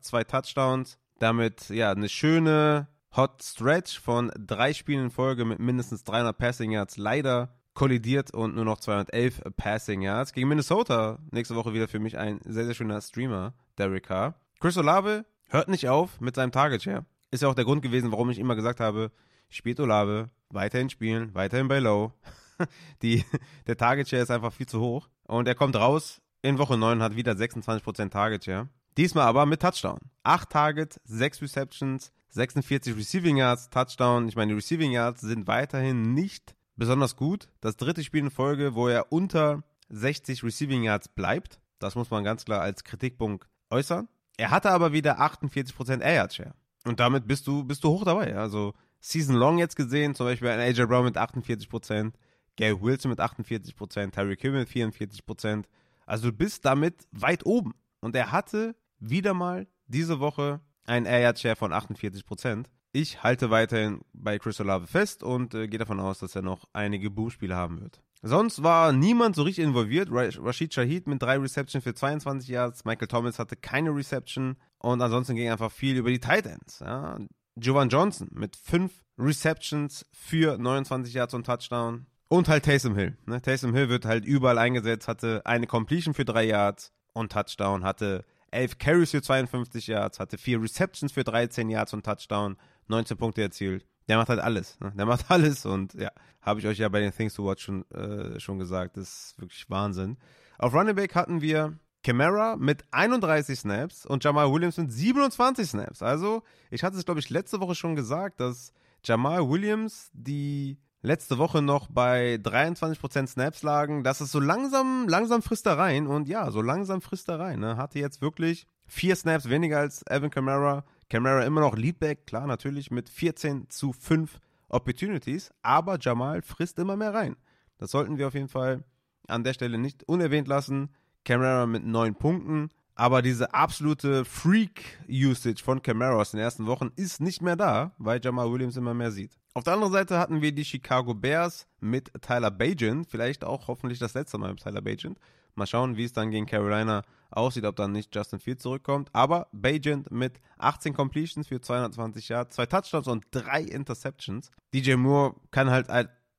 zwei 0.00 0.24
Touchdowns. 0.24 0.98
Damit 1.18 1.68
ja 1.68 1.90
eine 1.92 2.08
schöne 2.08 2.88
Hot 3.16 3.42
Stretch 3.42 4.00
von 4.00 4.32
drei 4.36 4.74
Spielen 4.74 5.04
in 5.04 5.10
Folge 5.10 5.44
mit 5.44 5.60
mindestens 5.60 6.04
300 6.04 6.36
Passing 6.36 6.72
Yards 6.72 6.96
leider 6.96 7.54
kollidiert 7.74 8.32
und 8.32 8.54
nur 8.54 8.64
noch 8.64 8.80
211 8.80 9.42
Passing 9.56 10.02
Yards. 10.02 10.32
Gegen 10.32 10.48
Minnesota 10.48 11.18
nächste 11.30 11.54
Woche 11.56 11.72
wieder 11.74 11.88
für 11.88 11.98
mich 11.98 12.18
ein 12.18 12.40
sehr, 12.44 12.64
sehr 12.64 12.74
schöner 12.74 13.00
Streamer, 13.00 13.54
Derek 13.78 14.06
Carr. 14.06 14.34
Chris 14.60 14.76
Olave 14.76 15.24
hört 15.54 15.68
nicht 15.68 15.88
auf 15.88 16.20
mit 16.20 16.34
seinem 16.34 16.52
Target 16.52 16.82
Share. 16.82 17.06
Ist 17.30 17.42
ja 17.42 17.48
auch 17.48 17.54
der 17.54 17.64
Grund 17.64 17.80
gewesen, 17.80 18.10
warum 18.10 18.28
ich 18.28 18.38
immer 18.38 18.56
gesagt 18.56 18.80
habe, 18.80 19.10
spielt 19.48 19.80
Olave, 19.80 20.28
weiterhin 20.50 20.90
spielen, 20.90 21.32
weiterhin 21.34 21.68
bei 21.68 21.78
Low. 21.78 22.12
Die, 23.02 23.24
der 23.66 23.76
Target 23.76 24.08
Share 24.08 24.22
ist 24.22 24.30
einfach 24.30 24.52
viel 24.52 24.66
zu 24.66 24.80
hoch. 24.80 25.08
Und 25.22 25.48
er 25.48 25.54
kommt 25.54 25.76
raus 25.76 26.20
in 26.42 26.58
Woche 26.58 26.76
9, 26.76 27.02
hat 27.02 27.16
wieder 27.16 27.32
26% 27.32 28.10
Target 28.10 28.44
Share. 28.44 28.68
Diesmal 28.96 29.26
aber 29.26 29.46
mit 29.46 29.62
Touchdown. 29.62 29.98
8 30.24 30.50
Targets, 30.50 31.00
6 31.04 31.42
Receptions, 31.42 32.12
46 32.30 32.96
Receiving 32.96 33.36
Yards, 33.36 33.70
Touchdown. 33.70 34.28
Ich 34.28 34.36
meine, 34.36 34.50
die 34.50 34.56
Receiving 34.56 34.90
Yards 34.90 35.20
sind 35.20 35.46
weiterhin 35.46 36.14
nicht 36.14 36.56
besonders 36.76 37.16
gut. 37.16 37.48
Das 37.60 37.76
dritte 37.76 38.02
Spiel 38.02 38.24
in 38.24 38.30
Folge, 38.30 38.74
wo 38.74 38.88
er 38.88 39.12
unter 39.12 39.62
60 39.88 40.42
Receiving 40.42 40.82
Yards 40.82 41.08
bleibt. 41.08 41.60
Das 41.78 41.94
muss 41.94 42.10
man 42.10 42.24
ganz 42.24 42.44
klar 42.44 42.60
als 42.60 42.82
Kritikpunkt 42.82 43.48
äußern. 43.70 44.08
Er 44.36 44.50
hatte 44.50 44.70
aber 44.70 44.92
wieder 44.92 45.20
48% 45.20 46.00
Air 46.00 46.28
Share. 46.30 46.54
Und 46.84 47.00
damit 47.00 47.26
bist 47.26 47.46
du, 47.46 47.64
bist 47.64 47.82
du 47.84 47.88
hoch 47.88 48.04
dabei. 48.04 48.36
Also 48.36 48.74
Season 49.00 49.36
Long 49.36 49.58
jetzt 49.58 49.76
gesehen, 49.76 50.14
zum 50.14 50.26
Beispiel 50.26 50.48
ein 50.48 50.60
AJ 50.60 50.86
Brown 50.86 51.04
mit 51.04 51.16
48%, 51.16 52.12
Gary 52.56 52.80
Wilson 52.80 53.10
mit 53.10 53.20
48%, 53.20 54.10
Tyreek 54.10 54.40
Hill 54.40 54.52
mit 54.52 54.68
44%. 54.68 55.64
Also 56.06 56.30
du 56.30 56.36
bist 56.36 56.64
damit 56.64 57.06
weit 57.10 57.46
oben. 57.46 57.74
Und 58.00 58.14
er 58.14 58.32
hatte 58.32 58.76
wieder 58.98 59.34
mal 59.34 59.66
diese 59.86 60.20
Woche 60.20 60.60
einen 60.84 61.06
Air 61.06 61.34
Share 61.36 61.56
von 61.56 61.72
48%. 61.72 62.66
Ich 62.92 63.22
halte 63.22 63.50
weiterhin 63.50 64.02
bei 64.12 64.38
Chris 64.38 64.60
Olave 64.60 64.86
fest 64.86 65.22
und 65.22 65.54
äh, 65.54 65.66
gehe 65.66 65.78
davon 65.78 65.98
aus, 65.98 66.20
dass 66.20 66.36
er 66.36 66.42
noch 66.42 66.68
einige 66.72 67.10
Boomspiele 67.10 67.56
haben 67.56 67.80
wird. 67.80 68.00
Sonst 68.26 68.62
war 68.62 68.92
niemand 68.92 69.36
so 69.36 69.42
richtig 69.42 69.64
involviert. 69.64 70.08
Rashid 70.10 70.72
Shahid 70.72 71.06
mit 71.06 71.20
drei 71.20 71.36
Receptions 71.36 71.84
für 71.84 71.94
22 71.94 72.48
Yards. 72.48 72.86
Michael 72.86 73.06
Thomas 73.06 73.38
hatte 73.38 73.54
keine 73.54 73.94
Reception. 73.94 74.56
Und 74.78 75.02
ansonsten 75.02 75.36
ging 75.36 75.50
einfach 75.50 75.70
viel 75.70 75.96
über 75.96 76.08
die 76.08 76.20
Tight 76.20 76.46
Ends. 76.46 76.80
Ja. 76.80 77.18
Jovan 77.56 77.90
Johnson 77.90 78.28
mit 78.32 78.56
fünf 78.56 79.04
Receptions 79.18 80.06
für 80.12 80.56
29 80.56 81.12
Yards 81.12 81.34
und 81.34 81.44
Touchdown. 81.44 82.06
Und 82.28 82.48
halt 82.48 82.64
Taysom 82.64 82.96
Hill. 82.96 83.16
Ne? 83.26 83.42
Taysom 83.42 83.74
Hill 83.74 83.90
wird 83.90 84.06
halt 84.06 84.24
überall 84.24 84.56
eingesetzt, 84.56 85.06
hatte 85.06 85.42
eine 85.44 85.66
Completion 85.66 86.14
für 86.14 86.24
drei 86.24 86.44
Yards 86.44 86.92
und 87.12 87.30
Touchdown, 87.30 87.84
hatte 87.84 88.24
elf 88.50 88.78
Carries 88.78 89.10
für 89.10 89.20
52 89.20 89.86
Yards, 89.86 90.18
hatte 90.18 90.38
vier 90.38 90.62
Receptions 90.62 91.12
für 91.12 91.24
13 91.24 91.68
Yards 91.68 91.92
und 91.92 92.06
Touchdown 92.06 92.56
19 92.88 93.16
Punkte 93.18 93.42
erzielt. 93.42 93.86
Der 94.08 94.18
macht 94.18 94.28
halt 94.28 94.40
alles. 94.40 94.78
Ne? 94.80 94.92
Der 94.96 95.06
macht 95.06 95.26
alles 95.30 95.64
und 95.66 95.94
ja, 95.94 96.10
habe 96.42 96.60
ich 96.60 96.66
euch 96.66 96.78
ja 96.78 96.88
bei 96.88 97.00
den 97.00 97.12
Things 97.12 97.34
to 97.34 97.46
Watch 97.46 97.64
schon, 97.64 97.90
äh, 97.90 98.38
schon 98.40 98.58
gesagt. 98.58 98.96
Das 98.96 99.08
ist 99.08 99.40
wirklich 99.40 99.68
Wahnsinn. 99.70 100.16
Auf 100.58 100.74
Running 100.74 100.94
Back 100.94 101.14
hatten 101.14 101.40
wir 101.40 101.78
Camara 102.02 102.56
mit 102.56 102.84
31 102.90 103.58
Snaps 103.58 104.06
und 104.06 104.22
Jamal 104.22 104.52
Williams 104.52 104.76
mit 104.76 104.92
27 104.92 105.68
Snaps. 105.68 106.02
Also, 106.02 106.42
ich 106.70 106.84
hatte 106.84 106.96
es, 106.98 107.04
glaube 107.04 107.20
ich, 107.20 107.30
letzte 107.30 107.60
Woche 107.60 107.74
schon 107.74 107.96
gesagt, 107.96 108.40
dass 108.40 108.72
Jamal 109.02 109.48
Williams 109.48 110.10
die 110.12 110.78
letzte 111.04 111.38
Woche 111.38 111.62
noch 111.62 111.88
bei 111.88 112.36
23% 112.36 113.26
Snaps 113.26 113.62
lagen. 113.62 114.04
Das 114.04 114.20
ist 114.20 114.32
so 114.32 114.40
langsam, 114.40 115.06
langsam 115.08 115.42
frisst 115.42 115.66
er 115.66 115.78
rein. 115.78 116.06
Und 116.06 116.28
ja, 116.28 116.50
so 116.50 116.62
langsam 116.62 117.00
frisst 117.00 117.28
er 117.28 117.38
rein. 117.38 117.60
Ne? 117.60 117.76
Hatte 117.76 117.98
jetzt 117.98 118.22
wirklich 118.22 118.66
vier 118.86 119.14
Snaps 119.16 119.48
weniger 119.48 119.78
als 119.78 120.02
Evan 120.06 120.30
Kamara. 120.30 120.84
Camara 121.14 121.44
immer 121.44 121.60
noch 121.60 121.76
Leadback, 121.76 122.26
klar, 122.26 122.44
natürlich 122.48 122.90
mit 122.90 123.08
14 123.08 123.70
zu 123.70 123.92
5 123.92 124.40
Opportunities, 124.68 125.52
aber 125.62 125.96
Jamal 126.00 126.42
frisst 126.42 126.76
immer 126.80 126.96
mehr 126.96 127.14
rein. 127.14 127.36
Das 127.78 127.92
sollten 127.92 128.18
wir 128.18 128.26
auf 128.26 128.34
jeden 128.34 128.48
Fall 128.48 128.82
an 129.28 129.44
der 129.44 129.54
Stelle 129.54 129.78
nicht 129.78 130.02
unerwähnt 130.08 130.48
lassen. 130.48 130.88
Camara 131.24 131.66
mit 131.66 131.86
9 131.86 132.16
Punkten, 132.16 132.70
aber 132.96 133.22
diese 133.22 133.54
absolute 133.54 134.24
Freak-Usage 134.24 135.62
von 135.62 135.82
Camara 135.82 136.16
aus 136.16 136.32
den 136.32 136.40
ersten 136.40 136.66
Wochen 136.66 136.90
ist 136.96 137.20
nicht 137.20 137.42
mehr 137.42 137.54
da, 137.54 137.92
weil 137.98 138.20
Jamal 138.20 138.50
Williams 138.50 138.76
immer 138.76 138.92
mehr 138.92 139.12
sieht. 139.12 139.38
Auf 139.54 139.62
der 139.62 139.74
anderen 139.74 139.92
Seite 139.92 140.18
hatten 140.18 140.42
wir 140.42 140.50
die 140.50 140.64
Chicago 140.64 141.14
Bears 141.14 141.68
mit 141.78 142.10
Tyler 142.22 142.50
Bagent, 142.50 143.06
vielleicht 143.08 143.44
auch 143.44 143.68
hoffentlich 143.68 144.00
das 144.00 144.14
letzte 144.14 144.36
Mal 144.38 144.50
mit 144.50 144.64
Tyler 144.64 144.82
Bagent. 144.82 145.20
Mal 145.54 145.68
schauen, 145.68 145.96
wie 145.96 146.06
es 146.06 146.12
dann 146.12 146.32
gegen 146.32 146.46
Carolina 146.46 147.04
aussieht, 147.36 147.64
ob 147.64 147.76
dann 147.76 147.92
nicht 147.92 148.14
Justin 148.14 148.40
Fields 148.40 148.62
zurückkommt. 148.62 149.10
Aber 149.12 149.48
Bajent 149.52 150.10
mit 150.10 150.40
18 150.58 150.94
Completions 150.94 151.48
für 151.48 151.60
220 151.60 152.28
Yards, 152.28 152.56
zwei 152.56 152.66
Touchdowns 152.66 153.08
und 153.08 153.24
drei 153.30 153.62
Interceptions. 153.62 154.50
DJ 154.72 154.94
Moore 154.94 155.34
kann 155.50 155.70
halt 155.70 155.88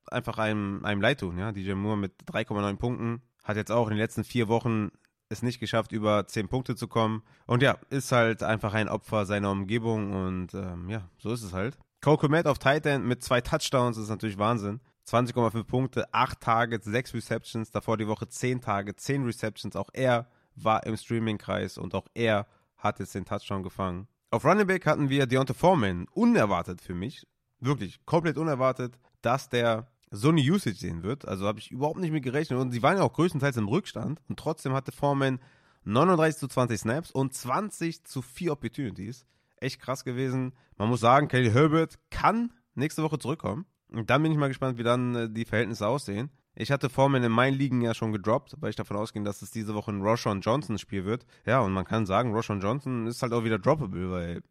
einfach 0.07 0.37
einem, 0.37 0.83
einem 0.85 1.01
leid 1.01 1.19
tun. 1.19 1.37
Ja? 1.37 1.51
DJ 1.51 1.73
Moore 1.73 1.97
mit 1.97 2.13
3,9 2.27 2.77
Punkten 2.77 3.21
hat 3.43 3.57
jetzt 3.57 3.71
auch 3.71 3.87
in 3.87 3.91
den 3.91 3.99
letzten 3.99 4.23
vier 4.23 4.47
Wochen 4.47 4.91
es 5.29 5.41
nicht 5.41 5.59
geschafft, 5.59 5.91
über 5.91 6.27
10 6.27 6.47
Punkte 6.49 6.75
zu 6.75 6.87
kommen. 6.87 7.23
Und 7.47 7.63
ja, 7.63 7.77
ist 7.89 8.11
halt 8.11 8.43
einfach 8.43 8.73
ein 8.73 8.89
Opfer 8.89 9.25
seiner 9.25 9.51
Umgebung 9.51 10.13
und 10.13 10.53
ähm, 10.53 10.89
ja, 10.89 11.09
so 11.17 11.31
ist 11.31 11.43
es 11.43 11.53
halt. 11.53 11.77
Cole 12.01 12.17
Komet 12.17 12.45
auf 12.45 12.59
Tight 12.59 12.85
End 12.85 13.05
mit 13.05 13.23
zwei 13.23 13.41
Touchdowns 13.41 13.97
ist 13.97 14.09
natürlich 14.09 14.37
Wahnsinn. 14.37 14.81
20,5 15.07 15.63
Punkte, 15.63 16.13
8 16.13 16.39
Targets, 16.39 16.85
6 16.85 17.13
Receptions, 17.13 17.71
davor 17.71 17.97
die 17.97 18.07
Woche 18.07 18.27
10 18.27 18.61
Targets, 18.61 19.03
10 19.03 19.23
Receptions. 19.25 19.75
Auch 19.75 19.89
er 19.93 20.27
war 20.55 20.85
im 20.85 20.97
Streaming-Kreis 20.97 21.77
und 21.77 21.95
auch 21.95 22.07
er 22.13 22.47
hat 22.77 22.99
jetzt 22.99 23.15
den 23.15 23.25
Touchdown 23.25 23.63
gefangen. 23.63 24.07
Auf 24.31 24.45
Running 24.45 24.67
Back 24.67 24.85
hatten 24.85 25.09
wir 25.09 25.27
Deontay 25.27 25.53
Foreman, 25.53 26.07
unerwartet 26.11 26.81
für 26.81 26.93
mich, 26.93 27.25
wirklich 27.59 28.05
komplett 28.05 28.37
unerwartet, 28.37 28.99
dass 29.21 29.49
der 29.49 29.87
so 30.11 30.29
eine 30.29 30.41
Usage 30.41 30.77
sehen 30.77 31.03
wird. 31.03 31.27
Also 31.27 31.47
habe 31.47 31.59
ich 31.59 31.71
überhaupt 31.71 31.99
nicht 31.99 32.11
mit 32.11 32.23
gerechnet. 32.23 32.59
Und 32.59 32.71
sie 32.71 32.83
waren 32.83 32.97
ja 32.97 33.03
auch 33.03 33.13
größtenteils 33.13 33.57
im 33.57 33.67
Rückstand. 33.67 34.21
Und 34.27 34.39
trotzdem 34.39 34.73
hatte 34.73 34.91
Foreman 34.91 35.39
39 35.83 36.39
zu 36.39 36.47
20 36.47 36.79
Snaps 36.79 37.11
und 37.11 37.33
20 37.33 38.05
zu 38.05 38.21
4 38.21 38.53
Opportunities. 38.53 39.25
Echt 39.57 39.81
krass 39.81 40.03
gewesen. 40.03 40.53
Man 40.77 40.89
muss 40.89 40.99
sagen, 40.99 41.27
Kelly 41.27 41.51
Herbert 41.51 41.99
kann 42.09 42.51
nächste 42.75 43.03
Woche 43.03 43.19
zurückkommen. 43.19 43.65
Und 43.89 44.09
dann 44.09 44.23
bin 44.23 44.31
ich 44.31 44.37
mal 44.37 44.47
gespannt, 44.47 44.77
wie 44.77 44.83
dann 44.83 45.15
äh, 45.15 45.29
die 45.29 45.45
Verhältnisse 45.45 45.87
aussehen. 45.87 46.29
Ich 46.55 46.71
hatte 46.71 46.89
Foreman 46.89 47.23
in 47.23 47.31
meinen 47.31 47.57
Ligen 47.57 47.81
ja 47.81 47.93
schon 47.93 48.11
gedroppt, 48.11 48.55
weil 48.59 48.69
ich 48.69 48.75
davon 48.75 48.97
ausging, 48.97 49.23
dass 49.23 49.41
es 49.41 49.51
diese 49.51 49.75
Woche 49.75 49.91
ein 49.91 50.01
Roshan 50.01 50.41
Johnson 50.41 50.77
Spiel 50.77 51.05
wird. 51.05 51.25
Ja, 51.45 51.59
und 51.59 51.73
man 51.73 51.85
kann 51.85 52.05
sagen, 52.05 52.33
Roshan 52.33 52.61
Johnson 52.61 53.07
ist 53.07 53.21
halt 53.21 53.33
auch 53.33 53.43
wieder 53.43 53.59
droppable, 53.59 54.11
weil 54.11 54.37
äh, 54.37 54.41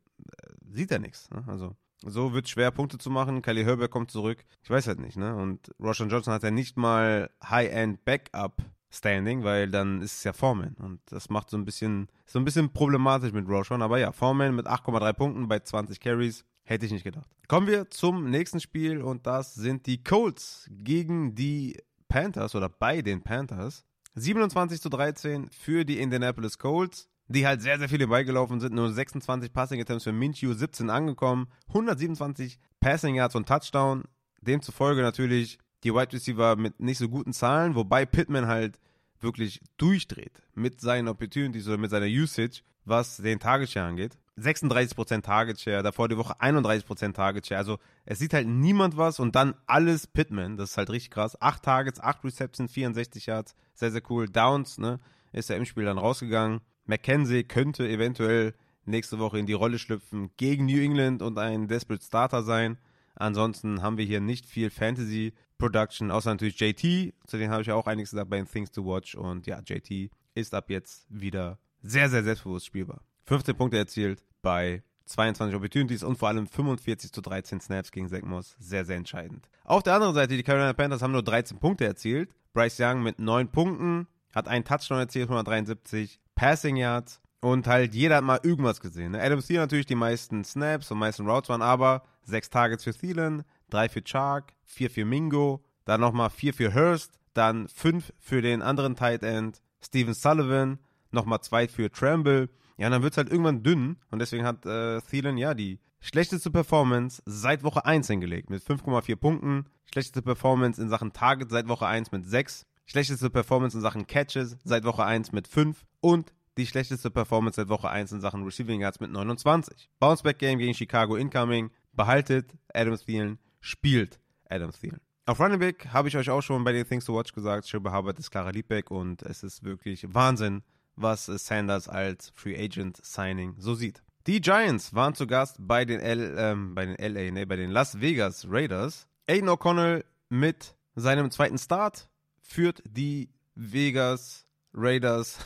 sieht 0.70 0.90
er 0.90 0.98
nichts. 0.98 1.30
Ne? 1.30 1.44
Also 1.46 1.74
so 2.06 2.34
wird 2.34 2.44
es 2.44 2.50
schwer, 2.50 2.70
Punkte 2.70 2.98
zu 2.98 3.10
machen. 3.10 3.40
Kelly 3.40 3.64
Herbert 3.64 3.90
kommt 3.90 4.10
zurück. 4.10 4.44
Ich 4.62 4.70
weiß 4.70 4.86
halt 4.86 5.00
nicht, 5.00 5.16
ne? 5.16 5.34
Und 5.34 5.70
Roshan 5.80 6.10
Johnson 6.10 6.34
hat 6.34 6.42
ja 6.42 6.50
nicht 6.50 6.76
mal 6.76 7.30
High-End 7.42 8.04
Backup 8.04 8.62
Standing, 8.90 9.42
weil 9.42 9.70
dann 9.70 10.02
ist 10.02 10.18
es 10.18 10.24
ja 10.24 10.32
Foreman. 10.32 10.76
Und 10.78 11.00
das 11.06 11.30
macht 11.30 11.50
so 11.50 11.56
ein 11.56 11.64
bisschen, 11.64 12.08
so 12.26 12.38
ein 12.38 12.44
bisschen 12.44 12.72
problematisch 12.72 13.32
mit 13.32 13.48
Roshan. 13.48 13.82
Aber 13.82 13.98
ja, 13.98 14.12
Foreman 14.12 14.54
mit 14.54 14.66
8,3 14.66 15.12
Punkten 15.14 15.48
bei 15.48 15.60
20 15.60 15.98
Carries. 16.00 16.44
Hätte 16.66 16.86
ich 16.86 16.92
nicht 16.92 17.04
gedacht. 17.04 17.28
Kommen 17.46 17.66
wir 17.66 17.90
zum 17.90 18.30
nächsten 18.30 18.58
Spiel 18.58 19.02
und 19.02 19.26
das 19.26 19.54
sind 19.54 19.86
die 19.86 20.02
Colts 20.02 20.66
gegen 20.70 21.34
die 21.34 21.76
Panthers 22.14 22.54
oder 22.54 22.68
bei 22.68 23.02
den 23.02 23.22
Panthers. 23.22 23.84
27 24.14 24.80
zu 24.80 24.88
13 24.88 25.50
für 25.50 25.84
die 25.84 25.98
Indianapolis 25.98 26.58
Colts, 26.58 27.08
die 27.26 27.44
halt 27.44 27.60
sehr, 27.60 27.76
sehr 27.76 27.88
viele 27.88 28.06
beigelaufen 28.06 28.60
sind. 28.60 28.72
Nur 28.72 28.92
26 28.92 29.52
Passing 29.52 29.80
Attempts 29.80 30.04
für 30.04 30.12
Minshew, 30.12 30.52
17 30.52 30.90
angekommen, 30.90 31.48
127 31.66 32.60
Passing 32.78 33.16
Yards 33.16 33.34
und 33.34 33.48
Touchdown. 33.48 34.04
Demzufolge 34.40 35.02
natürlich 35.02 35.58
die 35.82 35.92
Wide 35.92 36.12
Receiver 36.12 36.54
mit 36.54 36.78
nicht 36.78 36.98
so 36.98 37.08
guten 37.08 37.32
Zahlen, 37.32 37.74
wobei 37.74 38.06
Pittman 38.06 38.46
halt 38.46 38.78
wirklich 39.18 39.60
durchdreht 39.76 40.40
mit 40.54 40.80
seinen 40.80 41.08
Opportunities 41.08 41.66
oder 41.66 41.78
mit 41.78 41.90
seiner 41.90 42.06
Usage, 42.06 42.62
was 42.84 43.16
den 43.16 43.40
Tagesshare 43.40 43.88
angeht. 43.88 44.16
36% 44.38 45.22
Target 45.22 45.60
Share, 45.60 45.82
davor 45.82 46.08
die 46.08 46.16
Woche 46.16 46.40
31% 46.40 47.12
Target 47.12 47.46
Share. 47.46 47.58
Also 47.58 47.78
es 48.04 48.18
sieht 48.18 48.34
halt 48.34 48.48
niemand 48.48 48.96
was 48.96 49.20
und 49.20 49.36
dann 49.36 49.54
alles 49.66 50.06
Pittman. 50.06 50.56
Das 50.56 50.70
ist 50.70 50.76
halt 50.76 50.90
richtig 50.90 51.10
krass. 51.10 51.40
8 51.40 51.62
Targets, 51.62 52.00
8 52.00 52.24
Receptions, 52.24 52.72
64 52.72 53.26
Yards. 53.26 53.54
Sehr, 53.74 53.92
sehr 53.92 54.02
cool. 54.10 54.28
Downs, 54.28 54.78
ne? 54.78 55.00
Ist 55.32 55.50
er 55.50 55.56
im 55.56 55.64
Spiel 55.64 55.84
dann 55.84 55.98
rausgegangen. 55.98 56.60
McKenzie 56.86 57.44
könnte 57.44 57.88
eventuell 57.88 58.54
nächste 58.84 59.18
Woche 59.18 59.38
in 59.38 59.46
die 59.46 59.52
Rolle 59.52 59.78
schlüpfen 59.78 60.30
gegen 60.36 60.66
New 60.66 60.80
England 60.80 61.22
und 61.22 61.38
ein 61.38 61.68
Desperate 61.68 62.04
Starter 62.04 62.42
sein. 62.42 62.78
Ansonsten 63.16 63.82
haben 63.82 63.96
wir 63.96 64.04
hier 64.04 64.20
nicht 64.20 64.46
viel 64.46 64.70
Fantasy 64.70 65.32
Production, 65.58 66.10
außer 66.10 66.30
natürlich 66.30 66.58
JT. 66.58 67.14
Zu 67.26 67.38
denen 67.38 67.52
habe 67.52 67.62
ich 67.62 67.68
ja 67.68 67.74
auch 67.74 67.86
einiges 67.86 68.10
gesagt 68.10 68.30
bei 68.30 68.36
den 68.36 68.48
Things 68.48 68.72
to 68.72 68.84
Watch. 68.84 69.14
Und 69.14 69.46
ja, 69.46 69.60
JT 69.60 70.10
ist 70.34 70.54
ab 70.54 70.68
jetzt 70.70 71.06
wieder 71.08 71.58
sehr, 71.82 72.08
sehr 72.08 72.24
selbstbewusst 72.24 72.66
spielbar. 72.66 73.02
15 73.24 73.56
Punkte 73.56 73.78
erzielt 73.78 74.22
bei 74.42 74.82
22 75.06 75.54
Opportunities 75.54 76.02
und 76.02 76.16
vor 76.16 76.28
allem 76.28 76.46
45 76.46 77.12
zu 77.12 77.20
13 77.20 77.60
Snaps 77.60 77.90
gegen 77.90 78.08
Zach 78.08 78.22
Moss. 78.22 78.56
Sehr, 78.58 78.84
sehr 78.84 78.96
entscheidend. 78.96 79.48
Auf 79.64 79.82
der 79.82 79.94
anderen 79.94 80.14
Seite, 80.14 80.36
die 80.36 80.42
Carolina 80.42 80.72
Panthers 80.72 81.02
haben 81.02 81.12
nur 81.12 81.22
13 81.22 81.58
Punkte 81.58 81.84
erzielt. 81.84 82.30
Bryce 82.52 82.80
Young 82.80 83.02
mit 83.02 83.18
9 83.18 83.48
Punkten, 83.48 84.06
hat 84.34 84.48
einen 84.48 84.64
Touchdown 84.64 84.98
erzielt, 84.98 85.28
173 85.28 86.20
Passing 86.34 86.76
Yards 86.76 87.20
Und 87.40 87.66
halt 87.66 87.94
jeder 87.94 88.16
hat 88.16 88.24
mal 88.24 88.40
irgendwas 88.42 88.80
gesehen. 88.80 89.12
Ne? 89.12 89.20
Adam 89.20 89.40
Thielen 89.40 89.60
natürlich 89.60 89.86
die 89.86 89.94
meisten 89.94 90.44
Snaps 90.44 90.90
und 90.90 90.98
meisten 90.98 91.28
Routes 91.28 91.48
waren 91.48 91.62
aber 91.62 92.02
sechs 92.22 92.48
Targets 92.50 92.84
für 92.84 92.94
Thielen, 92.94 93.44
drei 93.70 93.88
für 93.88 94.02
Chark, 94.02 94.54
vier 94.64 94.90
für 94.90 95.04
Mingo, 95.04 95.62
dann 95.84 96.00
nochmal 96.00 96.30
vier 96.30 96.54
für 96.54 96.74
Hurst, 96.74 97.18
dann 97.34 97.68
fünf 97.68 98.12
für 98.18 98.40
den 98.40 98.62
anderen 98.62 98.96
Tight 98.96 99.22
End, 99.22 99.60
Steven 99.84 100.14
Sullivan, 100.14 100.78
nochmal 101.10 101.42
zwei 101.42 101.68
für 101.68 101.90
Tramble. 101.92 102.48
Ja, 102.76 102.86
und 102.86 102.92
dann 102.92 103.02
wird 103.02 103.12
es 103.12 103.16
halt 103.18 103.30
irgendwann 103.30 103.62
dünn 103.62 103.96
und 104.10 104.18
deswegen 104.18 104.44
hat 104.44 104.66
äh, 104.66 105.00
Thielen 105.02 105.36
ja 105.36 105.54
die 105.54 105.78
schlechteste 106.00 106.50
Performance 106.50 107.22
seit 107.24 107.62
Woche 107.62 107.84
1 107.84 108.06
hingelegt 108.08 108.50
mit 108.50 108.62
5,4 108.62 109.16
Punkten, 109.16 109.66
schlechteste 109.90 110.22
Performance 110.22 110.80
in 110.80 110.88
Sachen 110.88 111.12
Target 111.12 111.50
seit 111.50 111.68
Woche 111.68 111.86
1 111.86 112.12
mit 112.12 112.26
6, 112.26 112.66
schlechteste 112.86 113.30
Performance 113.30 113.76
in 113.76 113.82
Sachen 113.82 114.06
Catches 114.06 114.56
seit 114.64 114.84
Woche 114.84 115.04
1 115.04 115.32
mit 115.32 115.48
5 115.48 115.84
und 116.00 116.32
die 116.56 116.66
schlechteste 116.66 117.10
Performance 117.10 117.56
seit 117.56 117.68
Woche 117.68 117.88
1 117.88 118.12
in 118.12 118.20
Sachen 118.20 118.44
Receiving 118.44 118.80
Yards 118.80 119.00
mit 119.00 119.10
29. 119.10 119.88
Bounceback 119.98 120.38
Game 120.38 120.58
gegen 120.58 120.74
Chicago 120.74 121.16
incoming, 121.16 121.70
behaltet 121.92 122.52
Adam 122.72 122.96
Thielen, 122.96 123.38
spielt 123.60 124.20
Adam 124.48 124.70
Thielen. 124.70 125.00
Auf 125.26 125.40
Running 125.40 125.58
Back 125.58 125.88
habe 125.92 126.08
ich 126.08 126.16
euch 126.16 126.28
auch 126.28 126.42
schon 126.42 126.64
bei 126.64 126.72
den 126.72 126.86
Things 126.86 127.06
to 127.06 127.16
Watch 127.16 127.32
gesagt, 127.32 127.66
Schirbe 127.66 127.92
Hubbard 127.92 128.18
ist 128.18 128.30
klarer 128.30 128.52
Leadback 128.52 128.90
und 128.90 129.22
es 129.22 129.42
ist 129.42 129.64
wirklich 129.64 130.06
Wahnsinn, 130.12 130.62
was 130.96 131.26
Sanders 131.26 131.88
als 131.88 132.30
Free 132.34 132.56
Agent 132.56 133.04
Signing 133.04 133.54
so 133.58 133.74
sieht. 133.74 134.02
Die 134.26 134.40
Giants 134.40 134.94
waren 134.94 135.14
zu 135.14 135.26
Gast 135.26 135.56
bei 135.58 135.84
den, 135.84 136.00
L, 136.00 136.34
ähm, 136.38 136.74
bei 136.74 136.86
den 136.86 136.96
LA, 136.96 137.30
nee, 137.30 137.44
bei 137.44 137.56
den 137.56 137.70
Las 137.70 138.00
Vegas 138.00 138.46
Raiders. 138.48 139.06
Aiden 139.28 139.48
O'Connell 139.48 140.04
mit 140.28 140.74
seinem 140.94 141.30
zweiten 141.30 141.58
Start 141.58 142.08
führt 142.40 142.82
die 142.86 143.28
Vegas 143.54 144.46
Raiders 144.72 145.38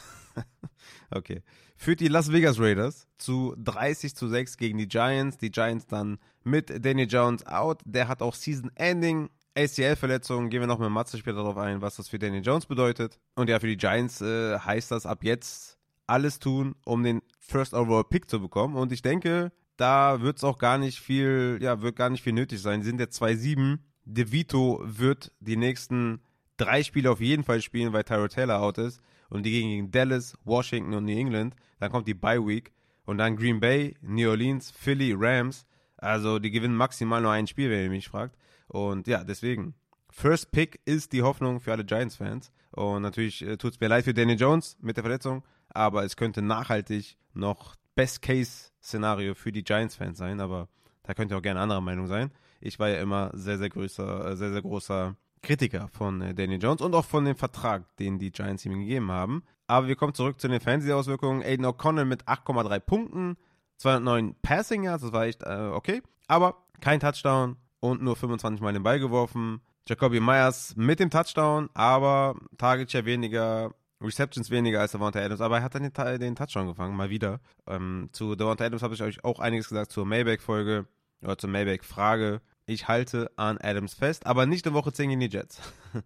okay. 1.10 1.42
Führt 1.76 2.00
die 2.00 2.08
Las 2.08 2.32
Vegas 2.32 2.58
Raiders 2.58 3.06
zu 3.18 3.54
30 3.58 4.16
zu 4.16 4.28
6 4.28 4.56
gegen 4.56 4.78
die 4.78 4.88
Giants. 4.88 5.38
Die 5.38 5.50
Giants 5.50 5.86
dann 5.86 6.18
mit 6.42 6.84
Danny 6.84 7.04
Jones 7.04 7.46
out. 7.46 7.80
Der 7.84 8.08
hat 8.08 8.20
auch 8.20 8.34
Season-Ending. 8.34 9.30
ACL-Verletzung, 9.54 10.50
gehen 10.50 10.60
wir 10.60 10.66
noch 10.66 10.78
mit 10.78 10.90
Matze 10.90 11.18
später 11.18 11.38
darauf 11.38 11.56
ein, 11.56 11.82
was 11.82 11.96
das 11.96 12.08
für 12.08 12.18
Danny 12.18 12.38
Jones 12.38 12.66
bedeutet. 12.66 13.18
Und 13.34 13.48
ja, 13.48 13.58
für 13.58 13.66
die 13.66 13.76
Giants 13.76 14.20
äh, 14.20 14.58
heißt 14.58 14.90
das 14.90 15.06
ab 15.06 15.24
jetzt 15.24 15.78
alles 16.06 16.38
tun, 16.38 16.74
um 16.84 17.02
den 17.02 17.22
First 17.38 17.74
Overall 17.74 18.04
Pick 18.04 18.30
zu 18.30 18.40
bekommen. 18.40 18.76
Und 18.76 18.92
ich 18.92 19.02
denke, 19.02 19.52
da 19.76 20.20
wird 20.20 20.38
es 20.38 20.44
auch 20.44 20.58
gar 20.58 20.78
nicht 20.78 21.00
viel, 21.00 21.58
ja, 21.60 21.82
wird 21.82 21.96
gar 21.96 22.10
nicht 22.10 22.22
viel 22.22 22.32
nötig 22.32 22.60
sein. 22.60 22.82
Sie 22.82 22.88
sind 22.88 23.00
jetzt 23.00 23.20
2-7. 23.22 23.78
DeVito 24.04 24.80
wird 24.84 25.32
die 25.40 25.56
nächsten 25.56 26.20
drei 26.56 26.82
Spiele 26.82 27.10
auf 27.10 27.20
jeden 27.20 27.44
Fall 27.44 27.62
spielen, 27.62 27.92
weil 27.92 28.04
Tyro 28.04 28.28
Taylor 28.28 28.60
out 28.60 28.78
ist 28.78 29.00
und 29.30 29.44
die 29.44 29.50
gegen 29.50 29.90
Dallas, 29.90 30.36
Washington 30.44 30.94
und 30.94 31.04
New 31.04 31.16
England. 31.16 31.54
Dann 31.78 31.90
kommt 31.90 32.08
die 32.08 32.14
Bye 32.14 32.44
Week 32.44 32.72
und 33.04 33.18
dann 33.18 33.36
Green 33.36 33.60
Bay, 33.60 33.94
New 34.00 34.28
Orleans, 34.28 34.70
Philly, 34.70 35.14
Rams. 35.16 35.66
Also 35.96 36.38
die 36.38 36.50
gewinnen 36.50 36.76
maximal 36.76 37.20
nur 37.20 37.32
ein 37.32 37.46
Spiel, 37.46 37.70
wenn 37.70 37.84
ihr 37.84 37.90
mich 37.90 38.08
fragt. 38.08 38.36
Und 38.68 39.06
ja, 39.06 39.24
deswegen. 39.24 39.74
First 40.10 40.52
Pick 40.52 40.80
ist 40.84 41.12
die 41.12 41.22
Hoffnung 41.22 41.60
für 41.60 41.72
alle 41.72 41.84
Giants-Fans. 41.84 42.52
Und 42.70 43.02
natürlich 43.02 43.42
äh, 43.42 43.56
tut 43.56 43.74
es 43.74 43.80
mir 43.80 43.88
leid 43.88 44.04
für 44.04 44.14
Danny 44.14 44.34
Jones 44.34 44.76
mit 44.80 44.96
der 44.96 45.04
Verletzung, 45.04 45.42
aber 45.68 46.04
es 46.04 46.16
könnte 46.16 46.42
nachhaltig 46.42 47.16
noch 47.34 47.74
Best-Case-Szenario 47.94 49.34
für 49.34 49.52
die 49.52 49.64
Giants-Fans 49.64 50.18
sein. 50.18 50.40
Aber 50.40 50.68
da 51.02 51.14
könnt 51.14 51.32
ihr 51.32 51.38
auch 51.38 51.42
gerne 51.42 51.60
anderer 51.60 51.80
Meinung 51.80 52.06
sein. 52.06 52.30
Ich 52.60 52.78
war 52.78 52.88
ja 52.88 53.00
immer 53.00 53.30
sehr, 53.34 53.58
sehr 53.58 53.68
größer, 53.68 54.32
äh, 54.32 54.36
sehr, 54.36 54.52
sehr 54.52 54.62
großer 54.62 55.16
Kritiker 55.42 55.88
von 55.88 56.20
äh, 56.20 56.34
Daniel 56.34 56.60
Jones 56.60 56.82
und 56.82 56.94
auch 56.94 57.04
von 57.04 57.24
dem 57.24 57.36
Vertrag, 57.36 57.96
den 57.96 58.18
die 58.18 58.32
Giants 58.32 58.64
ihm 58.64 58.78
gegeben 58.78 59.10
haben. 59.10 59.42
Aber 59.66 59.86
wir 59.86 59.96
kommen 59.96 60.14
zurück 60.14 60.40
zu 60.40 60.48
den 60.48 60.60
Fantasy-Auswirkungen. 60.60 61.42
Aiden 61.42 61.66
O'Connell 61.66 62.06
mit 62.06 62.24
8,3 62.24 62.80
Punkten, 62.80 63.36
209 63.76 64.34
Passing 64.42 64.82
Yards, 64.84 65.02
das 65.02 65.12
war 65.12 65.26
echt 65.26 65.42
äh, 65.42 65.70
okay. 65.72 66.02
Aber 66.26 66.64
kein 66.80 67.00
Touchdown 67.00 67.56
und 67.80 68.02
nur 68.02 68.16
25 68.16 68.60
Mal 68.60 68.72
den 68.72 68.82
Ball 68.82 68.98
geworfen. 68.98 69.60
Jacoby 69.86 70.20
Myers 70.20 70.74
mit 70.76 71.00
dem 71.00 71.10
Touchdown, 71.10 71.70
aber 71.74 72.36
Target 72.58 72.90
Share 72.90 73.06
weniger, 73.06 73.72
Receptions 74.00 74.50
weniger 74.50 74.80
als 74.80 74.92
Devonta 74.92 75.18
Adams, 75.20 75.40
aber 75.40 75.58
er 75.58 75.62
hat 75.62 75.74
dann 75.74 75.90
den, 75.90 76.20
den 76.20 76.36
Touchdown 76.36 76.66
gefangen, 76.66 76.96
mal 76.96 77.10
wieder. 77.10 77.40
Ähm, 77.66 78.10
zu 78.12 78.36
Devonta 78.36 78.64
Adams 78.64 78.82
habe 78.82 78.94
ich 78.94 79.02
euch 79.02 79.24
auch 79.24 79.40
einiges 79.40 79.68
gesagt 79.68 79.90
zur 79.90 80.04
Maybach-Folge 80.04 80.86
oder 81.22 81.38
zur 81.38 81.50
Maybach-Frage. 81.50 82.42
Ich 82.66 82.86
halte 82.86 83.30
an 83.36 83.56
Adams 83.58 83.94
fest, 83.94 84.26
aber 84.26 84.44
nicht 84.44 84.66
in 84.66 84.74
Woche 84.74 84.92
10 84.92 85.08
gegen 85.08 85.20
die 85.20 85.30
Jets. 85.30 85.60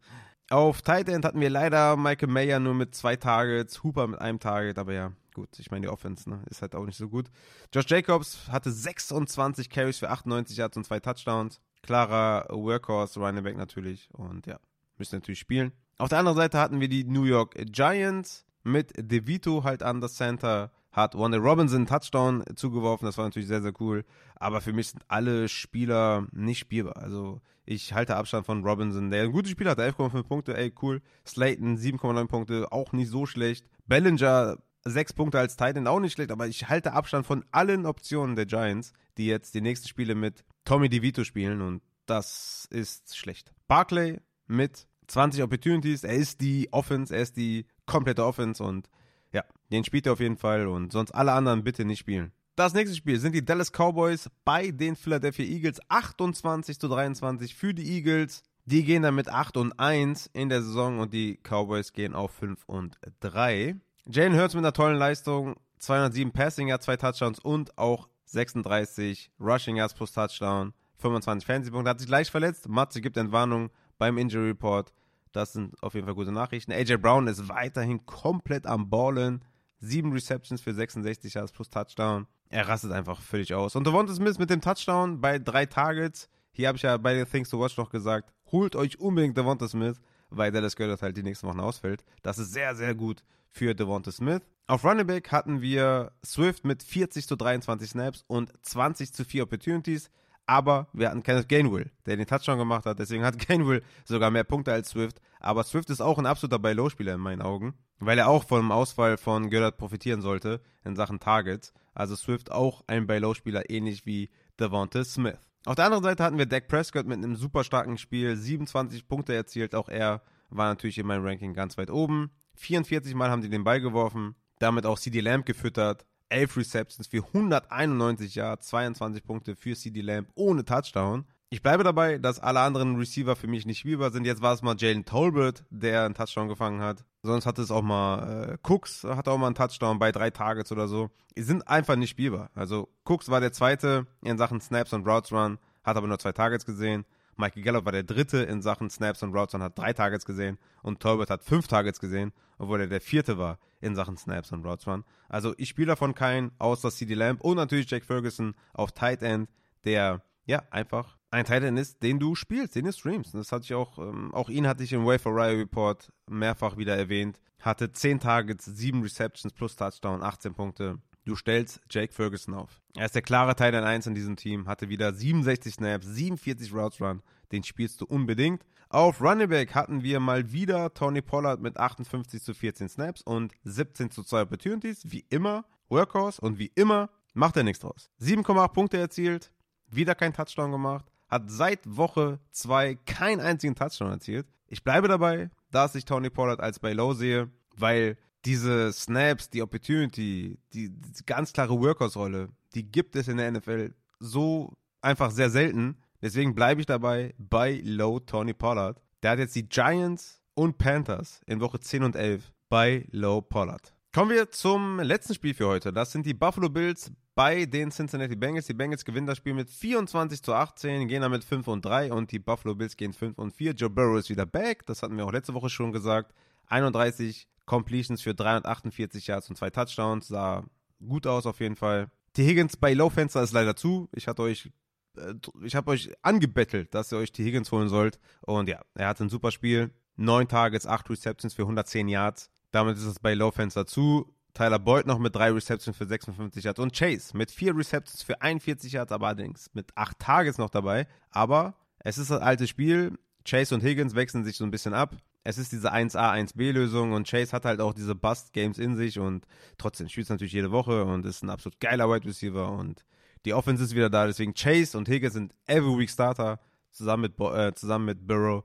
Auf 0.50 0.82
Tight 0.82 1.08
End 1.08 1.24
hatten 1.24 1.40
wir 1.40 1.50
leider 1.50 1.96
Michael 1.96 2.28
Mayer 2.28 2.60
nur 2.60 2.74
mit 2.74 2.94
zwei 2.94 3.16
Targets, 3.16 3.82
Hooper 3.82 4.06
mit 4.06 4.20
einem 4.20 4.38
Target, 4.38 4.78
aber 4.78 4.92
ja, 4.92 5.12
gut, 5.34 5.48
ich 5.58 5.70
meine, 5.70 5.82
die 5.82 5.88
Offense 5.88 6.28
ne, 6.28 6.42
ist 6.50 6.62
halt 6.62 6.74
auch 6.74 6.84
nicht 6.84 6.98
so 6.98 7.08
gut. 7.08 7.30
Josh 7.72 7.86
Jacobs 7.88 8.48
hatte 8.48 8.70
26 8.70 9.70
Carries 9.70 9.98
für 9.98 10.10
98 10.10 10.56
Yards 10.56 10.76
und 10.76 10.84
zwei 10.84 11.00
Touchdowns. 11.00 11.60
Klarer 11.82 12.46
Workhorse, 12.50 13.18
Running 13.18 13.42
Back 13.42 13.56
natürlich 13.56 14.08
und 14.12 14.46
ja, 14.46 14.58
müssen 14.98 15.16
natürlich 15.16 15.40
spielen. 15.40 15.72
Auf 15.98 16.08
der 16.08 16.18
anderen 16.18 16.36
Seite 16.36 16.58
hatten 16.58 16.80
wir 16.80 16.88
die 16.88 17.04
New 17.04 17.24
York 17.24 17.54
Giants 17.72 18.44
mit 18.62 18.92
DeVito 18.96 19.64
halt 19.64 19.82
an 19.82 20.00
das 20.00 20.14
Center 20.14 20.70
hat 20.92 21.16
Wanda 21.16 21.38
Robinson 21.38 21.86
Touchdown 21.86 22.44
zugeworfen. 22.54 23.06
Das 23.06 23.16
war 23.16 23.24
natürlich 23.24 23.48
sehr, 23.48 23.62
sehr 23.62 23.72
cool. 23.80 24.04
Aber 24.36 24.60
für 24.60 24.72
mich 24.72 24.88
sind 24.88 25.02
alle 25.08 25.48
Spieler 25.48 26.26
nicht 26.32 26.58
spielbar. 26.58 26.98
Also 26.98 27.40
ich 27.64 27.92
halte 27.92 28.16
Abstand 28.16 28.46
von 28.46 28.64
Robinson, 28.64 29.10
der 29.10 29.24
ein 29.24 29.32
gutes 29.32 29.52
Spiel 29.52 29.68
hat, 29.68 29.78
11,5 29.78 30.22
Punkte, 30.24 30.56
ey, 30.56 30.72
cool. 30.82 31.00
Slayton 31.26 31.76
7,9 31.76 32.26
Punkte, 32.26 32.72
auch 32.72 32.92
nicht 32.92 33.08
so 33.08 33.26
schlecht. 33.26 33.68
Bellinger 33.86 34.58
6 34.84 35.12
Punkte 35.12 35.38
als 35.38 35.56
Titan, 35.56 35.86
auch 35.86 36.00
nicht 36.00 36.12
schlecht, 36.12 36.32
aber 36.32 36.48
ich 36.48 36.68
halte 36.68 36.92
Abstand 36.92 37.26
von 37.26 37.44
allen 37.52 37.86
Optionen 37.86 38.34
der 38.34 38.46
Giants, 38.46 38.92
die 39.16 39.26
jetzt 39.26 39.54
die 39.54 39.60
nächsten 39.60 39.88
Spiele 39.88 40.14
mit 40.14 40.44
Tommy 40.64 40.88
DeVito 40.88 41.24
spielen 41.24 41.60
und 41.60 41.82
das 42.06 42.66
ist 42.70 43.16
schlecht. 43.16 43.52
Barclay 43.68 44.20
mit 44.46 44.88
20 45.06 45.42
Opportunities, 45.42 46.04
er 46.04 46.14
ist 46.14 46.40
die 46.40 46.68
Offense, 46.72 47.14
er 47.14 47.22
ist 47.22 47.36
die 47.36 47.66
komplette 47.86 48.24
Offense 48.24 48.62
und 48.62 48.88
ja, 49.32 49.44
den 49.70 49.84
spielt 49.84 50.06
er 50.06 50.14
auf 50.14 50.20
jeden 50.20 50.36
Fall 50.36 50.66
und 50.66 50.92
sonst 50.92 51.12
alle 51.12 51.32
anderen 51.32 51.62
bitte 51.62 51.84
nicht 51.84 52.00
spielen. 52.00 52.32
Das 52.54 52.74
nächste 52.74 52.94
Spiel 52.94 53.18
sind 53.18 53.34
die 53.34 53.42
Dallas 53.42 53.72
Cowboys 53.72 54.28
bei 54.44 54.70
den 54.72 54.94
Philadelphia 54.94 55.46
Eagles. 55.46 55.80
28 55.88 56.78
zu 56.78 56.86
23 56.86 57.54
für 57.54 57.72
die 57.72 57.96
Eagles. 57.96 58.42
Die 58.66 58.84
gehen 58.84 59.02
dann 59.02 59.14
mit 59.14 59.30
8 59.30 59.56
und 59.56 59.78
1 59.78 60.28
in 60.34 60.50
der 60.50 60.62
Saison 60.62 60.98
und 60.98 61.14
die 61.14 61.38
Cowboys 61.42 61.94
gehen 61.94 62.14
auf 62.14 62.30
5 62.32 62.62
und 62.66 62.98
3. 63.20 63.76
Jalen 64.06 64.36
Hurts 64.36 64.54
mit 64.54 64.64
einer 64.64 64.74
tollen 64.74 64.98
Leistung. 64.98 65.56
207 65.78 66.32
Passing 66.32 66.68
Yards, 66.68 66.84
2 66.84 66.96
Touchdowns 66.98 67.38
und 67.38 67.76
auch 67.78 68.08
36 68.26 69.32
Rushing 69.40 69.76
Yards 69.76 69.94
plus 69.94 70.12
Touchdown. 70.12 70.74
25 70.98 71.46
Fantasy-Punkte. 71.46 71.88
Hat 71.88 72.00
sich 72.00 72.08
leicht 72.10 72.30
verletzt. 72.30 72.68
Matze 72.68 73.00
gibt 73.00 73.16
Entwarnung 73.16 73.70
beim 73.96 74.18
Injury 74.18 74.48
Report. 74.48 74.92
Das 75.32 75.54
sind 75.54 75.82
auf 75.82 75.94
jeden 75.94 76.06
Fall 76.06 76.14
gute 76.14 76.32
Nachrichten. 76.32 76.70
AJ 76.70 76.98
Brown 76.98 77.26
ist 77.28 77.48
weiterhin 77.48 78.04
komplett 78.04 78.66
am 78.66 78.90
Ballen. 78.90 79.42
Sieben 79.80 80.12
Receptions 80.12 80.60
für 80.60 80.74
66 80.74 81.32
Yards 81.32 81.50
plus 81.50 81.70
Touchdown. 81.70 82.26
Er 82.52 82.68
rastet 82.68 82.92
einfach 82.92 83.18
völlig 83.22 83.54
aus. 83.54 83.76
Und 83.76 83.86
Devonta 83.86 84.12
Smith 84.12 84.38
mit 84.38 84.50
dem 84.50 84.60
Touchdown 84.60 85.22
bei 85.22 85.38
drei 85.38 85.64
Targets. 85.64 86.28
Hier 86.52 86.68
habe 86.68 86.76
ich 86.76 86.82
ja 86.82 86.98
bei 86.98 87.14
den 87.14 87.26
Things 87.26 87.48
to 87.48 87.58
Watch 87.58 87.78
noch 87.78 87.88
gesagt, 87.88 88.30
holt 88.52 88.76
euch 88.76 89.00
unbedingt 89.00 89.38
Devonta 89.38 89.66
Smith, 89.66 90.02
weil 90.28 90.52
Dallas 90.52 90.76
Goddard 90.76 91.00
halt 91.00 91.16
die 91.16 91.22
nächsten 91.22 91.48
Wochen 91.48 91.60
ausfällt. 91.60 92.04
Das 92.22 92.38
ist 92.38 92.52
sehr, 92.52 92.74
sehr 92.74 92.94
gut 92.94 93.24
für 93.48 93.74
Devonta 93.74 94.12
Smith. 94.12 94.42
Auf 94.66 94.84
Running 94.84 95.06
Back 95.06 95.32
hatten 95.32 95.62
wir 95.62 96.12
Swift 96.22 96.66
mit 96.66 96.82
40 96.82 97.26
zu 97.26 97.36
23 97.36 97.88
Snaps 97.88 98.22
und 98.26 98.52
20 98.60 99.14
zu 99.14 99.24
4 99.24 99.44
Opportunities. 99.44 100.10
Aber 100.44 100.88
wir 100.92 101.08
hatten 101.08 101.22
Kenneth 101.22 101.48
Gainwell, 101.48 101.90
der 102.04 102.18
den 102.18 102.26
Touchdown 102.26 102.58
gemacht 102.58 102.84
hat. 102.84 102.98
Deswegen 102.98 103.24
hat 103.24 103.38
Gainwell 103.48 103.82
sogar 104.04 104.30
mehr 104.30 104.44
Punkte 104.44 104.74
als 104.74 104.90
Swift. 104.90 105.22
Aber 105.40 105.64
Swift 105.64 105.88
ist 105.88 106.02
auch 106.02 106.18
ein 106.18 106.26
absoluter 106.26 106.58
Buy-Low-Spieler 106.58 107.14
in 107.14 107.20
meinen 107.20 107.40
Augen, 107.40 107.72
weil 107.98 108.18
er 108.18 108.28
auch 108.28 108.44
vom 108.44 108.70
Ausfall 108.72 109.16
von 109.16 109.48
Goddard 109.48 109.78
profitieren 109.78 110.20
sollte 110.20 110.60
in 110.84 110.96
Sachen 110.96 111.18
Targets. 111.18 111.72
Also 111.94 112.16
Swift 112.16 112.50
auch 112.50 112.82
ein 112.86 113.06
Buy-Low-Spieler, 113.06 113.70
ähnlich 113.70 114.06
wie 114.06 114.30
Devonta 114.58 115.04
Smith. 115.04 115.38
Auf 115.64 115.76
der 115.76 115.84
anderen 115.84 116.02
Seite 116.02 116.24
hatten 116.24 116.38
wir 116.38 116.46
Dak 116.46 116.66
Prescott 116.66 117.06
mit 117.06 117.18
einem 117.18 117.36
super 117.36 117.62
starken 117.62 117.96
Spiel, 117.96 118.36
27 118.36 119.06
Punkte 119.06 119.34
erzielt. 119.34 119.74
Auch 119.74 119.88
er 119.88 120.22
war 120.50 120.68
natürlich 120.68 120.98
in 120.98 121.06
meinem 121.06 121.24
Ranking 121.24 121.54
ganz 121.54 121.78
weit 121.78 121.90
oben. 121.90 122.30
44 122.54 123.14
Mal 123.14 123.30
haben 123.30 123.42
sie 123.42 123.48
den 123.48 123.64
Ball 123.64 123.80
geworfen, 123.80 124.34
damit 124.58 124.86
auch 124.86 124.98
CD 124.98 125.20
Lamb 125.20 125.46
gefüttert. 125.46 126.04
11 126.30 126.56
Receptions 126.56 127.06
für 127.06 127.24
191 127.24 128.34
Yards, 128.34 128.68
22 128.68 129.22
Punkte 129.22 129.54
für 129.54 129.76
CD 129.76 130.00
Lamb 130.00 130.30
ohne 130.34 130.64
Touchdown. 130.64 131.26
Ich 131.50 131.62
bleibe 131.62 131.84
dabei, 131.84 132.16
dass 132.16 132.40
alle 132.40 132.60
anderen 132.60 132.96
Receiver 132.96 133.36
für 133.36 133.46
mich 133.46 133.66
nicht 133.66 133.78
spielbar 133.78 134.10
sind. 134.10 134.24
Jetzt 134.24 134.40
war 134.40 134.54
es 134.54 134.62
mal 134.62 134.74
Jalen 134.78 135.04
Tolbert, 135.04 135.64
der 135.68 136.04
einen 136.04 136.14
Touchdown 136.14 136.48
gefangen 136.48 136.80
hat. 136.80 137.04
Sonst 137.24 137.46
hatte 137.46 137.62
es 137.62 137.70
auch 137.70 137.82
mal 137.82 138.52
äh, 138.52 138.68
Cooks, 138.68 139.04
hat 139.04 139.28
auch 139.28 139.38
mal 139.38 139.46
einen 139.46 139.54
Touchdown 139.54 140.00
bei 140.00 140.10
drei 140.10 140.30
Targets 140.30 140.72
oder 140.72 140.88
so. 140.88 141.10
Die 141.36 141.42
sind 141.42 141.68
einfach 141.68 141.94
nicht 141.94 142.10
spielbar. 142.10 142.50
Also 142.54 142.88
Cooks 143.04 143.28
war 143.28 143.40
der 143.40 143.52
zweite 143.52 144.06
in 144.22 144.38
Sachen 144.38 144.60
Snaps 144.60 144.92
und 144.92 145.06
Routes 145.06 145.32
Run, 145.32 145.58
hat 145.84 145.96
aber 145.96 146.08
nur 146.08 146.18
zwei 146.18 146.32
Targets 146.32 146.66
gesehen. 146.66 147.04
Michael 147.36 147.62
Gallup 147.62 147.84
war 147.84 147.92
der 147.92 148.02
dritte 148.02 148.38
in 148.38 148.60
Sachen 148.60 148.90
Snaps 148.90 149.22
und 149.22 149.34
Routes 149.34 149.54
und 149.54 149.62
hat 149.62 149.78
drei 149.78 149.92
Targets 149.92 150.24
gesehen. 150.24 150.58
Und 150.82 151.00
Tolbert 151.00 151.30
hat 151.30 151.44
fünf 151.44 151.68
Targets 151.68 152.00
gesehen, 152.00 152.32
obwohl 152.58 152.80
er 152.80 152.86
der 152.88 153.00
vierte 153.00 153.38
war 153.38 153.58
in 153.80 153.94
Sachen 153.94 154.16
Snaps 154.16 154.52
und 154.52 154.66
Routes 154.66 154.86
Run. 154.86 155.04
Also 155.28 155.54
ich 155.58 155.68
spiele 155.68 155.88
davon 155.88 156.14
keinen, 156.14 156.50
außer 156.58 156.90
CD 156.90 157.14
Lamb 157.14 157.40
und 157.40 157.56
natürlich 157.56 157.88
Jack 157.88 158.04
Ferguson 158.04 158.54
auf 158.74 158.92
Tight 158.92 159.22
End, 159.22 159.48
der 159.84 160.22
ja 160.44 160.62
einfach 160.70 161.16
ein 161.32 161.44
Tight 161.46 161.64
End 161.64 161.78
ist, 161.78 162.02
den 162.02 162.18
du 162.18 162.34
spielst, 162.34 162.76
den 162.76 162.84
du 162.84 162.92
streamst. 162.92 163.34
Und 163.34 163.40
das 163.40 163.52
hatte 163.52 163.64
ich 163.64 163.74
auch, 163.74 163.98
ähm, 163.98 164.34
auch 164.34 164.48
ihn 164.48 164.66
hatte 164.66 164.84
ich 164.84 164.92
im 164.92 165.06
Waiver 165.06 165.34
Wire 165.34 165.58
Report 165.58 166.12
mehrfach 166.28 166.76
wieder 166.76 166.96
erwähnt. 166.96 167.40
Hatte 167.60 167.90
10 167.90 168.20
Targets, 168.20 168.66
7 168.66 169.02
Receptions 169.02 169.52
plus 169.52 169.74
Touchdown, 169.76 170.22
18 170.22 170.54
Punkte. 170.54 170.98
Du 171.24 171.36
stellst 171.36 171.80
Jake 171.88 172.12
Ferguson 172.12 172.54
auf. 172.54 172.80
Er 172.96 173.06
ist 173.06 173.14
der 173.14 173.22
klare 173.22 173.54
Teil 173.54 173.74
1 173.74 174.08
in 174.08 174.14
diesem 174.14 174.36
Team, 174.36 174.66
hatte 174.66 174.88
wieder 174.88 175.14
67 175.14 175.74
Snaps, 175.74 176.06
47 176.06 176.74
Routes 176.74 177.00
Run. 177.00 177.22
Den 177.52 177.62
spielst 177.62 178.00
du 178.00 178.06
unbedingt. 178.06 178.64
Auf 178.88 179.22
Running 179.22 179.48
Back 179.48 179.74
hatten 179.74 180.02
wir 180.02 180.20
mal 180.20 180.52
wieder 180.52 180.92
Tony 180.92 181.22
Pollard 181.22 181.60
mit 181.60 181.78
58 181.78 182.42
zu 182.42 182.52
14 182.52 182.88
Snaps 182.88 183.22
und 183.22 183.52
17 183.64 184.10
zu 184.10 184.22
2 184.22 184.42
Opportunities. 184.42 185.10
Wie 185.10 185.24
immer 185.30 185.64
Workhorse 185.88 186.40
und 186.40 186.58
wie 186.58 186.72
immer 186.74 187.08
macht 187.32 187.56
er 187.56 187.62
nichts 187.62 187.80
draus. 187.80 188.10
7,8 188.20 188.68
Punkte 188.68 188.98
erzielt, 188.98 189.52
wieder 189.88 190.14
kein 190.14 190.34
Touchdown 190.34 190.72
gemacht, 190.72 191.11
hat 191.32 191.50
seit 191.50 191.80
Woche 191.84 192.38
2 192.50 192.94
keinen 193.06 193.40
einzigen 193.40 193.74
Touchdown 193.74 194.10
erzielt. 194.10 194.46
Ich 194.66 194.84
bleibe 194.84 195.08
dabei, 195.08 195.50
dass 195.70 195.94
ich 195.94 196.04
Tony 196.04 196.28
Pollard 196.28 196.60
als 196.60 196.78
bei 196.78 196.92
Low 196.92 197.14
sehe, 197.14 197.50
weil 197.76 198.18
diese 198.44 198.92
Snaps, 198.92 199.48
die 199.48 199.62
Opportunity, 199.62 200.58
die, 200.74 200.90
die 200.90 201.24
ganz 201.24 201.54
klare 201.54 201.80
Workhorse-Rolle, 201.80 202.50
die 202.74 202.84
gibt 202.84 203.16
es 203.16 203.28
in 203.28 203.38
der 203.38 203.50
NFL 203.50 203.94
so 204.20 204.74
einfach 205.00 205.30
sehr 205.30 205.48
selten. 205.48 205.96
Deswegen 206.20 206.54
bleibe 206.54 206.82
ich 206.82 206.86
dabei 206.86 207.34
bei 207.38 207.80
Low 207.82 208.20
Tony 208.20 208.52
Pollard. 208.52 209.00
Der 209.22 209.30
hat 209.30 209.38
jetzt 209.38 209.56
die 209.56 209.68
Giants 209.68 210.42
und 210.52 210.76
Panthers 210.76 211.40
in 211.46 211.60
Woche 211.60 211.80
10 211.80 212.02
und 212.02 212.14
11 212.14 212.52
bei 212.68 213.06
Low 213.10 213.40
Pollard. 213.40 213.94
Kommen 214.12 214.32
wir 214.32 214.50
zum 214.50 215.00
letzten 215.00 215.32
Spiel 215.32 215.54
für 215.54 215.66
heute. 215.66 215.94
Das 215.94 216.12
sind 216.12 216.26
die 216.26 216.34
Buffalo 216.34 216.68
Bills 216.68 217.10
bei 217.34 217.64
den 217.66 217.90
Cincinnati 217.90 218.36
Bengals. 218.36 218.66
Die 218.66 218.74
Bengals 218.74 219.04
gewinnen 219.04 219.26
das 219.26 219.38
Spiel 219.38 219.54
mit 219.54 219.70
24 219.70 220.42
zu 220.42 220.54
18, 220.54 221.08
gehen 221.08 221.22
damit 221.22 221.44
5 221.44 221.66
und 221.68 221.84
3 221.84 222.12
und 222.12 222.30
die 222.32 222.38
Buffalo 222.38 222.74
Bills 222.74 222.96
gehen 222.96 223.12
5 223.12 223.38
und 223.38 223.52
4. 223.52 223.72
Joe 223.72 223.90
Burrow 223.90 224.18
ist 224.18 224.30
wieder 224.30 224.46
back. 224.46 224.84
Das 224.86 225.02
hatten 225.02 225.16
wir 225.16 225.24
auch 225.24 225.32
letzte 225.32 225.54
Woche 225.54 225.70
schon 225.70 225.92
gesagt. 225.92 226.34
31 226.66 227.48
Completions 227.64 228.22
für 228.22 228.34
348 228.34 229.26
Yards 229.26 229.48
und 229.48 229.56
zwei 229.56 229.70
Touchdowns. 229.70 230.28
Sah 230.28 230.64
gut 231.06 231.26
aus 231.26 231.46
auf 231.46 231.60
jeden 231.60 231.76
Fall. 231.76 232.10
T. 232.32 232.46
Higgins 232.46 232.76
bei 232.76 232.94
Low 232.94 233.10
Fenster 233.10 233.42
ist 233.42 233.52
leider 233.52 233.76
zu. 233.76 234.08
Ich 234.14 234.26
hatte 234.26 234.42
euch 234.42 234.70
äh, 235.16 235.34
ich 235.62 235.74
habe 235.74 235.90
euch 235.90 236.10
angebettelt, 236.22 236.94
dass 236.94 237.12
ihr 237.12 237.18
euch 237.18 237.32
T. 237.32 237.44
Higgins 237.44 237.72
holen 237.72 237.88
sollt. 237.88 238.18
Und 238.42 238.68
ja, 238.68 238.80
er 238.94 239.08
hatte 239.08 239.24
ein 239.24 239.30
super 239.30 239.50
Spiel. 239.50 239.90
Neun 240.16 240.48
Targets, 240.48 240.86
acht 240.86 241.08
Receptions 241.08 241.54
für 241.54 241.62
110 241.62 242.08
Yards. 242.08 242.50
Damit 242.70 242.96
ist 242.96 243.04
es 243.04 243.18
bei 243.18 243.34
Low 243.34 243.50
Fenster 243.50 243.86
zu. 243.86 244.34
Tyler 244.54 244.78
Boyd 244.78 245.06
noch 245.06 245.18
mit 245.18 245.34
drei 245.34 245.50
Receptions 245.50 245.96
für 245.96 246.06
56 246.06 246.64
Yards 246.64 246.78
und 246.78 246.96
Chase 246.96 247.36
mit 247.36 247.50
vier 247.50 247.76
Receptions 247.76 248.22
für 248.22 248.40
41 248.40 248.92
Yards, 248.92 249.12
aber 249.12 249.28
allerdings 249.28 249.70
mit 249.72 249.96
acht 249.96 250.18
Targets 250.18 250.58
noch 250.58 250.70
dabei. 250.70 251.06
Aber 251.30 251.74
es 252.00 252.18
ist 252.18 252.30
das 252.30 252.40
alte 252.40 252.66
Spiel. 252.66 253.18
Chase 253.44 253.74
und 253.74 253.82
Higgins 253.82 254.14
wechseln 254.14 254.44
sich 254.44 254.56
so 254.56 254.64
ein 254.64 254.70
bisschen 254.70 254.94
ab 254.94 255.16
es 255.44 255.58
ist 255.58 255.72
diese 255.72 255.92
1A, 255.92 256.32
1B-Lösung 256.32 257.12
und 257.12 257.28
Chase 257.28 257.52
hat 257.52 257.64
halt 257.64 257.80
auch 257.80 257.94
diese 257.94 258.14
Bust-Games 258.14 258.78
in 258.78 258.96
sich 258.96 259.18
und 259.18 259.46
trotzdem 259.76 260.08
spielt 260.08 260.26
es 260.26 260.30
natürlich 260.30 260.52
jede 260.52 260.70
Woche 260.70 261.04
und 261.04 261.26
ist 261.26 261.42
ein 261.42 261.50
absolut 261.50 261.80
geiler 261.80 262.08
Wide 262.08 262.26
Receiver 262.26 262.70
und 262.70 263.04
die 263.44 263.54
Offense 263.54 263.82
ist 263.82 263.94
wieder 263.94 264.08
da. 264.08 264.26
Deswegen 264.26 264.54
Chase 264.54 264.96
und 264.96 265.08
Higgins 265.08 265.34
sind 265.34 265.52
every 265.66 265.98
week 265.98 266.10
Starter 266.10 266.60
zusammen 266.92 267.22
mit, 267.22 267.40
äh, 267.40 267.74
zusammen 267.74 268.04
mit 268.04 268.26
Burrow. 268.26 268.64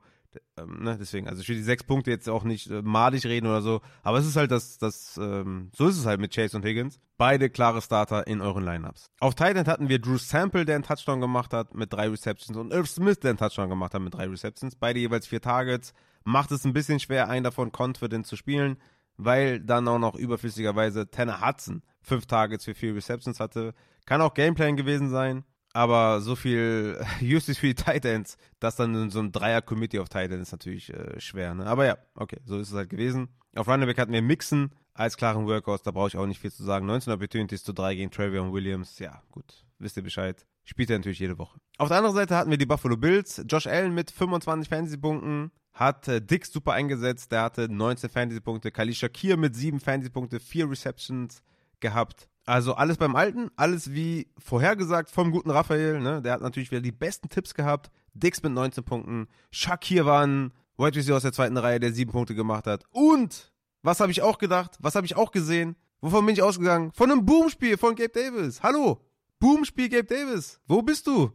Ähm, 0.56 0.82
ne, 0.82 0.96
deswegen, 0.98 1.28
also 1.28 1.40
ich 1.42 1.48
will 1.48 1.56
die 1.56 1.62
sechs 1.62 1.84
Punkte 1.84 2.10
jetzt 2.10 2.28
auch 2.28 2.44
nicht 2.44 2.70
äh, 2.70 2.82
madig 2.82 3.24
reden 3.24 3.46
oder 3.46 3.62
so, 3.62 3.80
aber 4.02 4.18
es 4.18 4.26
ist 4.26 4.36
halt 4.36 4.50
das, 4.50 4.78
das 4.78 5.18
ähm, 5.20 5.70
so 5.74 5.86
ist 5.86 5.98
es 5.98 6.06
halt 6.06 6.20
mit 6.20 6.34
Chase 6.34 6.56
und 6.56 6.64
Higgins. 6.64 7.00
Beide 7.16 7.50
klare 7.50 7.82
Starter 7.82 8.26
in 8.26 8.40
euren 8.40 8.64
Lineups. 8.64 9.10
Auf 9.20 9.34
Titan 9.34 9.66
hatten 9.66 9.88
wir 9.88 9.98
Drew 9.98 10.18
Sample, 10.18 10.64
der 10.64 10.76
einen 10.76 10.84
Touchdown 10.84 11.20
gemacht 11.20 11.52
hat 11.52 11.74
mit 11.74 11.92
drei 11.92 12.08
Receptions 12.08 12.56
und 12.56 12.72
Irv 12.72 12.88
Smith, 12.88 13.20
der 13.20 13.30
einen 13.30 13.38
Touchdown 13.38 13.68
gemacht 13.68 13.94
hat 13.94 14.02
mit 14.02 14.14
drei 14.14 14.26
Receptions. 14.26 14.76
Beide 14.76 15.00
jeweils 15.00 15.26
vier 15.26 15.40
Targets 15.40 15.92
macht 16.24 16.52
es 16.52 16.64
ein 16.64 16.72
bisschen 16.72 17.00
schwer, 17.00 17.28
einen 17.28 17.44
davon 17.44 17.72
confident 17.76 18.26
zu 18.26 18.36
spielen, 18.36 18.76
weil 19.16 19.60
dann 19.60 19.88
auch 19.88 19.98
noch 19.98 20.14
überflüssigerweise 20.14 21.10
Tanner 21.10 21.40
Hudson 21.40 21.82
fünf 22.02 22.26
Targets 22.26 22.64
für 22.64 22.74
vier 22.74 22.94
Receptions 22.94 23.40
hatte. 23.40 23.74
Kann 24.06 24.20
auch 24.20 24.34
Gameplan 24.34 24.76
gewesen 24.76 25.10
sein, 25.10 25.44
aber 25.78 26.20
so 26.20 26.34
viel 26.34 26.98
Usage 27.22 27.56
für 27.56 27.68
die 27.68 27.74
Titans, 27.76 28.36
das 28.58 28.74
dann 28.74 29.10
so 29.10 29.20
ein 29.20 29.30
Dreier-Committee 29.30 30.00
auf 30.00 30.08
Titans 30.08 30.42
ist 30.42 30.52
natürlich 30.52 30.92
äh, 30.92 31.20
schwer. 31.20 31.54
Ne? 31.54 31.66
Aber 31.66 31.86
ja, 31.86 31.98
okay, 32.16 32.38
so 32.44 32.58
ist 32.58 32.70
es 32.70 32.74
halt 32.74 32.90
gewesen. 32.90 33.28
Auf 33.54 33.68
Running 33.68 33.86
Back 33.86 33.98
hatten 33.98 34.12
wir 34.12 34.20
Mixen 34.20 34.72
als 34.92 35.16
klaren 35.16 35.46
Workhorse, 35.46 35.84
da 35.84 35.92
brauche 35.92 36.08
ich 36.08 36.16
auch 36.16 36.26
nicht 36.26 36.40
viel 36.40 36.50
zu 36.50 36.64
sagen. 36.64 36.84
19 36.86 37.12
Opportunities 37.12 37.62
zu 37.62 37.72
3 37.72 37.94
gegen 37.94 38.10
Travion 38.10 38.52
Williams, 38.52 38.98
ja, 38.98 39.22
gut, 39.30 39.64
wisst 39.78 39.96
ihr 39.96 40.02
Bescheid. 40.02 40.44
Spielt 40.64 40.90
er 40.90 40.98
natürlich 40.98 41.20
jede 41.20 41.38
Woche. 41.38 41.60
Auf 41.78 41.86
der 41.86 41.98
anderen 41.98 42.16
Seite 42.16 42.36
hatten 42.36 42.50
wir 42.50 42.58
die 42.58 42.66
Buffalo 42.66 42.96
Bills. 42.96 43.44
Josh 43.48 43.68
Allen 43.68 43.94
mit 43.94 44.10
25 44.10 44.68
Fantasy-Punkten, 44.68 45.52
hat 45.72 46.08
äh, 46.08 46.20
Dix 46.20 46.52
super 46.52 46.72
eingesetzt, 46.72 47.30
der 47.30 47.42
hatte 47.42 47.68
19 47.72 48.10
Fantasy-Punkte. 48.10 48.72
Kali 48.72 48.94
Shakir 48.94 49.36
mit 49.36 49.54
7 49.54 49.78
Fantasy-Punkte, 49.78 50.40
4 50.40 50.68
Receptions 50.68 51.40
gehabt. 51.80 52.28
Also 52.44 52.74
alles 52.74 52.96
beim 52.96 53.14
Alten, 53.14 53.50
alles 53.56 53.92
wie 53.92 54.28
vorhergesagt 54.38 55.10
vom 55.10 55.30
guten 55.30 55.50
Raphael. 55.50 56.00
Ne? 56.00 56.22
Der 56.22 56.32
hat 56.32 56.40
natürlich 56.40 56.70
wieder 56.70 56.80
die 56.80 56.92
besten 56.92 57.28
Tipps 57.28 57.52
gehabt. 57.52 57.90
Dix 58.14 58.42
mit 58.42 58.52
19 58.52 58.84
Punkten. 58.84 59.28
Shakir 59.50 60.06
war 60.06 60.26
ein 60.26 60.52
White 60.78 60.96
Receiver 60.96 61.16
aus 61.16 61.22
der 61.22 61.32
zweiten 61.32 61.58
Reihe, 61.58 61.78
der 61.78 61.92
7 61.92 62.10
Punkte 62.10 62.34
gemacht 62.34 62.66
hat. 62.66 62.84
Und, 62.90 63.52
was 63.82 64.00
habe 64.00 64.12
ich 64.12 64.22
auch 64.22 64.38
gedacht? 64.38 64.78
Was 64.80 64.94
habe 64.94 65.04
ich 65.04 65.16
auch 65.16 65.30
gesehen? 65.30 65.76
Wovon 66.00 66.24
bin 66.24 66.32
ich 66.32 66.42
ausgegangen? 66.42 66.92
Von 66.92 67.10
einem 67.10 67.26
Boom-Spiel 67.26 67.76
von 67.76 67.94
Gabe 67.94 68.10
Davis. 68.10 68.62
Hallo? 68.62 69.04
Boom-Spiel 69.40 69.88
Gabe 69.88 70.04
Davis. 70.04 70.60
Wo 70.66 70.80
bist 70.80 71.06
du? 71.06 71.32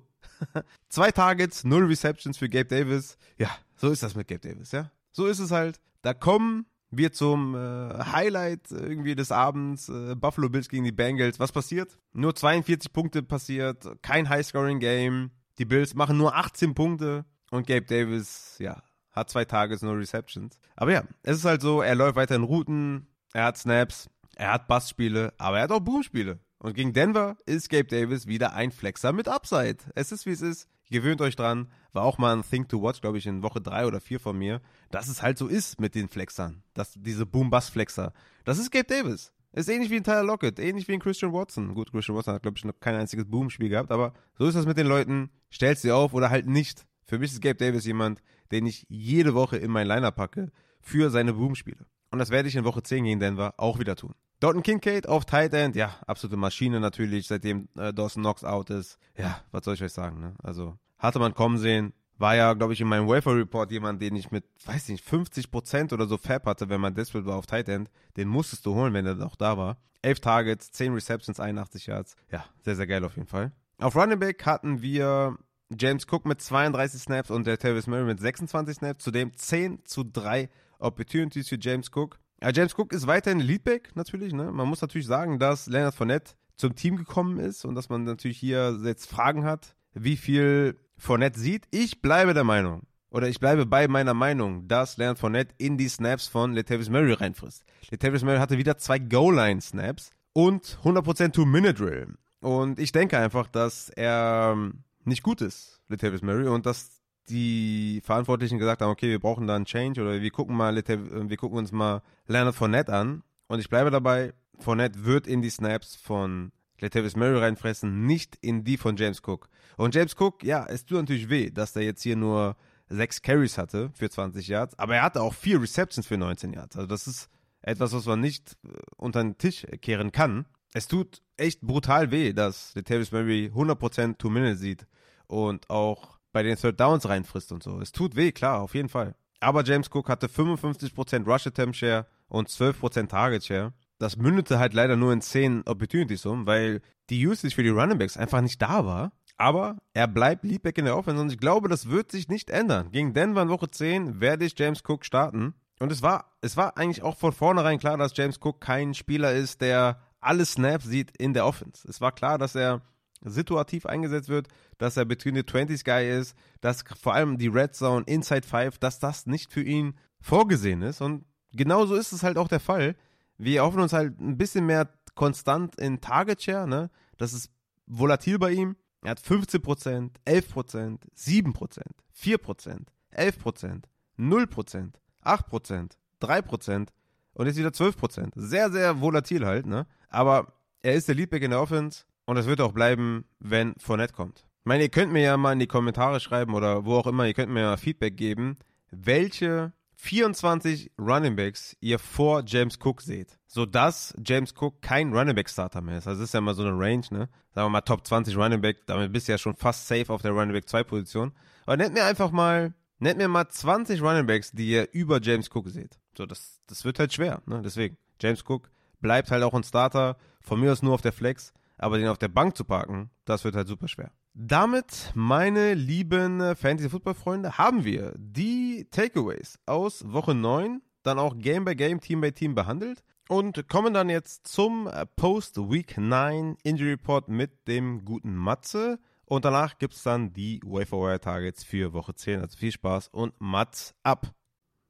Zwei 0.89 1.11
Targets, 1.11 1.63
null 1.63 1.85
Receptions 1.85 2.37
für 2.37 2.49
Gabe 2.49 2.65
Davis. 2.65 3.17
Ja, 3.37 3.49
so 3.75 3.91
ist 3.91 4.01
das 4.01 4.15
mit 4.15 4.27
Gabe 4.27 4.39
Davis, 4.39 4.71
ja. 4.71 4.91
So 5.11 5.27
ist 5.27 5.39
es 5.39 5.51
halt. 5.51 5.79
Da 6.01 6.13
kommen 6.13 6.65
wir 6.97 7.11
zum 7.11 7.55
äh, 7.55 8.03
Highlight 8.11 8.71
irgendwie 8.71 9.15
des 9.15 9.31
Abends. 9.31 9.89
Äh, 9.89 10.15
Buffalo 10.15 10.49
Bills 10.49 10.69
gegen 10.69 10.83
die 10.83 10.91
Bengals. 10.91 11.39
Was 11.39 11.51
passiert? 11.51 11.97
Nur 12.13 12.35
42 12.35 12.91
Punkte 12.93 13.23
passiert. 13.23 13.85
Kein 14.01 14.29
High-Scoring-Game. 14.29 15.31
Die 15.57 15.65
Bills 15.65 15.93
machen 15.93 16.17
nur 16.17 16.35
18 16.35 16.73
Punkte. 16.73 17.25
Und 17.51 17.67
Gabe 17.67 17.85
Davis, 17.85 18.55
ja, 18.59 18.81
hat 19.11 19.29
zwei 19.29 19.45
Tages, 19.45 19.83
nur 19.83 19.97
Receptions. 19.97 20.57
Aber 20.75 20.91
ja, 20.91 21.03
es 21.21 21.37
ist 21.37 21.45
halt 21.45 21.61
so, 21.61 21.81
er 21.81 21.93
läuft 21.93 22.15
weiter 22.15 22.35
in 22.35 22.43
Routen. 22.43 23.07
Er 23.33 23.45
hat 23.45 23.57
Snaps. 23.57 24.09
Er 24.35 24.53
hat 24.53 24.67
Bassspiele. 24.67 25.33
Aber 25.37 25.57
er 25.57 25.63
hat 25.63 25.71
auch 25.71 25.79
Boomspiele. 25.79 26.39
Und 26.57 26.73
gegen 26.75 26.93
Denver 26.93 27.35
ist 27.45 27.69
Gabe 27.69 27.85
Davis 27.85 28.25
wieder 28.25 28.53
ein 28.53 28.71
Flexer 28.71 29.11
mit 29.11 29.27
Upside. 29.27 29.77
Es 29.95 30.11
ist 30.11 30.25
wie 30.25 30.31
es 30.31 30.41
ist. 30.41 30.69
Gewöhnt 30.89 31.21
euch 31.21 31.35
dran. 31.35 31.71
War 31.91 32.03
auch 32.03 32.17
mal 32.17 32.35
ein 32.35 32.43
Think 32.43 32.69
to 32.69 32.81
Watch, 32.81 33.01
glaube 33.01 33.17
ich, 33.17 33.27
in 33.27 33.43
Woche 33.43 33.61
3 33.61 33.85
oder 33.85 34.01
4 34.01 34.19
von 34.19 34.37
mir, 34.37 34.61
dass 34.91 35.07
es 35.07 35.21
halt 35.21 35.37
so 35.37 35.47
ist 35.47 35.79
mit 35.79 35.95
den 35.95 36.09
Flexern. 36.09 36.63
Dass 36.73 36.93
diese 36.93 37.25
Boom-Bass-Flexer. 37.25 38.13
Das 38.45 38.57
ist 38.57 38.71
Gabe 38.71 38.85
Davis. 38.85 39.31
Ist 39.53 39.69
ähnlich 39.69 39.91
wie 39.91 39.97
ein 39.97 40.03
Tyler 40.03 40.23
Lockett, 40.23 40.59
ähnlich 40.59 40.87
wie 40.87 40.93
ein 40.93 40.99
Christian 40.99 41.31
Watson. 41.31 41.75
Gut, 41.75 41.91
Christian 41.91 42.17
Watson 42.17 42.33
hat, 42.33 42.41
glaube 42.41 42.57
ich, 42.57 42.65
noch 42.65 42.79
kein 42.79 42.95
einziges 42.95 43.25
Boom-Spiel 43.25 43.69
gehabt, 43.69 43.91
aber 43.91 44.13
so 44.37 44.47
ist 44.47 44.55
das 44.55 44.65
mit 44.65 44.77
den 44.77 44.87
Leuten. 44.87 45.29
Stellt 45.51 45.77
sie 45.77 45.91
auf 45.91 46.13
oder 46.13 46.31
halt 46.31 46.47
nicht. 46.47 46.87
Für 47.05 47.19
mich 47.19 47.31
ist 47.31 47.41
Gabe 47.41 47.55
Davis 47.55 47.85
jemand, 47.85 48.23
den 48.51 48.65
ich 48.65 48.85
jede 48.89 49.35
Woche 49.35 49.57
in 49.57 49.69
mein 49.69 49.87
Liner 49.87 50.11
packe 50.11 50.51
für 50.81 51.11
seine 51.11 51.33
Boom-Spiele. 51.33 51.85
Und 52.09 52.19
das 52.19 52.31
werde 52.31 52.49
ich 52.49 52.55
in 52.55 52.63
Woche 52.63 52.81
10 52.81 53.03
gegen 53.03 53.19
Denver 53.19 53.53
auch 53.57 53.77
wieder 53.77 53.95
tun. 53.95 54.15
Dalton 54.43 54.61
Kincaid 54.61 55.07
auf 55.07 55.23
Tight 55.23 55.53
End, 55.53 55.73
ja, 55.77 55.95
absolute 56.05 56.35
Maschine 56.35 56.81
natürlich, 56.81 57.27
seitdem 57.27 57.69
äh, 57.77 57.93
Dawson 57.93 58.23
Knox 58.23 58.43
out 58.43 58.69
ist. 58.71 58.97
Ja, 59.17 59.39
was 59.53 59.63
soll 59.63 59.75
ich 59.75 59.83
euch 59.83 59.93
sagen, 59.93 60.19
ne? 60.19 60.33
Also, 60.43 60.77
hatte 60.99 61.17
man 61.19 61.33
kommen 61.33 61.57
sehen. 61.57 61.93
War 62.17 62.35
ja, 62.35 62.51
glaube 62.51 62.73
ich, 62.73 62.81
in 62.81 62.89
meinem 62.89 63.07
Welfare 63.07 63.37
Report 63.37 63.71
jemand, 63.71 64.01
den 64.01 64.17
ich 64.17 64.31
mit, 64.31 64.43
weiß 64.65 64.89
nicht, 64.89 65.07
50% 65.07 65.93
oder 65.93 66.07
so 66.07 66.17
Fab 66.17 66.45
hatte, 66.45 66.67
wenn 66.67 66.81
man 66.81 66.93
desperate 66.93 67.25
war 67.25 67.37
auf 67.37 67.45
Tight 67.45 67.69
End. 67.69 67.89
Den 68.17 68.27
musstest 68.27 68.65
du 68.65 68.75
holen, 68.75 68.93
wenn 68.93 69.05
er 69.05 69.15
noch 69.15 69.37
da 69.37 69.57
war. 69.57 69.77
11 70.01 70.19
Targets, 70.19 70.71
10 70.73 70.93
Receptions, 70.93 71.39
81 71.39 71.87
Yards. 71.87 72.17
Ja, 72.29 72.43
sehr, 72.65 72.75
sehr 72.75 72.87
geil 72.87 73.05
auf 73.05 73.15
jeden 73.15 73.29
Fall. 73.29 73.53
Auf 73.77 73.95
Running 73.95 74.19
Back 74.19 74.45
hatten 74.45 74.81
wir 74.81 75.37
James 75.69 76.05
Cook 76.11 76.25
mit 76.25 76.41
32 76.41 77.01
Snaps 77.01 77.31
und 77.31 77.47
der 77.47 77.57
Tavis 77.57 77.87
Murray 77.87 78.03
mit 78.03 78.19
26 78.19 78.75
Snaps. 78.75 79.05
Zudem 79.05 79.33
10 79.33 79.85
zu 79.85 80.03
3 80.03 80.49
Opportunities 80.79 81.47
für 81.47 81.57
James 81.57 81.89
Cook. 81.95 82.19
Ja, 82.43 82.51
James 82.51 82.77
Cook 82.77 82.91
ist 82.91 83.07
weiterhin 83.07 83.39
Leadback 83.39 83.95
natürlich. 83.95 84.33
Ne? 84.33 84.51
Man 84.51 84.67
muss 84.67 84.81
natürlich 84.81 85.07
sagen, 85.07 85.39
dass 85.39 85.67
Leonard 85.67 85.95
Fournette 85.95 86.33
zum 86.57 86.75
Team 86.75 86.97
gekommen 86.97 87.39
ist 87.39 87.63
und 87.63 87.73
dass 87.75 87.87
man 87.87 88.03
natürlich 88.03 88.37
hier 88.37 88.77
jetzt 88.83 89.09
Fragen 89.09 89.45
hat, 89.45 89.77
wie 89.93 90.17
viel 90.17 90.77
Fournette 90.97 91.39
sieht. 91.39 91.67
Ich 91.71 92.01
bleibe 92.01 92.33
der 92.33 92.43
Meinung, 92.43 92.81
oder 93.11 93.29
ich 93.29 93.39
bleibe 93.39 93.65
bei 93.65 93.87
meiner 93.87 94.13
Meinung, 94.13 94.67
dass 94.67 94.97
Leonard 94.97 95.19
Fournette 95.19 95.55
in 95.57 95.77
die 95.77 95.87
Snaps 95.87 96.27
von 96.27 96.53
Latavius 96.53 96.89
Murray 96.89 97.13
reinfrisst. 97.13 97.63
Latavius 97.91 98.25
Murray 98.25 98.39
hatte 98.39 98.57
wieder 98.57 98.77
zwei 98.77 98.99
Goal-Line-Snaps 98.99 100.11
und 100.33 100.79
100% 100.83 101.31
Two-Minute-Drill. 101.31 102.15
Und 102.41 102.77
ich 102.77 102.91
denke 102.91 103.17
einfach, 103.17 103.47
dass 103.47 103.87
er 103.87 104.57
nicht 105.05 105.23
gut 105.23 105.39
ist, 105.39 105.79
Latavius 105.87 106.21
Murray, 106.21 106.49
und 106.49 106.65
dass 106.65 107.02
die 107.29 108.01
Verantwortlichen 108.03 108.57
gesagt 108.57 108.81
haben, 108.81 108.91
okay, 108.91 109.09
wir 109.09 109.19
brauchen 109.19 109.47
da 109.47 109.55
einen 109.55 109.65
Change 109.65 110.01
oder 110.01 110.21
wir 110.21 110.31
gucken 110.31 110.55
mal, 110.55 110.75
wir 110.75 111.37
gucken 111.37 111.57
uns 111.57 111.71
mal 111.71 112.01
Leonard 112.27 112.55
Fournette 112.55 112.93
an. 112.93 113.23
Und 113.47 113.59
ich 113.59 113.69
bleibe 113.69 113.91
dabei, 113.91 114.33
Fournette 114.59 115.05
wird 115.05 115.27
in 115.27 115.41
die 115.41 115.49
Snaps 115.49 115.95
von 115.95 116.51
Latavius 116.79 117.15
Murray 117.15 117.39
reinfressen, 117.39 118.05
nicht 118.05 118.35
in 118.41 118.63
die 118.63 118.77
von 118.77 118.97
James 118.97 119.21
Cook. 119.25 119.47
Und 119.77 119.95
James 119.95 120.15
Cook, 120.19 120.43
ja, 120.43 120.65
es 120.65 120.85
tut 120.85 120.97
natürlich 120.97 121.29
weh, 121.29 121.49
dass 121.49 121.73
der 121.73 121.83
jetzt 121.83 122.03
hier 122.03 122.15
nur 122.15 122.55
sechs 122.89 123.21
Carries 123.21 123.57
hatte 123.57 123.89
für 123.93 124.09
20 124.09 124.47
Yards, 124.47 124.77
aber 124.77 124.95
er 124.95 125.03
hatte 125.03 125.21
auch 125.21 125.33
vier 125.33 125.61
Receptions 125.61 126.05
für 126.05 126.17
19 126.17 126.53
Yards. 126.53 126.75
Also 126.75 126.87
das 126.87 127.07
ist 127.07 127.29
etwas, 127.61 127.93
was 127.93 128.05
man 128.05 128.19
nicht 128.19 128.57
äh, 128.65 128.77
unter 128.97 129.23
den 129.23 129.37
Tisch 129.37 129.65
kehren 129.81 130.11
kann. 130.11 130.45
Es 130.73 130.87
tut 130.87 131.21
echt 131.37 131.61
brutal 131.61 132.11
weh, 132.11 132.33
dass 132.33 132.75
Latavius 132.75 133.11
Murray 133.11 133.51
100% 133.53 134.17
Two 134.17 134.29
Minutes 134.29 134.59
sieht 134.59 134.85
und 135.27 135.69
auch 135.69 136.12
bei 136.33 136.43
den 136.43 136.57
Third 136.57 136.79
Downs 136.79 137.07
reinfrisst 137.07 137.51
und 137.53 137.63
so. 137.63 137.79
Es 137.79 137.93
tut 137.93 138.17
weh, 138.17 138.33
klar, 138.33 138.61
auf 138.61 138.75
jeden 138.75 138.89
Fall. 138.89 139.15
Aber 139.39 139.63
James 139.63 139.89
Cook 139.93 140.09
hatte 140.09 140.27
55% 140.27 141.25
Rush 141.25 141.47
Attempt 141.47 141.77
Share 141.77 142.07
und 142.27 142.49
12% 142.49 143.07
Target 143.07 143.45
Share. 143.45 143.73
Das 143.99 144.17
mündete 144.17 144.59
halt 144.59 144.73
leider 144.73 144.97
nur 144.97 145.13
in 145.13 145.21
10 145.21 145.63
Opportunities 145.65 146.25
um, 146.25 146.45
weil 146.45 146.81
die 147.09 147.25
Usage 147.25 147.55
für 147.55 147.63
die 147.63 147.69
Running 147.69 147.97
Backs 147.97 148.17
einfach 148.17 148.41
nicht 148.41 148.61
da 148.61 148.85
war. 148.85 149.11
Aber 149.37 149.77
er 149.93 150.07
bleibt 150.07 150.43
Leadback 150.43 150.77
in 150.77 150.85
der 150.85 150.97
Offense 150.97 151.21
und 151.21 151.31
ich 151.31 151.39
glaube, 151.39 151.67
das 151.67 151.89
wird 151.89 152.11
sich 152.11 152.27
nicht 152.27 152.49
ändern. 152.49 152.91
Gegen 152.91 153.13
Denver 153.13 153.41
in 153.41 153.49
Woche 153.49 153.69
10 153.69 154.19
werde 154.19 154.45
ich 154.45 154.57
James 154.57 154.81
Cook 154.87 155.05
starten. 155.05 155.53
Und 155.79 155.91
es 155.91 156.01
war, 156.01 156.31
es 156.41 156.55
war 156.55 156.77
eigentlich 156.77 157.03
auch 157.03 157.17
von 157.17 157.33
vornherein 157.33 157.79
klar, 157.79 157.97
dass 157.97 158.15
James 158.15 158.39
Cook 158.41 158.61
kein 158.61 158.93
Spieler 158.93 159.33
ist, 159.33 159.61
der 159.61 159.99
alle 160.19 160.45
Snaps 160.45 160.85
sieht 160.85 161.15
in 161.17 161.33
der 161.33 161.45
Offense. 161.45 161.87
Es 161.87 161.99
war 161.99 162.11
klar, 162.11 162.37
dass 162.37 162.55
er 162.55 162.81
situativ 163.23 163.85
eingesetzt 163.85 164.29
wird, 164.29 164.47
dass 164.77 164.97
er 164.97 165.05
Between 165.05 165.35
the 165.35 165.41
20s 165.41 165.83
Guy 165.83 166.09
ist, 166.19 166.35
dass 166.61 166.83
vor 167.01 167.13
allem 167.13 167.37
die 167.37 167.47
Red 167.47 167.75
Zone, 167.75 168.03
Inside 168.05 168.47
5, 168.47 168.77
dass 168.77 168.99
das 168.99 169.25
nicht 169.25 169.51
für 169.51 169.63
ihn 169.63 169.95
vorgesehen 170.21 170.81
ist. 170.81 171.01
Und 171.01 171.25
genauso 171.51 171.95
ist 171.95 172.11
es 172.11 172.23
halt 172.23 172.37
auch 172.37 172.47
der 172.47 172.59
Fall. 172.59 172.95
Wir 173.37 173.63
hoffen 173.63 173.81
uns 173.81 173.93
halt 173.93 174.19
ein 174.19 174.37
bisschen 174.37 174.65
mehr 174.65 174.89
konstant 175.15 175.75
in 175.79 176.01
Target 176.01 176.41
Share, 176.41 176.67
ne? 176.67 176.89
Das 177.17 177.33
ist 177.33 177.51
volatil 177.85 178.39
bei 178.39 178.51
ihm. 178.51 178.75
Er 179.03 179.11
hat 179.11 179.19
15%, 179.19 180.11
11%, 180.25 180.99
7%, 181.15 181.81
4%, 182.15 182.79
11%, 183.15 183.81
0%, 184.17 184.91
8%, 185.23 185.91
3% 186.21 186.87
und 187.33 187.45
jetzt 187.47 187.57
wieder 187.57 187.69
12%. 187.69 188.31
Sehr, 188.35 188.71
sehr 188.71 189.01
volatil 189.01 189.45
halt, 189.45 189.65
ne? 189.65 189.87
Aber 190.09 190.53
er 190.81 190.93
ist 190.93 191.07
der 191.07 191.15
Leadback 191.15 191.43
in 191.43 191.51
der 191.51 191.61
Offense 191.61 192.05
und 192.25 192.35
das 192.35 192.45
wird 192.45 192.61
auch 192.61 192.71
bleiben, 192.71 193.25
wenn 193.39 193.75
Fournette 193.77 194.13
kommt. 194.13 194.45
Ich 194.61 194.65
meine, 194.65 194.83
ihr 194.83 194.89
könnt 194.89 195.11
mir 195.11 195.21
ja 195.21 195.37
mal 195.37 195.53
in 195.53 195.59
die 195.59 195.67
Kommentare 195.67 196.19
schreiben 196.19 196.53
oder 196.53 196.85
wo 196.85 196.95
auch 196.95 197.07
immer, 197.07 197.25
ihr 197.25 197.33
könnt 197.33 197.51
mir 197.51 197.61
ja 197.61 197.77
Feedback 197.77 198.15
geben, 198.15 198.57
welche 198.91 199.73
24 200.03 200.91
Running 200.99 201.35
Backs 201.35 201.77
ihr 201.79 201.97
vor 201.97 202.43
James 202.45 202.77
Cook 202.77 203.01
seht, 203.01 203.37
sodass 203.47 204.13
James 204.25 204.53
Cook 204.59 204.81
kein 204.81 205.13
Running 205.13 205.35
Back 205.35 205.49
Starter 205.49 205.81
mehr 205.81 205.97
ist. 205.97 206.07
Also 206.07 206.19
das 206.19 206.29
ist 206.29 206.33
ja 206.33 206.41
mal 206.41 206.53
so 206.55 206.63
eine 206.63 206.77
Range, 206.77 207.05
ne? 207.11 207.29
Sagen 207.51 207.65
wir 207.67 207.69
mal 207.69 207.81
Top 207.81 208.05
20 208.05 208.35
Running 208.35 208.59
Back, 208.59 208.85
damit 208.85 209.13
bist 209.13 209.27
du 209.27 209.31
ja 209.31 209.37
schon 209.37 209.55
fast 209.55 209.87
safe 209.87 210.11
auf 210.11 210.21
der 210.21 210.31
Running 210.31 210.53
Back 210.53 210.67
2 210.67 210.83
Position. 210.83 211.31
Aber 211.65 211.77
nennt 211.77 211.93
mir 211.93 212.03
einfach 212.03 212.31
mal, 212.31 212.73
nennt 212.99 213.17
mir 213.17 213.29
mal 213.29 213.47
20 213.47 214.01
Running 214.01 214.25
Backs, 214.25 214.51
die 214.51 214.67
ihr 214.67 214.89
über 214.91 215.21
James 215.21 215.49
Cook 215.53 215.69
seht. 215.69 215.99
So, 216.17 216.25
das, 216.25 216.59
das 216.67 216.83
wird 216.83 216.99
halt 216.99 217.13
schwer, 217.13 217.41
ne? 217.45 217.61
Deswegen, 217.63 217.97
James 218.21 218.43
Cook 218.45 218.69
bleibt 218.99 219.31
halt 219.31 219.43
auch 219.43 219.53
ein 219.53 219.63
Starter, 219.63 220.17
von 220.41 220.59
mir 220.59 220.73
aus 220.73 220.81
nur 220.81 220.93
auf 220.93 221.01
der 221.01 221.13
Flex, 221.13 221.53
aber 221.83 221.97
den 221.97 222.07
auf 222.07 222.17
der 222.17 222.29
Bank 222.29 222.57
zu 222.57 222.63
parken, 222.63 223.09
das 223.25 223.43
wird 223.43 223.55
halt 223.55 223.67
super 223.67 223.87
schwer. 223.87 224.11
Damit, 224.33 225.11
meine 225.13 225.73
lieben 225.73 226.55
Fantasy-Football-Freunde, 226.55 227.57
haben 227.57 227.85
wir 227.85 228.13
die 228.17 228.87
Takeaways 228.89 229.59
aus 229.65 230.03
Woche 230.11 230.33
9, 230.33 230.81
dann 231.03 231.19
auch 231.19 231.37
Game 231.37 231.65
by 231.65 231.75
Game, 231.75 231.99
Team 231.99 232.21
by 232.21 232.31
Team 232.31 232.55
behandelt 232.55 233.03
und 233.29 233.67
kommen 233.67 233.93
dann 233.93 234.09
jetzt 234.09 234.47
zum 234.47 234.89
Post-Week 235.15 235.97
9 235.97 236.57
Injury 236.63 236.91
Report 236.91 237.29
mit 237.29 237.67
dem 237.67 238.03
guten 238.05 238.35
Matze. 238.35 238.99
Und 239.25 239.45
danach 239.45 239.77
gibt 239.77 239.93
es 239.93 240.03
dann 240.03 240.33
die 240.33 240.59
Waferwire 240.65 241.19
Targets 241.19 241.63
für 241.63 241.93
Woche 241.93 242.13
10. 242.13 242.41
Also 242.41 242.57
viel 242.57 242.71
Spaß 242.71 243.07
und 243.09 243.33
Mats 243.39 243.95
ab. 244.03 244.33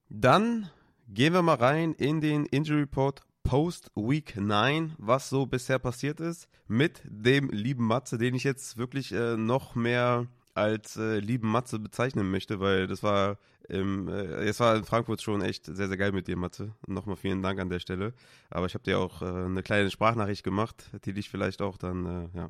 Dann 0.10 0.70
gehen 1.08 1.34
wir 1.34 1.42
mal 1.42 1.56
rein 1.56 1.94
in 1.94 2.22
den 2.22 2.46
Injury 2.46 2.82
Report 2.82 3.22
Post 3.44 3.92
Week 3.96 4.36
9, 4.36 4.96
was 4.98 5.30
so 5.30 5.46
bisher 5.46 5.80
passiert 5.80 6.20
ist, 6.20 6.48
mit 6.68 7.02
dem 7.06 7.50
lieben 7.50 7.86
Matze, 7.86 8.18
den 8.18 8.36
ich 8.36 8.44
jetzt 8.44 8.78
wirklich 8.78 9.12
äh, 9.12 9.38
noch 9.38 9.76
mehr 9.76 10.28
als 10.56 10.98
äh, 10.98 11.20
lieben 11.20 11.50
Matze 11.50 11.80
bezeichnen 11.80 12.30
möchte, 12.30 12.60
weil 12.60 12.88
das 12.88 13.04
war 13.04 13.38
im, 13.68 14.08
äh, 14.08 14.46
es 14.46 14.60
war 14.60 14.76
in 14.76 14.84
Frankfurt 14.84 15.22
schon 15.22 15.42
echt 15.42 15.66
sehr, 15.66 15.88
sehr 15.88 15.98
geil 15.98 16.12
mit 16.12 16.28
dir, 16.28 16.38
Matze. 16.38 16.74
Nochmal 16.88 17.16
vielen 17.16 17.42
Dank 17.42 17.60
an 17.60 17.70
der 17.70 17.80
Stelle. 17.80 18.14
Aber 18.50 18.66
ich 18.66 18.74
habe 18.74 18.84
dir 18.84 19.00
auch 19.00 19.22
äh, 19.22 19.26
eine 19.26 19.64
kleine 19.64 19.90
Sprachnachricht 19.90 20.44
gemacht, 20.44 20.90
die 21.06 21.14
dich 21.14 21.30
vielleicht 21.30 21.62
auch 21.62 21.78
dann, 21.78 22.06
äh, 22.06 22.38
ja, 22.38 22.50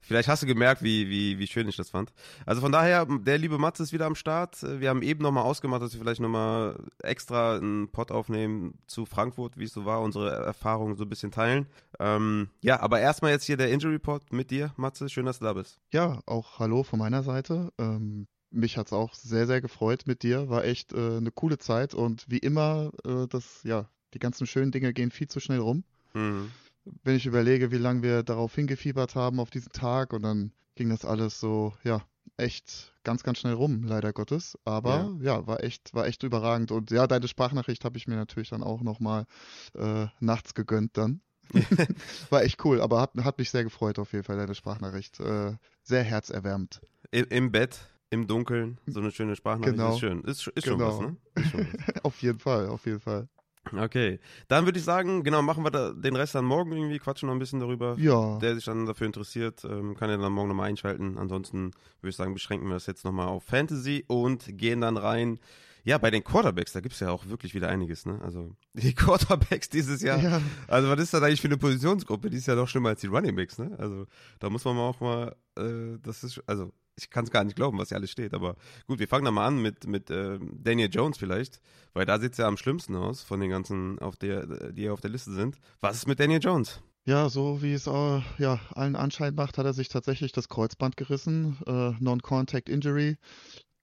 Vielleicht 0.00 0.28
hast 0.28 0.42
du 0.42 0.46
gemerkt, 0.46 0.82
wie, 0.82 1.08
wie, 1.08 1.38
wie 1.38 1.46
schön 1.46 1.68
ich 1.68 1.76
das 1.76 1.90
fand. 1.90 2.12
Also 2.46 2.60
von 2.60 2.72
daher, 2.72 3.06
der 3.06 3.38
liebe 3.38 3.58
Matze 3.58 3.82
ist 3.82 3.92
wieder 3.92 4.06
am 4.06 4.14
Start. 4.14 4.62
Wir 4.62 4.88
haben 4.88 5.02
eben 5.02 5.22
nochmal 5.22 5.44
ausgemacht, 5.44 5.82
dass 5.82 5.92
wir 5.92 6.00
vielleicht 6.00 6.20
nochmal 6.20 6.82
extra 7.02 7.56
einen 7.56 7.88
Pod 7.88 8.10
aufnehmen 8.10 8.74
zu 8.86 9.06
Frankfurt, 9.06 9.58
wie 9.58 9.64
es 9.64 9.72
so 9.72 9.84
war, 9.84 10.00
unsere 10.00 10.30
Erfahrungen 10.30 10.96
so 10.96 11.04
ein 11.04 11.08
bisschen 11.08 11.30
teilen. 11.30 11.66
Ähm, 11.98 12.48
ja, 12.62 12.80
aber 12.80 13.00
erstmal 13.00 13.30
jetzt 13.30 13.44
hier 13.44 13.56
der 13.56 13.70
Injury 13.70 13.94
Report 13.94 14.32
mit 14.32 14.50
dir, 14.50 14.72
Matze. 14.76 15.08
Schön, 15.08 15.26
dass 15.26 15.38
du 15.38 15.44
da 15.44 15.52
bist. 15.52 15.78
Ja, 15.92 16.20
auch 16.26 16.58
hallo 16.58 16.82
von 16.82 16.98
meiner 16.98 17.22
Seite. 17.22 17.72
Ähm, 17.78 18.26
mich 18.50 18.78
hat 18.78 18.86
es 18.86 18.92
auch 18.92 19.14
sehr, 19.14 19.46
sehr 19.46 19.60
gefreut 19.60 20.04
mit 20.06 20.22
dir. 20.22 20.48
War 20.48 20.64
echt 20.64 20.92
äh, 20.92 21.18
eine 21.18 21.30
coole 21.30 21.58
Zeit 21.58 21.94
und 21.94 22.24
wie 22.28 22.38
immer, 22.38 22.90
äh, 23.04 23.26
das, 23.28 23.62
ja, 23.62 23.88
die 24.14 24.18
ganzen 24.18 24.46
schönen 24.46 24.72
Dinge 24.72 24.92
gehen 24.92 25.10
viel 25.10 25.28
zu 25.28 25.40
schnell 25.40 25.60
rum. 25.60 25.84
Mhm 26.14 26.50
wenn 26.84 27.16
ich 27.16 27.26
überlege, 27.26 27.70
wie 27.70 27.78
lange 27.78 28.02
wir 28.02 28.22
darauf 28.22 28.54
hingefiebert 28.54 29.14
haben, 29.14 29.40
auf 29.40 29.50
diesen 29.50 29.72
Tag, 29.72 30.12
und 30.12 30.22
dann 30.22 30.52
ging 30.74 30.88
das 30.88 31.04
alles 31.04 31.40
so, 31.40 31.74
ja, 31.84 32.02
echt 32.36 32.94
ganz, 33.04 33.22
ganz 33.22 33.38
schnell 33.38 33.54
rum, 33.54 33.82
leider 33.84 34.12
Gottes. 34.12 34.58
Aber 34.64 35.16
ja, 35.20 35.36
ja 35.36 35.46
war 35.46 35.62
echt, 35.62 35.94
war 35.94 36.06
echt 36.06 36.22
überragend. 36.22 36.72
Und 36.72 36.90
ja, 36.90 37.06
deine 37.06 37.28
Sprachnachricht 37.28 37.84
habe 37.84 37.98
ich 37.98 38.06
mir 38.06 38.16
natürlich 38.16 38.50
dann 38.50 38.62
auch 38.62 38.82
nochmal 38.82 39.26
äh, 39.74 40.06
nachts 40.20 40.54
gegönnt 40.54 40.96
dann. 40.96 41.20
war 42.30 42.42
echt 42.42 42.64
cool, 42.64 42.80
aber 42.80 43.00
hat, 43.00 43.12
hat 43.22 43.38
mich 43.38 43.50
sehr 43.50 43.64
gefreut 43.64 43.98
auf 43.98 44.12
jeden 44.12 44.24
Fall, 44.24 44.36
deine 44.36 44.54
Sprachnachricht. 44.54 45.20
Äh, 45.20 45.54
sehr 45.82 46.02
herzerwärmend. 46.02 46.80
Im, 47.10 47.26
Im 47.26 47.52
Bett, 47.52 47.80
im 48.10 48.26
Dunkeln, 48.26 48.78
so 48.86 49.00
eine 49.00 49.10
schöne 49.10 49.36
Sprachnachricht 49.36 49.76
genau. 49.76 49.92
ist 49.92 50.00
schön. 50.00 50.22
Ist, 50.24 50.46
ist 50.48 50.64
genau. 50.64 50.90
schon 50.90 51.18
was, 51.34 51.44
ne? 51.44 51.50
Schon 51.50 51.66
was. 51.86 52.04
auf 52.04 52.22
jeden 52.22 52.38
Fall, 52.38 52.68
auf 52.68 52.86
jeden 52.86 53.00
Fall. 53.00 53.28
Okay, 53.76 54.18
dann 54.48 54.64
würde 54.64 54.78
ich 54.78 54.84
sagen, 54.84 55.22
genau, 55.22 55.42
machen 55.42 55.64
wir 55.64 55.70
da 55.70 55.92
den 55.92 56.16
Rest 56.16 56.34
dann 56.34 56.44
morgen 56.44 56.72
irgendwie, 56.72 56.98
quatschen 56.98 57.26
noch 57.26 57.34
ein 57.34 57.38
bisschen 57.38 57.60
darüber. 57.60 57.96
Ja. 57.98 58.38
Der 58.38 58.54
sich 58.54 58.64
dann 58.64 58.86
dafür 58.86 59.06
interessiert, 59.06 59.64
ähm, 59.64 59.94
kann 59.96 60.10
ja 60.10 60.16
dann 60.16 60.32
morgen 60.32 60.48
nochmal 60.48 60.68
einschalten. 60.68 61.18
Ansonsten 61.18 61.72
würde 62.00 62.10
ich 62.10 62.16
sagen, 62.16 62.32
beschränken 62.32 62.68
wir 62.68 62.74
das 62.74 62.86
jetzt 62.86 63.04
nochmal 63.04 63.28
auf 63.28 63.44
Fantasy 63.44 64.04
und 64.06 64.56
gehen 64.58 64.80
dann 64.80 64.96
rein. 64.96 65.38
Ja, 65.84 65.98
bei 65.98 66.10
den 66.10 66.24
Quarterbacks, 66.24 66.72
da 66.72 66.80
gibt 66.80 66.94
es 66.94 67.00
ja 67.00 67.10
auch 67.10 67.26
wirklich 67.26 67.54
wieder 67.54 67.68
einiges, 67.68 68.06
ne? 68.06 68.20
Also 68.22 68.54
die 68.74 68.94
Quarterbacks 68.94 69.68
dieses 69.68 70.02
Jahr. 70.02 70.18
Ja. 70.20 70.40
Also 70.66 70.88
was 70.88 71.00
ist 71.00 71.14
das 71.14 71.22
eigentlich 71.22 71.40
für 71.40 71.48
eine 71.48 71.58
Positionsgruppe? 71.58 72.30
Die 72.30 72.38
ist 72.38 72.46
ja 72.46 72.54
doch 72.54 72.68
schlimmer 72.68 72.90
als 72.90 73.00
die 73.00 73.06
Runningbacks, 73.06 73.58
ne? 73.58 73.76
Also 73.78 74.06
da 74.38 74.50
muss 74.50 74.64
man 74.64 74.76
mal 74.76 74.88
auch 74.88 75.00
mal, 75.00 75.36
äh, 75.58 75.98
das 76.02 76.24
ist, 76.24 76.42
also 76.46 76.72
ich 77.04 77.10
kann 77.10 77.24
es 77.24 77.30
gar 77.30 77.44
nicht 77.44 77.56
glauben, 77.56 77.78
was 77.78 77.88
hier 77.88 77.98
alles 77.98 78.10
steht. 78.10 78.34
Aber 78.34 78.56
gut, 78.86 78.98
wir 78.98 79.08
fangen 79.08 79.24
dann 79.24 79.34
mal 79.34 79.46
an 79.46 79.60
mit, 79.60 79.86
mit 79.86 80.10
äh, 80.10 80.38
Daniel 80.62 80.88
Jones 80.90 81.18
vielleicht, 81.18 81.60
weil 81.92 82.06
da 82.06 82.18
sieht 82.18 82.32
es 82.32 82.38
ja 82.38 82.46
am 82.46 82.56
schlimmsten 82.56 82.96
aus 82.96 83.22
von 83.22 83.40
den 83.40 83.50
ganzen, 83.50 83.98
auf 83.98 84.16
der, 84.16 84.72
die 84.72 84.88
auf 84.88 85.00
der 85.00 85.10
Liste 85.10 85.32
sind. 85.32 85.56
Was 85.80 85.96
ist 85.96 86.06
mit 86.06 86.20
Daniel 86.20 86.40
Jones? 86.40 86.80
Ja, 87.04 87.28
so 87.28 87.62
wie 87.62 87.72
es 87.72 87.86
äh, 87.86 88.20
ja, 88.38 88.60
allen 88.74 88.94
Anschein 88.94 89.34
macht, 89.34 89.58
hat 89.58 89.64
er 89.66 89.72
sich 89.72 89.88
tatsächlich 89.88 90.32
das 90.32 90.48
Kreuzband 90.48 90.96
gerissen. 90.96 91.56
Äh, 91.66 91.92
Non-Contact 91.98 92.68
Injury. 92.68 93.16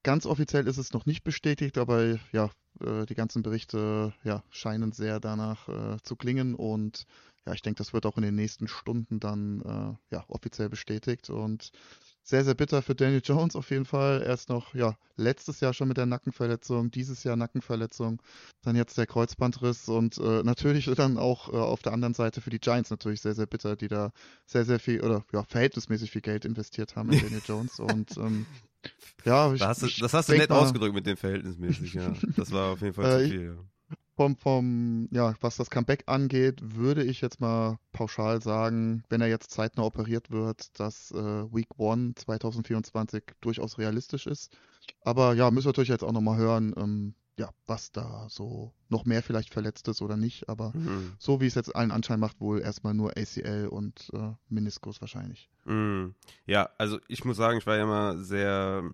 Ganz 0.03 0.25
offiziell 0.25 0.67
ist 0.67 0.77
es 0.77 0.93
noch 0.93 1.05
nicht 1.05 1.23
bestätigt, 1.23 1.77
aber 1.77 2.19
ja, 2.31 2.51
äh, 2.79 3.05
die 3.05 3.15
ganzen 3.15 3.41
Berichte 3.41 4.13
ja, 4.23 4.43
scheinen 4.51 4.91
sehr 4.91 5.19
danach 5.19 5.67
äh, 5.67 5.97
zu 6.03 6.15
klingen 6.15 6.55
und 6.55 7.05
ja, 7.45 7.53
ich 7.53 7.61
denke, 7.61 7.77
das 7.77 7.93
wird 7.93 8.05
auch 8.05 8.17
in 8.17 8.23
den 8.23 8.35
nächsten 8.35 8.67
Stunden 8.67 9.19
dann 9.19 9.61
äh, 9.61 10.15
ja, 10.15 10.25
offiziell 10.27 10.69
bestätigt 10.69 11.29
und 11.29 11.71
sehr, 12.27 12.43
sehr 12.43 12.55
bitter 12.55 12.81
für 12.81 12.93
Daniel 12.93 13.21
Jones 13.23 13.55
auf 13.55 13.69
jeden 13.71 13.85
Fall. 13.85 14.21
Er 14.21 14.33
ist 14.33 14.49
noch, 14.49 14.75
ja, 14.75 14.97
letztes 15.15 15.61
Jahr 15.61 15.73
schon 15.73 15.87
mit 15.87 15.95
der 15.95 16.05
Nackenverletzung, 16.05 16.91
dieses 16.91 17.23
Jahr 17.23 17.37
Nackenverletzung, 17.37 18.21
dann 18.63 18.75
jetzt 18.75 18.97
der 18.97 19.07
Kreuzbandriss 19.07 19.87
und 19.87 20.17
äh, 20.17 20.43
natürlich 20.43 20.85
dann 20.97 21.17
auch 21.17 21.47
äh, 21.53 21.55
auf 21.55 21.81
der 21.83 21.93
anderen 21.93 22.13
Seite 22.13 22.41
für 22.41 22.49
die 22.49 22.59
Giants 22.59 22.89
natürlich 22.89 23.21
sehr, 23.21 23.33
sehr 23.33 23.45
bitter, 23.45 23.77
die 23.77 23.87
da 23.87 24.11
sehr, 24.45 24.65
sehr 24.65 24.79
viel 24.79 25.01
oder 25.01 25.23
ja, 25.31 25.43
verhältnismäßig 25.43 26.11
viel 26.11 26.21
Geld 26.21 26.43
investiert 26.43 26.97
haben 26.97 27.11
in 27.13 27.21
Daniel 27.21 27.41
Jones 27.45 27.79
und 27.79 28.17
ähm, 28.17 28.45
ja, 29.23 29.53
ich, 29.53 29.59
das 29.59 29.69
hast 29.69 29.81
du, 29.83 30.01
das 30.01 30.13
hast 30.13 30.29
du 30.29 30.33
nett 30.33 30.49
mal, 30.49 30.59
ausgedrückt 30.59 30.95
mit 30.95 31.05
dem 31.05 31.17
verhältnismäßig, 31.17 31.93
ja. 31.93 32.13
Das 32.35 32.51
war 32.51 32.73
auf 32.73 32.81
jeden 32.81 32.93
Fall 32.93 33.19
zu 33.19 33.25
äh, 33.25 33.29
viel, 33.29 33.45
ja 33.45 33.76
vom, 34.17 34.35
vom, 34.35 35.07
ja, 35.11 35.35
was 35.41 35.55
das 35.57 35.69
Comeback 35.69 36.03
angeht, 36.07 36.59
würde 36.61 37.03
ich 37.03 37.21
jetzt 37.21 37.39
mal 37.39 37.77
pauschal 37.93 38.41
sagen, 38.41 39.03
wenn 39.09 39.21
er 39.21 39.27
jetzt 39.27 39.51
zeitnah 39.51 39.83
operiert 39.83 40.31
wird, 40.31 40.77
dass 40.79 41.11
äh, 41.11 41.15
Week 41.53 41.67
1 41.79 42.15
2024 42.15 43.23
durchaus 43.41 43.77
realistisch 43.77 44.27
ist. 44.27 44.51
Aber 45.01 45.33
ja, 45.35 45.49
müssen 45.51 45.65
wir 45.67 45.69
natürlich 45.69 45.89
jetzt 45.89 46.03
auch 46.03 46.11
nochmal 46.11 46.37
hören, 46.37 46.73
ähm, 46.77 47.13
ja, 47.39 47.49
was 47.67 47.91
da 47.91 48.25
so 48.29 48.73
noch 48.89 49.05
mehr 49.05 49.21
vielleicht 49.21 49.53
verletzt 49.53 49.87
ist 49.87 50.01
oder 50.01 50.17
nicht, 50.17 50.49
aber 50.49 50.71
Mhm. 50.75 51.13
so 51.19 51.39
wie 51.39 51.45
es 51.45 51.53
jetzt 51.53 51.75
allen 51.75 51.91
Anschein 51.91 52.19
macht, 52.19 52.41
wohl 52.41 52.59
erstmal 52.61 52.95
nur 52.95 53.11
ACL 53.15 53.67
und 53.69 54.09
äh, 54.13 54.31
Meniskus 54.49 54.99
wahrscheinlich. 54.99 55.47
Mm, 55.65 56.07
Ja, 56.47 56.69
also 56.79 56.99
ich 57.07 57.23
muss 57.25 57.37
sagen, 57.37 57.59
ich 57.59 57.67
war 57.67 57.75
ja 57.77 57.83
immer 57.83 58.17
sehr, 58.17 58.89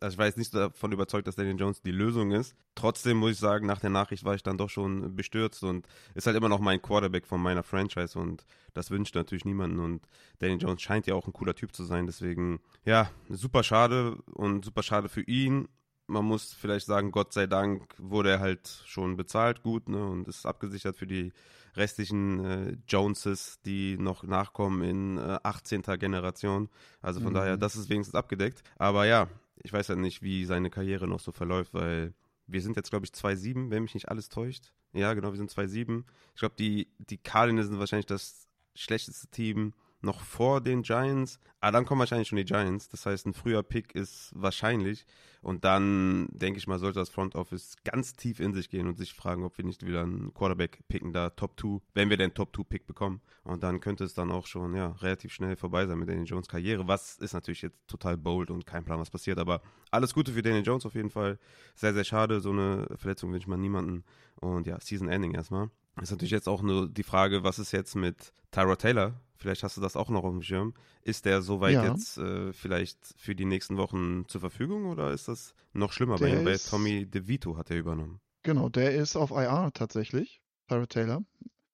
also 0.00 0.14
ich 0.14 0.18
war 0.18 0.26
jetzt 0.26 0.36
nicht 0.38 0.54
davon 0.54 0.92
überzeugt, 0.92 1.26
dass 1.26 1.36
Daniel 1.36 1.58
Jones 1.58 1.80
die 1.80 1.90
Lösung 1.90 2.30
ist. 2.32 2.54
Trotzdem 2.74 3.16
muss 3.16 3.32
ich 3.32 3.38
sagen, 3.38 3.66
nach 3.66 3.80
der 3.80 3.90
Nachricht 3.90 4.24
war 4.24 4.34
ich 4.34 4.42
dann 4.42 4.58
doch 4.58 4.68
schon 4.70 5.16
bestürzt 5.16 5.62
und 5.62 5.86
ist 6.14 6.26
halt 6.26 6.36
immer 6.36 6.48
noch 6.50 6.60
mein 6.60 6.82
Quarterback 6.82 7.26
von 7.26 7.40
meiner 7.40 7.62
Franchise 7.62 8.18
und 8.18 8.44
das 8.74 8.90
wünscht 8.90 9.14
natürlich 9.14 9.44
niemanden 9.46 9.78
und 9.80 10.06
Daniel 10.38 10.60
Jones 10.60 10.82
scheint 10.82 11.06
ja 11.06 11.14
auch 11.14 11.26
ein 11.26 11.32
cooler 11.32 11.54
Typ 11.54 11.74
zu 11.74 11.84
sein, 11.84 12.06
deswegen, 12.06 12.60
ja, 12.84 13.10
super 13.30 13.62
schade 13.62 14.16
und 14.34 14.64
super 14.64 14.82
schade 14.82 15.08
für 15.08 15.22
ihn. 15.22 15.68
Man 16.08 16.24
muss 16.24 16.52
vielleicht 16.52 16.86
sagen, 16.86 17.10
Gott 17.10 17.32
sei 17.32 17.46
Dank 17.48 17.94
wurde 17.98 18.30
er 18.30 18.40
halt 18.40 18.68
schon 18.86 19.16
bezahlt 19.16 19.62
gut 19.62 19.88
ne, 19.88 20.04
und 20.06 20.28
ist 20.28 20.46
abgesichert 20.46 20.96
für 20.96 21.06
die 21.06 21.32
restlichen 21.74 22.44
äh, 22.44 22.76
Joneses, 22.88 23.60
die 23.64 23.96
noch 23.98 24.22
nachkommen 24.22 24.82
in 24.82 25.18
äh, 25.18 25.38
18. 25.42 25.82
Generation. 25.98 26.68
Also 27.02 27.20
von 27.20 27.30
Mhm. 27.32 27.36
daher, 27.36 27.56
das 27.56 27.76
ist 27.76 27.88
wenigstens 27.88 28.14
abgedeckt. 28.14 28.62
Aber 28.78 29.04
ja, 29.04 29.28
ich 29.62 29.72
weiß 29.72 29.88
ja 29.88 29.96
nicht, 29.96 30.22
wie 30.22 30.44
seine 30.44 30.70
Karriere 30.70 31.08
noch 31.08 31.20
so 31.20 31.32
verläuft, 31.32 31.74
weil 31.74 32.14
wir 32.46 32.62
sind 32.62 32.76
jetzt, 32.76 32.90
glaube 32.90 33.06
ich, 33.06 33.12
2-7, 33.12 33.70
wenn 33.70 33.82
mich 33.82 33.94
nicht 33.94 34.08
alles 34.08 34.28
täuscht. 34.28 34.72
Ja, 34.92 35.14
genau, 35.14 35.32
wir 35.32 35.36
sind 35.36 35.50
2-7. 35.50 36.04
Ich 36.34 36.40
glaube, 36.40 36.54
die, 36.58 36.88
die 36.98 37.18
Cardinals 37.18 37.68
sind 37.68 37.78
wahrscheinlich 37.78 38.06
das 38.06 38.48
schlechteste 38.74 39.28
Team 39.28 39.74
noch 40.00 40.20
vor 40.20 40.60
den 40.60 40.82
Giants. 40.82 41.40
Aber 41.60 41.72
dann 41.72 41.84
kommen 41.84 41.98
wahrscheinlich 41.98 42.28
schon 42.28 42.36
die 42.36 42.44
Giants. 42.44 42.88
Das 42.88 43.06
heißt, 43.06 43.26
ein 43.26 43.34
früher 43.34 43.62
Pick 43.62 43.94
ist 43.94 44.30
wahrscheinlich. 44.34 45.06
Und 45.42 45.64
dann, 45.64 46.28
denke 46.32 46.58
ich 46.58 46.66
mal, 46.66 46.78
sollte 46.78 46.98
das 46.98 47.08
Front 47.08 47.34
Office 47.34 47.76
ganz 47.84 48.14
tief 48.14 48.40
in 48.40 48.52
sich 48.52 48.68
gehen 48.68 48.88
und 48.88 48.98
sich 48.98 49.14
fragen, 49.14 49.44
ob 49.44 49.56
wir 49.58 49.64
nicht 49.64 49.86
wieder 49.86 50.02
einen 50.02 50.34
Quarterback 50.34 50.80
picken, 50.88 51.12
da 51.12 51.30
Top 51.30 51.60
2, 51.60 51.80
wenn 51.94 52.10
wir 52.10 52.16
den 52.16 52.34
Top 52.34 52.54
2 52.54 52.64
Pick 52.64 52.86
bekommen. 52.86 53.20
Und 53.44 53.62
dann 53.62 53.80
könnte 53.80 54.04
es 54.04 54.14
dann 54.14 54.32
auch 54.32 54.46
schon, 54.46 54.74
ja, 54.74 54.88
relativ 55.00 55.32
schnell 55.32 55.56
vorbei 55.56 55.86
sein 55.86 55.98
mit 55.98 56.08
Daniel 56.08 56.26
Jones 56.26 56.48
Karriere. 56.48 56.88
Was 56.88 57.18
ist 57.18 57.32
natürlich 57.32 57.62
jetzt 57.62 57.78
total 57.86 58.16
bold 58.16 58.50
und 58.50 58.66
kein 58.66 58.84
Plan, 58.84 58.98
was 58.98 59.10
passiert. 59.10 59.38
Aber 59.38 59.62
alles 59.90 60.14
Gute 60.14 60.32
für 60.32 60.42
Daniel 60.42 60.64
Jones 60.64 60.84
auf 60.84 60.94
jeden 60.94 61.10
Fall. 61.10 61.38
Sehr, 61.74 61.94
sehr 61.94 62.04
schade. 62.04 62.40
So 62.40 62.50
eine 62.50 62.88
Verletzung 62.96 63.32
wünscht 63.32 63.48
man 63.48 63.60
niemanden. 63.60 64.04
Und 64.40 64.66
ja, 64.66 64.80
Season 64.80 65.08
Ending 65.08 65.34
erstmal. 65.34 65.70
Ist 66.00 66.10
natürlich 66.10 66.30
jetzt 66.32 66.48
auch 66.48 66.62
nur 66.62 66.88
die 66.88 67.02
Frage, 67.02 67.42
was 67.42 67.58
ist 67.58 67.72
jetzt 67.72 67.94
mit 67.94 68.32
Tyra 68.50 68.76
Taylor? 68.76 69.20
Vielleicht 69.38 69.62
hast 69.62 69.76
du 69.76 69.80
das 69.80 69.96
auch 69.96 70.08
noch 70.10 70.24
auf 70.24 70.32
dem 70.32 70.42
Schirm. 70.42 70.74
Ist 71.02 71.24
der 71.24 71.42
soweit 71.42 71.74
Ja. 71.74 71.84
jetzt 71.92 72.18
äh, 72.18 72.52
vielleicht 72.52 72.98
für 73.18 73.34
die 73.34 73.44
nächsten 73.44 73.76
Wochen 73.76 74.24
zur 74.28 74.40
Verfügung 74.40 74.86
oder 74.86 75.12
ist 75.12 75.28
das 75.28 75.54
noch 75.72 75.92
schlimmer 75.92 76.16
bei 76.18 76.30
ihm? 76.30 76.46
Ist- 76.46 76.70
Tommy 76.70 77.06
DeVito 77.06 77.56
hat 77.56 77.70
er 77.70 77.78
übernommen. 77.78 78.20
Genau, 78.42 78.68
der 78.68 78.94
ist 78.94 79.16
auf 79.16 79.30
IR 79.30 79.70
tatsächlich, 79.74 80.40
Tyrod 80.68 80.90
Taylor. 80.90 81.22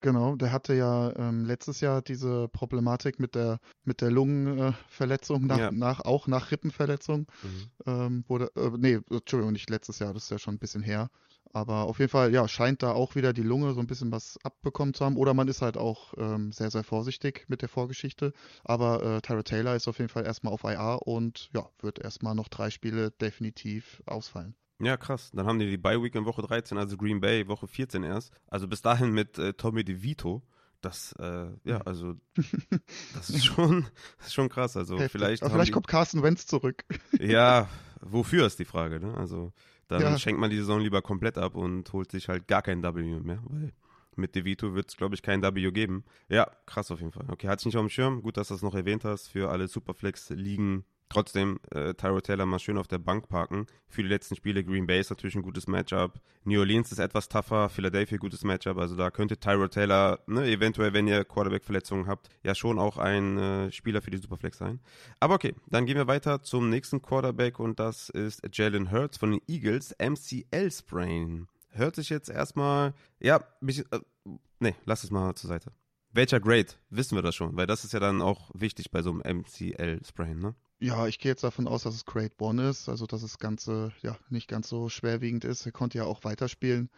Genau, 0.00 0.34
der 0.34 0.50
hatte 0.50 0.74
ja 0.74 1.14
ähm, 1.16 1.44
letztes 1.44 1.80
Jahr 1.80 2.02
diese 2.02 2.48
Problematik 2.48 3.20
mit 3.20 3.36
der 3.36 3.60
mit 3.84 4.00
der 4.00 4.10
Lungenverletzung 4.10 5.46
nach, 5.46 5.58
Ja. 5.58 5.70
nach 5.70 6.00
auch 6.00 6.26
nach 6.26 6.50
Rippenverletzung. 6.50 7.26
Mhm. 7.42 7.70
Ähm, 7.86 8.24
wurde, 8.26 8.50
äh, 8.56 8.70
nee, 8.78 8.98
Entschuldigung, 9.10 9.52
nicht 9.52 9.70
letztes 9.70 9.98
Jahr, 10.00 10.12
das 10.14 10.24
ist 10.24 10.30
ja 10.30 10.38
schon 10.38 10.54
ein 10.54 10.58
bisschen 10.58 10.82
her. 10.82 11.08
Aber 11.52 11.84
auf 11.84 11.98
jeden 11.98 12.10
Fall, 12.10 12.32
ja, 12.32 12.48
scheint 12.48 12.82
da 12.82 12.92
auch 12.92 13.14
wieder 13.14 13.32
die 13.32 13.42
Lunge 13.42 13.74
so 13.74 13.80
ein 13.80 13.86
bisschen 13.86 14.10
was 14.10 14.38
abbekommen 14.42 14.94
zu 14.94 15.04
haben. 15.04 15.16
Oder 15.16 15.34
man 15.34 15.48
ist 15.48 15.60
halt 15.60 15.76
auch 15.76 16.14
ähm, 16.16 16.50
sehr, 16.50 16.70
sehr 16.70 16.82
vorsichtig 16.82 17.44
mit 17.48 17.60
der 17.60 17.68
Vorgeschichte. 17.68 18.32
Aber 18.64 19.02
äh, 19.02 19.20
Tyra 19.20 19.42
Taylor 19.42 19.76
ist 19.76 19.86
auf 19.86 19.98
jeden 19.98 20.08
Fall 20.08 20.24
erstmal 20.24 20.54
auf 20.54 20.64
IR 20.64 21.00
und 21.06 21.50
ja, 21.52 21.68
wird 21.80 21.98
erstmal 21.98 22.34
noch 22.34 22.48
drei 22.48 22.70
Spiele 22.70 23.10
definitiv 23.10 24.02
ausfallen. 24.06 24.54
Ja, 24.80 24.96
krass. 24.96 25.30
Dann 25.34 25.46
haben 25.46 25.58
die 25.58 25.68
die 25.68 25.76
Bye 25.76 26.02
Week 26.02 26.14
in 26.14 26.24
Woche 26.24 26.42
13, 26.42 26.78
also 26.78 26.96
Green 26.96 27.20
Bay 27.20 27.46
Woche 27.46 27.66
14 27.68 28.02
erst. 28.02 28.32
Also 28.48 28.66
bis 28.66 28.80
dahin 28.80 29.12
mit 29.12 29.38
äh, 29.38 29.52
Tommy 29.52 29.84
DeVito. 29.84 30.42
Das, 30.80 31.14
äh, 31.20 31.46
ja, 31.62 31.80
also, 31.82 32.14
das 33.14 33.30
ist 33.30 33.44
schon, 33.44 33.86
das 34.18 34.28
ist 34.28 34.34
schon 34.34 34.48
krass. 34.48 34.76
Also, 34.76 34.96
Heftig. 34.96 35.12
vielleicht, 35.12 35.42
Aber 35.44 35.52
vielleicht 35.52 35.68
die, 35.68 35.72
kommt 35.72 35.86
Carson 35.86 36.24
Wentz 36.24 36.46
zurück. 36.46 36.84
ja, 37.20 37.68
wofür 38.00 38.46
ist 38.46 38.58
die 38.58 38.64
Frage, 38.64 38.98
ne? 38.98 39.16
Also, 39.16 39.52
dann 39.98 40.12
Ja. 40.12 40.18
schenkt 40.18 40.40
man 40.40 40.50
die 40.50 40.56
Saison 40.56 40.80
lieber 40.80 41.02
komplett 41.02 41.38
ab 41.38 41.54
und 41.56 41.92
holt 41.92 42.10
sich 42.10 42.28
halt 42.28 42.46
gar 42.48 42.62
kein 42.62 42.82
W 42.82 43.02
mehr, 43.20 43.40
weil 43.44 43.72
mit 44.16 44.34
DeVito 44.34 44.74
wird 44.74 44.90
es, 44.90 44.96
glaube 44.96 45.14
ich, 45.14 45.22
kein 45.22 45.42
W 45.42 45.70
geben. 45.70 46.04
Ja, 46.28 46.50
krass 46.66 46.90
auf 46.90 47.00
jeden 47.00 47.12
Fall. 47.12 47.24
Okay, 47.28 47.48
hatte 47.48 47.60
ich 47.62 47.66
nicht 47.66 47.76
auf 47.76 47.82
dem 47.84 47.88
Schirm. 47.88 48.22
Gut, 48.22 48.36
dass 48.36 48.48
du 48.48 48.54
das 48.54 48.62
noch 48.62 48.74
erwähnt 48.74 49.04
hast 49.04 49.28
für 49.28 49.50
alle 49.50 49.68
Superflex-Ligen. 49.68 50.84
Trotzdem, 51.12 51.60
äh, 51.70 51.92
Tyro 51.92 52.22
Taylor 52.22 52.46
mal 52.46 52.58
schön 52.58 52.78
auf 52.78 52.88
der 52.88 52.96
Bank 52.96 53.28
parken. 53.28 53.66
Für 53.86 54.02
die 54.02 54.08
letzten 54.08 54.34
Spiele 54.34 54.64
Green 54.64 54.86
Bay 54.86 54.98
ist 54.98 55.10
natürlich 55.10 55.34
ein 55.34 55.42
gutes 55.42 55.66
Matchup. 55.66 56.18
New 56.44 56.58
Orleans 56.58 56.90
ist 56.90 57.00
etwas 57.00 57.28
tougher. 57.28 57.68
Philadelphia 57.68 58.16
gutes 58.16 58.44
Matchup. 58.44 58.78
Also 58.78 58.96
da 58.96 59.10
könnte 59.10 59.36
Tyro 59.36 59.68
Taylor, 59.68 60.20
ne, 60.26 60.46
eventuell, 60.46 60.94
wenn 60.94 61.06
ihr 61.06 61.26
Quarterback-Verletzungen 61.26 62.06
habt, 62.06 62.30
ja 62.42 62.54
schon 62.54 62.78
auch 62.78 62.96
ein 62.96 63.36
äh, 63.36 63.72
Spieler 63.72 64.00
für 64.00 64.10
die 64.10 64.16
Superflex 64.16 64.56
sein. 64.56 64.80
Aber 65.20 65.34
okay, 65.34 65.54
dann 65.66 65.84
gehen 65.84 65.98
wir 65.98 66.06
weiter 66.06 66.42
zum 66.42 66.70
nächsten 66.70 67.02
Quarterback 67.02 67.60
und 67.60 67.78
das 67.78 68.08
ist 68.08 68.40
Jalen 68.50 68.90
Hurts 68.90 69.18
von 69.18 69.32
den 69.32 69.42
Eagles. 69.46 69.94
MCL-Sprain. 69.98 71.46
Hört 71.72 71.96
sich 71.96 72.08
jetzt 72.08 72.30
erstmal, 72.30 72.94
ja, 73.20 73.44
mich, 73.60 73.80
äh, 73.80 74.00
nee, 74.60 74.74
lass 74.86 75.04
es 75.04 75.10
mal 75.10 75.34
zur 75.34 75.48
Seite. 75.48 75.72
Welcher 76.10 76.40
Grade? 76.40 76.68
Wissen 76.88 77.16
wir 77.16 77.22
das 77.22 77.34
schon, 77.34 77.54
weil 77.54 77.66
das 77.66 77.84
ist 77.84 77.92
ja 77.92 78.00
dann 78.00 78.22
auch 78.22 78.50
wichtig 78.54 78.90
bei 78.90 79.02
so 79.02 79.10
einem 79.10 79.40
MCL-Sprain, 79.40 80.38
ne? 80.38 80.54
Ja, 80.82 81.06
ich 81.06 81.20
gehe 81.20 81.30
jetzt 81.30 81.44
davon 81.44 81.68
aus, 81.68 81.84
dass 81.84 81.94
es 81.94 82.04
Grade 82.04 82.34
One 82.40 82.68
ist, 82.68 82.88
also 82.88 83.06
dass 83.06 83.22
das 83.22 83.38
Ganze 83.38 83.92
ja 84.02 84.16
nicht 84.30 84.48
ganz 84.48 84.68
so 84.68 84.88
schwerwiegend 84.88 85.44
ist. 85.44 85.64
Er 85.64 85.70
konnte 85.70 85.98
ja 85.98 86.04
auch 86.04 86.24
weiterspielen. 86.24 86.90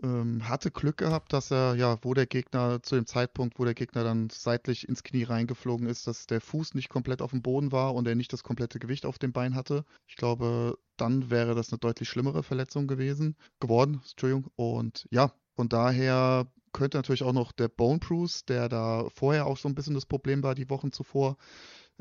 Ähm, 0.00 0.48
hatte 0.48 0.70
Glück 0.70 0.98
gehabt, 0.98 1.32
dass 1.32 1.50
er, 1.50 1.74
ja, 1.74 1.98
wo 2.02 2.14
der 2.14 2.26
Gegner, 2.26 2.84
zu 2.84 2.94
dem 2.94 3.06
Zeitpunkt, 3.06 3.58
wo 3.58 3.64
der 3.64 3.74
Gegner 3.74 4.04
dann 4.04 4.30
seitlich 4.30 4.88
ins 4.88 5.02
Knie 5.02 5.24
reingeflogen 5.24 5.88
ist, 5.88 6.06
dass 6.06 6.28
der 6.28 6.40
Fuß 6.40 6.74
nicht 6.74 6.88
komplett 6.88 7.20
auf 7.20 7.32
dem 7.32 7.42
Boden 7.42 7.72
war 7.72 7.96
und 7.96 8.06
er 8.06 8.14
nicht 8.14 8.32
das 8.32 8.44
komplette 8.44 8.78
Gewicht 8.78 9.04
auf 9.04 9.18
dem 9.18 9.32
Bein 9.32 9.56
hatte. 9.56 9.84
Ich 10.06 10.14
glaube, 10.14 10.78
dann 10.96 11.30
wäre 11.30 11.56
das 11.56 11.72
eine 11.72 11.80
deutlich 11.80 12.08
schlimmere 12.08 12.44
Verletzung 12.44 12.86
gewesen, 12.86 13.36
geworden, 13.58 14.02
Entschuldigung. 14.08 14.52
Und 14.54 15.08
ja, 15.10 15.32
von 15.56 15.68
daher 15.68 16.46
könnte 16.72 16.98
natürlich 16.98 17.24
auch 17.24 17.32
noch 17.32 17.50
der 17.50 17.66
Bone 17.66 17.98
Bruce, 17.98 18.44
der 18.44 18.68
da 18.68 19.08
vorher 19.12 19.46
auch 19.46 19.56
so 19.56 19.68
ein 19.68 19.74
bisschen 19.74 19.94
das 19.94 20.06
Problem 20.06 20.44
war, 20.44 20.54
die 20.54 20.70
Wochen 20.70 20.92
zuvor, 20.92 21.36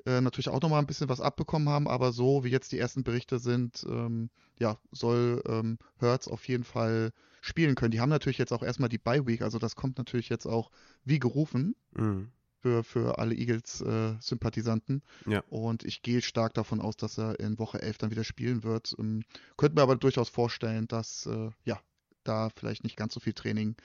äh, 0.05 0.21
natürlich 0.21 0.49
auch 0.49 0.61
nochmal 0.61 0.79
ein 0.79 0.87
bisschen 0.87 1.09
was 1.09 1.21
abbekommen 1.21 1.69
haben, 1.69 1.87
aber 1.87 2.11
so 2.11 2.43
wie 2.43 2.49
jetzt 2.49 2.71
die 2.71 2.79
ersten 2.79 3.03
Berichte 3.03 3.39
sind, 3.39 3.85
ähm, 3.89 4.29
ja, 4.59 4.77
soll 4.91 5.41
ähm, 5.47 5.77
Hertz 5.99 6.27
auf 6.27 6.47
jeden 6.47 6.63
Fall 6.63 7.11
spielen 7.41 7.75
können. 7.75 7.91
Die 7.91 7.99
haben 8.01 8.09
natürlich 8.09 8.37
jetzt 8.37 8.51
auch 8.51 8.63
erstmal 8.63 8.89
die 8.89 8.97
Bye 8.97 9.25
Week, 9.25 9.41
also 9.41 9.59
das 9.59 9.75
kommt 9.75 9.97
natürlich 9.97 10.29
jetzt 10.29 10.45
auch 10.45 10.71
wie 11.05 11.19
gerufen 11.19 11.75
Mhm. 11.95 12.31
für, 12.61 12.83
für 12.83 13.17
alle 13.19 13.35
Eagles-Sympathisanten. 13.35 15.01
Ja. 15.25 15.43
Und 15.49 15.83
ich 15.83 16.01
gehe 16.01 16.21
stark 16.21 16.53
davon 16.53 16.81
aus, 16.81 16.97
dass 16.97 17.17
er 17.17 17.39
in 17.39 17.57
Woche 17.59 17.81
11 17.81 17.97
dann 17.97 18.11
wieder 18.11 18.23
spielen 18.23 18.63
wird. 18.63 18.95
Ähm, 18.99 19.23
könnte 19.57 19.75
mir 19.75 19.81
aber 19.81 19.95
durchaus 19.95 20.29
vorstellen, 20.29 20.87
dass 20.87 21.25
äh, 21.25 21.49
ja, 21.63 21.79
da 22.23 22.49
vielleicht 22.55 22.83
nicht 22.83 22.97
ganz 22.97 23.13
so 23.13 23.19
viel 23.19 23.33
Training 23.33 23.75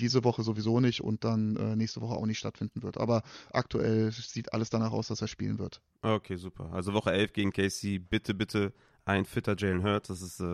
diese 0.00 0.24
Woche 0.24 0.42
sowieso 0.42 0.80
nicht 0.80 1.02
und 1.02 1.24
dann 1.24 1.56
äh, 1.56 1.76
nächste 1.76 2.00
Woche 2.00 2.14
auch 2.14 2.26
nicht 2.26 2.38
stattfinden 2.38 2.82
wird. 2.82 2.98
Aber 2.98 3.22
aktuell 3.52 4.10
sieht 4.12 4.52
alles 4.52 4.70
danach 4.70 4.92
aus, 4.92 5.08
dass 5.08 5.20
er 5.20 5.28
spielen 5.28 5.58
wird. 5.58 5.80
Okay, 6.02 6.36
super. 6.36 6.70
Also 6.72 6.92
Woche 6.92 7.12
11 7.12 7.32
gegen 7.32 7.52
KC. 7.52 7.98
Bitte, 7.98 8.34
bitte 8.34 8.72
ein 9.04 9.24
fitter 9.24 9.56
Jalen 9.56 9.82
Hurts. 9.82 10.08
Das 10.08 10.22
ist, 10.22 10.40
äh, 10.40 10.44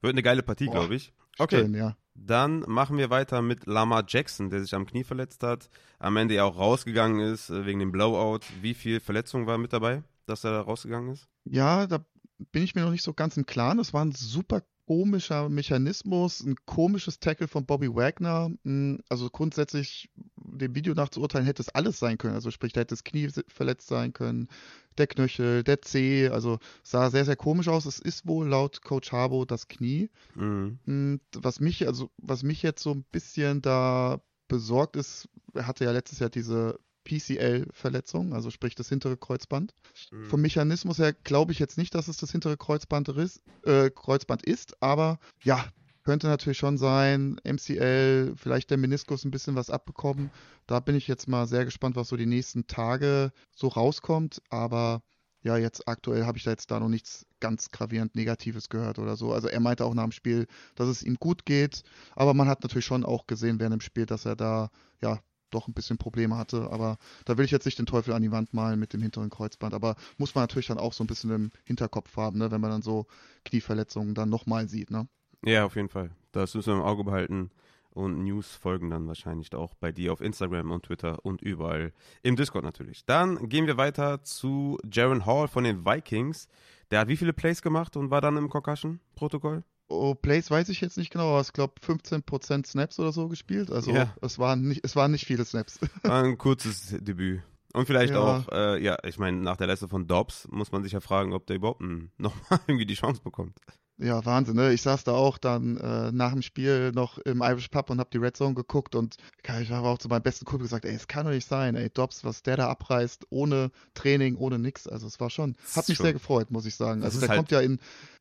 wird 0.00 0.14
eine 0.14 0.22
geile 0.22 0.42
Partie, 0.42 0.66
glaube 0.66 0.94
ich. 0.94 1.12
Okay. 1.38 1.60
Schön, 1.60 1.74
ja. 1.74 1.96
Dann 2.14 2.60
machen 2.60 2.96
wir 2.96 3.10
weiter 3.10 3.42
mit 3.42 3.66
Lamar 3.66 4.04
Jackson, 4.06 4.48
der 4.48 4.60
sich 4.60 4.74
am 4.74 4.86
Knie 4.86 5.04
verletzt 5.04 5.42
hat. 5.42 5.68
Am 5.98 6.16
Ende 6.16 6.34
ja 6.34 6.44
auch 6.44 6.56
rausgegangen 6.56 7.20
ist 7.20 7.50
äh, 7.50 7.66
wegen 7.66 7.78
dem 7.78 7.92
Blowout. 7.92 8.40
Wie 8.62 8.74
viel 8.74 9.00
Verletzung 9.00 9.46
war 9.46 9.58
mit 9.58 9.72
dabei, 9.72 10.02
dass 10.24 10.44
er 10.44 10.52
da 10.52 10.60
rausgegangen 10.62 11.12
ist? 11.12 11.28
Ja, 11.44 11.86
da 11.86 12.04
bin 12.52 12.62
ich 12.62 12.74
mir 12.74 12.82
noch 12.82 12.90
nicht 12.90 13.02
so 13.02 13.12
ganz 13.12 13.36
im 13.36 13.46
Klaren. 13.46 13.78
Das 13.78 13.92
war 13.92 14.04
ein 14.04 14.12
super 14.12 14.62
komischer 14.86 15.48
Mechanismus, 15.48 16.40
ein 16.40 16.56
komisches 16.64 17.18
Tackle 17.18 17.48
von 17.48 17.66
Bobby 17.66 17.94
Wagner. 17.94 18.50
Mm, 18.62 18.96
Also 19.08 19.28
grundsätzlich, 19.30 20.08
dem 20.36 20.74
Video 20.74 20.94
nach 20.94 21.08
zu 21.08 21.20
urteilen, 21.20 21.44
hätte 21.44 21.62
es 21.62 21.68
alles 21.70 21.98
sein 21.98 22.18
können. 22.18 22.34
Also 22.34 22.50
sprich, 22.50 22.72
da 22.72 22.80
hätte 22.80 22.94
das 22.94 23.04
Knie 23.04 23.28
verletzt 23.48 23.88
sein 23.88 24.12
können, 24.12 24.48
der 24.96 25.06
Knöchel, 25.08 25.64
der 25.64 25.82
Zeh. 25.82 26.28
Also 26.28 26.58
sah 26.82 27.10
sehr, 27.10 27.24
sehr 27.24 27.36
komisch 27.36 27.68
aus. 27.68 27.84
Es 27.84 27.98
ist 27.98 28.26
wohl 28.26 28.48
laut 28.48 28.82
Coach 28.82 29.12
Harbo 29.12 29.44
das 29.44 29.68
Knie. 29.68 30.10
Mhm. 30.34 30.78
Mm, 30.86 31.16
Was 31.34 31.60
mich, 31.60 31.86
also 31.86 32.10
was 32.18 32.42
mich 32.42 32.62
jetzt 32.62 32.82
so 32.82 32.92
ein 32.92 33.04
bisschen 33.10 33.62
da 33.62 34.20
besorgt 34.48 34.94
ist, 34.96 35.28
er 35.54 35.66
hatte 35.66 35.84
ja 35.84 35.90
letztes 35.90 36.20
Jahr 36.20 36.30
diese 36.30 36.78
PCL-Verletzung, 37.06 38.34
also 38.34 38.50
sprich 38.50 38.74
das 38.74 38.88
hintere 38.88 39.16
Kreuzband. 39.16 39.72
Mhm. 40.10 40.26
Vom 40.26 40.40
Mechanismus 40.42 40.98
her 40.98 41.12
glaube 41.12 41.52
ich 41.52 41.58
jetzt 41.58 41.78
nicht, 41.78 41.94
dass 41.94 42.08
es 42.08 42.16
das 42.16 42.32
hintere 42.32 42.56
Kreuzband 42.56 43.08
ist, 43.08 43.42
äh, 43.64 43.90
Kreuzband 43.90 44.44
ist, 44.44 44.82
aber 44.82 45.18
ja, 45.42 45.64
könnte 46.04 46.28
natürlich 46.28 46.58
schon 46.58 46.78
sein, 46.78 47.40
MCL, 47.44 48.34
vielleicht 48.36 48.70
der 48.70 48.78
Meniskus 48.78 49.24
ein 49.24 49.32
bisschen 49.32 49.56
was 49.56 49.70
abbekommen. 49.70 50.30
Da 50.68 50.78
bin 50.78 50.94
ich 50.94 51.08
jetzt 51.08 51.26
mal 51.26 51.48
sehr 51.48 51.64
gespannt, 51.64 51.96
was 51.96 52.08
so 52.08 52.16
die 52.16 52.26
nächsten 52.26 52.68
Tage 52.68 53.32
so 53.54 53.68
rauskommt, 53.68 54.40
aber 54.48 55.02
ja, 55.42 55.56
jetzt 55.56 55.86
aktuell 55.86 56.24
habe 56.24 56.38
ich 56.38 56.44
da 56.44 56.50
jetzt 56.50 56.70
da 56.70 56.80
noch 56.80 56.88
nichts 56.88 57.24
ganz 57.40 57.70
gravierend 57.70 58.14
Negatives 58.16 58.68
gehört 58.68 58.98
oder 58.98 59.16
so. 59.16 59.32
Also 59.32 59.48
er 59.48 59.60
meinte 59.60 59.84
auch 59.84 59.94
nach 59.94 60.04
dem 60.04 60.12
Spiel, 60.12 60.46
dass 60.74 60.88
es 60.88 61.02
ihm 61.02 61.16
gut 61.16 61.44
geht, 61.44 61.82
aber 62.14 62.34
man 62.34 62.48
hat 62.48 62.62
natürlich 62.62 62.84
schon 62.84 63.04
auch 63.04 63.26
gesehen 63.26 63.60
während 63.60 63.74
dem 63.74 63.80
Spiel, 63.80 64.06
dass 64.06 64.24
er 64.26 64.36
da 64.36 64.70
ja 65.00 65.20
doch 65.56 65.68
ein 65.68 65.74
bisschen 65.74 65.98
Probleme 65.98 66.36
hatte. 66.36 66.70
Aber 66.70 66.98
da 67.24 67.36
will 67.36 67.44
ich 67.44 67.50
jetzt 67.50 67.64
nicht 67.64 67.78
den 67.78 67.86
Teufel 67.86 68.12
an 68.12 68.22
die 68.22 68.30
Wand 68.30 68.54
malen 68.54 68.78
mit 68.78 68.92
dem 68.92 69.02
hinteren 69.02 69.30
Kreuzband. 69.30 69.74
Aber 69.74 69.96
muss 70.18 70.34
man 70.34 70.42
natürlich 70.42 70.66
dann 70.66 70.78
auch 70.78 70.92
so 70.92 71.02
ein 71.02 71.06
bisschen 71.06 71.30
im 71.30 71.50
Hinterkopf 71.64 72.16
haben, 72.16 72.38
ne, 72.38 72.50
wenn 72.50 72.60
man 72.60 72.70
dann 72.70 72.82
so 72.82 73.06
Knieverletzungen 73.44 74.14
dann 74.14 74.28
nochmal 74.28 74.68
sieht. 74.68 74.90
Ne? 74.90 75.08
Ja, 75.44 75.64
auf 75.64 75.76
jeden 75.76 75.88
Fall. 75.88 76.10
Das 76.32 76.54
müssen 76.54 76.72
wir 76.72 76.76
im 76.76 76.82
Auge 76.82 77.04
behalten. 77.04 77.50
Und 77.90 78.24
News 78.24 78.54
folgen 78.54 78.90
dann 78.90 79.08
wahrscheinlich 79.08 79.54
auch 79.54 79.74
bei 79.74 79.90
dir 79.90 80.12
auf 80.12 80.20
Instagram 80.20 80.70
und 80.70 80.84
Twitter 80.84 81.24
und 81.24 81.40
überall 81.40 81.94
im 82.22 82.36
Discord 82.36 82.62
natürlich. 82.62 83.06
Dann 83.06 83.48
gehen 83.48 83.66
wir 83.66 83.78
weiter 83.78 84.22
zu 84.22 84.78
Jaron 84.92 85.24
Hall 85.24 85.48
von 85.48 85.64
den 85.64 85.86
Vikings. 85.86 86.46
Der 86.90 87.00
hat 87.00 87.08
wie 87.08 87.16
viele 87.16 87.32
Plays 87.32 87.62
gemacht 87.62 87.96
und 87.96 88.10
war 88.10 88.20
dann 88.20 88.36
im 88.36 88.50
Concussion-Protokoll? 88.50 89.64
Oh, 89.88 90.14
Plays 90.14 90.50
weiß 90.50 90.68
ich 90.68 90.80
jetzt 90.80 90.96
nicht 90.98 91.10
genau, 91.10 91.30
aber 91.30 91.40
ich 91.40 91.52
glaube 91.52 91.74
15% 91.80 92.66
Snaps 92.66 92.98
oder 92.98 93.12
so 93.12 93.28
gespielt. 93.28 93.70
Also 93.70 93.92
ja. 93.92 94.12
es, 94.20 94.38
waren 94.38 94.62
nicht, 94.62 94.84
es 94.84 94.96
waren 94.96 95.12
nicht 95.12 95.26
viele 95.26 95.44
Snaps. 95.44 95.78
War 96.02 96.24
ein 96.24 96.38
kurzes 96.38 96.96
Debüt. 97.00 97.42
Und 97.72 97.86
vielleicht 97.86 98.14
ja. 98.14 98.20
auch, 98.20 98.48
äh, 98.50 98.82
ja, 98.82 98.96
ich 99.04 99.18
meine, 99.18 99.36
nach 99.36 99.58
der 99.58 99.66
Leiste 99.66 99.86
von 99.86 100.06
Dobbs 100.06 100.48
muss 100.50 100.72
man 100.72 100.82
sich 100.82 100.92
ja 100.92 101.00
fragen, 101.00 101.34
ob 101.34 101.46
der 101.46 101.56
überhaupt 101.56 101.82
nochmal 102.16 102.60
irgendwie 102.66 102.86
die 102.86 102.94
Chance 102.94 103.20
bekommt. 103.22 103.58
Ja, 103.98 104.24
Wahnsinn, 104.26 104.56
ne? 104.56 104.72
Ich 104.74 104.82
saß 104.82 105.04
da 105.04 105.12
auch 105.12 105.38
dann 105.38 105.78
äh, 105.78 106.12
nach 106.12 106.32
dem 106.32 106.42
Spiel 106.42 106.92
noch 106.92 107.16
im 107.18 107.40
Irish 107.40 107.68
Pub 107.68 107.88
und 107.88 107.98
hab 107.98 108.10
die 108.10 108.18
Red 108.18 108.36
Zone 108.36 108.54
geguckt 108.54 108.94
und 108.94 109.16
ich 109.42 109.70
habe 109.70 109.88
auch 109.88 109.96
zu 109.96 110.08
meinem 110.08 110.22
besten 110.22 110.44
Kumpel 110.44 110.64
gesagt, 110.64 110.84
ey, 110.84 110.94
es 110.94 111.08
kann 111.08 111.24
doch 111.24 111.32
nicht 111.32 111.48
sein, 111.48 111.76
ey, 111.76 111.88
Dobbs, 111.88 112.22
was 112.22 112.42
der 112.42 112.58
da 112.58 112.68
abreißt, 112.68 113.26
ohne 113.30 113.70
Training, 113.94 114.36
ohne 114.36 114.58
nix. 114.58 114.86
Also 114.86 115.06
es 115.06 115.18
war 115.18 115.30
schon, 115.30 115.56
hat 115.74 115.88
mich 115.88 115.96
schon. 115.96 116.04
sehr 116.04 116.12
gefreut, 116.12 116.50
muss 116.50 116.66
ich 116.66 116.74
sagen. 116.74 117.00
Das 117.00 117.14
also 117.14 117.20
der 117.20 117.30
halt 117.30 117.38
kommt 117.38 117.50
ja 117.52 117.60
in 117.60 117.78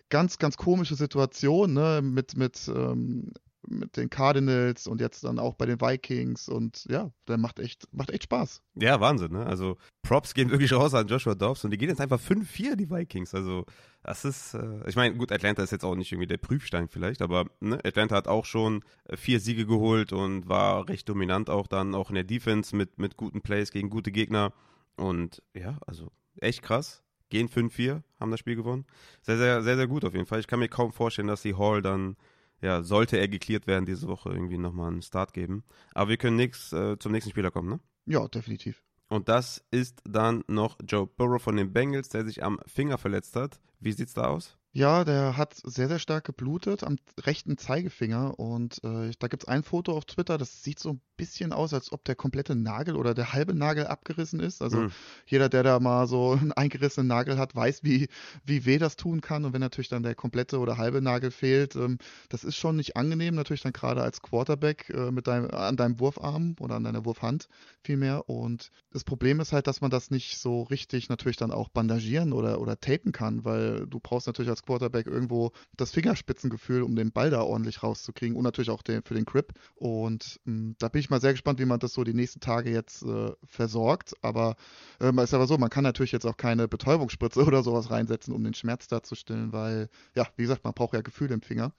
ganz, 0.09 0.37
ganz 0.37 0.57
komische 0.57 0.95
Situationen, 0.95 1.75
ne? 1.75 2.01
Mit, 2.01 2.37
mit, 2.37 2.67
ähm, 2.67 3.31
mit 3.67 3.97
den 3.97 4.09
Cardinals 4.09 4.87
und 4.87 5.01
jetzt 5.01 5.23
dann 5.23 5.39
auch 5.39 5.55
bei 5.55 5.65
den 5.65 5.81
Vikings 5.81 6.47
und 6.47 6.85
ja, 6.89 7.11
der 7.27 7.37
macht 7.37 7.59
echt, 7.59 7.87
macht 7.91 8.11
echt 8.11 8.23
Spaß. 8.23 8.61
Ja, 8.75 8.99
Wahnsinn, 8.99 9.31
ne? 9.31 9.45
Also 9.45 9.77
Props 10.03 10.33
gehen 10.33 10.51
wirklich 10.51 10.73
raus 10.73 10.93
an 10.93 11.07
Joshua 11.07 11.35
Dobbs 11.35 11.63
und 11.63 11.71
die 11.71 11.77
gehen 11.77 11.89
jetzt 11.89 12.01
einfach 12.01 12.19
5-4, 12.19 12.75
die 12.75 12.89
Vikings. 12.89 13.33
Also 13.33 13.65
das 14.03 14.25
ist, 14.25 14.53
äh, 14.53 14.87
ich 14.87 14.95
meine, 14.95 15.15
gut, 15.15 15.31
Atlanta 15.31 15.63
ist 15.63 15.71
jetzt 15.71 15.85
auch 15.85 15.95
nicht 15.95 16.11
irgendwie 16.11 16.27
der 16.27 16.37
Prüfstein 16.37 16.87
vielleicht, 16.87 17.21
aber 17.21 17.45
ne, 17.59 17.79
Atlanta 17.83 18.15
hat 18.15 18.27
auch 18.27 18.45
schon 18.45 18.83
äh, 19.05 19.17
vier 19.17 19.39
Siege 19.39 19.65
geholt 19.65 20.13
und 20.13 20.47
war 20.47 20.87
recht 20.87 21.09
dominant 21.09 21.49
auch 21.49 21.67
dann 21.67 21.95
auch 21.95 22.09
in 22.09 22.15
der 22.15 22.23
Defense 22.23 22.75
mit, 22.75 22.99
mit 22.99 23.17
guten 23.17 23.41
Plays 23.41 23.71
gegen 23.71 23.89
gute 23.89 24.11
Gegner. 24.11 24.53
Und 24.97 25.41
ja, 25.53 25.77
also 25.85 26.11
echt 26.39 26.61
krass. 26.61 27.04
Gehen 27.35 27.49
5-4, 27.49 28.01
haben 28.17 28.31
das 28.31 28.39
Spiel 28.39 28.55
gewonnen. 28.55 28.85
Sehr, 29.21 29.35
sehr, 29.35 29.61
sehr, 29.61 29.75
sehr 29.75 29.87
gut 29.87 30.05
auf 30.05 30.13
jeden 30.13 30.25
Fall. 30.25 30.39
Ich 30.39 30.47
kann 30.47 30.59
mir 30.59 30.69
kaum 30.69 30.93
vorstellen, 30.93 31.27
dass 31.27 31.41
die 31.41 31.55
Hall 31.55 31.81
dann 31.81 32.15
ja, 32.61 32.81
sollte 32.81 33.17
er 33.17 33.27
geklärt 33.27 33.67
werden 33.67 33.85
diese 33.85 34.07
Woche, 34.07 34.29
irgendwie 34.29 34.57
nochmal 34.57 34.89
einen 34.89 35.01
Start 35.01 35.33
geben. 35.33 35.65
Aber 35.93 36.09
wir 36.09 36.15
können 36.15 36.37
nix, 36.37 36.71
äh, 36.71 36.97
zum 36.97 37.11
nächsten 37.11 37.31
Spieler 37.31 37.51
kommen, 37.51 37.69
ne? 37.69 37.79
Ja, 38.05 38.25
definitiv. 38.29 38.85
Und 39.09 39.27
das 39.27 39.65
ist 39.69 40.01
dann 40.05 40.45
noch 40.47 40.77
Joe 40.87 41.07
Burrow 41.07 41.41
von 41.41 41.57
den 41.57 41.73
Bengals, 41.73 42.07
der 42.07 42.23
sich 42.23 42.41
am 42.41 42.57
Finger 42.67 42.97
verletzt 42.97 43.35
hat. 43.35 43.59
Wie 43.81 43.91
sieht's 43.91 44.13
da 44.13 44.27
aus? 44.27 44.57
Ja, 44.77 45.05
der 45.05 45.37
hat 45.37 45.53
sehr, 45.63 45.87
sehr 45.87 45.99
stark 45.99 46.25
geblutet 46.25 46.83
am 46.83 46.97
rechten 47.21 47.57
Zeigefinger 47.57 48.37
und 48.37 48.83
äh, 48.83 49.11
da 49.19 49.29
gibt 49.29 49.43
es 49.43 49.47
ein 49.47 49.63
Foto 49.63 49.95
auf 49.95 50.03
Twitter, 50.03 50.37
das 50.37 50.63
sieht 50.63 50.79
so 50.79 50.89
ein 50.89 51.01
bisschen 51.15 51.53
aus, 51.53 51.73
als 51.73 51.93
ob 51.93 52.03
der 52.03 52.15
komplette 52.15 52.57
Nagel 52.57 52.97
oder 52.97 53.13
der 53.13 53.31
halbe 53.31 53.55
Nagel 53.55 53.87
abgerissen 53.87 54.41
ist. 54.41 54.61
Also 54.61 54.81
mhm. 54.81 54.91
jeder, 55.27 55.47
der 55.47 55.63
da 55.63 55.79
mal 55.79 56.07
so 56.07 56.31
einen 56.41 56.51
eingerissenen 56.51 57.07
Nagel 57.07 57.37
hat, 57.37 57.55
weiß, 57.55 57.83
wie, 57.83 58.09
wie 58.43 58.65
weh 58.65 58.77
das 58.77 58.97
tun 58.97 59.21
kann. 59.21 59.45
Und 59.45 59.53
wenn 59.53 59.61
natürlich 59.61 59.87
dann 59.87 60.03
der 60.03 60.13
komplette 60.13 60.59
oder 60.59 60.77
halbe 60.77 61.01
Nagel 61.01 61.31
fehlt, 61.31 61.77
ähm, 61.77 61.97
das 62.27 62.43
ist 62.43 62.57
schon 62.57 62.75
nicht 62.75 62.97
angenehm, 62.97 63.35
natürlich 63.35 63.61
dann 63.61 63.71
gerade 63.71 64.01
als 64.01 64.21
Quarterback 64.21 64.89
äh, 64.89 65.09
mit 65.09 65.27
deinem, 65.27 65.51
an 65.51 65.77
deinem 65.77 66.01
Wurfarm 66.01 66.57
oder 66.59 66.75
an 66.75 66.83
deiner 66.83 67.05
Wurfhand 67.05 67.47
vielmehr. 67.81 68.29
Und 68.29 68.71
das 68.91 69.05
Problem 69.05 69.39
ist 69.39 69.53
halt, 69.53 69.67
dass 69.67 69.79
man 69.79 69.91
das 69.91 70.11
nicht 70.11 70.37
so 70.37 70.63
richtig 70.63 71.07
natürlich 71.07 71.37
dann 71.37 71.51
auch 71.51 71.69
bandagieren 71.69 72.33
oder, 72.33 72.59
oder 72.59 72.77
tapen 72.77 73.13
kann, 73.13 73.45
weil 73.45 73.87
du 73.87 74.01
brauchst 74.01 74.27
natürlich 74.27 74.49
als 74.49 74.64
Quarterback 74.65 75.07
irgendwo 75.07 75.51
das 75.77 75.91
Fingerspitzengefühl, 75.91 76.83
um 76.83 76.95
den 76.95 77.11
Ball 77.11 77.29
da 77.29 77.41
ordentlich 77.41 77.83
rauszukriegen 77.83 78.35
und 78.35 78.43
natürlich 78.43 78.69
auch 78.69 78.81
den, 78.81 79.03
für 79.03 79.13
den 79.13 79.25
Grip. 79.25 79.53
Und 79.75 80.39
mh, 80.45 80.53
hm, 80.53 80.75
da 80.79 80.89
bin 80.89 80.99
ich 80.99 81.09
mal 81.09 81.21
sehr 81.21 81.33
gespannt, 81.33 81.59
wie 81.59 81.65
man 81.65 81.79
das 81.79 81.93
so 81.93 82.03
die 82.03 82.13
nächsten 82.13 82.39
Tage 82.39 82.71
jetzt 82.71 83.03
äh, 83.03 83.31
versorgt. 83.45 84.13
Aber 84.21 84.55
äh, 84.99 85.23
ist 85.23 85.33
aber 85.33 85.47
so, 85.47 85.57
man 85.57 85.69
kann 85.69 85.83
natürlich 85.83 86.11
jetzt 86.11 86.25
auch 86.25 86.37
keine 86.37 86.67
Betäubungsspritze 86.67 87.43
oder 87.45 87.63
sowas 87.63 87.91
reinsetzen, 87.91 88.33
um 88.33 88.43
den 88.43 88.53
Schmerz 88.53 88.87
da 88.87 89.03
zu 89.03 89.15
stillen, 89.15 89.53
weil, 89.53 89.89
ja, 90.15 90.27
wie 90.35 90.43
gesagt, 90.43 90.63
man 90.63 90.73
braucht 90.73 90.93
ja 90.93 91.01
Gefühl 91.01 91.31
im 91.31 91.41
Finger. 91.41 91.73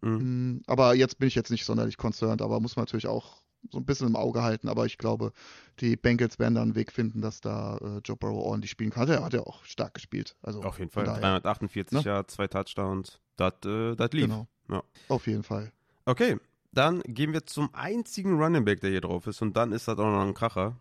Mhm. 0.00 0.18
Hm, 0.18 0.62
aber 0.66 0.94
jetzt 0.94 1.18
bin 1.18 1.28
ich 1.28 1.34
jetzt 1.34 1.50
nicht 1.50 1.64
sonderlich 1.64 1.96
concerned, 1.96 2.42
aber 2.42 2.60
muss 2.60 2.76
man 2.76 2.84
natürlich 2.84 3.06
auch 3.06 3.42
so 3.70 3.78
ein 3.78 3.84
bisschen 3.84 4.08
im 4.08 4.16
Auge 4.16 4.42
halten, 4.42 4.68
aber 4.68 4.86
ich 4.86 4.98
glaube, 4.98 5.32
die 5.80 5.96
Bengals 5.96 6.38
werden 6.38 6.54
da 6.54 6.62
einen 6.62 6.74
Weg 6.74 6.92
finden, 6.92 7.20
dass 7.20 7.40
da 7.40 7.76
äh, 7.78 8.00
Joe 8.04 8.16
Burrow 8.16 8.44
ordentlich 8.44 8.70
spielen 8.70 8.90
kann. 8.90 9.08
Er 9.08 9.24
hat 9.24 9.34
ja 9.34 9.40
auch 9.40 9.64
stark 9.64 9.94
gespielt. 9.94 10.36
Also 10.42 10.62
Auf 10.62 10.78
jeden 10.78 10.90
Fall. 10.90 11.04
348 11.04 11.98
ne? 11.98 12.02
ja, 12.04 12.26
zwei 12.26 12.48
Touchdowns. 12.48 13.20
Das 13.36 13.54
äh, 13.64 13.92
lief. 14.12 14.26
Genau. 14.26 14.46
Ja. 14.70 14.82
Auf 15.08 15.26
jeden 15.26 15.42
Fall. 15.42 15.72
Okay, 16.04 16.38
dann 16.72 17.00
gehen 17.02 17.32
wir 17.32 17.46
zum 17.46 17.74
einzigen 17.74 18.40
Running 18.40 18.64
Back, 18.64 18.80
der 18.80 18.90
hier 18.90 19.00
drauf 19.00 19.26
ist. 19.26 19.42
Und 19.42 19.56
dann 19.56 19.72
ist 19.72 19.88
das 19.88 19.98
auch 19.98 20.10
noch 20.10 20.22
ein 20.22 20.34
Kracher. 20.34 20.76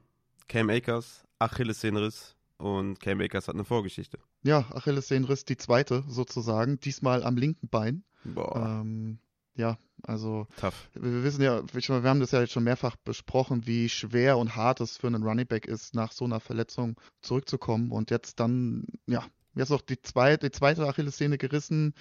Cam 0.48 0.70
Akers, 0.70 1.24
Achillessehnenriss. 1.40 2.36
Und 2.58 3.00
Cam 3.00 3.22
Akers 3.22 3.48
hat 3.48 3.56
eine 3.56 3.64
Vorgeschichte. 3.64 4.20
Ja, 4.44 4.66
Achillessehnenriss, 4.72 5.46
die 5.46 5.58
zweite 5.58 6.04
sozusagen. 6.08 6.80
Diesmal 6.80 7.24
am 7.24 7.38
linken 7.38 7.70
Bein. 7.70 8.04
Boah. 8.26 8.82
Ähm, 8.82 9.20
ja, 9.56 9.78
also 10.04 10.48
Tough. 10.60 10.90
wir 10.94 11.24
wissen 11.24 11.42
ja, 11.42 11.62
wir 11.74 12.10
haben 12.10 12.20
das 12.20 12.32
ja 12.32 12.42
jetzt 12.42 12.54
schon 12.54 12.64
mehrfach 12.64 12.96
besprochen, 12.98 13.66
wie 13.66 13.90
schwer 13.90 14.38
und 14.38 14.56
hart 14.56 14.82
es 14.82 14.98
für 14.98 15.08
einen 15.08 15.24
Running 15.24 15.48
Back 15.48 15.66
ist, 15.66 15.96
nach 15.96 16.12
so 16.12 16.26
einer 16.26 16.40
Verletzung 16.40 17.00
zurückzukommen 17.22 17.92
und 17.92 18.12
jetzt 18.12 18.40
dann, 18.40 18.86
ja, 19.08 19.26
jetzt 19.56 19.72
auch 19.72 19.82
die 19.82 20.02
zweite, 20.02 20.50
die 20.50 20.52
zweite 20.58 20.88
Achillessehne 20.88 21.38
gerissen. 21.38 21.94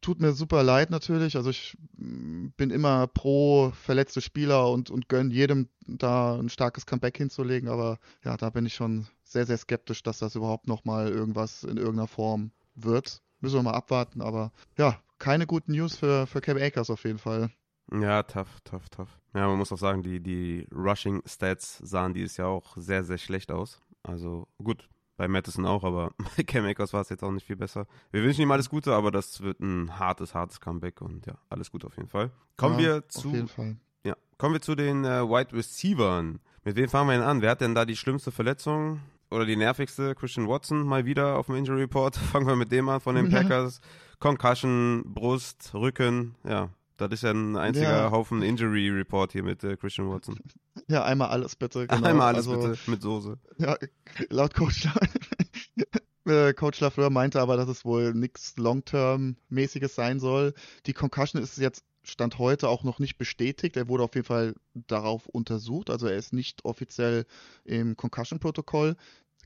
Tut 0.00 0.20
mir 0.20 0.32
super 0.32 0.64
leid 0.64 0.90
natürlich. 0.90 1.36
Also 1.36 1.50
ich 1.50 1.76
mm, 1.96 2.48
bin 2.56 2.70
immer 2.70 3.06
pro 3.06 3.70
verletzte 3.70 4.20
Spieler 4.20 4.68
und, 4.70 4.90
und 4.90 5.08
gönne 5.08 5.32
jedem 5.32 5.68
da 5.86 6.36
ein 6.36 6.48
starkes 6.48 6.86
Comeback 6.86 7.16
hinzulegen, 7.16 7.68
aber 7.68 7.98
ja, 8.24 8.36
da 8.36 8.50
bin 8.50 8.66
ich 8.66 8.74
schon 8.74 9.06
sehr, 9.22 9.46
sehr 9.46 9.58
skeptisch, 9.58 10.02
dass 10.02 10.18
das 10.18 10.34
überhaupt 10.34 10.66
nochmal 10.66 11.08
irgendwas 11.08 11.62
in 11.62 11.76
irgendeiner 11.76 12.08
Form 12.08 12.50
wird. 12.74 13.22
Müssen 13.40 13.56
wir 13.56 13.62
mal 13.62 13.74
abwarten, 13.74 14.22
aber 14.22 14.50
ja, 14.76 15.00
keine 15.18 15.46
guten 15.46 15.72
News 15.72 15.96
für, 15.96 16.26
für 16.26 16.40
Cam 16.40 16.56
Akers 16.56 16.90
auf 16.90 17.04
jeden 17.04 17.18
Fall. 17.18 17.50
Ja, 17.92 18.22
tough, 18.22 18.60
tough, 18.64 18.88
tough. 18.88 19.18
Ja, 19.34 19.46
man 19.46 19.58
muss 19.58 19.72
auch 19.72 19.78
sagen, 19.78 20.02
die, 20.02 20.20
die 20.20 20.66
Rushing-Stats 20.72 21.78
sahen 21.78 22.14
dieses 22.14 22.36
Jahr 22.36 22.48
auch 22.48 22.76
sehr, 22.76 23.04
sehr 23.04 23.18
schlecht 23.18 23.52
aus. 23.52 23.80
Also 24.02 24.48
gut, 24.58 24.88
bei 25.16 25.28
Madison 25.28 25.66
auch, 25.66 25.84
aber 25.84 26.12
bei 26.36 26.42
Cam 26.42 26.64
Akers 26.64 26.92
war 26.92 27.00
es 27.00 27.08
jetzt 27.08 27.22
auch 27.22 27.30
nicht 27.30 27.46
viel 27.46 27.56
besser. 27.56 27.86
Wir 28.10 28.22
wünschen 28.22 28.42
ihm 28.42 28.50
alles 28.50 28.68
Gute, 28.68 28.92
aber 28.92 29.10
das 29.10 29.40
wird 29.40 29.60
ein 29.60 29.98
hartes, 29.98 30.34
hartes 30.34 30.60
Comeback 30.60 31.00
und 31.00 31.26
ja, 31.26 31.38
alles 31.48 31.70
gut 31.70 31.84
auf 31.84 31.96
jeden 31.96 32.08
Fall. 32.08 32.30
Kommen 32.56 32.78
ja, 32.78 32.86
wir 32.86 33.08
zu. 33.08 33.28
Auf 33.28 33.34
jeden 33.34 33.48
Fall. 33.48 33.76
Ja, 34.04 34.16
kommen 34.38 34.54
wir 34.54 34.60
zu 34.60 34.74
den 34.74 35.04
äh, 35.04 35.22
Wide 35.22 35.52
Receivers. 35.52 36.36
Mit 36.64 36.76
wem 36.76 36.88
fangen 36.88 37.08
wir 37.08 37.16
denn 37.16 37.26
an? 37.26 37.42
Wer 37.42 37.52
hat 37.52 37.60
denn 37.60 37.74
da 37.74 37.84
die 37.84 37.96
schlimmste 37.96 38.32
Verletzung? 38.32 39.00
Oder 39.30 39.44
die 39.44 39.56
nervigste? 39.56 40.14
Christian 40.14 40.48
Watson 40.48 40.86
mal 40.86 41.04
wieder 41.04 41.36
auf 41.36 41.46
dem 41.46 41.56
Injury 41.56 41.82
Report. 41.82 42.16
Fangen 42.32 42.46
wir 42.46 42.56
mit 42.56 42.70
dem 42.72 42.88
an 42.88 43.00
von 43.00 43.14
den 43.14 43.28
Packers. 43.30 43.80
Concussion, 44.18 45.02
Brust, 45.06 45.72
Rücken, 45.74 46.34
ja. 46.44 46.70
Das 46.96 47.10
ist 47.10 47.22
ja 47.24 47.30
ein 47.30 47.56
einziger 47.56 48.04
ja. 48.04 48.10
Haufen 48.10 48.42
Injury 48.42 48.88
Report 48.88 49.32
hier 49.32 49.42
mit 49.42 49.62
äh, 49.64 49.76
Christian 49.76 50.08
Watson. 50.10 50.38
Ja, 50.88 51.04
einmal 51.04 51.30
alles 51.30 51.56
bitte. 51.56 51.86
Genau. 51.86 52.06
Einmal 52.06 52.34
alles 52.34 52.46
also, 52.46 52.68
bitte 52.68 52.78
mit 52.90 53.02
Soße. 53.02 53.38
Ja, 53.56 53.76
laut 54.28 54.54
Coach, 54.54 54.86
äh, 56.26 56.52
Coach 56.52 56.80
Lafleur 56.80 57.10
meinte 57.10 57.40
aber, 57.40 57.56
dass 57.56 57.68
es 57.68 57.84
wohl 57.84 58.12
nichts 58.12 58.56
Long-Term-mäßiges 58.58 59.94
sein 59.94 60.20
soll. 60.20 60.54
Die 60.84 60.92
Concussion 60.92 61.42
ist 61.42 61.56
jetzt 61.56 61.82
Stand 62.04 62.38
heute 62.38 62.68
auch 62.68 62.84
noch 62.84 62.98
nicht 62.98 63.18
bestätigt. 63.18 63.76
Er 63.76 63.88
wurde 63.88 64.04
auf 64.04 64.14
jeden 64.14 64.26
Fall 64.26 64.54
darauf 64.74 65.26
untersucht. 65.26 65.90
Also 65.90 66.06
er 66.06 66.16
ist 66.16 66.32
nicht 66.32 66.64
offiziell 66.64 67.26
im 67.64 67.96
Concussion-Protokoll. 67.96 68.96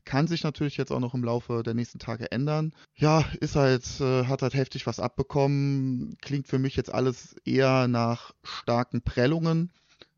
Kann 0.05 0.27
sich 0.27 0.43
natürlich 0.43 0.77
jetzt 0.77 0.91
auch 0.91 0.99
noch 0.99 1.13
im 1.13 1.23
Laufe 1.23 1.63
der 1.63 1.73
nächsten 1.73 1.99
Tage 1.99 2.31
ändern. 2.31 2.73
Ja, 2.95 3.25
ist 3.39 3.55
halt, 3.55 3.85
äh, 3.99 4.25
hat 4.25 4.41
halt 4.41 4.53
heftig 4.53 4.87
was 4.87 4.99
abbekommen. 4.99 6.17
Klingt 6.21 6.47
für 6.47 6.59
mich 6.59 6.75
jetzt 6.75 6.93
alles 6.93 7.35
eher 7.45 7.87
nach 7.87 8.33
starken 8.43 9.01
Prellungen. 9.01 9.71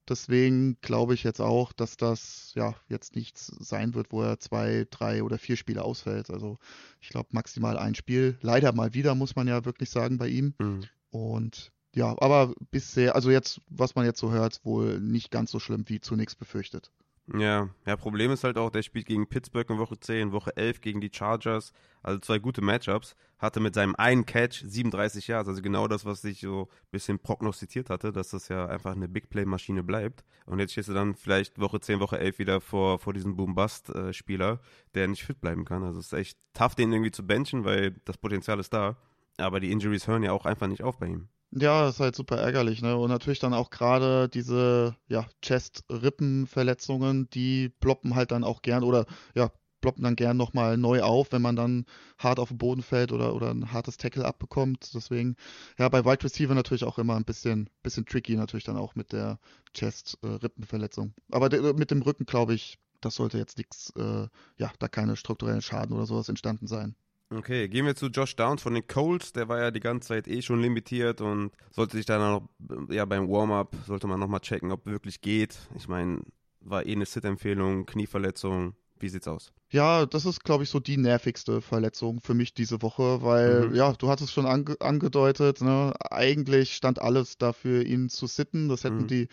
Deswegen 0.08 0.78
glaube 0.82 1.14
ich 1.14 1.24
jetzt 1.24 1.40
auch, 1.40 1.72
dass 1.72 1.96
das 1.96 2.52
ja 2.56 2.76
jetzt 2.90 3.16
nichts 3.16 3.48
sein 3.48 3.94
wird, 3.94 4.12
wo 4.12 4.22
er 4.22 4.40
zwei, 4.40 4.86
drei 4.90 5.24
oder 5.24 5.38
vier 5.38 5.56
Spiele 5.56 5.84
ausfällt. 5.84 6.30
Also 6.30 6.58
ich 7.00 7.10
glaube 7.10 7.30
maximal 7.32 7.78
ein 7.78 7.96
Spiel. 7.96 8.38
Leider 8.42 8.74
mal 8.74 8.94
wieder, 8.94 9.16
muss 9.16 9.36
man 9.36 9.48
ja 9.48 9.64
wirklich 9.64 9.90
sagen, 9.90 10.18
bei 10.18 10.28
ihm. 10.28 10.56
Mhm. 10.60 10.84
Und 11.10 11.72
ja, 11.96 12.16
aber 12.20 12.54
bisher, 12.72 13.16
also 13.16 13.32
jetzt, 13.32 13.62
was 13.70 13.96
man 13.96 14.06
jetzt 14.06 14.20
so 14.20 14.32
hört, 14.32 14.60
wohl 14.66 15.00
nicht 15.00 15.32
ganz 15.32 15.52
so 15.52 15.60
schlimm 15.60 15.86
wie 15.88 16.02
zunächst 16.02 16.38
befürchtet. 16.38 16.92
Ja, 17.32 17.70
ja, 17.86 17.96
Problem 17.96 18.32
ist 18.32 18.44
halt 18.44 18.58
auch, 18.58 18.70
der 18.70 18.82
spielt 18.82 19.06
gegen 19.06 19.30
Pittsburgh 19.30 19.70
in 19.70 19.78
Woche 19.78 19.98
10, 19.98 20.34
Woche 20.34 20.58
11 20.58 20.82
gegen 20.82 21.00
die 21.00 21.10
Chargers, 21.14 21.72
also 22.02 22.20
zwei 22.20 22.38
gute 22.38 22.62
Matchups, 22.62 23.16
hatte 23.40 23.62
mit 23.62 23.76
seinem 23.76 23.96
einen 23.96 24.26
Catch 24.26 24.62
37 24.66 25.30
Yards, 25.30 25.48
also 25.48 25.62
genau 25.62 25.88
das, 25.88 26.04
was 26.04 26.22
ich 26.26 26.42
so 26.42 26.64
ein 26.70 26.92
bisschen 26.92 27.20
prognostiziert 27.20 27.90
hatte, 27.90 28.12
dass 28.12 28.32
das 28.32 28.50
ja 28.50 28.66
einfach 28.66 28.92
eine 28.92 29.08
Big 29.08 29.30
Play 29.30 29.46
Maschine 29.46 29.84
bleibt. 29.84 30.26
Und 30.46 30.60
jetzt 30.60 30.74
stehst 30.74 30.90
du 30.90 30.94
dann 30.94 31.16
vielleicht 31.16 31.60
Woche 31.62 31.80
10, 31.80 32.02
Woche 32.02 32.20
11 32.20 32.40
wieder 32.40 32.60
vor, 32.60 33.00
vor 33.00 33.14
diesem 33.14 33.38
Boom-Bust-Spieler, 33.38 34.60
der 34.94 35.08
nicht 35.08 35.24
fit 35.24 35.40
bleiben 35.40 35.64
kann. 35.64 35.84
Also 35.84 36.00
es 36.00 36.08
ist 36.08 36.14
echt 36.14 36.38
tough, 36.54 36.76
den 36.76 36.92
irgendwie 36.92 37.12
zu 37.12 37.26
benchen, 37.26 37.64
weil 37.64 37.92
das 38.04 38.18
Potenzial 38.18 38.60
ist 38.60 38.74
da. 38.74 38.98
Aber 39.38 39.62
die 39.62 39.72
Injuries 39.72 40.08
hören 40.08 40.24
ja 40.24 40.34
auch 40.34 40.46
einfach 40.46 40.68
nicht 40.68 40.84
auf 40.84 40.98
bei 41.00 41.08
ihm. 41.08 41.30
Ja, 41.56 41.84
das 41.86 41.96
ist 41.96 42.00
halt 42.00 42.16
super 42.16 42.38
ärgerlich, 42.38 42.82
ne? 42.82 42.98
Und 42.98 43.10
natürlich 43.10 43.38
dann 43.40 43.54
auch 43.54 43.70
gerade 43.70 44.28
diese, 44.28 44.96
ja, 45.08 45.28
Chest-Rippenverletzungen, 45.42 47.30
die 47.30 47.70
ploppen 47.70 48.16
halt 48.16 48.32
dann 48.32 48.44
auch 48.44 48.62
gern 48.64 48.84
oder, 48.84 49.06
ja, 49.36 49.52
ploppen 49.80 50.04
dann 50.04 50.16
gern 50.16 50.36
nochmal 50.38 50.78
neu 50.78 51.04
auf, 51.04 51.32
wenn 51.32 51.42
man 51.44 51.56
dann 51.56 51.86
hart 52.18 52.40
auf 52.40 52.48
den 52.48 52.58
Boden 52.58 52.82
fällt 52.82 53.12
oder, 53.12 53.36
oder 53.36 53.52
ein 53.52 53.72
hartes 53.72 53.98
Tackle 53.98 54.26
abbekommt. 54.26 54.94
Deswegen, 54.96 55.36
ja, 55.78 55.90
bei 55.90 56.04
Wide 56.06 56.24
Receiver 56.24 56.56
natürlich 56.56 56.86
auch 56.86 56.98
immer 56.98 57.16
ein 57.18 57.26
bisschen, 57.26 57.70
bisschen 57.84 58.06
tricky, 58.06 58.36
natürlich 58.36 58.64
dann 58.64 58.78
auch 58.78 58.96
mit 58.96 59.12
der 59.12 59.38
Chest-Rippenverletzung. 59.74 61.14
Aber 61.32 61.50
mit 61.74 61.92
dem 61.92 62.02
Rücken, 62.02 62.26
glaube 62.26 62.54
ich, 62.56 62.80
das 63.02 63.16
sollte 63.16 63.38
jetzt 63.38 63.58
nichts, 63.60 63.92
äh, 63.98 64.28
ja, 64.58 64.72
da 64.80 64.88
keine 64.88 65.16
strukturellen 65.18 65.62
Schaden 65.62 65.96
oder 65.96 66.06
sowas 66.08 66.30
entstanden 66.30 66.66
sein. 66.68 66.96
Okay, 67.36 67.68
gehen 67.68 67.86
wir 67.86 67.96
zu 67.96 68.08
Josh 68.08 68.36
Downs 68.36 68.62
von 68.62 68.74
den 68.76 68.86
Colts. 68.86 69.34
Der 69.34 69.48
war 69.48 69.60
ja 69.60 69.72
die 69.72 69.80
ganze 69.80 70.10
Zeit 70.10 70.28
eh 70.28 70.42
schon 70.42 70.62
limitiert 70.62 71.20
und 71.22 71.52
sollte 71.72 71.98
sich 71.98 72.06
dann 72.06 72.22
noch, 72.22 72.50
ja, 72.90 73.06
beim 73.06 73.28
Warm-up 73.30 73.76
sollte 73.88 74.08
man 74.08 74.20
nochmal 74.20 74.42
checken, 74.42 74.72
ob 74.72 74.86
wirklich 74.86 75.22
geht. 75.22 75.58
Ich 75.76 75.88
meine, 75.88 76.22
war 76.60 76.86
eh 76.86 76.92
eine 76.92 77.06
Sit-Empfehlung, 77.06 77.86
Knieverletzung. 77.86 78.76
Wie 79.00 79.10
sieht's 79.10 79.28
aus? 79.28 79.52
Ja, 79.70 80.06
das 80.06 80.26
ist, 80.26 80.44
glaube 80.44 80.64
ich, 80.64 80.70
so 80.70 80.80
die 80.80 80.98
nervigste 80.98 81.60
Verletzung 81.60 82.22
für 82.22 82.36
mich 82.36 82.54
diese 82.54 82.84
Woche, 82.84 83.24
weil, 83.24 83.70
mhm. 83.70 83.76
ja, 83.76 83.92
du 83.94 84.08
hattest 84.08 84.32
schon 84.32 84.46
ange 84.46 84.76
angedeutet, 84.80 85.62
ne, 85.62 85.94
eigentlich 86.12 86.76
stand 86.76 87.02
alles 87.02 87.40
dafür, 87.40 87.84
ihn 87.84 88.08
zu 88.08 88.28
sitten. 88.28 88.70
Das 88.70 88.84
hätten 88.84 89.02
mhm. 89.02 89.08
die 89.08 89.28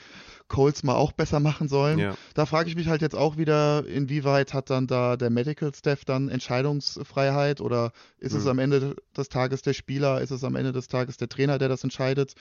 Colts 0.48 0.82
mal 0.82 0.94
auch 0.94 1.12
besser 1.12 1.40
machen 1.40 1.68
sollen. 1.68 1.98
Ja. 1.98 2.14
Da 2.32 2.46
frage 2.46 2.70
ich 2.70 2.74
mich 2.74 2.88
halt 2.88 3.02
jetzt 3.02 3.14
auch 3.14 3.36
wieder, 3.36 3.86
inwieweit 3.86 4.54
hat 4.54 4.70
dann 4.70 4.86
da 4.86 5.18
der 5.18 5.28
Medical 5.28 5.74
Staff 5.74 6.06
dann 6.06 6.30
Entscheidungsfreiheit 6.30 7.60
oder 7.60 7.92
ist 8.16 8.32
mhm. 8.32 8.38
es 8.38 8.46
am 8.46 8.58
Ende 8.58 8.96
des 9.14 9.28
Tages 9.28 9.60
der 9.60 9.74
Spieler, 9.74 10.22
ist 10.22 10.30
es 10.30 10.42
am 10.42 10.56
Ende 10.56 10.72
des 10.72 10.88
Tages 10.88 11.18
der 11.18 11.28
Trainer, 11.28 11.58
der 11.58 11.68
das 11.68 11.84
entscheidet? 11.84 12.32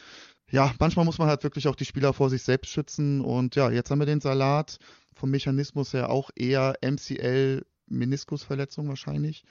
Ja, 0.52 0.74
manchmal 0.80 1.06
muss 1.06 1.18
man 1.18 1.28
halt 1.28 1.44
wirklich 1.44 1.68
auch 1.68 1.76
die 1.76 1.86
Spieler 1.86 2.14
vor 2.14 2.30
sich 2.30 2.44
selbst 2.44 2.72
schützen 2.72 3.22
und 3.22 3.56
ja, 3.56 3.70
jetzt 3.70 3.92
haben 3.92 4.00
wir 4.00 4.06
den 4.06 4.22
Salat 4.22 4.80
vom 5.14 5.30
Mechanismus 5.30 5.94
her 5.94 6.10
auch 6.10 6.30
eher 6.36 6.76
MCL 6.82 7.66
Meniskusverletzung 7.88 8.88
wahrscheinlich. 8.88 9.44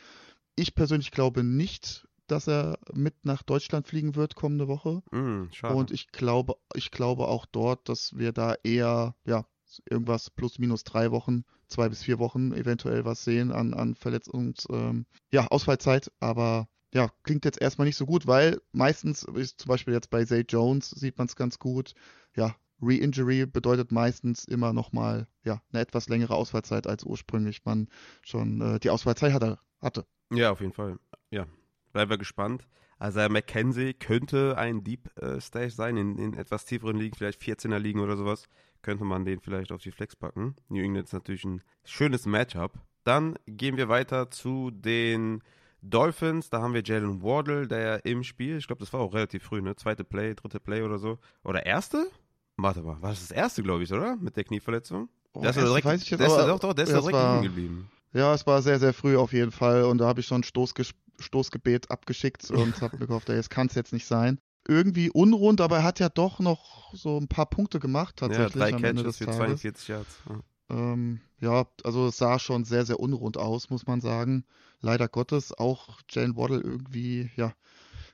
Ich 0.56 0.74
persönlich 0.74 1.10
glaube 1.10 1.44
nicht, 1.44 2.08
dass 2.26 2.48
er 2.48 2.78
mit 2.92 3.24
nach 3.24 3.42
Deutschland 3.42 3.86
fliegen 3.86 4.14
wird 4.14 4.34
kommende 4.34 4.68
Woche. 4.68 5.02
Mm, 5.10 5.48
und 5.62 5.90
ich 5.90 6.08
glaube, 6.08 6.56
ich 6.74 6.90
glaube 6.90 7.26
auch 7.26 7.46
dort, 7.46 7.88
dass 7.88 8.16
wir 8.16 8.32
da 8.32 8.54
eher, 8.62 9.14
ja, 9.24 9.46
irgendwas 9.88 10.30
plus 10.30 10.58
minus 10.58 10.84
drei 10.84 11.10
Wochen, 11.10 11.44
zwei 11.68 11.88
bis 11.88 12.02
vier 12.02 12.18
Wochen 12.18 12.52
eventuell 12.52 13.04
was 13.04 13.24
sehen 13.24 13.52
an, 13.52 13.74
an 13.74 13.94
Verletzungs-, 13.94 14.66
ähm, 14.70 15.06
ja, 15.30 15.46
Ausfallzeit. 15.46 16.10
Aber 16.20 16.68
ja, 16.94 17.10
klingt 17.22 17.44
jetzt 17.44 17.60
erstmal 17.60 17.86
nicht 17.86 17.96
so 17.96 18.06
gut, 18.06 18.26
weil 18.26 18.60
meistens, 18.72 19.22
ist 19.22 19.60
zum 19.60 19.68
Beispiel 19.68 19.94
jetzt 19.94 20.10
bei 20.10 20.24
Zay 20.24 20.44
Jones 20.48 20.90
sieht 20.90 21.18
man 21.18 21.26
es 21.26 21.36
ganz 21.36 21.58
gut, 21.58 21.94
ja, 22.34 22.54
Re-Injury 22.80 23.46
bedeutet 23.46 23.90
meistens 23.92 24.44
immer 24.44 24.72
nochmal 24.72 25.26
ja, 25.44 25.60
eine 25.72 25.82
etwas 25.82 26.08
längere 26.08 26.34
Ausfallzeit, 26.34 26.86
als 26.86 27.04
ursprünglich 27.04 27.64
man 27.64 27.88
schon 28.22 28.60
äh, 28.60 28.78
die 28.78 28.90
Ausfallzeit 28.90 29.32
hatte, 29.32 29.58
hatte. 29.80 30.06
Ja, 30.32 30.52
auf 30.52 30.60
jeden 30.60 30.72
Fall. 30.72 30.98
Ja, 31.30 31.46
bleiben 31.92 32.10
wir 32.10 32.18
gespannt. 32.18 32.66
Also 32.98 33.20
McKenzie 33.28 33.94
könnte 33.94 34.56
ein 34.58 34.82
Deep 34.82 35.10
äh, 35.20 35.40
Stage 35.40 35.70
sein, 35.70 35.96
in, 35.96 36.18
in, 36.18 36.34
etwas 36.34 36.64
tieferen 36.64 36.96
Ligen, 36.96 37.16
vielleicht 37.16 37.40
14er 37.40 37.78
Ligen 37.78 38.00
oder 38.00 38.16
sowas. 38.16 38.48
Könnte 38.82 39.04
man 39.04 39.24
den 39.24 39.40
vielleicht 39.40 39.72
auf 39.72 39.82
die 39.82 39.90
Flex 39.90 40.16
packen. 40.16 40.56
New 40.68 40.82
England 40.82 41.06
ist 41.06 41.12
natürlich 41.12 41.44
ein 41.44 41.62
schönes 41.84 42.26
Matchup. 42.26 42.74
Dann 43.04 43.36
gehen 43.46 43.76
wir 43.76 43.88
weiter 43.88 44.30
zu 44.30 44.70
den 44.70 45.42
Dolphins. 45.82 46.50
Da 46.50 46.60
haben 46.60 46.74
wir 46.74 46.82
Jalen 46.82 47.22
Wardle, 47.22 47.66
der 47.66 48.04
im 48.04 48.24
Spiel, 48.24 48.58
ich 48.58 48.66
glaube, 48.66 48.80
das 48.80 48.92
war 48.92 49.00
auch 49.00 49.14
relativ 49.14 49.44
früh, 49.44 49.60
ne? 49.60 49.76
Zweite 49.76 50.04
Play, 50.04 50.34
dritte 50.34 50.60
Play 50.60 50.82
oder 50.82 50.98
so. 50.98 51.18
Oder 51.44 51.64
erste? 51.66 52.10
Warte 52.56 52.82
mal, 52.82 53.00
war 53.00 53.10
das 53.10 53.20
das 53.20 53.30
erste, 53.30 53.62
glaube 53.62 53.84
ich, 53.84 53.92
oder? 53.92 54.16
Mit 54.16 54.36
der 54.36 54.44
Knieverletzung? 54.44 55.08
Oh, 55.32 55.44
ist 55.44 55.56
direkt, 55.56 55.84
weiß 55.84 56.02
ich 56.02 56.10
jetzt, 56.10 56.20
der 56.20 56.26
ist, 56.26 56.36
doch, 56.36 56.58
doch, 56.58 56.72
der 56.74 56.84
ist 56.84 56.92
direkt 56.92 57.12
war, 57.12 57.42
geblieben. 57.42 57.88
Ja, 58.12 58.34
es 58.34 58.46
war 58.46 58.62
sehr, 58.62 58.78
sehr 58.80 58.92
früh 58.92 59.16
auf 59.16 59.32
jeden 59.32 59.52
Fall 59.52 59.84
und 59.84 59.98
da 59.98 60.06
habe 60.06 60.20
ich 60.20 60.26
schon 60.26 60.40
ein 60.40 60.44
Stoßge 60.44 60.84
Stoßgebet 61.20 61.90
abgeschickt 61.90 62.50
und 62.50 62.80
habe 62.80 62.98
mir 62.98 63.06
gehofft, 63.06 63.28
jetzt 63.28 63.50
kann 63.50 63.66
es 63.68 63.74
jetzt 63.74 63.92
nicht 63.92 64.06
sein. 64.06 64.38
Irgendwie 64.66 65.10
unrund, 65.10 65.60
aber 65.60 65.78
er 65.78 65.82
hat 65.84 66.00
ja 66.00 66.08
doch 66.08 66.40
noch 66.40 66.94
so 66.94 67.16
ein 67.16 67.28
paar 67.28 67.46
Punkte 67.46 67.78
gemacht 67.80 68.16
tatsächlich. 68.16 68.54
Ja, 68.54 68.60
drei 68.60 68.74
am 68.74 68.82
Catches 68.82 68.90
Ende 68.90 69.02
des 69.04 69.16
für 69.18 69.24
42 69.26 69.88
Yards. 69.88 70.18
Ja. 70.28 70.40
Ähm, 70.70 71.20
ja, 71.40 71.66
also 71.84 72.08
es 72.08 72.18
sah 72.18 72.38
schon 72.38 72.64
sehr, 72.64 72.84
sehr 72.84 73.00
unrund 73.00 73.36
aus, 73.36 73.70
muss 73.70 73.86
man 73.86 74.00
sagen. 74.00 74.44
Leider 74.80 75.08
Gottes 75.08 75.52
auch 75.52 76.00
Jane 76.08 76.36
Waddle 76.36 76.60
irgendwie, 76.60 77.30
ja, 77.36 77.52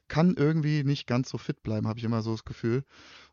kann 0.09 0.35
irgendwie 0.37 0.85
nicht 0.85 1.07
ganz 1.07 1.31
so 1.31 1.39
fit 1.39 1.63
bleiben, 1.63 1.89
habe 1.89 1.99
ich 1.99 2.05
immer 2.05 2.23
so 2.23 2.33
das 2.33 2.45
Gefühl. 2.45 2.85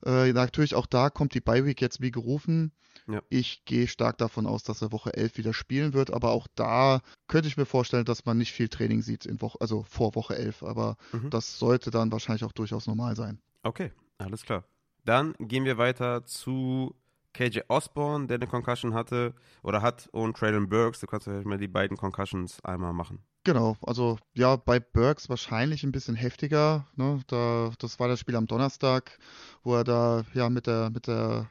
Äh, 0.05 0.31
natürlich 0.33 0.75
auch 0.75 0.85
da 0.85 1.09
kommt 1.09 1.33
die 1.33 1.41
Bye-Week 1.41 1.81
jetzt 1.81 2.01
wie 2.01 2.11
gerufen. 2.11 2.71
Ja. 3.07 3.21
Ich 3.29 3.65
gehe 3.65 3.87
stark 3.87 4.17
davon 4.17 4.45
aus, 4.45 4.63
dass 4.63 4.81
er 4.81 4.91
Woche 4.91 5.13
11 5.13 5.37
wieder 5.37 5.53
spielen 5.53 5.93
wird, 5.93 6.11
aber 6.11 6.31
auch 6.31 6.47
da 6.55 7.01
könnte 7.27 7.47
ich 7.47 7.57
mir 7.57 7.65
vorstellen, 7.65 8.05
dass 8.05 8.25
man 8.25 8.37
nicht 8.37 8.51
viel 8.51 8.69
Training 8.69 9.01
sieht, 9.01 9.25
in 9.25 9.41
Woche, 9.41 9.59
also 9.59 9.83
vor 9.83 10.15
Woche 10.15 10.35
11, 10.35 10.63
aber 10.63 10.97
mhm. 11.11 11.29
das 11.29 11.59
sollte 11.59 11.91
dann 11.91 12.11
wahrscheinlich 12.11 12.43
auch 12.43 12.51
durchaus 12.51 12.87
normal 12.87 13.15
sein. 13.15 13.39
Okay, 13.63 13.91
alles 14.17 14.43
klar. 14.43 14.63
Dann 15.03 15.33
gehen 15.39 15.65
wir 15.65 15.77
weiter 15.77 16.25
zu 16.25 16.95
KJ 17.33 17.61
Osborne, 17.67 18.27
der 18.27 18.35
eine 18.35 18.47
Concussion 18.47 18.93
hatte 18.93 19.33
oder 19.63 19.81
hat, 19.81 20.09
und 20.11 20.37
Traylon 20.37 20.69
Burks. 20.69 20.99
Du 20.99 21.07
kannst 21.07 21.27
ja 21.27 21.41
mal 21.43 21.57
die 21.57 21.67
beiden 21.67 21.97
Concussions 21.97 22.63
einmal 22.63 22.93
machen. 22.93 23.19
Genau, 23.43 23.75
also 23.81 24.17
ja, 24.35 24.55
bei 24.55 24.79
Burks 24.79 25.27
wahrscheinlich 25.27 25.83
ein 25.83 25.91
bisschen 25.91 26.15
heftiger. 26.15 26.85
Ne? 26.95 27.21
Da, 27.27 27.71
das 27.79 27.99
war 27.99 28.07
das 28.07 28.19
Spiel 28.19 28.35
am 28.35 28.45
Donnerstag, 28.45 29.17
wo 29.63 29.75
er 29.75 29.83
da 29.83 30.23
ja 30.33 30.49
mit 30.49 30.67
der 30.67 30.91
mit 30.91 31.07
der 31.07 31.49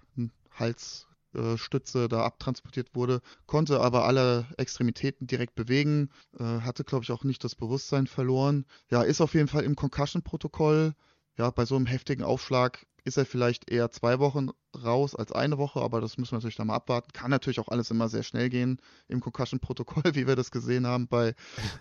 Halsstütze 0.53 2.09
da 2.09 2.25
abtransportiert 2.25 2.95
wurde, 2.95 3.21
konnte 3.47 3.81
aber 3.81 4.05
alle 4.05 4.47
Extremitäten 4.57 5.27
direkt 5.27 5.57
bewegen, 5.57 6.11
äh, 6.39 6.45
hatte 6.45 6.85
glaube 6.85 7.03
ich 7.03 7.11
auch 7.11 7.25
nicht 7.25 7.43
das 7.43 7.57
Bewusstsein 7.57 8.07
verloren. 8.07 8.67
Ja, 8.91 9.03
ist 9.03 9.21
auf 9.21 9.35
jeden 9.35 9.49
Fall 9.49 9.65
im 9.65 9.75
Concussion-Protokoll. 9.75 10.95
Ja, 11.41 11.49
bei 11.49 11.65
so 11.65 11.75
einem 11.75 11.87
heftigen 11.87 12.23
Aufschlag 12.23 12.87
ist 13.03 13.17
er 13.17 13.25
vielleicht 13.25 13.71
eher 13.71 13.91
zwei 13.91 14.19
Wochen 14.19 14.51
raus 14.77 15.15
als 15.15 15.33
eine 15.33 15.57
Woche, 15.57 15.81
aber 15.81 16.03
das 16.03 16.19
müssen 16.19 16.33
wir 16.33 16.37
natürlich 16.37 16.57
dann 16.57 16.67
mal 16.67 16.75
abwarten. 16.75 17.15
Kann 17.15 17.31
natürlich 17.31 17.59
auch 17.61 17.69
alles 17.69 17.91
immer 17.91 18.11
sehr 18.11 18.25
schnell 18.25 18.51
gehen 18.51 18.79
im 19.09 19.21
Concussion-Protokoll, 19.21 20.03
wie 20.15 20.27
wir 20.27 20.37
das 20.37 20.51
gesehen 20.51 20.87
haben 20.87 21.09
bei 21.09 21.35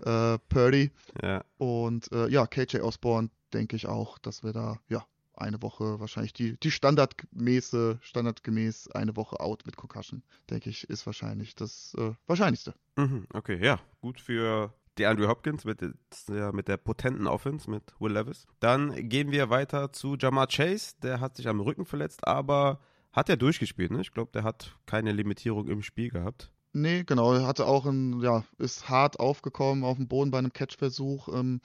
äh, 0.05 0.37
Purdy. 0.47 0.91
Ja. 1.21 1.43
Und 1.57 2.09
äh, 2.13 2.29
ja, 2.29 2.47
KJ 2.47 2.79
Osborne 2.79 3.31
denke 3.51 3.75
ich 3.75 3.85
auch, 3.85 4.17
dass 4.17 4.45
wir 4.45 4.53
da 4.53 4.79
ja 4.87 5.05
eine 5.33 5.61
Woche 5.61 5.99
wahrscheinlich 5.99 6.31
die, 6.31 6.57
die 6.57 6.71
standardgemäße, 6.71 7.99
standardgemäß 8.01 8.91
eine 8.91 9.17
Woche 9.17 9.41
out 9.41 9.65
mit 9.65 9.75
Concussion, 9.75 10.23
denke 10.49 10.69
ich, 10.69 10.89
ist 10.89 11.05
wahrscheinlich 11.05 11.53
das 11.53 11.97
äh, 11.97 12.13
Wahrscheinlichste. 12.27 12.75
Mhm, 12.95 13.27
okay, 13.33 13.61
ja, 13.61 13.81
gut 13.99 14.21
für 14.21 14.73
die 14.99 15.05
Andrew 15.05 15.27
Hopkins 15.27 15.65
mit, 15.65 15.81
der, 15.81 16.53
mit 16.53 16.67
der 16.67 16.77
potenten 16.77 17.27
Offense 17.27 17.69
mit 17.69 17.83
Will 17.99 18.13
Levis. 18.13 18.45
Dann 18.59 19.09
gehen 19.09 19.31
wir 19.31 19.49
weiter 19.49 19.91
zu 19.91 20.15
Jamar 20.17 20.47
Chase. 20.47 20.95
Der 21.01 21.19
hat 21.19 21.37
sich 21.37 21.47
am 21.47 21.59
Rücken 21.59 21.85
verletzt, 21.85 22.27
aber 22.27 22.79
hat 23.11 23.29
er 23.29 23.37
durchgespielt. 23.37 23.91
Ne? 23.91 24.01
Ich 24.01 24.11
glaube, 24.11 24.31
der 24.33 24.43
hat 24.43 24.75
keine 24.85 25.11
Limitierung 25.11 25.67
im 25.67 25.81
Spiel 25.81 26.09
gehabt. 26.09 26.51
Nee, 26.71 27.03
genau. 27.03 27.33
Er 27.33 27.47
hatte 27.47 27.65
auch 27.65 27.85
ein, 27.87 28.21
ja, 28.21 28.43
ist 28.59 28.89
hart 28.89 29.19
aufgekommen 29.19 29.83
auf 29.83 29.97
dem 29.97 30.07
Boden 30.07 30.29
bei 30.29 30.37
einem 30.37 30.53
Catchversuch. 30.53 31.29
Ähm, 31.29 31.61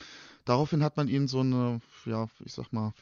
daraufhin 0.47 0.83
hat 0.83 0.97
man 0.97 1.09
ihn 1.09 1.29
so 1.29 1.41
eine, 1.41 1.81
ja, 2.07 2.29
ich 2.43 2.55
sag 2.55 2.73
mal, 2.73 2.95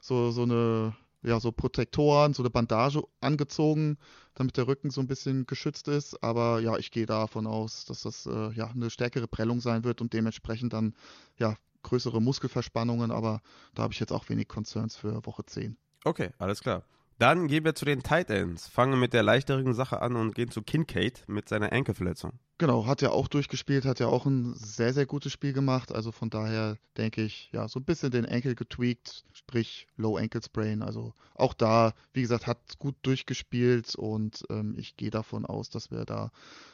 so, 0.00 0.30
so 0.30 0.42
eine 0.42 0.94
ja, 1.22 1.40
so 1.40 1.52
Protektoren, 1.52 2.34
so 2.34 2.42
eine 2.42 2.50
Bandage 2.50 3.02
angezogen, 3.20 3.98
damit 4.34 4.56
der 4.56 4.68
Rücken 4.68 4.90
so 4.90 5.00
ein 5.00 5.06
bisschen 5.06 5.46
geschützt 5.46 5.88
ist. 5.88 6.22
Aber 6.22 6.60
ja, 6.60 6.76
ich 6.76 6.90
gehe 6.90 7.06
davon 7.06 7.46
aus, 7.46 7.84
dass 7.84 8.02
das 8.02 8.26
äh, 8.26 8.52
ja 8.52 8.68
eine 8.68 8.90
stärkere 8.90 9.26
Prellung 9.26 9.60
sein 9.60 9.84
wird 9.84 10.00
und 10.00 10.12
dementsprechend 10.12 10.72
dann 10.72 10.94
ja 11.36 11.56
größere 11.82 12.20
Muskelverspannungen. 12.20 13.10
Aber 13.10 13.40
da 13.74 13.82
habe 13.82 13.92
ich 13.92 14.00
jetzt 14.00 14.12
auch 14.12 14.28
wenig 14.28 14.48
Concerns 14.48 14.96
für 14.96 15.24
Woche 15.26 15.44
10. 15.44 15.76
Okay, 16.04 16.30
alles 16.38 16.60
klar. 16.60 16.84
Dann 17.18 17.48
gehen 17.48 17.64
wir 17.64 17.74
zu 17.74 17.84
den 17.84 18.04
Tight 18.04 18.30
Ends. 18.30 18.68
Fangen 18.68 19.00
mit 19.00 19.12
der 19.12 19.24
leichteren 19.24 19.74
Sache 19.74 20.00
an 20.02 20.14
und 20.14 20.36
gehen 20.36 20.52
zu 20.52 20.62
Kincaid 20.62 21.24
mit 21.26 21.48
seiner 21.48 21.72
Enkelverletzung. 21.72 22.38
Genau, 22.58 22.86
hat 22.86 23.02
ja 23.02 23.10
auch 23.10 23.26
durchgespielt, 23.26 23.84
hat 23.84 23.98
ja 23.98 24.06
auch 24.06 24.24
ein 24.24 24.54
sehr, 24.54 24.92
sehr 24.92 25.06
gutes 25.06 25.32
Spiel 25.32 25.52
gemacht. 25.52 25.92
Also 25.92 26.12
von 26.12 26.30
daher 26.30 26.76
denke 26.96 27.22
ich, 27.22 27.50
ja, 27.52 27.66
so 27.66 27.80
ein 27.80 27.84
bisschen 27.84 28.12
den 28.12 28.24
Enkel 28.24 28.54
getweakt, 28.54 29.24
sprich 29.32 29.88
Low 29.96 30.16
Ankle 30.16 30.42
Sprain. 30.42 30.82
Also 30.82 31.12
auch 31.34 31.54
da, 31.54 31.92
wie 32.12 32.22
gesagt, 32.22 32.46
hat 32.46 32.78
gut 32.78 32.94
durchgespielt 33.02 33.96
und 33.96 34.44
ähm, 34.48 34.76
ich 34.78 34.96
gehe 34.96 35.10
davon 35.10 35.44
aus, 35.44 35.70
dass 35.70 35.90
wir 35.90 36.04
da 36.04 36.30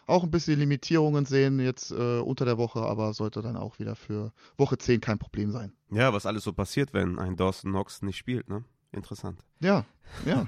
auch 0.06 0.24
ein 0.24 0.30
bisschen 0.30 0.58
Limitierungen 0.58 1.24
sehen 1.24 1.58
jetzt 1.58 1.90
äh, 1.90 2.18
unter 2.20 2.44
der 2.44 2.58
Woche, 2.58 2.80
aber 2.80 3.14
sollte 3.14 3.40
dann 3.40 3.56
auch 3.56 3.78
wieder 3.78 3.96
für 3.96 4.32
Woche 4.58 4.76
10 4.76 5.00
kein 5.00 5.18
Problem 5.18 5.50
sein. 5.52 5.72
Ja, 5.90 6.12
was 6.12 6.26
alles 6.26 6.44
so 6.44 6.52
passiert, 6.52 6.92
wenn 6.92 7.18
ein 7.18 7.36
Dawson 7.36 7.70
Knox 7.70 8.02
nicht 8.02 8.18
spielt, 8.18 8.48
ne? 8.48 8.64
Interessant. 8.94 9.40
Ja, 9.60 9.84
ja. 10.24 10.46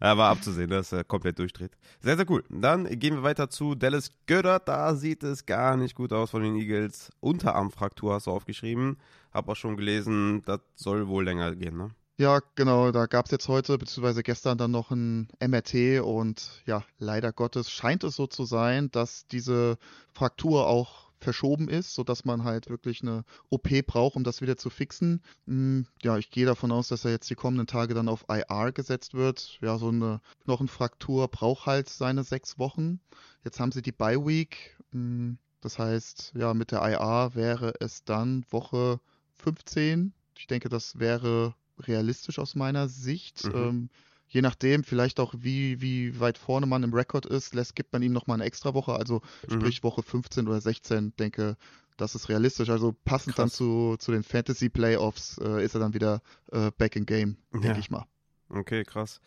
war 0.00 0.30
abzusehen, 0.30 0.70
dass 0.70 0.92
er 0.92 1.04
komplett 1.04 1.38
durchdreht. 1.38 1.72
Sehr, 2.00 2.16
sehr 2.16 2.28
cool. 2.30 2.44
Dann 2.50 2.84
gehen 2.98 3.16
wir 3.16 3.22
weiter 3.22 3.48
zu 3.48 3.74
Dallas 3.74 4.12
Goddard. 4.26 4.68
Da 4.68 4.94
sieht 4.94 5.22
es 5.22 5.46
gar 5.46 5.76
nicht 5.76 5.94
gut 5.94 6.12
aus 6.12 6.30
von 6.30 6.42
den 6.42 6.56
Eagles. 6.56 7.10
Unterarmfraktur 7.20 8.14
hast 8.14 8.26
du 8.26 8.30
aufgeschrieben. 8.30 8.98
Hab 9.32 9.48
auch 9.48 9.56
schon 9.56 9.76
gelesen, 9.76 10.42
das 10.44 10.60
soll 10.74 11.08
wohl 11.08 11.24
länger 11.24 11.54
gehen, 11.56 11.76
ne? 11.76 11.90
Ja, 12.18 12.40
genau, 12.54 12.90
da 12.90 13.06
gab 13.06 13.24
es 13.24 13.30
jetzt 13.30 13.48
heute 13.48 13.78
bzw. 13.78 14.20
gestern 14.20 14.58
dann 14.58 14.72
noch 14.72 14.90
ein 14.90 15.28
MRT 15.40 16.02
und 16.04 16.62
ja, 16.66 16.84
leider 16.98 17.32
Gottes 17.32 17.70
scheint 17.70 18.04
es 18.04 18.16
so 18.16 18.26
zu 18.26 18.44
sein, 18.44 18.90
dass 18.90 19.26
diese 19.26 19.78
Fraktur 20.12 20.66
auch 20.66 21.09
verschoben 21.20 21.68
ist, 21.68 21.94
sodass 21.94 22.24
man 22.24 22.44
halt 22.44 22.68
wirklich 22.68 23.02
eine 23.02 23.24
OP 23.50 23.68
braucht, 23.86 24.16
um 24.16 24.24
das 24.24 24.40
wieder 24.40 24.56
zu 24.56 24.70
fixen. 24.70 25.22
Hm, 25.46 25.86
ja, 26.02 26.18
ich 26.18 26.30
gehe 26.30 26.46
davon 26.46 26.72
aus, 26.72 26.88
dass 26.88 27.04
er 27.04 27.10
jetzt 27.12 27.30
die 27.30 27.34
kommenden 27.34 27.66
Tage 27.66 27.94
dann 27.94 28.08
auf 28.08 28.24
IR 28.28 28.72
gesetzt 28.72 29.14
wird. 29.14 29.58
Ja, 29.60 29.78
so 29.78 29.88
eine 29.88 30.20
Knochenfraktur 30.44 31.28
braucht 31.28 31.66
halt 31.66 31.88
seine 31.88 32.24
sechs 32.24 32.58
Wochen. 32.58 33.00
Jetzt 33.44 33.60
haben 33.60 33.72
sie 33.72 33.82
die 33.82 33.92
Bye 33.92 34.26
Week. 34.26 34.76
Hm, 34.92 35.38
das 35.60 35.78
heißt, 35.78 36.32
ja, 36.36 36.54
mit 36.54 36.72
der 36.72 36.80
IR 36.80 37.34
wäre 37.34 37.74
es 37.80 38.04
dann 38.04 38.44
Woche 38.50 39.00
15. 39.34 40.12
Ich 40.36 40.46
denke, 40.46 40.68
das 40.68 40.98
wäre 40.98 41.54
realistisch 41.78 42.38
aus 42.38 42.54
meiner 42.54 42.88
Sicht. 42.88 43.44
Mhm. 43.44 43.54
Ähm, 43.54 43.90
je 44.30 44.40
nachdem, 44.40 44.84
vielleicht 44.84 45.20
auch 45.20 45.34
wie, 45.36 45.80
wie 45.80 46.18
weit 46.18 46.38
vorne 46.38 46.66
man 46.66 46.82
im 46.82 46.94
Rekord 46.94 47.26
ist, 47.26 47.54
lässt, 47.54 47.74
gibt 47.74 47.92
man 47.92 48.02
ihm 48.02 48.12
nochmal 48.12 48.36
eine 48.36 48.44
extra 48.44 48.74
Woche, 48.74 48.94
also 48.94 49.20
mhm. 49.48 49.54
sprich 49.54 49.82
Woche 49.82 50.02
15 50.02 50.48
oder 50.48 50.60
16, 50.60 51.14
denke, 51.16 51.56
das 51.96 52.14
ist 52.14 52.28
realistisch. 52.28 52.70
Also 52.70 52.94
passend 53.04 53.34
Krass. 53.34 53.42
dann 53.42 53.50
zu, 53.50 53.96
zu 53.98 54.12
den 54.12 54.22
Fantasy 54.22 54.70
Playoffs 54.70 55.38
äh, 55.38 55.62
ist 55.62 55.74
er 55.74 55.80
dann 55.80 55.92
wieder 55.92 56.22
äh, 56.52 56.70
back 56.78 56.96
in 56.96 57.04
game, 57.04 57.36
denke 57.52 57.68
ja. 57.68 57.78
ich 57.78 57.90
mal. 57.90 58.06
Okay, 58.48 58.84
krass. 58.84 59.20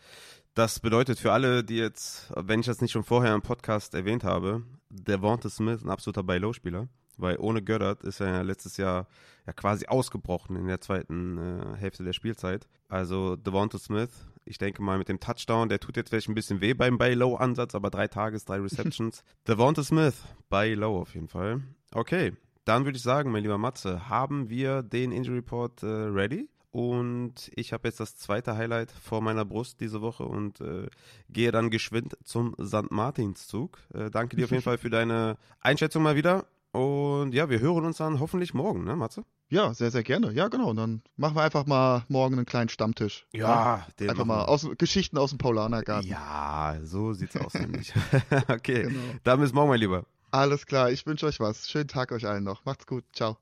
Das 0.54 0.80
bedeutet 0.80 1.18
für 1.18 1.32
alle, 1.32 1.64
die 1.64 1.76
jetzt, 1.76 2.32
wenn 2.36 2.60
ich 2.60 2.66
das 2.66 2.80
nicht 2.80 2.92
schon 2.92 3.04
vorher 3.04 3.34
im 3.34 3.42
Podcast 3.42 3.94
erwähnt 3.94 4.24
habe, 4.24 4.62
der 4.88 5.16
Devonta 5.16 5.48
Smith, 5.50 5.82
ein 5.82 5.90
absoluter 5.90 6.22
Buy-Low-Spieler, 6.22 6.88
weil 7.16 7.36
ohne 7.38 7.62
Göttert 7.62 8.04
ist 8.04 8.20
er 8.20 8.28
ja 8.28 8.42
letztes 8.42 8.76
Jahr 8.76 9.06
ja 9.46 9.52
quasi 9.52 9.86
ausgebrochen 9.86 10.56
in 10.56 10.66
der 10.66 10.80
zweiten 10.80 11.38
äh, 11.38 11.76
Hälfte 11.76 12.04
der 12.04 12.12
Spielzeit. 12.12 12.66
Also 12.88 13.36
Devonta 13.36 13.78
Smith, 13.78 14.10
ich 14.44 14.58
denke 14.58 14.82
mal 14.82 14.98
mit 14.98 15.08
dem 15.08 15.20
Touchdown, 15.20 15.68
der 15.68 15.80
tut 15.80 15.96
jetzt 15.96 16.10
vielleicht 16.10 16.28
ein 16.28 16.34
bisschen 16.34 16.60
weh 16.60 16.74
beim 16.74 16.98
Buy-Low-Ansatz, 16.98 17.74
aber 17.74 17.90
drei 17.90 18.08
Tages, 18.08 18.44
drei 18.44 18.60
Receptions. 18.60 19.24
Devonta 19.48 19.82
Smith, 19.82 20.22
Buy-Low 20.50 21.00
auf 21.00 21.14
jeden 21.14 21.28
Fall. 21.28 21.62
Okay, 21.92 22.32
dann 22.64 22.84
würde 22.84 22.96
ich 22.96 23.02
sagen, 23.02 23.30
mein 23.30 23.42
lieber 23.42 23.58
Matze, 23.58 24.08
haben 24.08 24.48
wir 24.50 24.82
den 24.82 25.12
Injury 25.12 25.36
Report 25.36 25.82
äh, 25.82 25.86
ready? 25.86 26.48
Und 26.70 27.52
ich 27.54 27.72
habe 27.72 27.86
jetzt 27.86 28.00
das 28.00 28.16
zweite 28.16 28.56
Highlight 28.56 28.90
vor 28.90 29.20
meiner 29.20 29.44
Brust 29.44 29.80
diese 29.80 30.02
Woche 30.02 30.24
und 30.24 30.60
äh, 30.60 30.88
gehe 31.28 31.52
dann 31.52 31.70
geschwind 31.70 32.16
zum 32.24 32.56
St. 32.60 32.90
Martinszug. 32.90 33.78
Äh, 33.94 34.10
danke 34.10 34.36
dir 34.36 34.46
auf 34.46 34.50
jeden 34.50 34.62
Fall 34.64 34.78
für 34.78 34.90
deine 34.90 35.36
Einschätzung 35.60 36.02
mal 36.02 36.16
wieder. 36.16 36.46
Und 36.72 37.32
ja, 37.32 37.48
wir 37.48 37.60
hören 37.60 37.84
uns 37.84 37.98
dann 37.98 38.18
hoffentlich 38.18 38.54
morgen, 38.54 38.82
ne, 38.82 38.96
Matze? 38.96 39.24
Ja, 39.48 39.74
sehr, 39.74 39.90
sehr 39.90 40.02
gerne. 40.02 40.32
Ja, 40.32 40.48
genau. 40.48 40.70
Und 40.70 40.76
dann 40.76 41.02
machen 41.16 41.36
wir 41.36 41.42
einfach 41.42 41.66
mal 41.66 42.04
morgen 42.08 42.34
einen 42.34 42.46
kleinen 42.46 42.68
Stammtisch. 42.68 43.26
Ja, 43.32 43.86
den 44.00 44.10
einfach 44.10 44.24
mal 44.24 44.44
aus, 44.44 44.66
Geschichten 44.78 45.18
aus 45.18 45.30
dem 45.30 45.38
Paulanergarten. 45.38 46.08
Ja, 46.08 46.76
so 46.82 47.12
sieht's 47.12 47.36
aus 47.36 47.54
nämlich. 47.54 47.92
okay, 48.48 48.84
genau. 48.84 49.00
dann 49.22 49.40
bis 49.40 49.52
morgen, 49.52 49.68
mein 49.68 49.80
Lieber. 49.80 50.06
Alles 50.30 50.66
klar, 50.66 50.90
ich 50.90 51.06
wünsche 51.06 51.26
euch 51.26 51.38
was. 51.40 51.68
Schönen 51.68 51.88
Tag 51.88 52.10
euch 52.10 52.26
allen 52.26 52.42
noch. 52.42 52.64
Macht's 52.64 52.86
gut. 52.86 53.04
Ciao. 53.12 53.36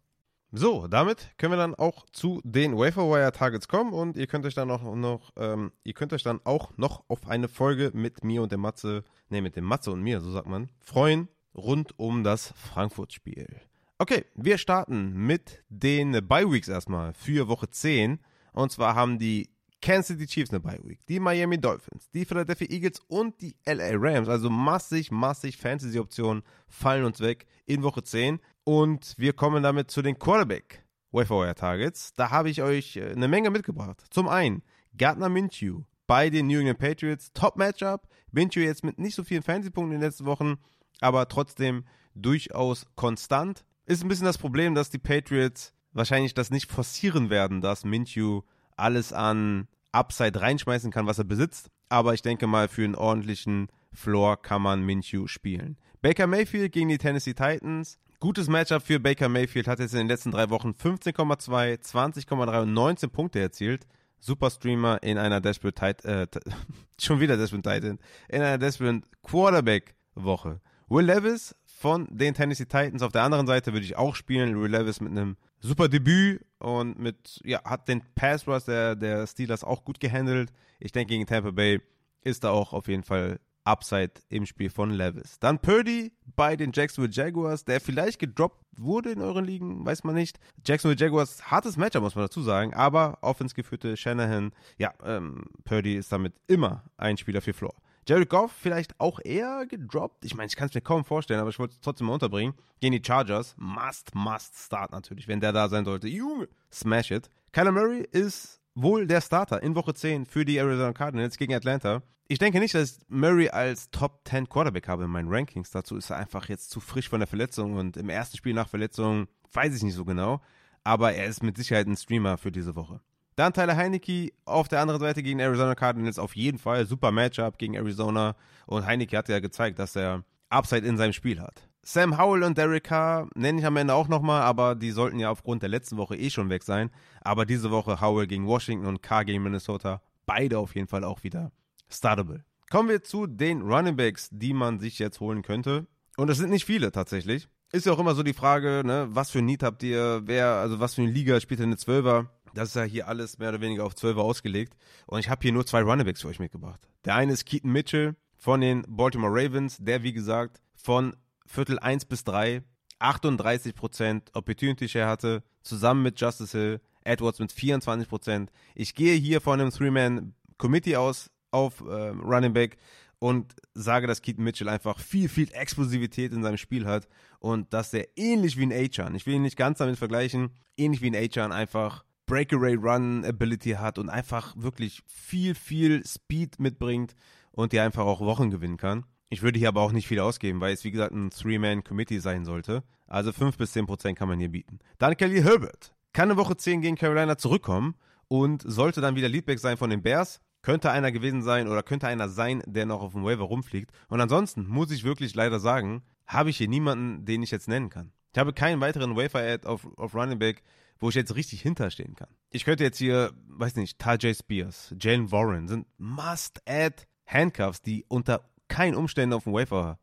So, 0.55 0.87
damit 0.87 1.31
können 1.39 1.55
wir 1.55 1.57
dann 1.57 1.75
auch 1.75 2.05
zu 2.13 2.43
den 2.45 2.77
Waferwire 2.77 3.33
Targets 3.33 3.69
kommen 3.69 3.95
und 3.95 4.19
ihr 4.19 4.27
könnt 4.27 4.45
euch 4.45 4.55
dann 4.55 4.71
auch 4.71 4.83
noch, 4.95 5.31
ähm, 5.37 5.73
ihr 5.83 5.95
könnt 5.95 6.13
euch 6.13 6.23
dann 6.23 6.41
auch 6.45 6.77
noch 6.77 7.05
auf 7.09 7.27
eine 7.27 7.49
Folge 7.49 7.91
mit 7.95 8.23
mir 8.23 8.43
und 8.43 8.53
dem 8.53 8.61
Matze, 8.61 9.03
ne, 9.31 9.41
mit 9.41 9.57
dem 9.57 9.65
Matze 9.65 9.91
und 9.91 10.03
mir, 10.03 10.21
so 10.21 10.31
sagt 10.31 10.47
man, 10.47 10.69
freuen 10.79 11.29
rund 11.55 11.99
um 11.99 12.23
das 12.23 12.53
Frankfurt-Spiel. 12.55 13.63
Okay, 14.03 14.25
wir 14.35 14.59
starten 14.59 15.13
mit 15.13 15.63
den 15.69 16.27
Bye 16.27 16.51
Weeks 16.51 16.67
erstmal 16.67 17.15
für 17.15 17.47
Woche 17.47 17.71
10. 17.71 18.19
Und 18.53 18.73
zwar 18.73 18.97
haben 18.97 19.21
die 19.21 19.49
Kansas 19.81 20.09
City 20.09 20.27
Chiefs 20.27 20.51
eine 20.51 20.59
Bye 20.59 20.81
Week, 20.83 21.07
die 21.07 21.21
Miami 21.21 21.61
Dolphins, 21.61 22.11
die 22.11 22.25
Philadelphia 22.25 22.67
Eagles 22.69 22.99
und 23.07 23.41
die 23.41 23.55
LA 23.65 23.93
Rams. 23.93 24.29
Also 24.29 24.51
massig, 24.51 25.13
massig 25.13 25.57
Fantasy-Optionen 25.57 26.43
fallen 26.67 27.05
uns 27.05 27.21
weg 27.21 27.47
in 27.65 27.85
Woche 27.85 28.03
10. 28.03 28.41
Und 28.65 29.15
wir 29.19 29.35
kommen 29.35 29.63
damit 29.63 29.93
zu 29.93 30.03
den 30.03 30.19
Quarterback 30.19 30.85
Waiver 31.13 31.55
Targets. 31.55 32.13
Da 32.15 32.33
habe 32.33 32.51
ich 32.51 32.61
euch 32.61 32.97
äh, 32.97 33.13
eine 33.13 33.29
Menge 33.29 33.51
mitgebracht. 33.51 34.03
Zum 34.11 34.27
einen 34.27 34.65
Gardner 34.99 35.29
Minshew 35.29 35.85
bei 36.09 36.29
den 36.29 36.49
New 36.49 36.59
England 36.59 36.81
Patriots. 36.81 37.33
Top 37.35 37.57
Matchup. 37.57 38.09
Minshew 38.33 38.63
jetzt 38.63 38.83
mit 38.83 38.99
nicht 38.99 39.15
so 39.15 39.23
vielen 39.23 39.45
Fantasy-Punkten 39.45 39.95
in 39.95 40.01
den 40.01 40.09
letzten 40.09 40.27
Wochen 40.27 40.59
aber 41.03 41.29
trotzdem 41.29 41.85
durchaus 42.15 42.87
konstant. 42.95 43.65
Ist 43.87 44.03
ein 44.03 44.09
bisschen 44.09 44.27
das 44.27 44.39
Problem, 44.39 44.75
dass 44.75 44.91
die 44.91 44.99
Patriots 44.99 45.75
wahrscheinlich 45.93 46.35
das 46.35 46.51
nicht 46.51 46.71
forcieren 46.71 47.31
werden, 47.31 47.61
dass 47.61 47.85
Minshew 47.85 48.43
alles 48.77 49.13
an 49.13 49.69
Upside 49.93 50.41
reinschmeißen 50.41 50.91
kann, 50.91 51.07
was 51.07 51.19
er 51.19 51.25
besitzt. 51.25 51.71
Aber 51.89 52.15
ich 52.15 52.23
denke 52.23 52.47
mal, 52.47 52.69
für 52.69 52.85
einen 52.85 52.95
ordentlichen 52.95 53.69
Floor 53.93 54.41
kann 54.41 54.63
man 54.63 54.83
Minshew 54.83 55.27
spielen. 55.27 55.77
Baker 56.01 56.27
Mayfield 56.27 56.73
gegen 56.73 56.89
die 56.89 56.99
Tennessee 56.99 57.35
Titans. 57.35 57.99
Gutes 58.19 58.49
Matchup 58.49 58.83
für 58.83 58.99
Baker 58.99 59.29
Mayfield. 59.29 59.69
Hat 59.69 59.81
jetzt 59.81 59.93
in 59.93 59.99
den 59.99 60.09
letzten 60.09 60.31
drei 60.31 60.49
Wochen 60.49 60.71
15,2, 60.71 61.81
20,3 61.81 62.63
und 62.63 62.73
19 62.73 63.11
Punkte 63.11 63.41
erzielt. 63.41 63.87
Super 64.19 64.51
Streamer 64.51 65.03
in 65.03 65.19
einer 65.19 65.41
Desperate 65.41 65.75
Titan, 65.75 66.23
äh, 66.23 66.27
schon 67.01 67.19
wieder 67.19 67.37
Desperate 67.37 67.69
Titan, 67.69 67.99
in 68.29 68.41
einer 68.41 68.57
Desperate 68.57 69.03
Quarterback 69.23 69.97
Woche. 70.15 70.61
Will 70.89 71.07
Levis 71.07 71.57
von 71.83 72.07
den 72.11 72.33
Tennessee 72.33 72.65
Titans 72.65 73.03
auf 73.03 73.11
der 73.11 73.25
anderen 73.25 73.49
Seite 73.49 73.73
würde 73.73 73.85
ich 73.85 73.97
auch 73.97 74.15
spielen. 74.15 74.59
Will 74.61 74.71
Levis 74.71 75.01
mit 75.01 75.11
einem 75.11 75.37
super 75.59 75.89
Debüt 75.89 76.41
und 76.61 76.97
mit, 76.97 77.41
ja, 77.45 77.63
hat 77.65 77.89
den 77.89 78.03
Pass 78.15 78.47
Rush 78.47 78.65
der, 78.65 78.95
der 78.95 79.27
Steelers 79.27 79.65
auch 79.65 79.85
gut 79.85 79.99
gehandelt. 79.99 80.53
Ich 80.79 80.93
denke, 80.93 81.13
gegen 81.13 81.27
Tampa 81.27 81.51
Bay 81.51 81.81
ist 82.23 82.45
da 82.45 82.51
auch 82.51 82.73
auf 82.73 82.87
jeden 82.87 83.03
Fall 83.03 83.41
Upside 83.65 84.13
im 84.29 84.47
Spiel 84.47 84.71
von 84.71 84.91
Levis. 84.91 85.41
Dann 85.41 85.59
Purdy 85.59 86.13
bei 86.37 86.55
den 86.55 86.71
Jacksonville 86.73 87.13
Jaguars, 87.13 87.65
der 87.65 87.81
vielleicht 87.81 88.21
gedroppt 88.21 88.65
wurde 88.77 89.11
in 89.11 89.21
euren 89.21 89.45
Ligen, 89.45 89.85
weiß 89.85 90.05
man 90.05 90.15
nicht. 90.15 90.39
Jacksonville 90.65 91.01
Jaguars, 91.01 91.51
hartes 91.51 91.77
Matchup, 91.77 92.03
muss 92.03 92.15
man 92.15 92.25
dazu 92.25 92.43
sagen, 92.43 92.75
aber 92.75 93.19
offens 93.23 93.55
geführte 93.55 93.97
Shanahan, 93.97 94.53
ja, 94.79 94.93
ähm, 95.05 95.47
Purdy 95.65 95.97
ist 95.97 96.13
damit 96.13 96.35
immer 96.47 96.85
ein 96.97 97.17
Spieler 97.17 97.41
für 97.41 97.53
Floor. 97.53 97.75
Jared 98.09 98.29
Goff 98.29 98.51
vielleicht 98.53 98.99
auch 98.99 99.21
eher 99.23 99.65
gedroppt. 99.67 100.25
Ich 100.25 100.35
meine, 100.35 100.49
ich 100.49 100.57
kann 100.57 100.69
es 100.69 100.75
mir 100.75 100.81
kaum 100.81 101.05
vorstellen, 101.05 101.41
aber 101.41 101.51
ich 101.51 101.59
wollte 101.59 101.75
es 101.75 101.81
trotzdem 101.81 102.09
mal 102.09 102.15
unterbringen. 102.15 102.55
Gehen 102.81 102.93
die 102.93 103.03
Chargers. 103.05 103.55
Must, 103.57 104.15
must 104.15 104.57
start 104.57 104.91
natürlich, 104.91 105.29
wenn 105.29 105.41
der 105.41 105.53
da 105.53 105.69
sein 105.69 105.85
sollte. 105.85 106.09
Junge, 106.09 106.49
smash 106.73 107.13
it. 107.13 107.31
Kyler 107.53 107.71
Murray 107.71 108.07
ist 108.11 108.61
wohl 108.75 109.07
der 109.07 109.21
Starter 109.21 109.63
in 109.63 109.77
Woche 109.77 109.95
10 109.95 110.27
für 110.27 110.45
die 110.45 110.57
Arizona 110.57 110.93
Cardinals 110.93 111.37
gegen 111.37 111.55
Atlanta. 111.55 112.03
Ich 112.27 112.39
denke 112.39 112.59
nicht, 112.59 112.75
dass 112.75 112.99
Murray 113.09 113.51
als 113.51 113.91
Top 113.91 114.23
10 114.27 114.49
Quarterback 114.49 114.89
habe 114.89 115.05
in 115.05 115.11
meinen 115.11 115.29
Rankings. 115.29 115.71
Dazu 115.71 115.97
ist 115.97 116.11
er 116.11 116.17
einfach 116.17 116.49
jetzt 116.49 116.71
zu 116.71 116.81
frisch 116.81 117.09
von 117.09 117.21
der 117.21 117.27
Verletzung 117.27 117.75
und 117.75 117.97
im 117.97 118.09
ersten 118.09 118.37
Spiel 118.37 118.55
nach 118.55 118.69
Verletzung 118.69 119.29
weiß 119.53 119.77
ich 119.77 119.83
nicht 119.83 119.95
so 119.95 120.05
genau. 120.05 120.41
Aber 120.83 121.13
er 121.13 121.27
ist 121.27 121.43
mit 121.43 121.57
Sicherheit 121.57 121.87
ein 121.87 121.97
Streamer 121.97 122.39
für 122.39 122.51
diese 122.51 122.75
Woche. 122.75 123.01
Dann 123.37 123.53
Tyler 123.53 123.77
Heinecke 123.77 124.31
auf 124.45 124.69
der 124.69 124.81
anderen 124.81 125.01
Seite 125.01 125.23
gegen 125.23 125.39
Arizona 125.39 125.75
Cardinals 125.75 126.19
auf 126.19 126.37
jeden 126.37 126.59
Fall. 126.59 126.87
Super 126.87 127.11
Matchup 127.11 127.59
gegen 127.59 127.75
Arizona. 127.75 128.37
Und 128.67 128.87
Heinecke 128.87 129.17
hat 129.17 129.29
ja 129.29 129.41
gezeigt, 129.41 129.79
dass 129.79 129.97
er 129.97 130.25
Upside 130.51 130.87
in 130.87 130.97
seinem 130.97 131.13
Spiel 131.13 131.41
hat. 131.41 131.69
Sam 131.85 132.17
Howell 132.17 132.45
und 132.45 132.57
Derek 132.57 132.85
Carr 132.85 133.29
nenne 133.35 133.59
ich 133.59 133.67
am 133.67 133.77
Ende 133.77 133.95
auch 133.95 134.07
nochmal, 134.07 134.43
aber 134.43 134.77
die 134.77 134.93
sollten 134.93 135.19
ja 135.19 135.31
aufgrund 135.31 135.63
der 135.63 135.69
letzten 135.69 135.97
Woche 135.97 136.17
eh 136.17 136.31
schon 136.31 136.49
weg 136.49 136.63
sein. 136.63 136.91
Aber 137.23 137.45
diese 137.45 137.71
Woche 137.71 138.01
Howell 138.01 138.27
gegen 138.27 138.47
Washington 138.47 138.87
und 138.87 139.03
Carr 139.03 139.25
gegen 139.25 139.43
Minnesota. 139.43 140.01
Beide 140.27 140.59
auf 140.59 140.77
jeden 140.77 140.87
Fall 140.87 141.03
auch 141.03 141.25
wieder 141.25 141.51
startable. 141.89 142.45
Kommen 142.71 142.89
wir 142.89 143.03
zu 143.03 143.27
den 143.27 143.63
Running 143.63 143.97
Backs, 143.97 144.29
die 144.31 144.53
man 144.53 144.79
sich 144.79 144.99
jetzt 144.99 145.21
holen 145.21 145.43
könnte. 145.43 145.87
Und 146.17 146.31
es 146.31 146.39
sind 146.39 146.51
nicht 146.51 146.65
viele 146.65 146.93
tatsächlich. 146.93 147.49
Ist 147.73 147.87
ja 147.87 147.93
auch 147.93 147.99
immer 147.99 148.15
so 148.15 148.23
die 148.23 148.35
Frage, 148.35 148.83
ne, 148.85 149.09
was 149.11 149.31
für 149.31 149.39
ein 149.39 149.47
Need 149.47 149.63
habt 149.63 149.83
ihr, 149.83 150.23
wer, 150.25 150.47
also 150.47 150.79
was 150.79 150.95
für 150.95 151.03
eine 151.03 151.11
Liga 151.11 151.41
spielt 151.41 151.61
denn 151.61 151.71
eine 151.71 151.79
Zwölfer? 151.79 152.31
Das 152.55 152.71
ist 152.71 152.77
ja 152.77 152.83
hier 152.83 153.09
alles 153.09 153.39
mehr 153.39 153.51
oder 153.51 153.61
weniger 153.61 153.85
auf 153.85 153.95
12 153.95 154.17
ausgelegt. 154.17 154.75
Und 155.07 155.21
ich 155.21 155.29
habe 155.29 155.41
hier 155.43 155.53
nur 155.53 155.67
zwei 155.67 155.83
Runningbacks 155.83 156.23
für 156.23 156.29
euch 156.29 156.39
mitgebracht. 156.39 156.81
Der 157.05 157.15
eine 157.15 157.33
ist 157.33 157.45
Keaton 157.45 157.73
Mitchell 157.73 158.17
von 158.37 158.61
den 158.61 158.85
Baltimore 158.89 159.33
Ravens, 159.33 159.79
der 159.81 160.03
wie 160.03 160.13
gesagt 160.13 160.61
von 160.75 161.17
Viertel 161.47 161.79
1 161.79 162.05
bis 162.07 162.25
3 162.25 162.63
38% 163.03 164.23
Opportunity 164.33 164.89
Share 164.89 165.09
hatte, 165.09 165.43
zusammen 165.63 166.03
mit 166.03 166.21
Justice 166.21 166.57
Hill, 166.57 166.81
Edwards 167.05 167.41
mit 167.41 167.53
24%. 167.53 168.49
Ich 168.75 168.95
gehe 168.95 169.15
hier 169.15 169.41
von 169.41 169.61
einem 169.61 169.71
Three-Man-Committee 169.71 170.97
aus 170.97 171.31
auf 171.51 171.81
äh, 171.81 171.85
Running 171.85 172.53
Back 172.53 172.77
und 173.19 173.55
sage, 173.75 174.07
dass 174.07 174.23
Keaton 174.23 174.45
Mitchell 174.45 174.69
einfach 174.69 174.99
viel, 174.99 175.29
viel 175.29 175.53
Explosivität 175.53 176.33
in 176.33 176.43
seinem 176.43 176.57
Spiel 176.57 176.87
hat 176.87 177.09
und 177.41 177.73
dass 177.73 177.93
er 177.93 178.07
ähnlich 178.17 178.57
wie 178.57 178.67
ein 178.67 178.73
Achan, 178.73 179.15
ich 179.15 179.27
will 179.27 179.35
ihn 179.35 179.43
nicht 179.43 179.57
ganz 179.57 179.79
damit 179.79 179.99
vergleichen, 179.99 180.51
ähnlich 180.77 181.03
wie 181.03 181.11
ein 181.11 181.17
Achan 181.17 181.53
einfach 181.53 182.05
Breakaway 182.27 182.75
Run 182.75 183.25
Ability 183.25 183.73
hat 183.73 183.99
und 183.99 184.09
einfach 184.09 184.55
wirklich 184.57 185.03
viel, 185.07 185.55
viel 185.55 186.07
Speed 186.07 186.61
mitbringt 186.61 187.15
und 187.51 187.73
die 187.73 187.81
einfach 187.81 188.05
auch 188.05 188.21
Wochen 188.21 188.51
gewinnen 188.51 188.77
kann. 188.77 189.05
Ich 189.29 189.43
würde 189.43 189.59
hier 189.59 189.69
aber 189.69 189.81
auch 189.81 189.93
nicht 189.93 190.07
viel 190.07 190.21
ausgeben, 190.21 190.61
weil 190.61 190.75
es 190.75 190.85
wie 190.85 190.91
gesagt 190.91 191.13
ein 191.13 191.31
Three-Man-Committee 191.31 192.19
sein 192.19 192.45
sollte. 192.45 192.85
Also 193.07 193.33
5 193.33 193.57
bis 193.57 193.73
10 193.73 193.87
Prozent 193.87 194.19
kann 194.19 194.29
man 194.29 194.39
hier 194.39 194.51
bieten. 194.51 194.79
Dann 194.99 195.17
Kelly 195.17 195.43
Herbert. 195.43 195.95
Kann 196.13 196.31
eine 196.31 196.39
Woche 196.39 196.57
10 196.57 196.83
gegen 196.83 196.97
Carolina 196.97 197.39
zurückkommen 197.39 197.95
und 198.29 198.63
sollte 198.65 199.01
dann 199.01 199.17
wieder 199.17 199.29
Leadback 199.29 199.59
sein 199.59 199.77
von 199.77 199.91
den 199.91 200.03
Bears. 200.03 200.41
Könnte 200.61 200.91
einer 200.91 201.13
gewesen 201.13 201.43
sein 201.43 201.67
oder 201.67 201.83
könnte 201.83 202.07
einer 202.07 202.29
sein, 202.29 202.63
der 202.67 202.87
noch 202.87 203.03
auf 203.03 203.13
dem 203.13 203.25
Waiver 203.25 203.45
rumfliegt. 203.45 203.91
Und 204.09 204.21
ansonsten 204.21 204.67
muss 204.67 204.91
ich 204.91 205.05
wirklich 205.05 205.35
leider 205.35 205.61
sagen, 205.61 206.03
habe 206.27 206.51
ich 206.51 206.59
hier 206.59 206.69
niemanden, 206.69 207.25
den 207.25 207.43
ich 207.43 207.51
jetzt 207.51 207.69
nennen 207.69 207.91
kann. 207.91 208.13
Ich 208.33 208.39
habe 208.39 208.53
keinen 208.53 208.81
weiteren 208.81 209.17
Waiver-Ad 209.17 209.67
auf, 209.67 209.87
auf 209.99 210.15
Running 210.15 210.39
Back, 210.39 210.63
wo 211.03 211.09
ich 211.09 211.17
jetzt 211.17 211.35
richtig 211.35 211.61
hinterstehen 211.61 212.15
kann. 212.15 212.29
Ich 212.51 212.65
könnte 212.65 212.85
jetzt 212.85 212.99
hier, 212.99 213.33
weiß 213.49 213.75
nicht, 213.75 213.99
Tajay 213.99 214.35
Spears, 214.35 214.95
Jalen 215.01 215.33
Warren 215.33 215.67
sind 215.67 215.87
Must-Add 215.99 217.03
Handcuffs, 217.27 217.83
die 217.83 218.05
unter 218.09 218.49
keinen 218.69 218.95
Umständen 218.95 219.35
auf 219.35 219.45
dem 219.45 219.53
Wafer 219.53 219.99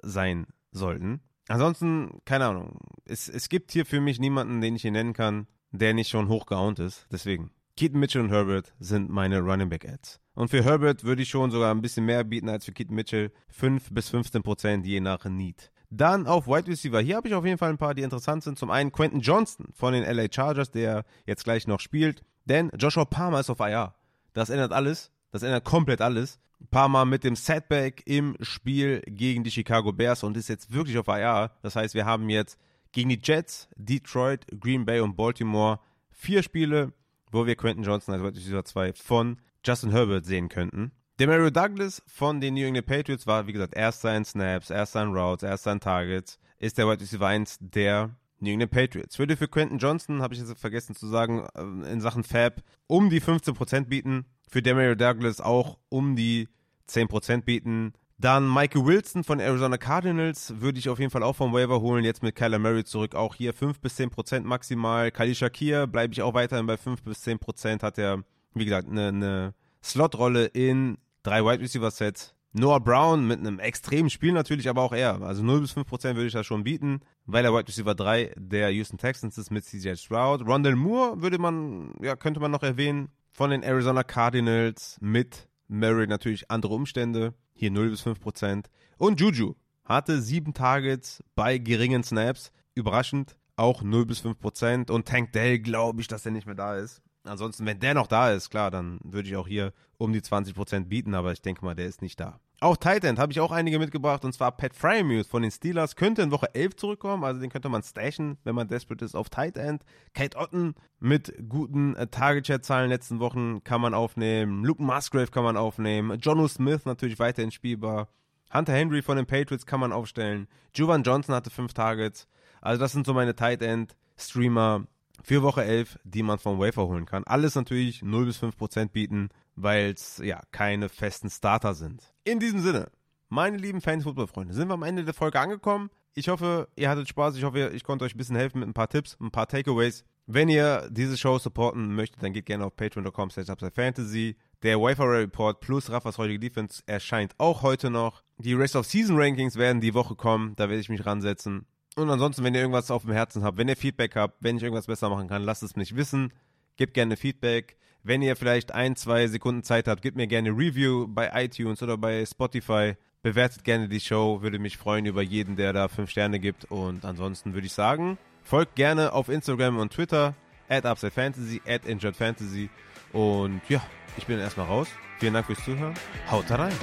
sein 0.00 0.46
sollten. 0.70 1.20
Ansonsten, 1.48 2.20
keine 2.24 2.46
Ahnung. 2.46 2.78
Es, 3.04 3.28
es 3.28 3.48
gibt 3.48 3.72
hier 3.72 3.84
für 3.84 4.00
mich 4.00 4.20
niemanden, 4.20 4.60
den 4.60 4.76
ich 4.76 4.82
hier 4.82 4.92
nennen 4.92 5.12
kann, 5.12 5.48
der 5.72 5.92
nicht 5.92 6.08
schon 6.08 6.28
hochgehauen 6.28 6.76
ist. 6.76 7.06
Deswegen. 7.10 7.50
Keaton 7.76 7.98
Mitchell 7.98 8.22
und 8.22 8.30
Herbert 8.30 8.72
sind 8.78 9.10
meine 9.10 9.40
Running 9.40 9.68
Back 9.68 9.88
Ads. 9.88 10.20
Und 10.34 10.48
für 10.48 10.62
Herbert 10.62 11.02
würde 11.02 11.22
ich 11.22 11.28
schon 11.28 11.50
sogar 11.50 11.74
ein 11.74 11.82
bisschen 11.82 12.06
mehr 12.06 12.22
bieten 12.22 12.48
als 12.48 12.64
für 12.64 12.72
Keaton 12.72 12.94
Mitchell. 12.94 13.32
5 13.48 13.90
bis 13.90 14.08
15 14.10 14.42
Prozent 14.44 14.86
je 14.86 15.00
nach 15.00 15.24
Need. 15.24 15.72
Dann 15.96 16.26
auf 16.26 16.48
Wide 16.48 16.66
Receiver. 16.66 17.00
Hier 17.00 17.16
habe 17.16 17.28
ich 17.28 17.34
auf 17.34 17.44
jeden 17.44 17.58
Fall 17.58 17.70
ein 17.70 17.78
paar, 17.78 17.94
die 17.94 18.02
interessant 18.02 18.42
sind. 18.42 18.58
Zum 18.58 18.70
einen 18.70 18.90
Quentin 18.90 19.20
Johnston 19.20 19.68
von 19.72 19.92
den 19.92 20.02
LA 20.02 20.26
Chargers, 20.28 20.72
der 20.72 21.04
jetzt 21.24 21.44
gleich 21.44 21.68
noch 21.68 21.78
spielt. 21.78 22.22
Denn 22.46 22.70
Joshua 22.76 23.04
Palmer 23.04 23.40
ist 23.40 23.50
auf 23.50 23.60
IR. 23.60 23.94
Das 24.32 24.50
ändert 24.50 24.72
alles. 24.72 25.12
Das 25.30 25.44
ändert 25.44 25.64
komplett 25.64 26.00
alles. 26.00 26.40
Palmer 26.70 27.04
mit 27.04 27.22
dem 27.22 27.36
Setback 27.36 28.02
im 28.06 28.36
Spiel 28.40 29.02
gegen 29.06 29.44
die 29.44 29.52
Chicago 29.52 29.92
Bears 29.92 30.24
und 30.24 30.36
ist 30.36 30.48
jetzt 30.48 30.72
wirklich 30.72 30.98
auf 30.98 31.06
IR. 31.06 31.52
Das 31.62 31.76
heißt, 31.76 31.94
wir 31.94 32.06
haben 32.06 32.28
jetzt 32.28 32.58
gegen 32.90 33.10
die 33.10 33.20
Jets, 33.22 33.68
Detroit, 33.76 34.46
Green 34.60 34.84
Bay 34.84 34.98
und 35.00 35.14
Baltimore 35.16 35.78
vier 36.10 36.42
Spiele, 36.42 36.92
wo 37.30 37.46
wir 37.46 37.54
Quentin 37.54 37.84
Johnson 37.84 38.14
als 38.14 38.22
Wide 38.22 38.36
Receiver 38.36 38.64
2 38.64 38.94
von 38.94 39.36
Justin 39.64 39.92
Herbert 39.92 40.24
sehen 40.24 40.48
könnten. 40.48 40.90
Demario 41.20 41.48
Douglas 41.48 42.02
von 42.08 42.40
den 42.40 42.54
New 42.54 42.66
England 42.66 42.86
Patriots 42.86 43.24
war, 43.24 43.46
wie 43.46 43.52
gesagt, 43.52 43.76
erster 43.76 44.16
in 44.16 44.24
Snaps, 44.24 44.70
erster 44.70 45.00
in 45.04 45.14
Routes, 45.14 45.44
erster 45.44 45.70
in 45.70 45.78
Targets, 45.78 46.40
ist 46.58 46.76
der 46.76 46.88
Wide 46.88 47.00
Receiver 47.00 47.28
1 47.28 47.58
der 47.60 48.10
New 48.40 48.50
England 48.50 48.72
Patriots. 48.72 49.16
Würde 49.16 49.36
für 49.36 49.46
Quentin 49.46 49.78
Johnson, 49.78 50.22
habe 50.22 50.34
ich 50.34 50.40
jetzt 50.40 50.58
vergessen 50.58 50.96
zu 50.96 51.06
sagen, 51.06 51.46
äh, 51.54 51.92
in 51.92 52.00
Sachen 52.00 52.24
Fab 52.24 52.62
um 52.88 53.10
die 53.10 53.20
15% 53.20 53.84
bieten. 53.84 54.24
Für 54.50 54.60
Demario 54.60 54.96
Douglas 54.96 55.40
auch 55.40 55.78
um 55.88 56.16
die 56.16 56.48
10% 56.88 57.42
bieten. 57.42 57.92
Dann 58.18 58.52
Michael 58.52 58.84
Wilson 58.84 59.22
von 59.22 59.38
Arizona 59.38 59.78
Cardinals 59.78 60.60
würde 60.60 60.80
ich 60.80 60.88
auf 60.88 60.98
jeden 60.98 61.12
Fall 61.12 61.22
auch 61.22 61.36
vom 61.36 61.52
Waiver 61.52 61.80
holen. 61.80 62.04
Jetzt 62.04 62.24
mit 62.24 62.34
Kyler 62.34 62.58
Murray 62.58 62.82
zurück. 62.82 63.14
Auch 63.14 63.36
hier 63.36 63.54
5 63.54 63.78
bis 63.78 63.96
10% 64.00 64.40
maximal. 64.40 65.12
Kali 65.12 65.36
Shakir 65.36 65.86
bleibe 65.86 66.12
ich 66.12 66.22
auch 66.22 66.34
weiterhin 66.34 66.66
bei 66.66 66.76
5 66.76 67.02
bis 67.02 67.24
10%. 67.24 67.82
Hat 67.82 67.98
er, 67.98 68.24
wie 68.54 68.64
gesagt, 68.64 68.88
eine, 68.88 69.08
eine 69.08 69.54
Slot-Rolle 69.84 70.46
in 70.46 70.98
drei 71.24 71.44
Wide 71.44 71.60
Receiver 71.60 71.90
Sets. 71.90 72.34
Noah 72.56 72.78
Brown 72.78 73.26
mit 73.26 73.40
einem 73.40 73.58
extremen 73.58 74.10
Spiel 74.10 74.32
natürlich, 74.32 74.68
aber 74.68 74.82
auch 74.82 74.92
er. 74.92 75.20
Also 75.22 75.42
0 75.42 75.62
bis 75.62 75.72
5 75.72 75.88
Prozent 75.88 76.14
würde 76.14 76.28
ich 76.28 76.32
da 76.32 76.44
schon 76.44 76.62
bieten, 76.62 77.00
weil 77.26 77.44
er 77.44 77.52
Wide 77.52 77.66
Receiver 77.66 77.96
3 77.96 78.32
der 78.36 78.70
Houston 78.70 78.96
Texans 78.96 79.36
ist 79.36 79.50
mit 79.50 79.64
CJ 79.64 79.96
Stroud. 79.96 80.46
Rondell 80.46 80.76
Moore 80.76 81.20
würde 81.20 81.38
man, 81.38 81.94
ja, 82.00 82.14
könnte 82.14 82.38
man 82.38 82.52
noch 82.52 82.62
erwähnen, 82.62 83.08
von 83.32 83.50
den 83.50 83.64
Arizona 83.64 84.04
Cardinals 84.04 84.98
mit 85.00 85.48
Murray 85.66 86.06
natürlich 86.06 86.48
andere 86.48 86.74
Umstände. 86.74 87.34
Hier 87.54 87.72
0 87.72 87.90
bis 87.90 88.02
5 88.02 88.20
Prozent. 88.20 88.70
Und 88.98 89.20
Juju 89.20 89.54
hatte 89.84 90.22
sieben 90.22 90.54
Targets 90.54 91.24
bei 91.34 91.58
geringen 91.58 92.04
Snaps. 92.04 92.52
Überraschend 92.74 93.36
auch 93.56 93.82
0 93.82 94.06
bis 94.06 94.20
5 94.20 94.38
Prozent. 94.38 94.90
Und 94.92 95.08
Tank 95.08 95.32
Dell 95.32 95.58
glaube 95.58 96.00
ich, 96.00 96.06
dass 96.06 96.24
er 96.24 96.32
nicht 96.32 96.46
mehr 96.46 96.54
da 96.54 96.76
ist. 96.76 97.02
Ansonsten, 97.24 97.64
wenn 97.64 97.80
der 97.80 97.94
noch 97.94 98.06
da 98.06 98.30
ist, 98.30 98.50
klar, 98.50 98.70
dann 98.70 98.98
würde 99.02 99.28
ich 99.28 99.36
auch 99.36 99.48
hier 99.48 99.72
um 99.96 100.12
die 100.12 100.20
20% 100.20 100.86
bieten, 100.86 101.14
aber 101.14 101.32
ich 101.32 101.40
denke 101.40 101.64
mal, 101.64 101.74
der 101.74 101.86
ist 101.86 102.02
nicht 102.02 102.20
da. 102.20 102.38
Auch 102.60 102.76
Titan 102.76 103.18
habe 103.18 103.32
ich 103.32 103.40
auch 103.40 103.50
einige 103.50 103.78
mitgebracht 103.78 104.24
und 104.24 104.32
zwar 104.32 104.52
Pat 104.52 104.74
Fryermuth 104.74 105.26
von 105.26 105.42
den 105.42 105.50
Steelers 105.50 105.96
könnte 105.96 106.22
in 106.22 106.30
Woche 106.30 106.54
11 106.54 106.76
zurückkommen, 106.76 107.24
also 107.24 107.40
den 107.40 107.50
könnte 107.50 107.68
man 107.68 107.82
stashen, 107.82 108.38
wenn 108.44 108.54
man 108.54 108.68
desperate 108.68 109.04
ist 109.04 109.14
auf 109.14 109.28
Tight 109.28 109.56
End. 109.56 109.84
Kate 110.12 110.36
Otten 110.38 110.74
mit 111.00 111.34
guten 111.48 111.94
äh, 111.96 112.06
Target-Chat-Zahlen 112.06 112.88
letzten 112.90 113.20
Wochen 113.20 113.64
kann 113.64 113.80
man 113.80 113.94
aufnehmen. 113.94 114.64
Luke 114.64 114.82
Musgrave 114.82 115.30
kann 115.30 115.44
man 115.44 115.56
aufnehmen. 115.56 116.18
Jono 116.20 116.46
Smith 116.46 116.84
natürlich 116.84 117.18
weiterhin 117.18 117.50
spielbar. 117.50 118.08
Hunter 118.52 118.72
Henry 118.72 119.02
von 119.02 119.16
den 119.16 119.26
Patriots 119.26 119.66
kann 119.66 119.80
man 119.80 119.92
aufstellen. 119.92 120.46
Jovan 120.74 121.02
Johnson 121.02 121.34
hatte 121.34 121.50
fünf 121.50 121.74
Targets. 121.74 122.28
Also 122.60 122.80
das 122.80 122.92
sind 122.92 123.04
so 123.04 123.12
meine 123.12 123.34
Tight 123.34 123.62
End 123.62 123.96
Streamer 124.16 124.86
für 125.22 125.42
Woche 125.42 125.64
11, 125.64 125.98
die 126.04 126.22
man 126.22 126.38
vom 126.38 126.58
Wafer 126.58 126.86
holen 126.86 127.06
kann. 127.06 127.24
Alles 127.24 127.54
natürlich 127.54 128.02
0 128.02 128.26
bis 128.26 128.38
5 128.38 128.56
Prozent 128.56 128.92
bieten, 128.92 129.28
weil 129.54 129.92
es 129.92 130.18
ja 130.18 130.40
keine 130.50 130.88
festen 130.88 131.30
Starter 131.30 131.74
sind. 131.74 132.12
In 132.24 132.40
diesem 132.40 132.60
Sinne, 132.60 132.90
meine 133.28 133.56
lieben 133.56 133.80
Fantasy-Football-Freunde, 133.80 134.54
sind 134.54 134.68
wir 134.68 134.74
am 134.74 134.82
Ende 134.82 135.04
der 135.04 135.14
Folge 135.14 135.40
angekommen. 135.40 135.90
Ich 136.14 136.28
hoffe, 136.28 136.68
ihr 136.76 136.88
hattet 136.88 137.08
Spaß. 137.08 137.36
Ich 137.36 137.44
hoffe, 137.44 137.70
ich 137.74 137.82
konnte 137.82 138.04
euch 138.04 138.14
ein 138.14 138.18
bisschen 138.18 138.36
helfen 138.36 138.60
mit 138.60 138.68
ein 138.68 138.74
paar 138.74 138.88
Tipps, 138.88 139.16
ein 139.20 139.30
paar 139.30 139.48
Takeaways. 139.48 140.04
Wenn 140.26 140.48
ihr 140.48 140.88
diese 140.90 141.18
Show 141.18 141.38
supporten 141.38 141.94
möchtet, 141.94 142.22
dann 142.22 142.32
geht 142.32 142.46
gerne 142.46 142.64
auf 142.64 142.76
patreon.com 142.76 143.30
fantasy. 143.30 144.36
Der 144.62 144.80
Wafer 144.80 145.10
Report 145.10 145.60
plus 145.60 145.90
Raffas 145.90 146.16
heutige 146.16 146.38
Defense 146.38 146.82
erscheint 146.86 147.34
auch 147.36 147.62
heute 147.62 147.90
noch. 147.90 148.22
Die 148.38 148.54
Rest 148.54 148.76
of 148.76 148.86
Season 148.86 149.18
Rankings 149.18 149.56
werden 149.56 149.82
die 149.82 149.92
Woche 149.92 150.14
kommen. 150.14 150.54
Da 150.56 150.68
werde 150.68 150.80
ich 150.80 150.88
mich 150.88 151.04
ransetzen. 151.04 151.66
Und 151.96 152.10
ansonsten, 152.10 152.42
wenn 152.42 152.54
ihr 152.54 152.60
irgendwas 152.60 152.90
auf 152.90 153.02
dem 153.02 153.12
Herzen 153.12 153.44
habt, 153.44 153.56
wenn 153.56 153.68
ihr 153.68 153.76
Feedback 153.76 154.16
habt, 154.16 154.36
wenn 154.40 154.56
ich 154.56 154.62
irgendwas 154.62 154.86
besser 154.86 155.08
machen 155.08 155.28
kann, 155.28 155.42
lasst 155.42 155.62
es 155.62 155.76
mich 155.76 155.94
wissen. 155.94 156.32
Gebt 156.76 156.94
gerne 156.94 157.16
Feedback. 157.16 157.76
Wenn 158.02 158.20
ihr 158.20 158.36
vielleicht 158.36 158.72
ein, 158.72 158.96
zwei 158.96 159.28
Sekunden 159.28 159.62
Zeit 159.62 159.88
habt, 159.88 160.02
gebt 160.02 160.16
mir 160.16 160.26
gerne 160.26 160.50
Review 160.50 161.06
bei 161.08 161.30
iTunes 161.44 161.82
oder 161.82 161.96
bei 161.96 162.26
Spotify. 162.26 162.94
Bewertet 163.22 163.64
gerne 163.64 163.88
die 163.88 164.00
Show. 164.00 164.42
Würde 164.42 164.58
mich 164.58 164.76
freuen 164.76 165.06
über 165.06 165.22
jeden, 165.22 165.56
der 165.56 165.72
da 165.72 165.88
fünf 165.88 166.10
Sterne 166.10 166.40
gibt. 166.40 166.66
Und 166.66 167.04
ansonsten 167.04 167.54
würde 167.54 167.66
ich 167.66 167.72
sagen, 167.72 168.18
folgt 168.42 168.74
gerne 168.74 169.12
auf 169.12 169.28
Instagram 169.28 169.78
und 169.78 169.92
Twitter. 169.92 170.34
At 170.68 170.84
UpsideFantasy, 170.84 171.62
at 171.66 171.86
InjuredFantasy. 171.86 172.70
Und 173.12 173.60
ja, 173.68 173.82
ich 174.16 174.26
bin 174.26 174.38
erstmal 174.38 174.66
raus. 174.66 174.88
Vielen 175.20 175.34
Dank 175.34 175.46
fürs 175.46 175.64
Zuhören. 175.64 175.94
Haut 176.30 176.50
rein! 176.50 176.74